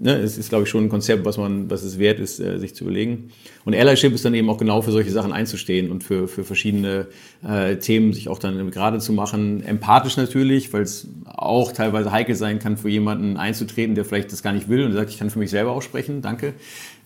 ne, 0.00 0.16
es 0.16 0.38
ist, 0.38 0.48
glaube 0.48 0.64
ich, 0.64 0.70
schon 0.70 0.84
ein 0.84 0.88
Konzept, 0.88 1.24
was 1.24 1.36
man, 1.36 1.70
was 1.70 1.82
es 1.82 1.98
wert 1.98 2.20
ist, 2.20 2.40
äh, 2.40 2.58
sich 2.58 2.74
zu 2.74 2.84
überlegen. 2.84 3.30
Und 3.64 3.74
Allyship 3.74 4.14
ist 4.14 4.24
dann 4.24 4.34
eben 4.34 4.48
auch 4.48 4.58
genau 4.58 4.82
für 4.82 4.92
solche 4.92 5.10
Sachen 5.10 5.32
einzustehen 5.32 5.90
und 5.90 6.04
für, 6.04 6.28
für 6.28 6.44
verschiedene 6.44 7.06
äh, 7.46 7.76
Themen 7.76 8.12
sich 8.12 8.28
auch 8.28 8.38
dann 8.38 8.70
gerade 8.70 8.98
zu 8.98 9.12
machen. 9.12 9.62
Empathisch 9.62 10.16
natürlich, 10.16 10.72
weil 10.72 10.82
es 10.82 11.08
auch 11.24 11.72
teilweise 11.72 12.12
heikel 12.12 12.34
sein 12.34 12.58
kann, 12.58 12.76
für 12.76 12.88
jemanden 12.88 13.36
einzutreten, 13.36 13.94
der 13.94 14.04
vielleicht 14.04 14.32
das 14.32 14.42
gar 14.42 14.52
nicht 14.52 14.68
will 14.68 14.84
und 14.84 14.92
sagt, 14.92 15.10
ich 15.10 15.18
kann 15.18 15.30
für 15.30 15.38
mich 15.38 15.50
selber 15.50 15.72
auch 15.72 15.82
sprechen, 15.82 16.22
danke. 16.22 16.54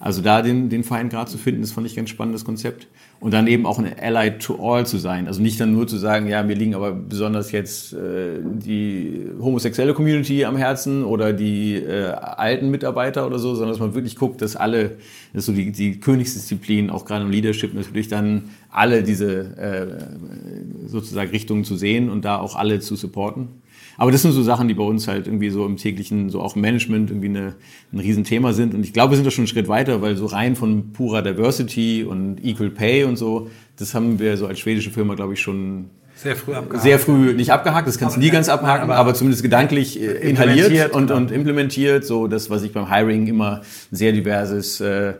Also 0.02 0.20
da 0.20 0.42
den, 0.42 0.68
den 0.68 0.82
feinen 0.82 1.10
Grad 1.10 1.28
zu 1.28 1.38
finden, 1.38 1.60
das 1.60 1.70
fand 1.70 1.86
ich 1.86 1.92
ein 1.92 1.98
ganz 1.98 2.10
spannendes 2.10 2.44
Konzept. 2.44 2.88
Und 3.20 3.32
dann 3.32 3.46
eben 3.46 3.66
auch 3.66 3.78
ein 3.78 3.86
Ally 3.96 4.36
to 4.38 4.56
all 4.58 4.84
zu 4.84 4.98
sein. 4.98 5.28
Also 5.28 5.40
nicht 5.40 5.60
dann 5.60 5.72
nur 5.72 5.86
zu 5.86 5.96
sagen, 5.96 6.26
ja, 6.26 6.42
mir 6.42 6.56
liegen 6.56 6.74
aber 6.74 6.90
besonders 6.90 7.52
jetzt 7.52 7.92
äh, 7.92 8.40
die 8.42 9.24
homosexuelle 9.40 9.94
Community 9.94 10.44
am 10.44 10.56
Herzen 10.56 11.04
oder 11.04 11.32
die 11.32 11.76
äh, 11.76 12.08
alten 12.08 12.72
Mitarbeiter 12.72 13.28
oder 13.28 13.38
so, 13.38 13.54
sondern 13.54 13.70
dass 13.70 13.78
man 13.78 13.94
wirklich 13.94 14.16
guckt, 14.16 14.42
dass 14.42 14.56
alle, 14.56 14.96
das 15.32 15.42
ist 15.42 15.46
so 15.46 15.52
die, 15.52 15.70
die 15.70 16.00
Königsdisziplin, 16.00 16.90
auch 16.90 17.04
gerade 17.04 17.24
im 17.24 17.30
Leadership 17.30 17.72
natürlich 17.72 18.08
dann 18.08 18.50
alle 18.72 19.04
diese 19.04 19.56
äh, 19.56 20.88
sozusagen 20.88 21.30
Richtungen 21.30 21.62
zu 21.62 21.76
sehen 21.76 22.10
und 22.10 22.24
da 22.24 22.40
auch 22.40 22.56
alle 22.56 22.80
zu 22.80 22.96
supporten. 22.96 23.62
Aber 23.96 24.10
das 24.10 24.22
sind 24.22 24.32
so 24.32 24.42
Sachen, 24.42 24.68
die 24.68 24.74
bei 24.74 24.84
uns 24.84 25.08
halt 25.08 25.26
irgendwie 25.26 25.50
so 25.50 25.66
im 25.66 25.76
täglichen, 25.76 26.30
so 26.30 26.40
auch 26.40 26.56
im 26.56 26.62
Management 26.62 27.10
irgendwie 27.10 27.28
eine, 27.28 27.54
ein 27.92 27.98
Riesenthema 27.98 28.52
sind. 28.52 28.74
Und 28.74 28.84
ich 28.84 28.92
glaube, 28.92 29.12
wir 29.12 29.16
sind 29.16 29.26
da 29.26 29.30
schon 29.30 29.42
einen 29.42 29.48
Schritt 29.48 29.68
weiter, 29.68 30.02
weil 30.02 30.16
so 30.16 30.26
rein 30.26 30.56
von 30.56 30.92
purer 30.92 31.22
Diversity 31.22 32.04
und 32.04 32.44
Equal 32.44 32.70
Pay 32.70 33.04
und 33.04 33.16
so, 33.16 33.50
das 33.76 33.94
haben 33.94 34.18
wir 34.18 34.36
so 34.36 34.46
als 34.46 34.60
schwedische 34.60 34.90
Firma, 34.90 35.14
glaube 35.14 35.34
ich, 35.34 35.40
schon 35.40 35.90
sehr 36.22 36.36
früh 36.36 36.54
abgehakt. 36.54 36.82
Sehr 36.82 36.98
früh 37.00 37.34
nicht 37.34 37.50
abgehakt, 37.50 37.88
das 37.88 37.98
kannst 37.98 38.16
du 38.16 38.20
nie 38.20 38.30
ganz 38.30 38.48
abhaken, 38.48 38.84
aber, 38.84 38.96
aber, 38.96 39.14
zumindest 39.14 39.42
gedanklich 39.42 40.00
äh, 40.00 40.28
inhaliert 40.28 40.92
und, 40.92 41.10
und 41.10 41.32
implementiert. 41.32 42.04
So 42.04 42.28
das, 42.28 42.48
was 42.48 42.62
ich 42.62 42.72
beim 42.72 42.92
Hiring 42.92 43.26
immer 43.26 43.62
sehr 43.90 44.12
diverses 44.12 44.80
äh, 44.80 45.14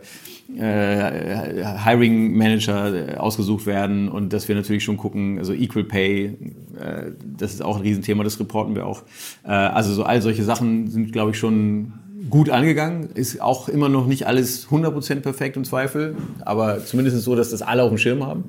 äh, 0.57 1.63
Hiring 1.83 2.35
Manager 2.35 3.21
ausgesucht 3.21 3.65
werden 3.65 4.09
und 4.09 4.33
dass 4.33 4.47
wir 4.47 4.55
natürlich 4.55 4.83
schon 4.83 4.97
gucken, 4.97 5.37
also 5.39 5.53
Equal 5.53 5.83
Pay, 5.83 6.25
äh, 6.25 7.11
das 7.37 7.53
ist 7.53 7.61
auch 7.61 7.77
ein 7.77 7.81
Riesenthema, 7.81 8.23
das 8.23 8.39
reporten 8.39 8.75
wir 8.75 8.85
auch. 8.85 9.03
Äh, 9.43 9.49
also 9.49 9.93
so 9.93 10.03
all 10.03 10.21
solche 10.21 10.43
Sachen 10.43 10.89
sind, 10.89 11.11
glaube 11.11 11.31
ich, 11.31 11.37
schon 11.37 11.93
gut 12.29 12.49
angegangen. 12.49 13.09
Ist 13.13 13.41
auch 13.41 13.69
immer 13.69 13.89
noch 13.89 14.07
nicht 14.07 14.27
alles 14.27 14.67
100% 14.67 15.21
perfekt 15.21 15.57
im 15.57 15.63
Zweifel, 15.63 16.15
aber 16.41 16.85
zumindest 16.85 17.21
so, 17.21 17.35
dass 17.35 17.51
das 17.51 17.61
alle 17.61 17.83
auf 17.83 17.89
dem 17.89 17.97
Schirm 17.97 18.25
haben. 18.25 18.45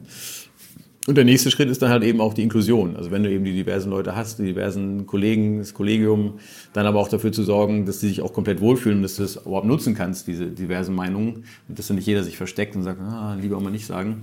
Und 1.06 1.16
der 1.16 1.24
nächste 1.24 1.50
Schritt 1.50 1.68
ist 1.68 1.82
dann 1.82 1.90
halt 1.90 2.02
eben 2.02 2.20
auch 2.22 2.32
die 2.32 2.42
Inklusion. 2.42 2.96
Also 2.96 3.10
wenn 3.10 3.22
du 3.22 3.30
eben 3.30 3.44
die 3.44 3.52
diversen 3.52 3.90
Leute 3.90 4.16
hast, 4.16 4.38
die 4.38 4.44
diversen 4.44 5.06
Kollegen, 5.06 5.58
das 5.58 5.74
Kollegium, 5.74 6.38
dann 6.72 6.86
aber 6.86 6.98
auch 6.98 7.08
dafür 7.08 7.30
zu 7.30 7.42
sorgen, 7.42 7.84
dass 7.84 8.00
die 8.00 8.08
sich 8.08 8.22
auch 8.22 8.32
komplett 8.32 8.60
wohlfühlen, 8.60 9.02
dass 9.02 9.16
du 9.16 9.22
das 9.22 9.36
überhaupt 9.36 9.66
nutzen 9.66 9.94
kannst, 9.94 10.26
diese 10.26 10.46
diversen 10.46 10.94
Meinungen. 10.94 11.44
Und 11.68 11.78
dass 11.78 11.88
dann 11.88 11.96
nicht 11.96 12.06
jeder 12.06 12.24
sich 12.24 12.38
versteckt 12.38 12.74
und 12.74 12.84
sagt, 12.84 13.00
ah, 13.00 13.36
lieber 13.38 13.60
mal 13.60 13.70
nicht 13.70 13.86
sagen. 13.86 14.22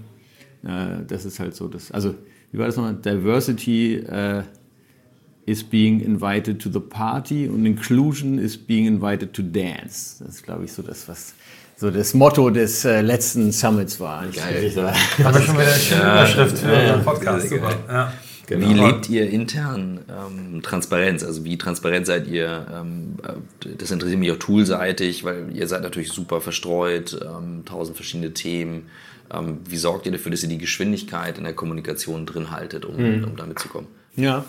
Äh, 0.64 1.06
das 1.08 1.26
ist 1.26 1.40
halt 1.40 1.56
so. 1.56 1.68
Das, 1.68 1.92
also, 1.92 2.16
wie 2.52 2.58
war 2.58 2.66
das 2.66 2.78
nochmal? 2.78 2.96
Diversity, 2.96 3.98
äh, 3.98 4.42
is 5.46 5.64
being 5.64 6.02
invited 6.02 6.60
to 6.60 6.70
the 6.70 6.80
party 6.80 7.48
und 7.48 7.66
Inclusion 7.66 8.38
is 8.38 8.58
being 8.58 8.86
invited 8.86 9.34
to 9.34 9.42
dance. 9.42 10.24
Das 10.24 10.36
ist, 10.36 10.44
glaube 10.44 10.66
ich, 10.66 10.72
so 10.72 10.82
das, 10.82 11.08
was 11.08 11.34
so 11.82 11.90
das 11.90 12.14
Motto 12.14 12.52
des 12.52 12.86
äh, 12.86 13.02
letzten 13.02 13.52
Summits 13.52 14.00
war. 14.00 14.24
Geil. 14.28 14.72
Haben 15.24 15.34
wir 15.34 15.42
schon 15.42 15.56
wieder 15.56 15.66
eine 15.66 15.80
schöne 15.80 16.02
Überschrift 16.02 16.58
für 16.60 16.72
ja, 16.72 16.80
unseren 16.80 17.04
Podcast. 17.04 17.50
Super. 17.50 17.76
Ja. 17.88 18.14
Genau. 18.46 18.70
Wie 18.70 18.74
lebt 18.74 19.10
ihr 19.10 19.28
intern 19.28 20.02
ähm, 20.08 20.62
Transparenz? 20.62 21.24
Also 21.24 21.44
wie 21.44 21.58
transparent 21.58 22.06
seid 22.06 22.28
ihr? 22.28 22.68
Ähm, 22.72 23.16
das 23.80 23.90
interessiert 23.90 24.20
mich 24.20 24.32
auch 24.32 24.38
toolseitig, 24.38 25.24
weil 25.24 25.48
ihr 25.56 25.68
seid 25.68 25.82
natürlich 25.82 26.12
super 26.12 26.40
verstreut, 26.40 27.20
ähm, 27.20 27.64
tausend 27.66 27.98
verschiedene 27.98 28.32
Themen. 28.32 28.84
Ähm, 29.34 29.58
wie 29.68 29.78
sorgt 29.78 30.06
ihr 30.06 30.12
dafür, 30.12 30.30
dass 30.30 30.44
ihr 30.44 30.50
die 30.50 30.60
Geschwindigkeit 30.60 31.40
in 31.40 31.46
der 31.46 31.54
Kommunikation 31.54 32.28
drin 32.28 32.52
haltet, 32.52 32.86
um, 32.86 32.96
mhm. 32.96 33.24
um 33.24 33.36
damit 33.38 33.58
zu 33.58 33.70
kommen? 33.70 33.88
Ja, 34.16 34.46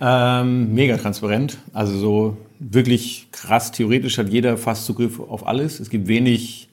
ähm, 0.00 0.72
mega 0.72 0.98
transparent. 0.98 1.58
Also 1.72 1.98
so 1.98 2.36
wirklich 2.70 3.28
krass. 3.32 3.72
Theoretisch 3.72 4.18
hat 4.18 4.30
jeder 4.30 4.56
fast 4.56 4.86
Zugriff 4.86 5.20
auf 5.20 5.46
alles. 5.46 5.80
Es 5.80 5.90
gibt 5.90 6.08
wenig, 6.08 6.68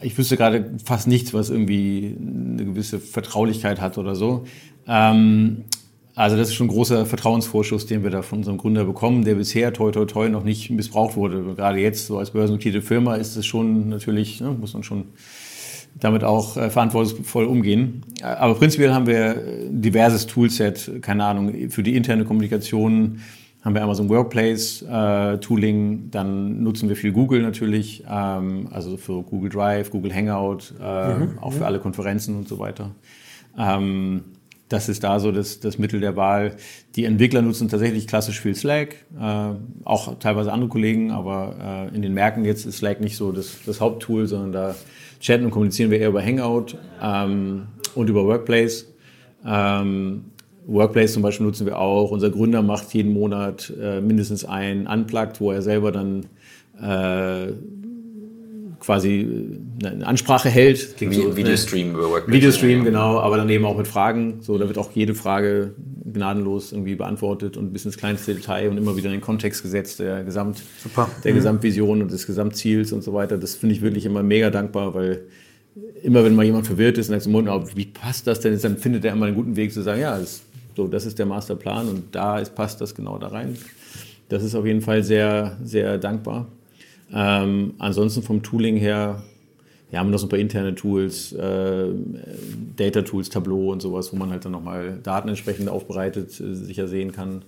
ich 0.00 0.16
wüsste 0.16 0.36
gerade 0.36 0.72
fast 0.84 1.08
nichts, 1.08 1.34
was 1.34 1.50
irgendwie 1.50 2.16
eine 2.20 2.64
gewisse 2.64 3.00
Vertraulichkeit 3.00 3.80
hat 3.80 3.98
oder 3.98 4.14
so. 4.14 4.44
Ähm, 4.86 5.64
also 6.14 6.36
das 6.36 6.48
ist 6.48 6.54
schon 6.54 6.66
ein 6.66 6.70
großer 6.70 7.06
Vertrauensvorschuss, 7.06 7.86
den 7.86 8.02
wir 8.02 8.10
da 8.10 8.22
von 8.22 8.38
unserem 8.38 8.58
Gründer 8.58 8.84
bekommen, 8.84 9.24
der 9.24 9.36
bisher 9.36 9.72
toi 9.72 9.90
toi 9.90 10.04
toi 10.04 10.28
noch 10.28 10.44
nicht 10.44 10.70
missbraucht 10.70 11.16
wurde. 11.16 11.54
Gerade 11.54 11.78
jetzt 11.78 12.06
so 12.06 12.18
als 12.18 12.30
börsennotierte 12.30 12.82
Firma 12.82 13.14
ist 13.14 13.36
es 13.36 13.46
schon 13.46 13.88
natürlich, 13.88 14.40
ne, 14.40 14.50
muss 14.50 14.74
man 14.74 14.82
schon 14.82 15.04
damit 15.98 16.22
auch 16.22 16.56
äh, 16.56 16.70
verantwortungsvoll 16.70 17.44
umgehen. 17.44 18.02
Aber 18.22 18.54
prinzipiell 18.54 18.92
haben 18.92 19.06
wir 19.06 19.36
ein 19.36 19.82
diverses 19.82 20.26
Toolset, 20.26 21.02
keine 21.02 21.24
Ahnung, 21.24 21.70
für 21.70 21.82
die 21.82 21.96
interne 21.96 22.24
Kommunikation 22.24 23.20
haben 23.62 23.74
wir 23.74 23.82
Amazon 23.82 24.08
Workplace 24.08 24.82
äh, 24.82 25.38
Tooling, 25.38 26.10
dann 26.10 26.62
nutzen 26.62 26.88
wir 26.88 26.96
viel 26.96 27.12
Google 27.12 27.42
natürlich, 27.42 28.04
ähm, 28.08 28.68
also 28.70 28.96
für 28.96 29.22
Google 29.22 29.50
Drive, 29.50 29.90
Google 29.90 30.14
Hangout, 30.14 30.74
äh, 30.80 31.14
mhm. 31.14 31.38
auch 31.40 31.52
für 31.52 31.66
alle 31.66 31.78
Konferenzen 31.78 32.36
und 32.36 32.48
so 32.48 32.58
weiter. 32.58 32.90
Ähm, 33.58 34.22
das 34.70 34.88
ist 34.88 35.02
da 35.02 35.18
so 35.18 35.32
das, 35.32 35.58
das 35.60 35.78
Mittel 35.78 36.00
der 36.00 36.16
Wahl. 36.16 36.56
Die 36.94 37.04
Entwickler 37.04 37.42
nutzen 37.42 37.68
tatsächlich 37.68 38.06
klassisch 38.06 38.40
viel 38.40 38.54
Slack, 38.54 39.04
äh, 39.20 39.50
auch 39.84 40.18
teilweise 40.20 40.52
andere 40.52 40.70
Kollegen, 40.70 41.10
aber 41.10 41.88
äh, 41.92 41.94
in 41.94 42.02
den 42.02 42.14
Märkten 42.14 42.44
jetzt 42.44 42.64
ist 42.64 42.78
Slack 42.78 43.00
nicht 43.00 43.16
so 43.16 43.32
das, 43.32 43.58
das 43.66 43.80
Haupttool, 43.80 44.26
sondern 44.26 44.52
da 44.52 44.74
chatten 45.20 45.44
und 45.44 45.50
kommunizieren 45.50 45.90
wir 45.90 45.98
eher 45.98 46.08
über 46.08 46.24
Hangout 46.24 46.78
ähm, 47.02 47.66
und 47.94 48.08
über 48.08 48.24
Workplace. 48.24 48.86
Ähm, 49.44 50.26
Workplace 50.70 51.12
zum 51.12 51.22
Beispiel 51.22 51.46
nutzen 51.46 51.66
wir 51.66 51.78
auch. 51.78 52.10
Unser 52.10 52.30
Gründer 52.30 52.62
macht 52.62 52.92
jeden 52.94 53.12
Monat 53.12 53.72
äh, 53.80 54.00
mindestens 54.00 54.44
ein 54.44 54.86
Unplugged, 54.86 55.40
wo 55.40 55.52
er 55.52 55.62
selber 55.62 55.92
dann 55.92 56.26
äh, 56.80 57.52
quasi 58.80 59.28
äh, 59.82 59.86
eine 59.86 60.06
Ansprache 60.06 60.48
hält. 60.48 60.96
Klingt 60.96 61.12
Wie, 61.12 61.20
so, 61.20 61.36
Videostream 61.36 61.90
über 61.90 62.10
Workplace. 62.10 62.34
Videostream, 62.34 62.84
genau, 62.84 63.18
aber 63.18 63.36
dann 63.36 63.48
eben 63.50 63.64
auch 63.64 63.76
mit 63.76 63.88
Fragen. 63.88 64.38
So, 64.40 64.58
da 64.58 64.66
wird 64.66 64.78
auch 64.78 64.90
jede 64.92 65.14
Frage 65.14 65.74
gnadenlos 66.12 66.72
irgendwie 66.72 66.94
beantwortet 66.94 67.56
und 67.56 67.72
bis 67.72 67.84
ins 67.84 67.96
kleinste 67.96 68.34
Detail 68.34 68.68
und 68.70 68.78
immer 68.78 68.96
wieder 68.96 69.06
in 69.06 69.12
den 69.12 69.20
Kontext 69.20 69.62
gesetzt 69.62 70.00
der, 70.00 70.24
Gesamt, 70.24 70.62
Super. 70.82 71.08
der 71.24 71.32
mhm. 71.32 71.36
Gesamtvision 71.36 72.02
und 72.02 72.10
des 72.10 72.26
Gesamtziels 72.26 72.92
und 72.92 73.02
so 73.02 73.12
weiter. 73.12 73.38
Das 73.38 73.54
finde 73.54 73.74
ich 73.74 73.82
wirklich 73.82 74.06
immer 74.06 74.22
mega 74.22 74.50
dankbar, 74.50 74.94
weil 74.94 75.22
immer 76.02 76.24
wenn 76.24 76.34
mal 76.34 76.44
jemand 76.44 76.66
verwirrt 76.66 76.98
ist 76.98 77.10
und 77.10 77.20
sagt, 77.20 77.76
wie 77.76 77.86
passt 77.86 78.26
das 78.26 78.40
denn, 78.40 78.58
dann 78.60 78.76
findet 78.76 79.04
er 79.04 79.12
immer 79.12 79.26
einen 79.26 79.36
guten 79.36 79.56
Weg 79.56 79.72
zu 79.72 79.82
sagen, 79.82 80.00
ja, 80.00 80.18
das, 80.18 80.42
so, 80.76 80.86
das 80.86 81.06
ist 81.06 81.18
der 81.18 81.26
Masterplan 81.26 81.88
und 81.88 82.14
da 82.14 82.38
ist, 82.38 82.54
passt 82.54 82.80
das 82.80 82.94
genau 82.94 83.18
da 83.18 83.28
rein. 83.28 83.56
Das 84.28 84.42
ist 84.42 84.54
auf 84.54 84.64
jeden 84.64 84.80
Fall 84.80 85.02
sehr, 85.02 85.56
sehr 85.62 85.98
dankbar. 85.98 86.46
Ähm, 87.12 87.74
ansonsten 87.78 88.22
vom 88.22 88.42
Tooling 88.42 88.76
her, 88.76 89.22
ja, 89.90 89.98
haben 89.98 90.06
wir 90.06 90.12
noch 90.12 90.20
so 90.20 90.26
ein 90.26 90.30
paar 90.30 90.38
interne 90.38 90.74
Tools, 90.74 91.32
äh, 91.32 91.88
Data 92.76 93.02
Tools, 93.02 93.28
Tableau 93.28 93.72
und 93.72 93.82
sowas, 93.82 94.12
wo 94.12 94.16
man 94.16 94.30
halt 94.30 94.44
dann 94.44 94.52
nochmal 94.52 95.00
Daten 95.02 95.28
entsprechend 95.28 95.68
aufbereitet 95.68 96.40
äh, 96.40 96.54
sicher 96.54 96.86
sehen 96.86 97.10
kann. 97.10 97.42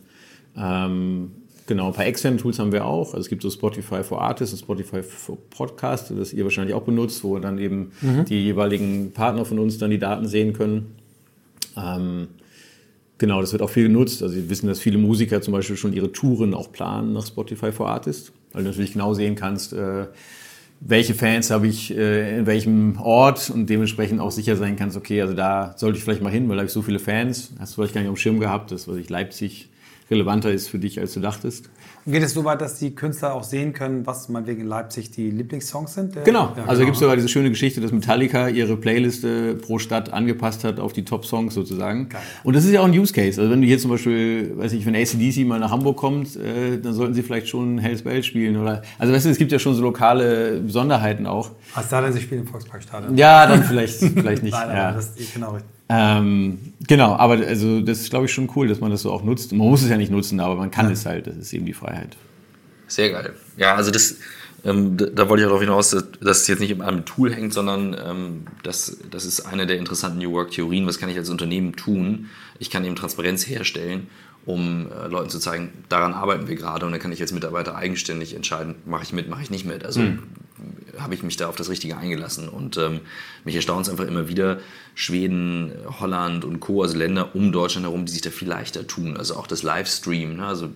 Ähm, 0.56 1.30
genau, 1.66 1.88
ein 1.88 1.92
paar 1.92 2.06
externe 2.06 2.38
Tools 2.38 2.58
haben 2.58 2.72
wir 2.72 2.84
auch. 2.84 3.14
Also 3.14 3.20
es 3.20 3.28
gibt 3.28 3.42
so 3.42 3.50
Spotify 3.50 4.02
for 4.02 4.20
Artists 4.20 4.52
und 4.54 4.58
Spotify 4.58 5.02
for 5.04 5.38
Podcast, 5.50 6.12
das 6.18 6.32
ihr 6.32 6.42
wahrscheinlich 6.42 6.74
auch 6.74 6.82
benutzt, 6.82 7.22
wo 7.22 7.38
dann 7.38 7.58
eben 7.58 7.92
mhm. 8.00 8.24
die 8.24 8.42
jeweiligen 8.42 9.12
Partner 9.12 9.44
von 9.44 9.60
uns 9.60 9.78
dann 9.78 9.90
die 9.90 9.98
Daten 10.00 10.26
sehen 10.26 10.52
können. 10.52 10.96
Ähm, 11.76 12.26
genau, 13.22 13.40
das 13.40 13.52
wird 13.52 13.62
auch 13.62 13.70
viel 13.70 13.84
genutzt. 13.84 14.20
Also 14.20 14.34
wir 14.34 14.50
wissen, 14.50 14.66
dass 14.66 14.80
viele 14.80 14.98
Musiker 14.98 15.40
zum 15.40 15.52
Beispiel 15.52 15.76
schon 15.76 15.92
ihre 15.92 16.10
Touren 16.10 16.54
auch 16.54 16.72
planen 16.72 17.12
nach 17.12 17.24
Spotify 17.24 17.70
for 17.70 17.88
Artists, 17.88 18.32
weil 18.52 18.64
du 18.64 18.70
natürlich 18.70 18.94
genau 18.94 19.14
sehen 19.14 19.36
kannst, 19.36 19.72
äh, 19.72 20.06
welche 20.80 21.14
Fans 21.14 21.52
habe 21.52 21.68
ich 21.68 21.96
äh, 21.96 22.38
in 22.38 22.46
welchem 22.46 22.98
Ort 23.00 23.48
und 23.48 23.70
dementsprechend 23.70 24.20
auch 24.20 24.32
sicher 24.32 24.56
sein 24.56 24.74
kannst, 24.74 24.96
okay, 24.96 25.22
also 25.22 25.34
da 25.34 25.72
sollte 25.76 25.98
ich 25.98 26.04
vielleicht 26.04 26.20
mal 26.20 26.32
hin, 26.32 26.48
weil 26.48 26.56
da 26.56 26.62
habe 26.62 26.66
ich 26.66 26.72
so 26.72 26.82
viele 26.82 26.98
Fans. 26.98 27.52
Hast 27.60 27.72
du 27.72 27.76
vielleicht 27.76 27.94
gar 27.94 28.00
nicht 28.00 28.10
auf 28.10 28.16
dem 28.16 28.20
Schirm 28.20 28.40
gehabt, 28.40 28.72
dass 28.72 28.88
was 28.88 28.96
ich 28.96 29.08
Leipzig 29.08 29.68
relevanter 30.12 30.52
ist 30.52 30.68
für 30.68 30.78
dich, 30.78 31.00
als 31.00 31.14
du 31.14 31.20
dachtest. 31.20 31.70
Geht 32.04 32.22
es 32.22 32.34
so 32.34 32.44
weit, 32.44 32.60
dass 32.60 32.78
die 32.78 32.94
Künstler 32.94 33.32
auch 33.32 33.44
sehen 33.44 33.72
können, 33.72 34.06
was 34.06 34.28
meinetwegen 34.28 34.62
in 34.62 34.66
Leipzig 34.66 35.12
die 35.12 35.30
Lieblingssongs 35.30 35.94
sind? 35.94 36.24
Genau. 36.24 36.52
Ja, 36.56 36.64
also 36.64 36.80
genau. 36.80 36.84
gibt 36.86 36.94
es 36.94 37.00
sogar 37.00 37.16
diese 37.16 37.28
schöne 37.28 37.48
Geschichte, 37.50 37.80
dass 37.80 37.92
Metallica 37.92 38.48
ihre 38.48 38.76
Playliste 38.76 39.54
pro 39.54 39.78
Stadt 39.78 40.12
angepasst 40.12 40.64
hat 40.64 40.80
auf 40.80 40.92
die 40.92 41.04
Top-Songs 41.04 41.54
sozusagen. 41.54 42.08
Geil. 42.08 42.20
Und 42.42 42.56
das 42.56 42.64
ist 42.64 42.72
ja 42.72 42.80
auch 42.80 42.86
ein 42.86 42.98
Use 42.98 43.12
Case. 43.12 43.40
Also 43.40 43.52
wenn 43.52 43.60
du 43.60 43.68
hier 43.68 43.78
zum 43.78 43.90
Beispiel, 43.90 44.52
weiß 44.56 44.72
ich, 44.72 44.84
wenn 44.84 44.96
ACDC 44.96 45.46
mal 45.46 45.60
nach 45.60 45.70
Hamburg 45.70 45.96
kommt, 45.96 46.36
äh, 46.36 46.78
dann 46.78 46.92
sollten 46.92 47.14
sie 47.14 47.22
vielleicht 47.22 47.48
schon 47.48 47.78
Hells 47.78 48.02
Bell 48.02 48.22
spielen 48.22 48.56
oder. 48.56 48.82
Also 48.98 49.12
weißt 49.12 49.26
du, 49.26 49.30
es 49.30 49.38
gibt 49.38 49.52
ja 49.52 49.60
schon 49.60 49.74
so 49.74 49.82
lokale 49.82 50.60
Besonderheiten 50.60 51.26
auch. 51.26 51.50
Was 51.74 51.88
da 51.88 52.00
denn, 52.00 52.12
sie 52.12 52.20
spielen 52.20 52.42
im 52.42 52.46
Volksparkstadion? 52.48 53.16
Ja, 53.16 53.46
dann 53.46 53.62
vielleicht, 53.62 53.94
vielleicht 53.94 54.42
nicht. 54.42 54.52
Nein, 54.66 54.76
ja. 54.76 54.92
das 54.92 55.16
ist 55.16 55.34
genau 55.34 55.52
richtig. 55.52 55.70
Ähm, 55.94 56.58
genau, 56.86 57.16
aber 57.16 57.34
also 57.46 57.80
das 57.82 58.00
ist, 58.00 58.10
glaube 58.10 58.24
ich, 58.24 58.32
schon 58.32 58.50
cool, 58.56 58.66
dass 58.66 58.80
man 58.80 58.90
das 58.90 59.02
so 59.02 59.12
auch 59.12 59.22
nutzt. 59.22 59.52
Man 59.52 59.68
muss 59.68 59.82
es 59.82 59.90
ja 59.90 59.98
nicht 59.98 60.10
nutzen, 60.10 60.40
aber 60.40 60.54
man 60.54 60.70
kann 60.70 60.86
ja. 60.86 60.92
es 60.92 61.04
halt. 61.04 61.26
Das 61.26 61.36
ist 61.36 61.52
eben 61.52 61.66
die 61.66 61.74
Freiheit. 61.74 62.16
Sehr 62.86 63.10
geil. 63.10 63.34
Ja, 63.58 63.74
also 63.74 63.90
das, 63.90 64.16
ähm, 64.64 64.96
da, 64.96 65.06
da, 65.06 65.28
wollte 65.28 65.42
ich 65.42 65.46
auch 65.46 65.50
darauf 65.50 65.62
hinaus, 65.62 65.90
dass, 65.90 66.06
dass 66.20 66.40
es 66.42 66.46
jetzt 66.46 66.60
nicht 66.60 66.72
an 66.72 66.80
einem 66.80 67.04
Tool 67.04 67.34
hängt, 67.34 67.52
sondern 67.52 67.94
ähm, 68.02 68.42
das, 68.62 68.96
das 69.10 69.26
ist 69.26 69.40
eine 69.42 69.66
der 69.66 69.76
interessanten 69.76 70.18
New 70.18 70.32
Work-Theorien. 70.32 70.86
Was 70.86 70.98
kann 70.98 71.10
ich 71.10 71.18
als 71.18 71.28
Unternehmen 71.28 71.76
tun? 71.76 72.30
Ich 72.58 72.70
kann 72.70 72.84
eben 72.84 72.96
Transparenz 72.96 73.46
herstellen, 73.46 74.06
um 74.46 74.86
äh, 74.90 75.08
Leuten 75.08 75.28
zu 75.28 75.40
zeigen, 75.40 75.72
daran 75.90 76.14
arbeiten 76.14 76.48
wir 76.48 76.56
gerade 76.56 76.86
und 76.86 76.92
dann 76.92 77.00
kann 77.00 77.12
ich 77.12 77.20
als 77.20 77.32
Mitarbeiter 77.32 77.76
eigenständig 77.76 78.34
entscheiden, 78.34 78.76
mache 78.86 79.02
ich 79.02 79.12
mit, 79.12 79.28
mache 79.28 79.42
ich 79.42 79.50
nicht 79.50 79.66
mit. 79.66 79.84
Also 79.84 80.00
mhm. 80.00 80.22
Habe 80.98 81.14
ich 81.14 81.22
mich 81.22 81.36
da 81.36 81.48
auf 81.48 81.56
das 81.56 81.68
Richtige 81.68 81.96
eingelassen 81.96 82.48
und 82.48 82.76
ähm, 82.76 83.00
mich 83.44 83.54
erstaunt 83.54 83.86
es 83.86 83.90
einfach 83.90 84.06
immer 84.06 84.28
wieder, 84.28 84.60
Schweden, 84.94 85.72
Holland 86.00 86.44
und 86.44 86.60
Co., 86.60 86.82
also 86.82 86.96
Länder 86.96 87.34
um 87.34 87.52
Deutschland 87.52 87.86
herum, 87.86 88.06
die 88.06 88.12
sich 88.12 88.20
da 88.20 88.30
viel 88.30 88.48
leichter 88.48 88.86
tun. 88.86 89.16
Also 89.16 89.36
auch 89.36 89.46
das 89.46 89.62
Livestream, 89.62 90.36
ne? 90.36 90.46
also 90.46 90.70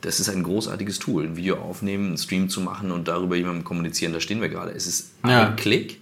das 0.00 0.20
ist 0.20 0.28
ein 0.28 0.42
großartiges 0.42 0.98
Tool, 0.98 1.24
ein 1.24 1.36
Video 1.36 1.56
aufnehmen, 1.56 2.08
einen 2.08 2.18
Stream 2.18 2.48
zu 2.48 2.60
machen 2.60 2.92
und 2.92 3.08
darüber 3.08 3.36
jemandem 3.36 3.64
kommunizieren. 3.64 4.12
Da 4.12 4.20
stehen 4.20 4.40
wir 4.40 4.48
gerade. 4.48 4.72
Es 4.72 4.86
ist 4.86 5.12
ja. 5.26 5.48
ein 5.48 5.56
Klick 5.56 6.00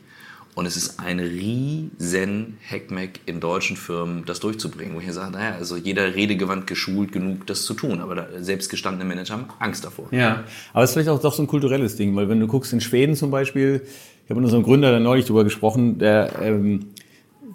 und 0.55 0.67
es 0.67 0.77
ist 0.77 1.01
ein 1.01 1.19
riesen 1.19 2.59
Hackmack 2.71 3.21
in 3.27 3.41
deutschen 3.41 3.77
Firmen, 3.77 4.25
das 4.25 4.39
durchzubringen. 4.39 4.95
Wo 4.95 5.01
ich 5.01 5.13
sage, 5.13 5.33
naja, 5.33 5.57
also 5.59 5.77
jeder 5.77 6.15
redegewandt 6.15 6.67
geschult 6.67 7.11
genug, 7.11 7.47
das 7.47 7.65
zu 7.65 7.75
tun. 7.75 8.01
Aber 8.01 8.29
selbstgestandene 8.39 9.09
Manager 9.09 9.35
haben 9.35 9.47
Angst 9.59 9.85
davor. 9.85 10.07
Ja, 10.13 10.45
aber 10.73 10.85
es 10.85 10.91
ist 10.91 10.95
vielleicht 10.95 11.09
auch 11.09 11.21
doch 11.21 11.35
so 11.35 11.43
ein 11.43 11.49
kulturelles 11.49 11.97
Ding, 11.97 12.15
weil 12.15 12.29
wenn 12.29 12.39
du 12.39 12.47
guckst 12.47 12.73
in 12.73 12.81
Schweden 12.81 13.17
zum 13.17 13.31
Beispiel, 13.31 13.83
ich 14.25 14.31
habe 14.31 14.41
mit 14.41 14.45
unserem 14.45 14.63
Gründer 14.63 14.93
da 14.93 15.01
neulich 15.01 15.27
drüber 15.27 15.43
gesprochen, 15.43 15.99
der 15.99 16.31
ähm, 16.41 16.87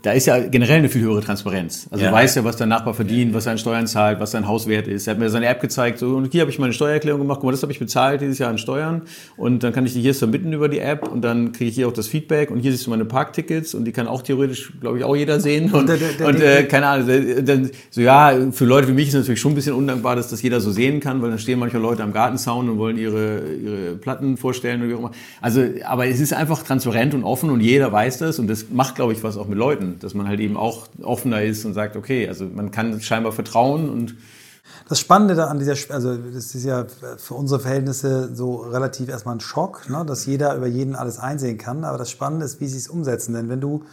da 0.01 0.13
ist 0.13 0.27
ja 0.27 0.39
generell 0.39 0.77
eine 0.77 0.87
viel 0.87 1.01
höhere 1.01 1.21
Transparenz. 1.21 1.87
Also 1.91 2.05
ja. 2.05 2.09
du 2.09 2.15
weißt 2.15 2.37
ja, 2.37 2.45
was 2.45 2.55
dein 2.55 2.69
Nachbar 2.69 2.93
verdient, 2.93 3.33
was 3.33 3.43
sein 3.43 3.57
Steuern 3.57 3.85
zahlt, 3.85 4.21
was 4.21 4.31
sein 4.31 4.47
Hauswert 4.47 4.87
ist. 4.87 5.07
Er 5.07 5.11
hat 5.11 5.19
mir 5.19 5.29
seine 5.29 5.47
App 5.47 5.59
gezeigt, 5.59 5.99
so, 5.99 6.15
und 6.15 6.31
hier 6.31 6.41
habe 6.41 6.51
ich 6.51 6.57
meine 6.57 6.71
Steuererklärung 6.71 7.19
gemacht, 7.19 7.39
guck 7.41 7.45
mal, 7.45 7.51
das 7.51 7.61
habe 7.63 7.73
ich 7.73 7.79
bezahlt 7.79 8.21
dieses 8.21 8.39
Jahr 8.39 8.49
an 8.49 8.57
Steuern 8.57 9.01
und 9.35 9.61
dann 9.61 9.73
kann 9.73 9.85
ich 9.85 9.93
die 9.93 10.01
hier 10.01 10.13
submitten 10.13 10.53
über 10.53 10.69
die 10.69 10.79
App 10.79 11.09
und 11.09 11.21
dann 11.21 11.51
kriege 11.51 11.69
ich 11.69 11.75
hier 11.75 11.89
auch 11.89 11.93
das 11.93 12.07
Feedback 12.07 12.49
und 12.49 12.59
hier 12.59 12.71
siehst 12.71 12.87
du 12.87 12.91
meine 12.91 13.03
Parktickets 13.03 13.73
und 13.75 13.83
die 13.83 13.91
kann 13.91 14.07
auch 14.07 14.21
theoretisch, 14.21 14.71
glaube 14.79 14.99
ich, 14.99 15.03
auch 15.03 15.15
jeder 15.17 15.41
sehen 15.41 15.71
und, 15.73 15.89
und, 15.89 16.21
und 16.21 16.41
äh, 16.41 16.63
keine 16.63 16.87
Ahnung, 16.87 17.07
dann, 17.43 17.69
so 17.89 17.99
ja, 17.99 18.33
für 18.51 18.65
Leute 18.65 18.87
wie 18.87 18.93
mich 18.93 19.09
ist 19.09 19.15
es 19.15 19.19
natürlich 19.21 19.41
schon 19.41 19.51
ein 19.51 19.55
bisschen 19.55 19.73
undankbar, 19.73 20.15
dass 20.15 20.29
das 20.29 20.41
jeder 20.41 20.61
so 20.61 20.71
sehen 20.71 21.01
kann, 21.01 21.21
weil 21.21 21.29
dann 21.29 21.39
stehen 21.39 21.59
manche 21.59 21.77
Leute 21.77 22.03
am 22.03 22.13
Gartenzaun 22.13 22.69
und 22.69 22.77
wollen 22.77 22.97
ihre, 22.97 23.41
ihre 23.53 23.95
Platten 23.95 24.37
vorstellen 24.37 24.79
oder 24.79 24.89
wie 24.89 24.93
auch 24.93 24.99
immer. 24.99 25.11
Also, 25.41 25.61
aber 25.83 26.07
es 26.07 26.21
ist 26.21 26.33
einfach 26.33 26.63
transparent 26.63 27.13
und 27.13 27.25
offen 27.25 27.49
und 27.49 27.59
jeder 27.59 27.91
weiß 27.91 28.19
das 28.19 28.39
und 28.39 28.47
das 28.47 28.67
macht, 28.71 28.95
glaube 28.95 29.11
ich, 29.11 29.23
was 29.23 29.35
auch 29.35 29.47
mit 29.47 29.57
Leuten 29.57 29.88
dass 29.97 30.13
man 30.13 30.27
halt 30.27 30.39
eben 30.39 30.57
auch 30.57 30.87
offener 31.01 31.41
ist 31.41 31.65
und 31.65 31.73
sagt, 31.73 31.95
okay, 31.95 32.27
also 32.27 32.45
man 32.45 32.69
kann 32.69 33.01
scheinbar 33.01 33.31
vertrauen 33.31 33.89
und 33.89 34.15
das 34.87 34.99
Spannende 34.99 35.35
da 35.35 35.45
an 35.47 35.57
dieser, 35.57 35.75
also 35.93 36.15
das 36.15 36.53
ist 36.53 36.63
ja 36.63 36.85
für 37.17 37.33
unsere 37.33 37.59
Verhältnisse 37.59 38.29
so 38.35 38.57
relativ 38.57 39.09
erstmal 39.09 39.35
ein 39.35 39.39
Schock, 39.39 39.89
ne, 39.89 40.05
dass 40.05 40.25
jeder 40.25 40.55
über 40.55 40.67
jeden 40.67 40.95
alles 40.95 41.17
einsehen 41.17 41.57
kann. 41.57 41.83
Aber 41.83 41.97
das 41.97 42.11
Spannende 42.11 42.45
ist, 42.45 42.59
wie 42.59 42.67
sie 42.67 42.77
es 42.77 42.87
umsetzen. 42.87 43.33
Denn 43.33 43.49
wenn 43.49 43.61
du, 43.61 43.83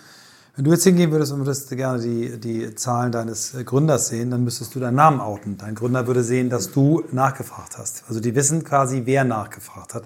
Wenn 0.57 0.65
du 0.65 0.71
jetzt 0.71 0.85
hingehen 0.85 1.11
würdest 1.13 1.33
und 1.33 1.41
würdest 1.41 1.69
gerne 1.69 2.01
die, 2.01 2.41
die 2.41 2.75
Zahlen 2.75 3.13
deines 3.13 3.55
Gründers 3.67 4.09
sehen, 4.09 4.31
dann 4.31 4.43
müsstest 4.43 4.75
du 4.75 4.81
deinen 4.81 4.95
Namen 4.95 5.21
outen. 5.21 5.59
Dein 5.59 5.75
Gründer 5.75 6.07
würde 6.07 6.23
sehen, 6.23 6.49
dass 6.49 6.73
du 6.73 7.05
nachgefragt 7.13 7.77
hast. 7.77 8.05
Also 8.09 8.21
die 8.21 8.35
wissen 8.35 8.65
quasi, 8.65 9.03
wer 9.05 9.25
nachgefragt 9.25 9.93
hat. 9.93 10.05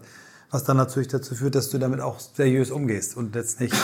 Was 0.51 0.65
dann 0.65 0.77
natürlich 0.77 1.07
dazu 1.07 1.37
führt, 1.37 1.55
dass 1.55 1.71
du 1.71 1.79
damit 1.79 2.01
auch 2.01 2.19
seriös 2.19 2.73
umgehst 2.73 3.17
und 3.17 3.37
jetzt 3.37 3.61
nicht. 3.61 3.75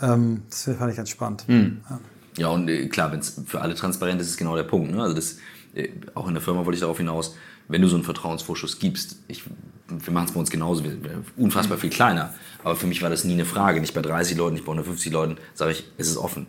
Ähm, 0.00 0.42
das 0.48 0.64
fand 0.64 0.90
ich 0.90 0.96
ganz 0.96 1.10
spannend. 1.10 1.48
Mhm. 1.48 1.80
Ja. 1.88 2.00
ja. 2.36 2.48
und 2.48 2.68
äh, 2.68 2.86
klar, 2.88 3.12
wenn 3.12 3.20
es 3.20 3.40
für 3.46 3.60
alle 3.60 3.74
transparent 3.74 4.20
ist, 4.20 4.28
ist 4.28 4.36
genau 4.36 4.56
der 4.56 4.64
Punkt. 4.64 4.90
Ne? 4.92 5.02
Also 5.02 5.14
das, 5.14 5.38
äh, 5.74 5.88
auch 6.14 6.28
in 6.28 6.34
der 6.34 6.42
Firma 6.42 6.64
wollte 6.64 6.74
ich 6.74 6.80
darauf 6.80 6.98
hinaus, 6.98 7.34
wenn 7.68 7.82
du 7.82 7.88
so 7.88 7.96
einen 7.96 8.04
Vertrauensvorschuss 8.04 8.78
gibst, 8.78 9.18
ich, 9.28 9.42
wir 9.88 10.12
machen 10.12 10.26
es 10.26 10.32
bei 10.32 10.40
uns 10.40 10.50
genauso, 10.50 10.84
wir, 10.84 10.92
unfassbar 11.36 11.78
viel 11.78 11.90
kleiner. 11.90 12.34
Aber 12.64 12.76
für 12.76 12.86
mich 12.86 13.02
war 13.02 13.10
das 13.10 13.24
nie 13.24 13.34
eine 13.34 13.44
Frage. 13.44 13.80
Nicht 13.80 13.94
bei 13.94 14.02
30 14.02 14.36
Leuten, 14.36 14.54
nicht 14.54 14.64
bei 14.64 14.72
150 14.72 15.12
Leuten, 15.12 15.36
sage 15.54 15.72
ich, 15.72 15.84
es 15.98 16.08
ist 16.08 16.16
offen. 16.16 16.46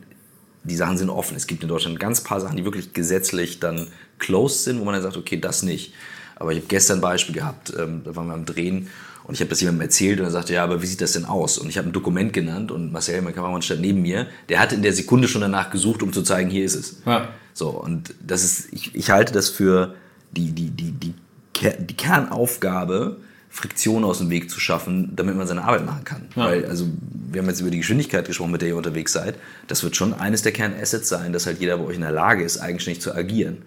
Die 0.63 0.75
Sachen 0.75 0.97
sind 0.97 1.09
offen. 1.09 1.35
Es 1.35 1.47
gibt 1.47 1.63
in 1.63 1.69
Deutschland 1.69 1.99
ganz 1.99 2.21
paar 2.21 2.41
Sachen, 2.41 2.57
die 2.57 2.65
wirklich 2.65 2.93
gesetzlich 2.93 3.59
dann 3.59 3.87
closed 4.17 4.63
sind, 4.63 4.79
wo 4.79 4.85
man 4.85 4.93
dann 4.93 5.03
sagt, 5.03 5.17
okay, 5.17 5.39
das 5.39 5.63
nicht. 5.63 5.93
Aber 6.35 6.51
ich 6.51 6.59
habe 6.59 6.67
gestern 6.67 6.99
ein 6.99 7.01
Beispiel 7.01 7.35
gehabt, 7.35 7.73
ähm, 7.77 8.01
da 8.03 8.15
waren 8.15 8.27
wir 8.27 8.33
am 8.33 8.45
Drehen 8.45 8.89
und 9.29 9.35
ich 9.35 9.41
habe 9.41 9.49
das 9.51 9.61
jemandem 9.61 9.83
erzählt 9.83 10.19
und 10.19 10.25
er 10.25 10.31
sagte, 10.31 10.55
ja, 10.55 10.63
aber 10.63 10.81
wie 10.81 10.87
sieht 10.87 11.01
das 11.01 11.11
denn 11.11 11.25
aus? 11.25 11.59
Und 11.59 11.69
ich 11.69 11.77
habe 11.77 11.87
ein 11.87 11.91
Dokument 11.91 12.33
genannt 12.33 12.71
und 12.71 12.91
Marcel, 12.91 13.21
mein 13.21 13.35
Kameramann, 13.35 13.61
stand 13.61 13.79
neben 13.79 14.01
mir, 14.01 14.25
der 14.49 14.59
hatte 14.59 14.73
in 14.73 14.81
der 14.81 14.91
Sekunde 14.91 15.27
schon 15.27 15.41
danach 15.41 15.69
gesucht, 15.69 16.01
um 16.01 16.11
zu 16.11 16.23
zeigen, 16.23 16.49
hier 16.49 16.65
ist 16.65 16.73
es. 16.73 17.03
Ja. 17.05 17.29
So, 17.53 17.69
und 17.69 18.15
das 18.25 18.43
ist, 18.43 18.73
ich, 18.73 18.95
ich 18.95 19.11
halte 19.11 19.31
das 19.31 19.49
für 19.49 19.93
die, 20.31 20.51
die, 20.51 20.71
die, 20.71 20.93
die, 20.93 21.13
die 21.61 21.93
Kernaufgabe, 21.95 23.17
Friktion 23.51 24.03
aus 24.03 24.17
dem 24.17 24.31
Weg 24.31 24.49
zu 24.49 24.59
schaffen, 24.59 25.15
damit 25.15 25.35
man 25.35 25.45
seine 25.45 25.63
Arbeit 25.63 25.85
machen 25.85 26.05
kann. 26.05 26.25
Ja. 26.35 26.45
Weil, 26.45 26.65
also, 26.65 26.87
wir 27.31 27.43
haben 27.43 27.49
jetzt 27.49 27.61
über 27.61 27.69
die 27.69 27.77
Geschwindigkeit 27.77 28.25
gesprochen, 28.25 28.51
mit 28.51 28.63
der 28.63 28.69
ihr 28.69 28.77
unterwegs 28.77 29.13
seid. 29.13 29.35
Das 29.67 29.83
wird 29.83 29.95
schon 29.95 30.15
eines 30.15 30.41
der 30.41 30.53
Kernassets 30.53 31.07
sein, 31.07 31.33
dass 31.33 31.45
halt 31.45 31.59
jeder 31.59 31.77
bei 31.77 31.83
euch 31.83 31.97
in 31.97 32.01
der 32.01 32.11
Lage 32.11 32.43
ist, 32.43 32.57
eigenständig 32.57 33.03
zu 33.03 33.13
agieren. 33.13 33.61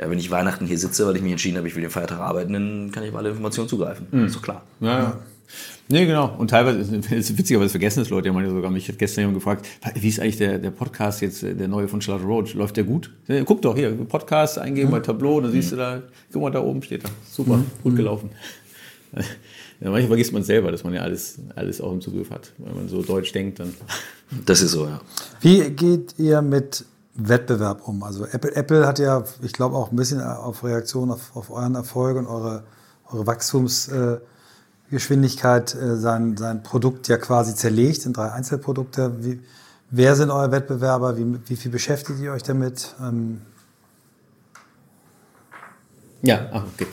Ja, 0.00 0.08
wenn 0.10 0.18
ich 0.18 0.30
Weihnachten 0.30 0.66
hier 0.66 0.78
sitze, 0.78 1.06
weil 1.06 1.16
ich 1.16 1.22
mich 1.22 1.32
entschieden 1.32 1.56
habe, 1.56 1.68
ich 1.68 1.74
will 1.74 1.82
den 1.82 1.90
Feiertag 1.90 2.20
arbeiten, 2.20 2.52
dann 2.52 2.90
kann 2.92 3.02
ich 3.02 3.10
auf 3.10 3.16
alle 3.16 3.30
Informationen 3.30 3.68
zugreifen. 3.68 4.06
Mhm. 4.10 4.26
ist 4.26 4.36
doch 4.36 4.42
klar. 4.42 4.62
Ja, 4.80 4.98
ja. 4.98 5.18
Nee, 5.88 6.04
genau. 6.04 6.34
Und 6.36 6.50
teilweise 6.50 6.80
ist 6.80 7.10
es 7.10 7.38
witziger, 7.38 7.58
weil 7.58 7.70
vergessen 7.70 8.02
es 8.02 8.10
Leute. 8.10 8.28
Ja, 8.28 8.34
meine 8.34 8.50
sogar 8.50 8.70
mich 8.70 8.86
hat 8.88 8.98
gestern 8.98 9.22
jemand 9.22 9.38
gefragt, 9.38 9.66
wie 9.94 10.08
ist 10.08 10.20
eigentlich 10.20 10.36
der, 10.36 10.58
der 10.58 10.70
Podcast 10.70 11.22
jetzt, 11.22 11.42
der 11.42 11.68
neue 11.68 11.88
von 11.88 12.02
Charlotte 12.02 12.26
Roach? 12.26 12.54
Läuft 12.54 12.76
der 12.76 12.84
gut? 12.84 13.10
Guck 13.46 13.62
doch 13.62 13.74
hier, 13.74 13.92
Podcast 13.92 14.58
eingeben 14.58 14.88
mhm. 14.88 14.92
bei 14.92 15.00
Tableau, 15.00 15.40
dann 15.40 15.50
siehst 15.50 15.72
mhm. 15.72 15.76
du 15.76 15.82
da, 15.82 16.02
guck 16.30 16.42
mal, 16.42 16.50
da 16.50 16.60
oben 16.60 16.82
steht 16.82 17.04
er. 17.04 17.10
Super, 17.30 17.56
mhm. 17.56 17.66
gut 17.82 17.96
gelaufen. 17.96 18.30
Ja, 19.80 19.90
manchmal 19.90 20.08
vergisst 20.08 20.32
man 20.32 20.42
selber, 20.42 20.72
dass 20.72 20.82
man 20.82 20.92
ja 20.92 21.02
alles, 21.02 21.38
alles 21.54 21.80
auch 21.80 21.92
im 21.92 22.00
Zugriff 22.00 22.30
hat. 22.30 22.52
Wenn 22.58 22.74
man 22.74 22.88
so 22.88 23.00
deutsch 23.00 23.30
denkt, 23.30 23.60
dann. 23.60 23.72
Das 24.44 24.60
ist 24.60 24.72
so, 24.72 24.86
ja. 24.86 25.00
Wie 25.40 25.70
geht 25.70 26.18
ihr 26.18 26.42
mit 26.42 26.84
Wettbewerb 27.18 27.86
um? 27.86 28.02
Also 28.04 28.26
Apple, 28.26 28.54
Apple 28.54 28.86
hat 28.86 28.98
ja, 28.98 29.24
ich 29.42 29.52
glaube, 29.52 29.76
auch 29.76 29.90
ein 29.90 29.96
bisschen 29.96 30.22
auf 30.22 30.64
Reaktion 30.64 31.10
auf, 31.10 31.34
auf 31.34 31.50
euren 31.50 31.74
Erfolg 31.74 32.16
und 32.16 32.26
eure, 32.26 32.62
eure 33.10 33.26
Wachstumsgeschwindigkeit 33.26 35.74
äh, 35.74 35.96
sein, 35.96 36.36
sein 36.36 36.62
Produkt 36.62 37.08
ja 37.08 37.16
quasi 37.18 37.54
zerlegt 37.54 38.06
in 38.06 38.12
drei 38.12 38.30
Einzelprodukte. 38.30 39.24
Wie, 39.24 39.40
wer 39.90 40.14
sind 40.14 40.30
eure 40.30 40.52
Wettbewerber? 40.52 41.18
Wie, 41.18 41.40
wie 41.46 41.56
viel 41.56 41.72
beschäftigt 41.72 42.20
ihr 42.20 42.30
euch 42.32 42.44
damit? 42.44 42.94
Ähm, 43.00 43.42
ja, 46.22 46.48
ach, 46.52 46.64
okay. 46.74 46.86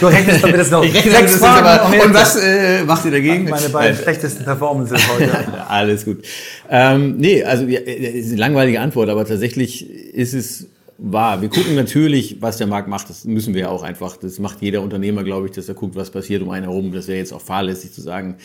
du 0.00 0.06
rechnest 0.06 0.42
damit 0.42 0.58
das 0.58 0.70
noch. 0.70 0.82
Ich 0.82 0.94
rechne 0.94 1.12
sechs 1.12 1.36
Fragen 1.36 1.66
aber, 1.66 2.04
und 2.04 2.14
was 2.14 2.36
äh, 2.36 2.84
macht 2.84 3.04
ihr 3.04 3.10
dagegen? 3.10 3.44
Meine 3.50 3.68
beiden 3.68 3.96
schlechtesten 3.96 4.44
Performances 4.44 5.00
heute. 5.08 5.30
Alles 5.68 6.06
gut. 6.06 6.24
Ähm, 6.70 7.18
nee, 7.18 7.44
also 7.44 7.64
ja, 7.64 7.80
ist 7.80 8.28
eine 8.28 8.36
langweilige 8.36 8.80
Antwort, 8.80 9.10
aber 9.10 9.26
tatsächlich 9.26 9.90
ist 9.90 10.32
es 10.32 10.68
wahr. 10.96 11.42
Wir 11.42 11.50
gucken 11.50 11.74
natürlich, 11.74 12.40
was 12.40 12.56
der 12.56 12.66
Markt 12.66 12.88
macht. 12.88 13.10
Das 13.10 13.24
müssen 13.24 13.52
wir 13.52 13.62
ja 13.62 13.68
auch 13.68 13.82
einfach. 13.82 14.16
Das 14.16 14.38
macht 14.38 14.62
jeder 14.62 14.80
Unternehmer, 14.80 15.22
glaube 15.22 15.46
ich, 15.46 15.52
dass 15.52 15.68
er 15.68 15.74
guckt, 15.74 15.94
was 15.94 16.10
passiert 16.10 16.42
um 16.42 16.48
einen 16.48 16.64
herum. 16.64 16.92
Das 16.92 17.08
wäre 17.08 17.18
jetzt 17.18 17.32
auch 17.32 17.42
fahrlässig 17.42 17.92
zu 17.92 18.00
sagen. 18.00 18.36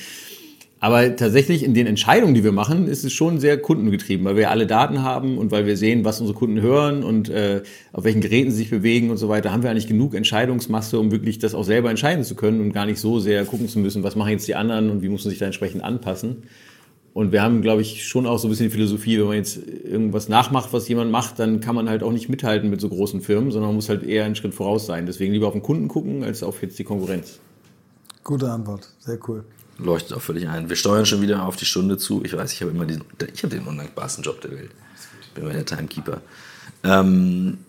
Aber 0.84 1.16
tatsächlich 1.16 1.64
in 1.64 1.76
den 1.76 1.86
Entscheidungen, 1.86 2.34
die 2.34 2.44
wir 2.44 2.52
machen, 2.52 2.88
ist 2.88 3.06
es 3.06 3.14
schon 3.14 3.40
sehr 3.40 3.62
kundengetrieben, 3.62 4.26
weil 4.26 4.36
wir 4.36 4.50
alle 4.50 4.66
Daten 4.66 5.04
haben 5.04 5.38
und 5.38 5.52
weil 5.52 5.68
wir 5.68 5.78
sehen, 5.78 6.04
was 6.06 6.20
unsere 6.20 6.36
Kunden 6.36 6.60
hören 6.60 7.04
und 7.04 7.30
äh, 7.30 7.62
auf 7.94 8.04
welchen 8.04 8.20
Geräten 8.20 8.50
sie 8.50 8.58
sich 8.58 8.72
bewegen 8.72 9.12
und 9.12 9.18
so 9.18 9.30
weiter, 9.30 9.52
haben 9.52 9.62
wir 9.62 9.70
eigentlich 9.70 9.86
genug 9.86 10.16
Entscheidungsmasse, 10.16 10.98
um 10.98 11.12
wirklich 11.12 11.38
das 11.38 11.54
auch 11.54 11.64
selber 11.64 11.92
entscheiden 11.92 12.24
zu 12.24 12.34
können 12.34 12.62
und 12.62 12.74
gar 12.74 12.88
nicht 12.88 13.00
so 13.00 13.20
sehr 13.20 13.46
gucken 13.46 13.68
zu 13.68 13.78
müssen, 13.78 14.02
was 14.02 14.16
machen 14.16 14.32
jetzt 14.32 14.48
die 14.48 14.56
anderen 14.56 14.90
und 14.90 15.04
wie 15.04 15.10
muss 15.10 15.24
man 15.24 15.30
sich 15.30 15.38
da 15.38 15.46
entsprechend 15.46 15.84
anpassen. 15.84 16.46
Und 17.14 17.32
wir 17.32 17.44
haben, 17.44 17.62
glaube 17.62 17.84
ich, 17.84 18.08
schon 18.08 18.26
auch 18.26 18.40
so 18.40 18.48
ein 18.48 18.50
bisschen 18.50 18.70
die 18.70 18.74
Philosophie, 18.74 19.20
wenn 19.20 19.28
man 19.28 19.36
jetzt 19.36 19.60
irgendwas 19.84 20.30
nachmacht, 20.30 20.74
was 20.74 20.88
jemand 20.88 21.12
macht, 21.12 21.38
dann 21.38 21.60
kann 21.60 21.76
man 21.76 21.90
halt 21.90 22.02
auch 22.02 22.12
nicht 22.12 22.28
mithalten 22.28 22.72
mit 22.72 22.82
so 22.82 22.90
großen 22.90 23.22
Firmen, 23.22 23.52
sondern 23.52 23.70
man 23.70 23.76
muss 23.76 23.90
halt 23.90 24.02
eher 24.02 24.26
einen 24.26 24.36
Schritt 24.36 24.56
voraus 24.56 24.88
sein. 24.88 25.06
Deswegen 25.06 25.32
lieber 25.32 25.46
auf 25.46 25.54
den 25.54 25.62
Kunden 25.62 25.90
gucken, 25.90 26.24
als 26.24 26.42
auf 26.42 26.60
jetzt 26.64 26.80
die 26.80 26.86
Konkurrenz. 26.86 27.40
Gute 28.24 28.50
Antwort, 28.50 28.90
sehr 29.00 29.20
cool 29.28 29.44
leuchtet 29.78 30.14
auch 30.14 30.22
völlig 30.22 30.48
ein. 30.48 30.70
Wir 30.70 30.76
steuern 30.76 31.06
schon 31.06 31.22
wieder 31.22 31.44
auf 31.44 31.56
die 31.56 31.66
Stunde 31.66 31.98
zu. 31.98 32.24
Ich 32.24 32.36
weiß, 32.36 32.54
ich 32.54 32.62
habe 32.62 32.72
immer 32.72 32.86
diesen, 32.86 33.04
ich 33.34 33.44
habe 33.44 33.56
den 33.56 33.66
undankbarsten 33.66 34.24
Job 34.24 34.42
der 34.42 34.52
Welt. 34.52 34.72
Bin 35.34 35.44
immer 35.44 35.54
der 35.54 35.66
Timekeeper. 35.66 36.22
Ähm, 36.84 37.60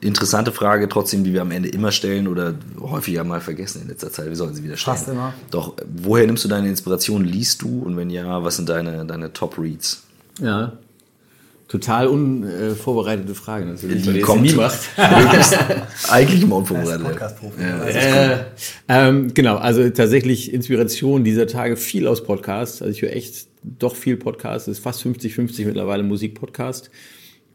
interessante 0.00 0.52
Frage 0.52 0.88
trotzdem, 0.88 1.24
die 1.24 1.32
wir 1.32 1.42
am 1.42 1.50
Ende 1.50 1.68
immer 1.68 1.92
stellen 1.92 2.26
oder 2.26 2.54
häufiger 2.80 3.24
mal 3.24 3.40
vergessen 3.40 3.82
in 3.82 3.88
letzter 3.88 4.10
Zeit. 4.10 4.26
Wir 4.26 4.36
sollen 4.36 4.54
sie 4.54 4.64
wieder 4.64 4.76
stellen. 4.76 4.96
Fast 4.96 5.08
immer. 5.08 5.34
Doch, 5.50 5.74
woher 5.86 6.26
nimmst 6.26 6.44
du 6.44 6.48
deine 6.48 6.68
Inspiration? 6.68 7.24
Liest 7.24 7.62
du? 7.62 7.82
Und 7.82 7.96
wenn 7.96 8.10
ja, 8.10 8.42
was 8.42 8.56
sind 8.56 8.68
deine, 8.68 9.04
deine 9.04 9.32
Top-Reads? 9.32 10.02
Ja, 10.40 10.78
total 11.70 12.08
unvorbereitete 12.08 13.32
Frage 13.36 13.64
natürlich, 13.64 14.02
die 14.02 14.20
kommt 14.20 14.42
nie 14.42 14.52
macht. 14.52 14.80
eigentlich 16.10 16.42
immer 16.42 16.56
unvorbereitet. 16.56 17.06
Ja, 17.60 17.84
äh, 17.86 18.44
ähm, 18.88 19.32
genau, 19.32 19.56
also 19.56 19.88
tatsächlich 19.90 20.52
Inspiration 20.52 21.22
dieser 21.22 21.46
Tage 21.46 21.76
viel 21.76 22.08
aus 22.08 22.24
Podcasts. 22.24 22.82
Also 22.82 22.92
ich 22.92 23.02
höre 23.02 23.12
echt 23.12 23.46
doch 23.62 23.94
viel 23.94 24.16
Podcasts. 24.16 24.66
Es 24.66 24.78
ist 24.78 24.82
fast 24.82 25.00
50-50 25.06 25.64
mittlerweile 25.66 26.02
Musikpodcast. 26.02 26.90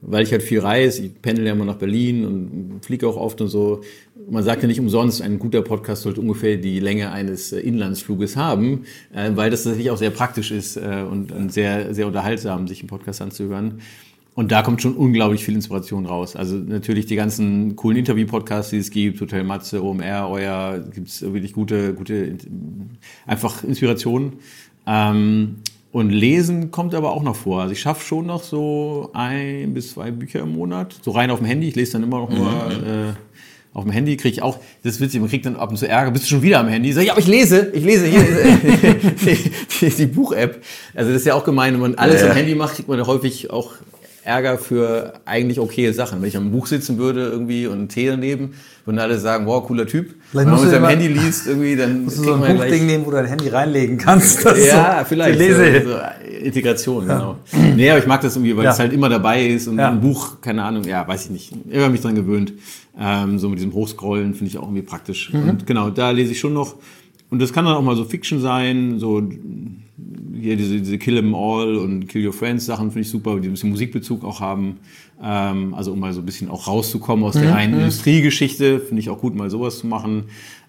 Weil 0.01 0.23
ich 0.23 0.31
halt 0.31 0.43
viel 0.43 0.59
reise, 0.59 1.03
ich 1.03 1.21
pendel 1.21 1.47
ja 1.47 1.53
immer 1.53 1.65
nach 1.65 1.77
Berlin 1.77 2.25
und 2.25 2.85
fliege 2.85 3.07
auch 3.07 3.17
oft 3.17 3.41
und 3.41 3.47
so. 3.47 3.81
Man 4.29 4.43
sagt 4.43 4.61
ja 4.61 4.67
nicht 4.67 4.79
umsonst, 4.79 5.21
ein 5.21 5.39
guter 5.39 5.61
Podcast 5.61 6.03
sollte 6.03 6.21
ungefähr 6.21 6.57
die 6.57 6.79
Länge 6.79 7.11
eines 7.11 7.51
äh, 7.51 7.59
Inlandsfluges 7.59 8.35
haben, 8.35 8.85
äh, 9.13 9.31
weil 9.33 9.49
das 9.49 9.65
natürlich 9.65 9.89
auch 9.89 9.97
sehr 9.97 10.11
praktisch 10.11 10.51
ist 10.51 10.77
äh, 10.77 11.03
und 11.09 11.51
sehr, 11.51 11.93
sehr 11.93 12.07
unterhaltsam, 12.07 12.67
sich 12.67 12.81
einen 12.81 12.89
Podcast 12.89 13.21
anzuhören. 13.21 13.81
Und 14.35 14.51
da 14.51 14.61
kommt 14.63 14.81
schon 14.81 14.95
unglaublich 14.95 15.45
viel 15.45 15.55
Inspiration 15.55 16.05
raus. 16.05 16.35
Also 16.35 16.57
natürlich 16.57 17.05
die 17.05 17.15
ganzen 17.15 17.77
coolen 17.77 17.97
Interview-Podcasts, 17.99 18.69
die 18.69 18.77
es 18.77 18.91
gibt, 18.91 19.21
Hotel 19.21 19.45
Matze, 19.45 19.81
OMR, 19.81 20.27
euer, 20.29 20.83
gibt's 20.93 21.21
wirklich 21.21 21.53
gute, 21.53 21.93
gute, 21.93 22.37
einfach 23.25 23.63
Inspirationen. 23.63 24.33
Ähm, 24.85 25.55
und 25.93 26.09
Lesen 26.09 26.71
kommt 26.71 26.93
aber 26.93 27.13
auch 27.13 27.23
noch 27.23 27.37
vor. 27.37 27.61
Also 27.61 27.71
ich 27.71 27.79
schaffe 27.79 28.05
schon 28.05 28.25
noch 28.25 28.43
so 28.43 29.11
ein 29.13 29.73
bis 29.73 29.93
zwei 29.93 30.11
Bücher 30.11 30.41
im 30.41 30.51
Monat. 30.51 30.93
So 31.01 31.11
rein 31.11 31.31
auf 31.31 31.39
dem 31.39 31.47
Handy. 31.47 31.69
Ich 31.69 31.75
lese 31.75 31.93
dann 31.93 32.03
immer 32.03 32.19
noch 32.19 32.29
nur 32.29 32.49
mhm. 32.49 32.83
äh, 32.83 33.13
auf 33.73 33.83
dem 33.85 33.93
Handy. 33.93 34.17
Kriege 34.17 34.33
ich 34.33 34.41
auch, 34.41 34.59
das 34.83 34.95
ist 34.95 35.01
witzig, 35.01 35.21
man 35.21 35.29
kriegt 35.29 35.45
dann 35.45 35.55
ab 35.55 35.69
und 35.69 35.77
zu 35.77 35.87
Ärger. 35.87 36.11
Bist 36.11 36.25
du 36.25 36.29
schon 36.29 36.41
wieder 36.41 36.59
am 36.59 36.67
Handy? 36.67 36.91
Sag 36.91 37.03
ich, 37.03 37.07
ja, 37.07 37.13
aber 37.13 37.21
ich 37.21 37.27
lese. 37.27 37.71
Ich 37.73 37.85
lese 37.85 38.07
hier 38.07 38.21
die, 39.25 39.51
die, 39.79 39.89
die 39.89 40.05
Buch-App. 40.07 40.61
Also 40.93 41.11
das 41.11 41.21
ist 41.21 41.27
ja 41.27 41.35
auch 41.35 41.45
gemein. 41.45 41.75
Wenn 41.75 41.79
man 41.79 41.95
alles 41.95 42.21
ja. 42.21 42.29
am 42.29 42.35
Handy 42.35 42.55
macht, 42.55 42.75
kriegt 42.75 42.89
man 42.89 42.99
ja 42.99 43.07
häufig 43.07 43.51
auch 43.51 43.75
Ärger 44.25 44.57
für 44.57 45.13
eigentlich 45.25 45.59
okaye 45.59 45.93
Sachen. 45.93 46.21
Wenn 46.21 46.29
ich 46.29 46.35
am 46.35 46.51
Buch 46.51 46.65
sitzen 46.65 46.97
würde 46.97 47.27
irgendwie 47.27 47.67
und 47.67 47.77
einen 47.77 47.89
Tee 47.89 48.07
daneben, 48.07 48.55
würden 48.83 48.97
alle 48.97 49.19
sagen, 49.19 49.45
wow, 49.45 49.63
cooler 49.65 49.85
Typ. 49.85 50.15
Vielleicht 50.31 50.47
wenn 50.47 50.53
man 50.53 50.63
mit 50.63 50.71
seinem 50.71 50.87
Handy 50.87 51.07
liest 51.07 51.47
irgendwie, 51.47 51.75
dann 51.75 52.03
musst 52.05 52.17
du 52.17 52.23
so 52.23 52.33
ein 52.33 52.57
Buchding 52.57 52.87
nehmen, 52.87 53.05
wo 53.05 53.11
du 53.11 53.17
dein 53.17 53.27
Handy 53.27 53.49
reinlegen 53.49 53.97
kannst. 53.99 54.43
ja, 54.67 54.99
so 54.99 55.05
vielleicht. 55.05 55.37
Lese. 55.37 55.83
So, 55.83 55.89
so 55.91 55.97
Integration, 56.43 57.07
ja. 57.07 57.17
genau. 57.17 57.37
Nee, 57.75 57.89
aber 57.89 57.99
ich 57.99 58.07
mag 58.07 58.21
das 58.21 58.35
irgendwie, 58.35 58.57
weil 58.57 58.65
ja. 58.65 58.71
es 58.71 58.79
halt 58.79 58.93
immer 58.93 59.09
dabei 59.09 59.45
ist 59.45 59.67
und 59.67 59.77
ja. 59.77 59.89
ein 59.89 60.01
Buch, 60.01 60.41
keine 60.41 60.63
Ahnung, 60.63 60.83
ja, 60.85 61.07
weiß 61.07 61.25
ich 61.25 61.31
nicht. 61.31 61.53
Ich 61.69 61.77
habe 61.77 61.91
mich 61.91 62.01
dran 62.01 62.15
gewöhnt. 62.15 62.53
Ähm, 62.99 63.37
so 63.37 63.49
mit 63.49 63.59
diesem 63.59 63.73
Hochscrollen 63.73 64.33
finde 64.33 64.47
ich 64.49 64.57
auch 64.57 64.63
irgendwie 64.63 64.81
praktisch. 64.81 65.31
Mhm. 65.33 65.49
Und 65.49 65.67
genau, 65.67 65.91
da 65.91 66.09
lese 66.11 66.31
ich 66.31 66.39
schon 66.39 66.53
noch. 66.53 66.75
Und 67.29 67.41
das 67.41 67.53
kann 67.53 67.65
dann 67.65 67.75
auch 67.75 67.81
mal 67.81 67.95
so 67.95 68.05
Fiction 68.05 68.41
sein, 68.41 68.99
so 68.99 69.21
hier 70.45 70.55
diese, 70.55 70.77
diese 70.77 70.97
Kill 70.97 71.17
'em 71.17 71.33
All 71.35 71.75
und 71.75 72.07
Kill 72.07 72.25
Your 72.25 72.33
Friends 72.33 72.65
Sachen 72.65 72.91
finde 72.91 73.01
ich 73.01 73.09
super, 73.09 73.39
die 73.39 73.47
ein 73.47 73.51
bisschen 73.51 73.71
Musikbezug 73.71 74.23
auch 74.23 74.39
haben. 74.39 74.77
Ähm, 75.21 75.73
also 75.73 75.93
um 75.93 75.99
mal 75.99 76.13
so 76.13 76.21
ein 76.21 76.25
bisschen 76.25 76.49
auch 76.49 76.67
rauszukommen 76.67 77.25
aus 77.25 77.35
mhm. 77.35 77.41
der 77.41 77.53
reinen 77.53 77.79
Industriegeschichte, 77.79 78.79
finde 78.79 78.99
ich 78.99 79.09
auch 79.09 79.19
gut, 79.19 79.35
mal 79.35 79.49
sowas 79.49 79.79
zu 79.79 79.87
machen. 79.87 80.25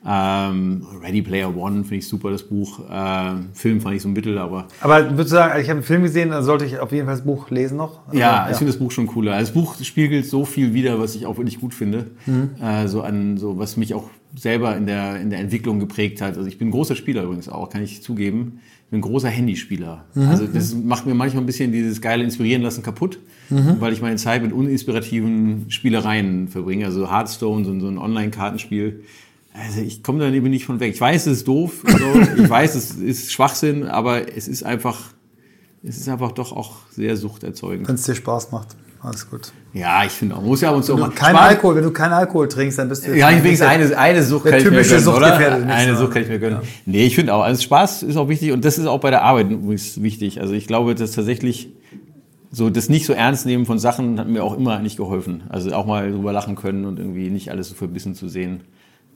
Ähm, 0.09 0.87
Ready 1.03 1.21
Player 1.21 1.55
One 1.55 1.83
finde 1.83 1.97
ich 1.97 2.09
super, 2.09 2.31
das 2.31 2.45
Buch. 2.45 2.81
Ähm, 2.91 3.49
Film 3.53 3.81
fand 3.81 3.97
ich 3.97 4.03
so 4.03 4.09
ein 4.09 4.13
Mittel, 4.13 4.39
aber. 4.39 4.69
Aber 4.81 5.11
würdest 5.11 5.33
du 5.33 5.37
sagen, 5.37 5.61
ich 5.61 5.69
habe 5.69 5.79
einen 5.79 5.83
Film 5.83 6.03
gesehen, 6.03 6.31
dann 6.31 6.45
sollte 6.45 6.65
ich 6.65 6.79
auf 6.79 6.93
jeden 6.93 7.07
Fall 7.07 7.17
das 7.17 7.25
Buch 7.25 7.51
lesen 7.51 7.77
noch? 7.77 8.07
Also, 8.07 8.19
ja, 8.19 8.49
ich 8.51 8.57
finde 8.57 8.73
das 8.73 8.79
Buch 8.79 8.93
schon 8.93 9.09
cooler. 9.09 9.33
Also 9.33 9.53
das 9.53 9.55
Buch 9.55 9.75
spiegelt 9.83 10.27
so 10.27 10.45
viel 10.45 10.75
wider, 10.75 11.01
was 11.01 11.17
ich 11.17 11.27
auch 11.27 11.37
wirklich 11.39 11.61
gut 11.61 11.75
finde. 11.75 12.13
Mhm. 12.27 12.51
Äh, 12.63 12.87
so 12.87 13.03
an, 13.03 13.37
so 13.37 13.59
was 13.59 13.77
mich 13.77 13.95
auch 13.95 14.09
selber 14.37 14.77
in 14.77 14.87
der, 14.87 15.21
in 15.21 15.31
der 15.31 15.41
Entwicklung 15.41 15.81
geprägt 15.81 16.21
hat. 16.21 16.37
Also 16.37 16.47
ich 16.47 16.59
bin 16.59 16.69
ein 16.69 16.71
großer 16.71 16.95
Spieler 16.95 17.25
übrigens 17.25 17.49
auch, 17.49 17.71
kann 17.71 17.83
ich 17.83 18.03
zugeben. 18.03 18.61
Ich 18.85 18.91
bin 18.91 18.99
ein 19.01 19.03
großer 19.03 19.29
Handyspieler. 19.29 20.05
Mhm. 20.15 20.29
Also 20.29 20.47
das 20.47 20.75
macht 20.75 21.07
mir 21.07 21.15
manchmal 21.15 21.43
ein 21.43 21.47
bisschen 21.47 21.73
dieses 21.73 22.01
geile 22.01 22.23
Inspirieren 22.23 22.63
lassen 22.63 22.83
kaputt, 22.83 23.19
mhm. 23.51 23.77
weil 23.81 23.93
ich 23.93 24.03
meine 24.03 24.17
Zeit 24.17 24.43
mit 24.43 24.53
uninspirativen 24.53 25.71
Spielereien 25.71 26.49
verbringe. 26.49 26.85
Also 26.85 27.11
Hearthstone, 27.11 27.65
so, 27.65 27.79
so 27.81 27.89
ein 27.89 27.99
Online-Kartenspiel. 27.99 29.03
Also 29.55 29.81
ich 29.81 30.03
komme 30.03 30.19
da 30.19 30.31
eben 30.31 30.51
nicht 30.51 30.67
von 30.67 30.81
weg. 30.81 30.95
Ich 30.95 31.01
weiß, 31.01 31.27
es 31.27 31.39
ist 31.39 31.49
doof, 31.49 31.83
also 31.87 32.21
ich 32.37 32.49
weiß, 32.49 32.75
es 32.75 32.93
ist 32.93 33.33
Schwachsinn, 33.33 33.85
aber 33.85 34.37
es 34.37 34.49
ist 34.49 34.65
einfach, 34.65 35.15
es 35.83 35.97
ist 35.97 36.09
einfach 36.09 36.33
doch 36.33 36.53
auch 36.53 36.77
sehr 36.91 37.17
suchterzeugend. 37.17 37.89
Wenn 37.89 37.95
es 37.95 38.03
dir 38.03 38.15
Spaß 38.15 38.53
macht. 38.53 38.77
Alles 39.01 39.31
gut. 39.31 39.53
Ja, 39.77 40.05
ich 40.05 40.13
finde 40.13 40.37
auch, 40.37 40.43
muss 40.43 40.63
ja 40.63 40.71
uns 40.71 40.87
so 40.87 40.97
mal. 40.97 41.11
Kein 41.11 41.37
Alkohol, 41.37 41.77
wenn 41.77 41.83
du 41.83 41.91
keinen 41.91 42.15
Alkohol 42.15 42.49
trinkst, 42.49 42.79
dann 42.79 42.89
bist 42.89 43.07
du. 43.07 43.15
Ja, 43.15 43.31
ich 43.31 43.45
wenigstens 43.45 43.69
eine, 43.69 43.99
eine 43.99 44.23
Sucht 44.23 44.47
kann 44.47 44.59
ich 44.59 44.65
mir 44.65 44.83
gönnen, 44.83 45.09
oder? 45.09 45.35
Eine 45.67 45.97
Sucht 45.97 46.13
kann 46.13 46.23
ich 46.23 46.29
mir 46.29 46.39
gönnen. 46.39 46.61
Ja. 46.63 46.69
Nee, 46.87 47.07
ich 47.07 47.15
finde 47.15 47.35
auch, 47.35 47.43
also 47.43 47.61
Spaß 47.61 48.03
ist 48.05 48.17
auch 48.17 48.29
wichtig 48.29 48.53
und 48.53 48.65
das 48.65 48.79
ist 48.79 48.87
auch 48.87 49.01
bei 49.01 49.11
der 49.11 49.23
Arbeit 49.23 49.51
übrigens 49.51 50.03
wichtig. 50.03 50.41
Also 50.41 50.55
ich 50.55 50.67
glaube, 50.67 50.95
dass 50.95 51.13
tatsächlich 51.13 51.69
so 52.51 52.71
das 52.71 52.89
nicht 52.89 53.05
so 53.05 53.13
ernst 53.13 53.45
nehmen 53.45 53.67
von 53.67 53.79
Sachen 53.79 54.19
hat 54.19 54.29
mir 54.29 54.43
auch 54.43 54.57
immer 54.57 54.79
eigentlich 54.79 54.97
geholfen. 54.97 55.43
Also 55.51 55.71
auch 55.75 55.85
mal 55.85 56.11
drüber 56.11 56.33
lachen 56.33 56.57
können 56.57 56.87
und 56.87 56.99
irgendwie 56.99 57.29
nicht 57.29 57.51
alles 57.51 57.69
so 57.69 57.75
verbissen 57.75 58.15
zu 58.15 58.29
sehen. 58.29 58.63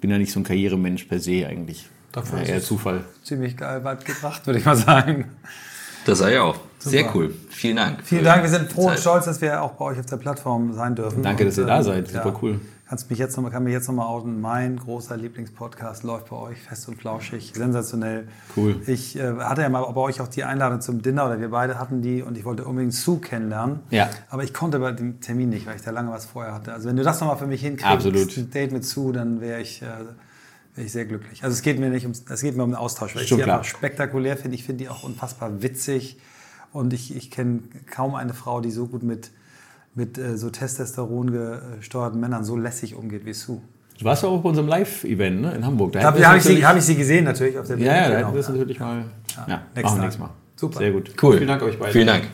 Bin 0.03 0.11
ja 0.11 0.19
nicht 0.19 0.31
so 0.33 0.41
ein 0.41 0.45
Karrieremensch 0.45 1.05
per 1.05 1.21
se 1.21 1.47
eigentlich. 1.47 1.87
Dafür 2.13 2.41
ja, 2.41 2.45
eher 2.45 2.61
Zufall. 2.61 3.05
Ziemlich 3.25 3.57
geil 3.57 3.83
weit 3.85 4.05
gebracht, 4.05 4.47
würde 4.47 4.59
ich 4.59 4.67
mal 4.67 4.77
sagen. 4.77 5.27
Das 6.05 6.19
sei 6.19 6.35
ja 6.35 6.43
auch. 6.43 6.57
Super. 6.81 6.91
Sehr 6.91 7.15
cool. 7.15 7.35
Vielen 7.51 7.77
Dank. 7.77 7.99
Vielen 8.03 8.25
Dank. 8.25 8.43
Wir 8.43 8.49
sind 8.49 8.73
froh 8.73 8.89
und 8.89 8.99
stolz, 8.99 9.27
dass 9.27 9.43
wir 9.43 9.63
auch 9.63 9.73
bei 9.73 9.85
euch 9.85 10.01
auf 10.01 10.07
der 10.07 10.17
Plattform 10.17 10.73
sein 10.73 10.95
dürfen. 10.95 11.23
Danke, 11.23 11.43
und, 11.43 11.51
dass 11.51 11.59
ihr 11.59 11.67
da 11.67 11.83
seid. 11.83 12.09
Super 12.09 12.31
ja, 12.31 12.39
cool. 12.41 12.61
Kannst 12.89 13.11
mich 13.11 13.19
jetzt 13.19 13.37
noch, 13.37 13.49
kann 13.51 13.63
mich 13.65 13.75
jetzt 13.75 13.87
nochmal 13.87 14.07
outen. 14.07 14.41
Mein 14.41 14.79
großer 14.79 15.17
Lieblingspodcast 15.17 16.05
läuft 16.05 16.31
bei 16.31 16.37
euch 16.37 16.59
fest 16.59 16.89
und 16.89 16.97
flauschig. 16.97 17.53
Sensationell. 17.55 18.29
Cool. 18.57 18.81
Ich 18.87 19.15
äh, 19.17 19.35
hatte 19.41 19.61
ja 19.61 19.69
mal 19.69 19.83
bei 19.93 20.01
euch 20.01 20.23
auch 20.23 20.29
die 20.29 20.43
Einladung 20.43 20.81
zum 20.81 21.03
Dinner 21.03 21.27
oder 21.27 21.39
wir 21.39 21.51
beide 21.51 21.79
hatten 21.79 22.01
die 22.01 22.23
und 22.23 22.39
ich 22.39 22.47
wollte 22.47 22.65
unbedingt 22.65 22.95
Sue 22.95 23.21
kennenlernen. 23.21 23.81
Ja. 23.91 24.09
Aber 24.31 24.43
ich 24.43 24.55
konnte 24.55 24.79
bei 24.79 24.93
dem 24.93 25.21
Termin 25.21 25.51
nicht, 25.51 25.67
weil 25.67 25.77
ich 25.77 25.83
da 25.83 25.91
lange 25.91 26.11
was 26.11 26.25
vorher 26.25 26.55
hatte. 26.55 26.73
Also 26.73 26.89
wenn 26.89 26.97
du 26.97 27.03
das 27.03 27.21
nochmal 27.21 27.37
für 27.37 27.47
mich 27.47 27.61
hinkriegst, 27.61 28.07
Absolut. 28.07 28.37
ein 28.37 28.51
Date 28.51 28.73
mit 28.73 28.87
Sue, 28.87 29.13
dann 29.13 29.43
wäre 29.43 29.61
ich. 29.61 29.83
Äh, 29.83 29.87
wäre 30.75 30.87
ich 30.87 30.93
sehr 30.93 31.05
glücklich. 31.05 31.45
Also 31.45 31.55
es 31.55 31.63
geht 31.63 31.79
mir 31.79 31.91
nicht 31.91 32.07
um, 32.07 32.13
es 32.13 32.41
geht 32.41 32.57
mir 32.57 32.63
um 32.63 32.71
den 32.71 32.77
Austausch, 32.77 33.15
weil 33.15 33.25
ich 33.25 33.29
die 33.29 33.43
einfach 33.43 33.65
spektakulär 33.65 34.37
finde. 34.37 34.55
Ich 34.55 34.65
finde 34.65 34.85
die 34.85 34.89
auch 34.89 35.03
unfassbar 35.03 35.63
witzig. 35.63 36.19
Und 36.73 36.93
ich, 36.93 37.17
ich 37.17 37.31
kenne 37.31 37.61
kaum 37.91 38.15
eine 38.15 38.35
Frau, 38.35 38.61
die 38.61 38.71
so 38.71 38.87
gut 38.87 39.03
mit, 39.03 39.31
mit 39.95 40.19
äh, 40.19 40.37
so 40.37 40.51
Testosteron 40.51 41.33
gesteuerten 41.79 42.21
Männern 42.21 42.45
so 42.45 42.57
lässig 42.57 42.95
umgeht 42.95 43.25
wie 43.25 43.33
Sue. 43.33 43.61
Du 43.99 44.05
warst 44.07 44.23
ja 44.23 44.31
auch 44.31 44.41
bei 44.41 44.49
unserem 44.49 44.69
Live-Event 44.69 45.43
ne, 45.43 45.53
in 45.53 45.67
Hamburg. 45.67 45.93
Da, 45.93 46.11
da 46.11 46.29
habe 46.29 46.39
ich, 46.39 46.45
sie, 46.45 46.65
hab 46.65 46.77
ich 46.77 46.85
sie 46.85 46.97
gesehen 46.97 47.25
natürlich 47.25 47.59
auf 47.59 47.67
der 47.67 47.75
Bühne. 47.75 47.87
Ja, 47.87 47.97
ja, 47.97 48.11
da 48.11 48.19
hätten 48.19 48.33
wir 48.33 48.41
es 48.41 48.49
natürlich 48.49 48.81
mal. 48.81 49.05
Ja, 49.37 49.47
ja 49.47 49.63
nächstes 49.75 50.19
Mal. 50.19 50.31
Super. 50.57 50.79
Sehr 50.79 50.93
gut. 50.93 51.13
Cool. 51.23 51.37
Vielen 51.37 51.49
Dank 51.49 51.63
euch 51.63 51.79
beiden. 51.79 51.93
Vielen 51.93 52.07
Dank. 52.07 52.25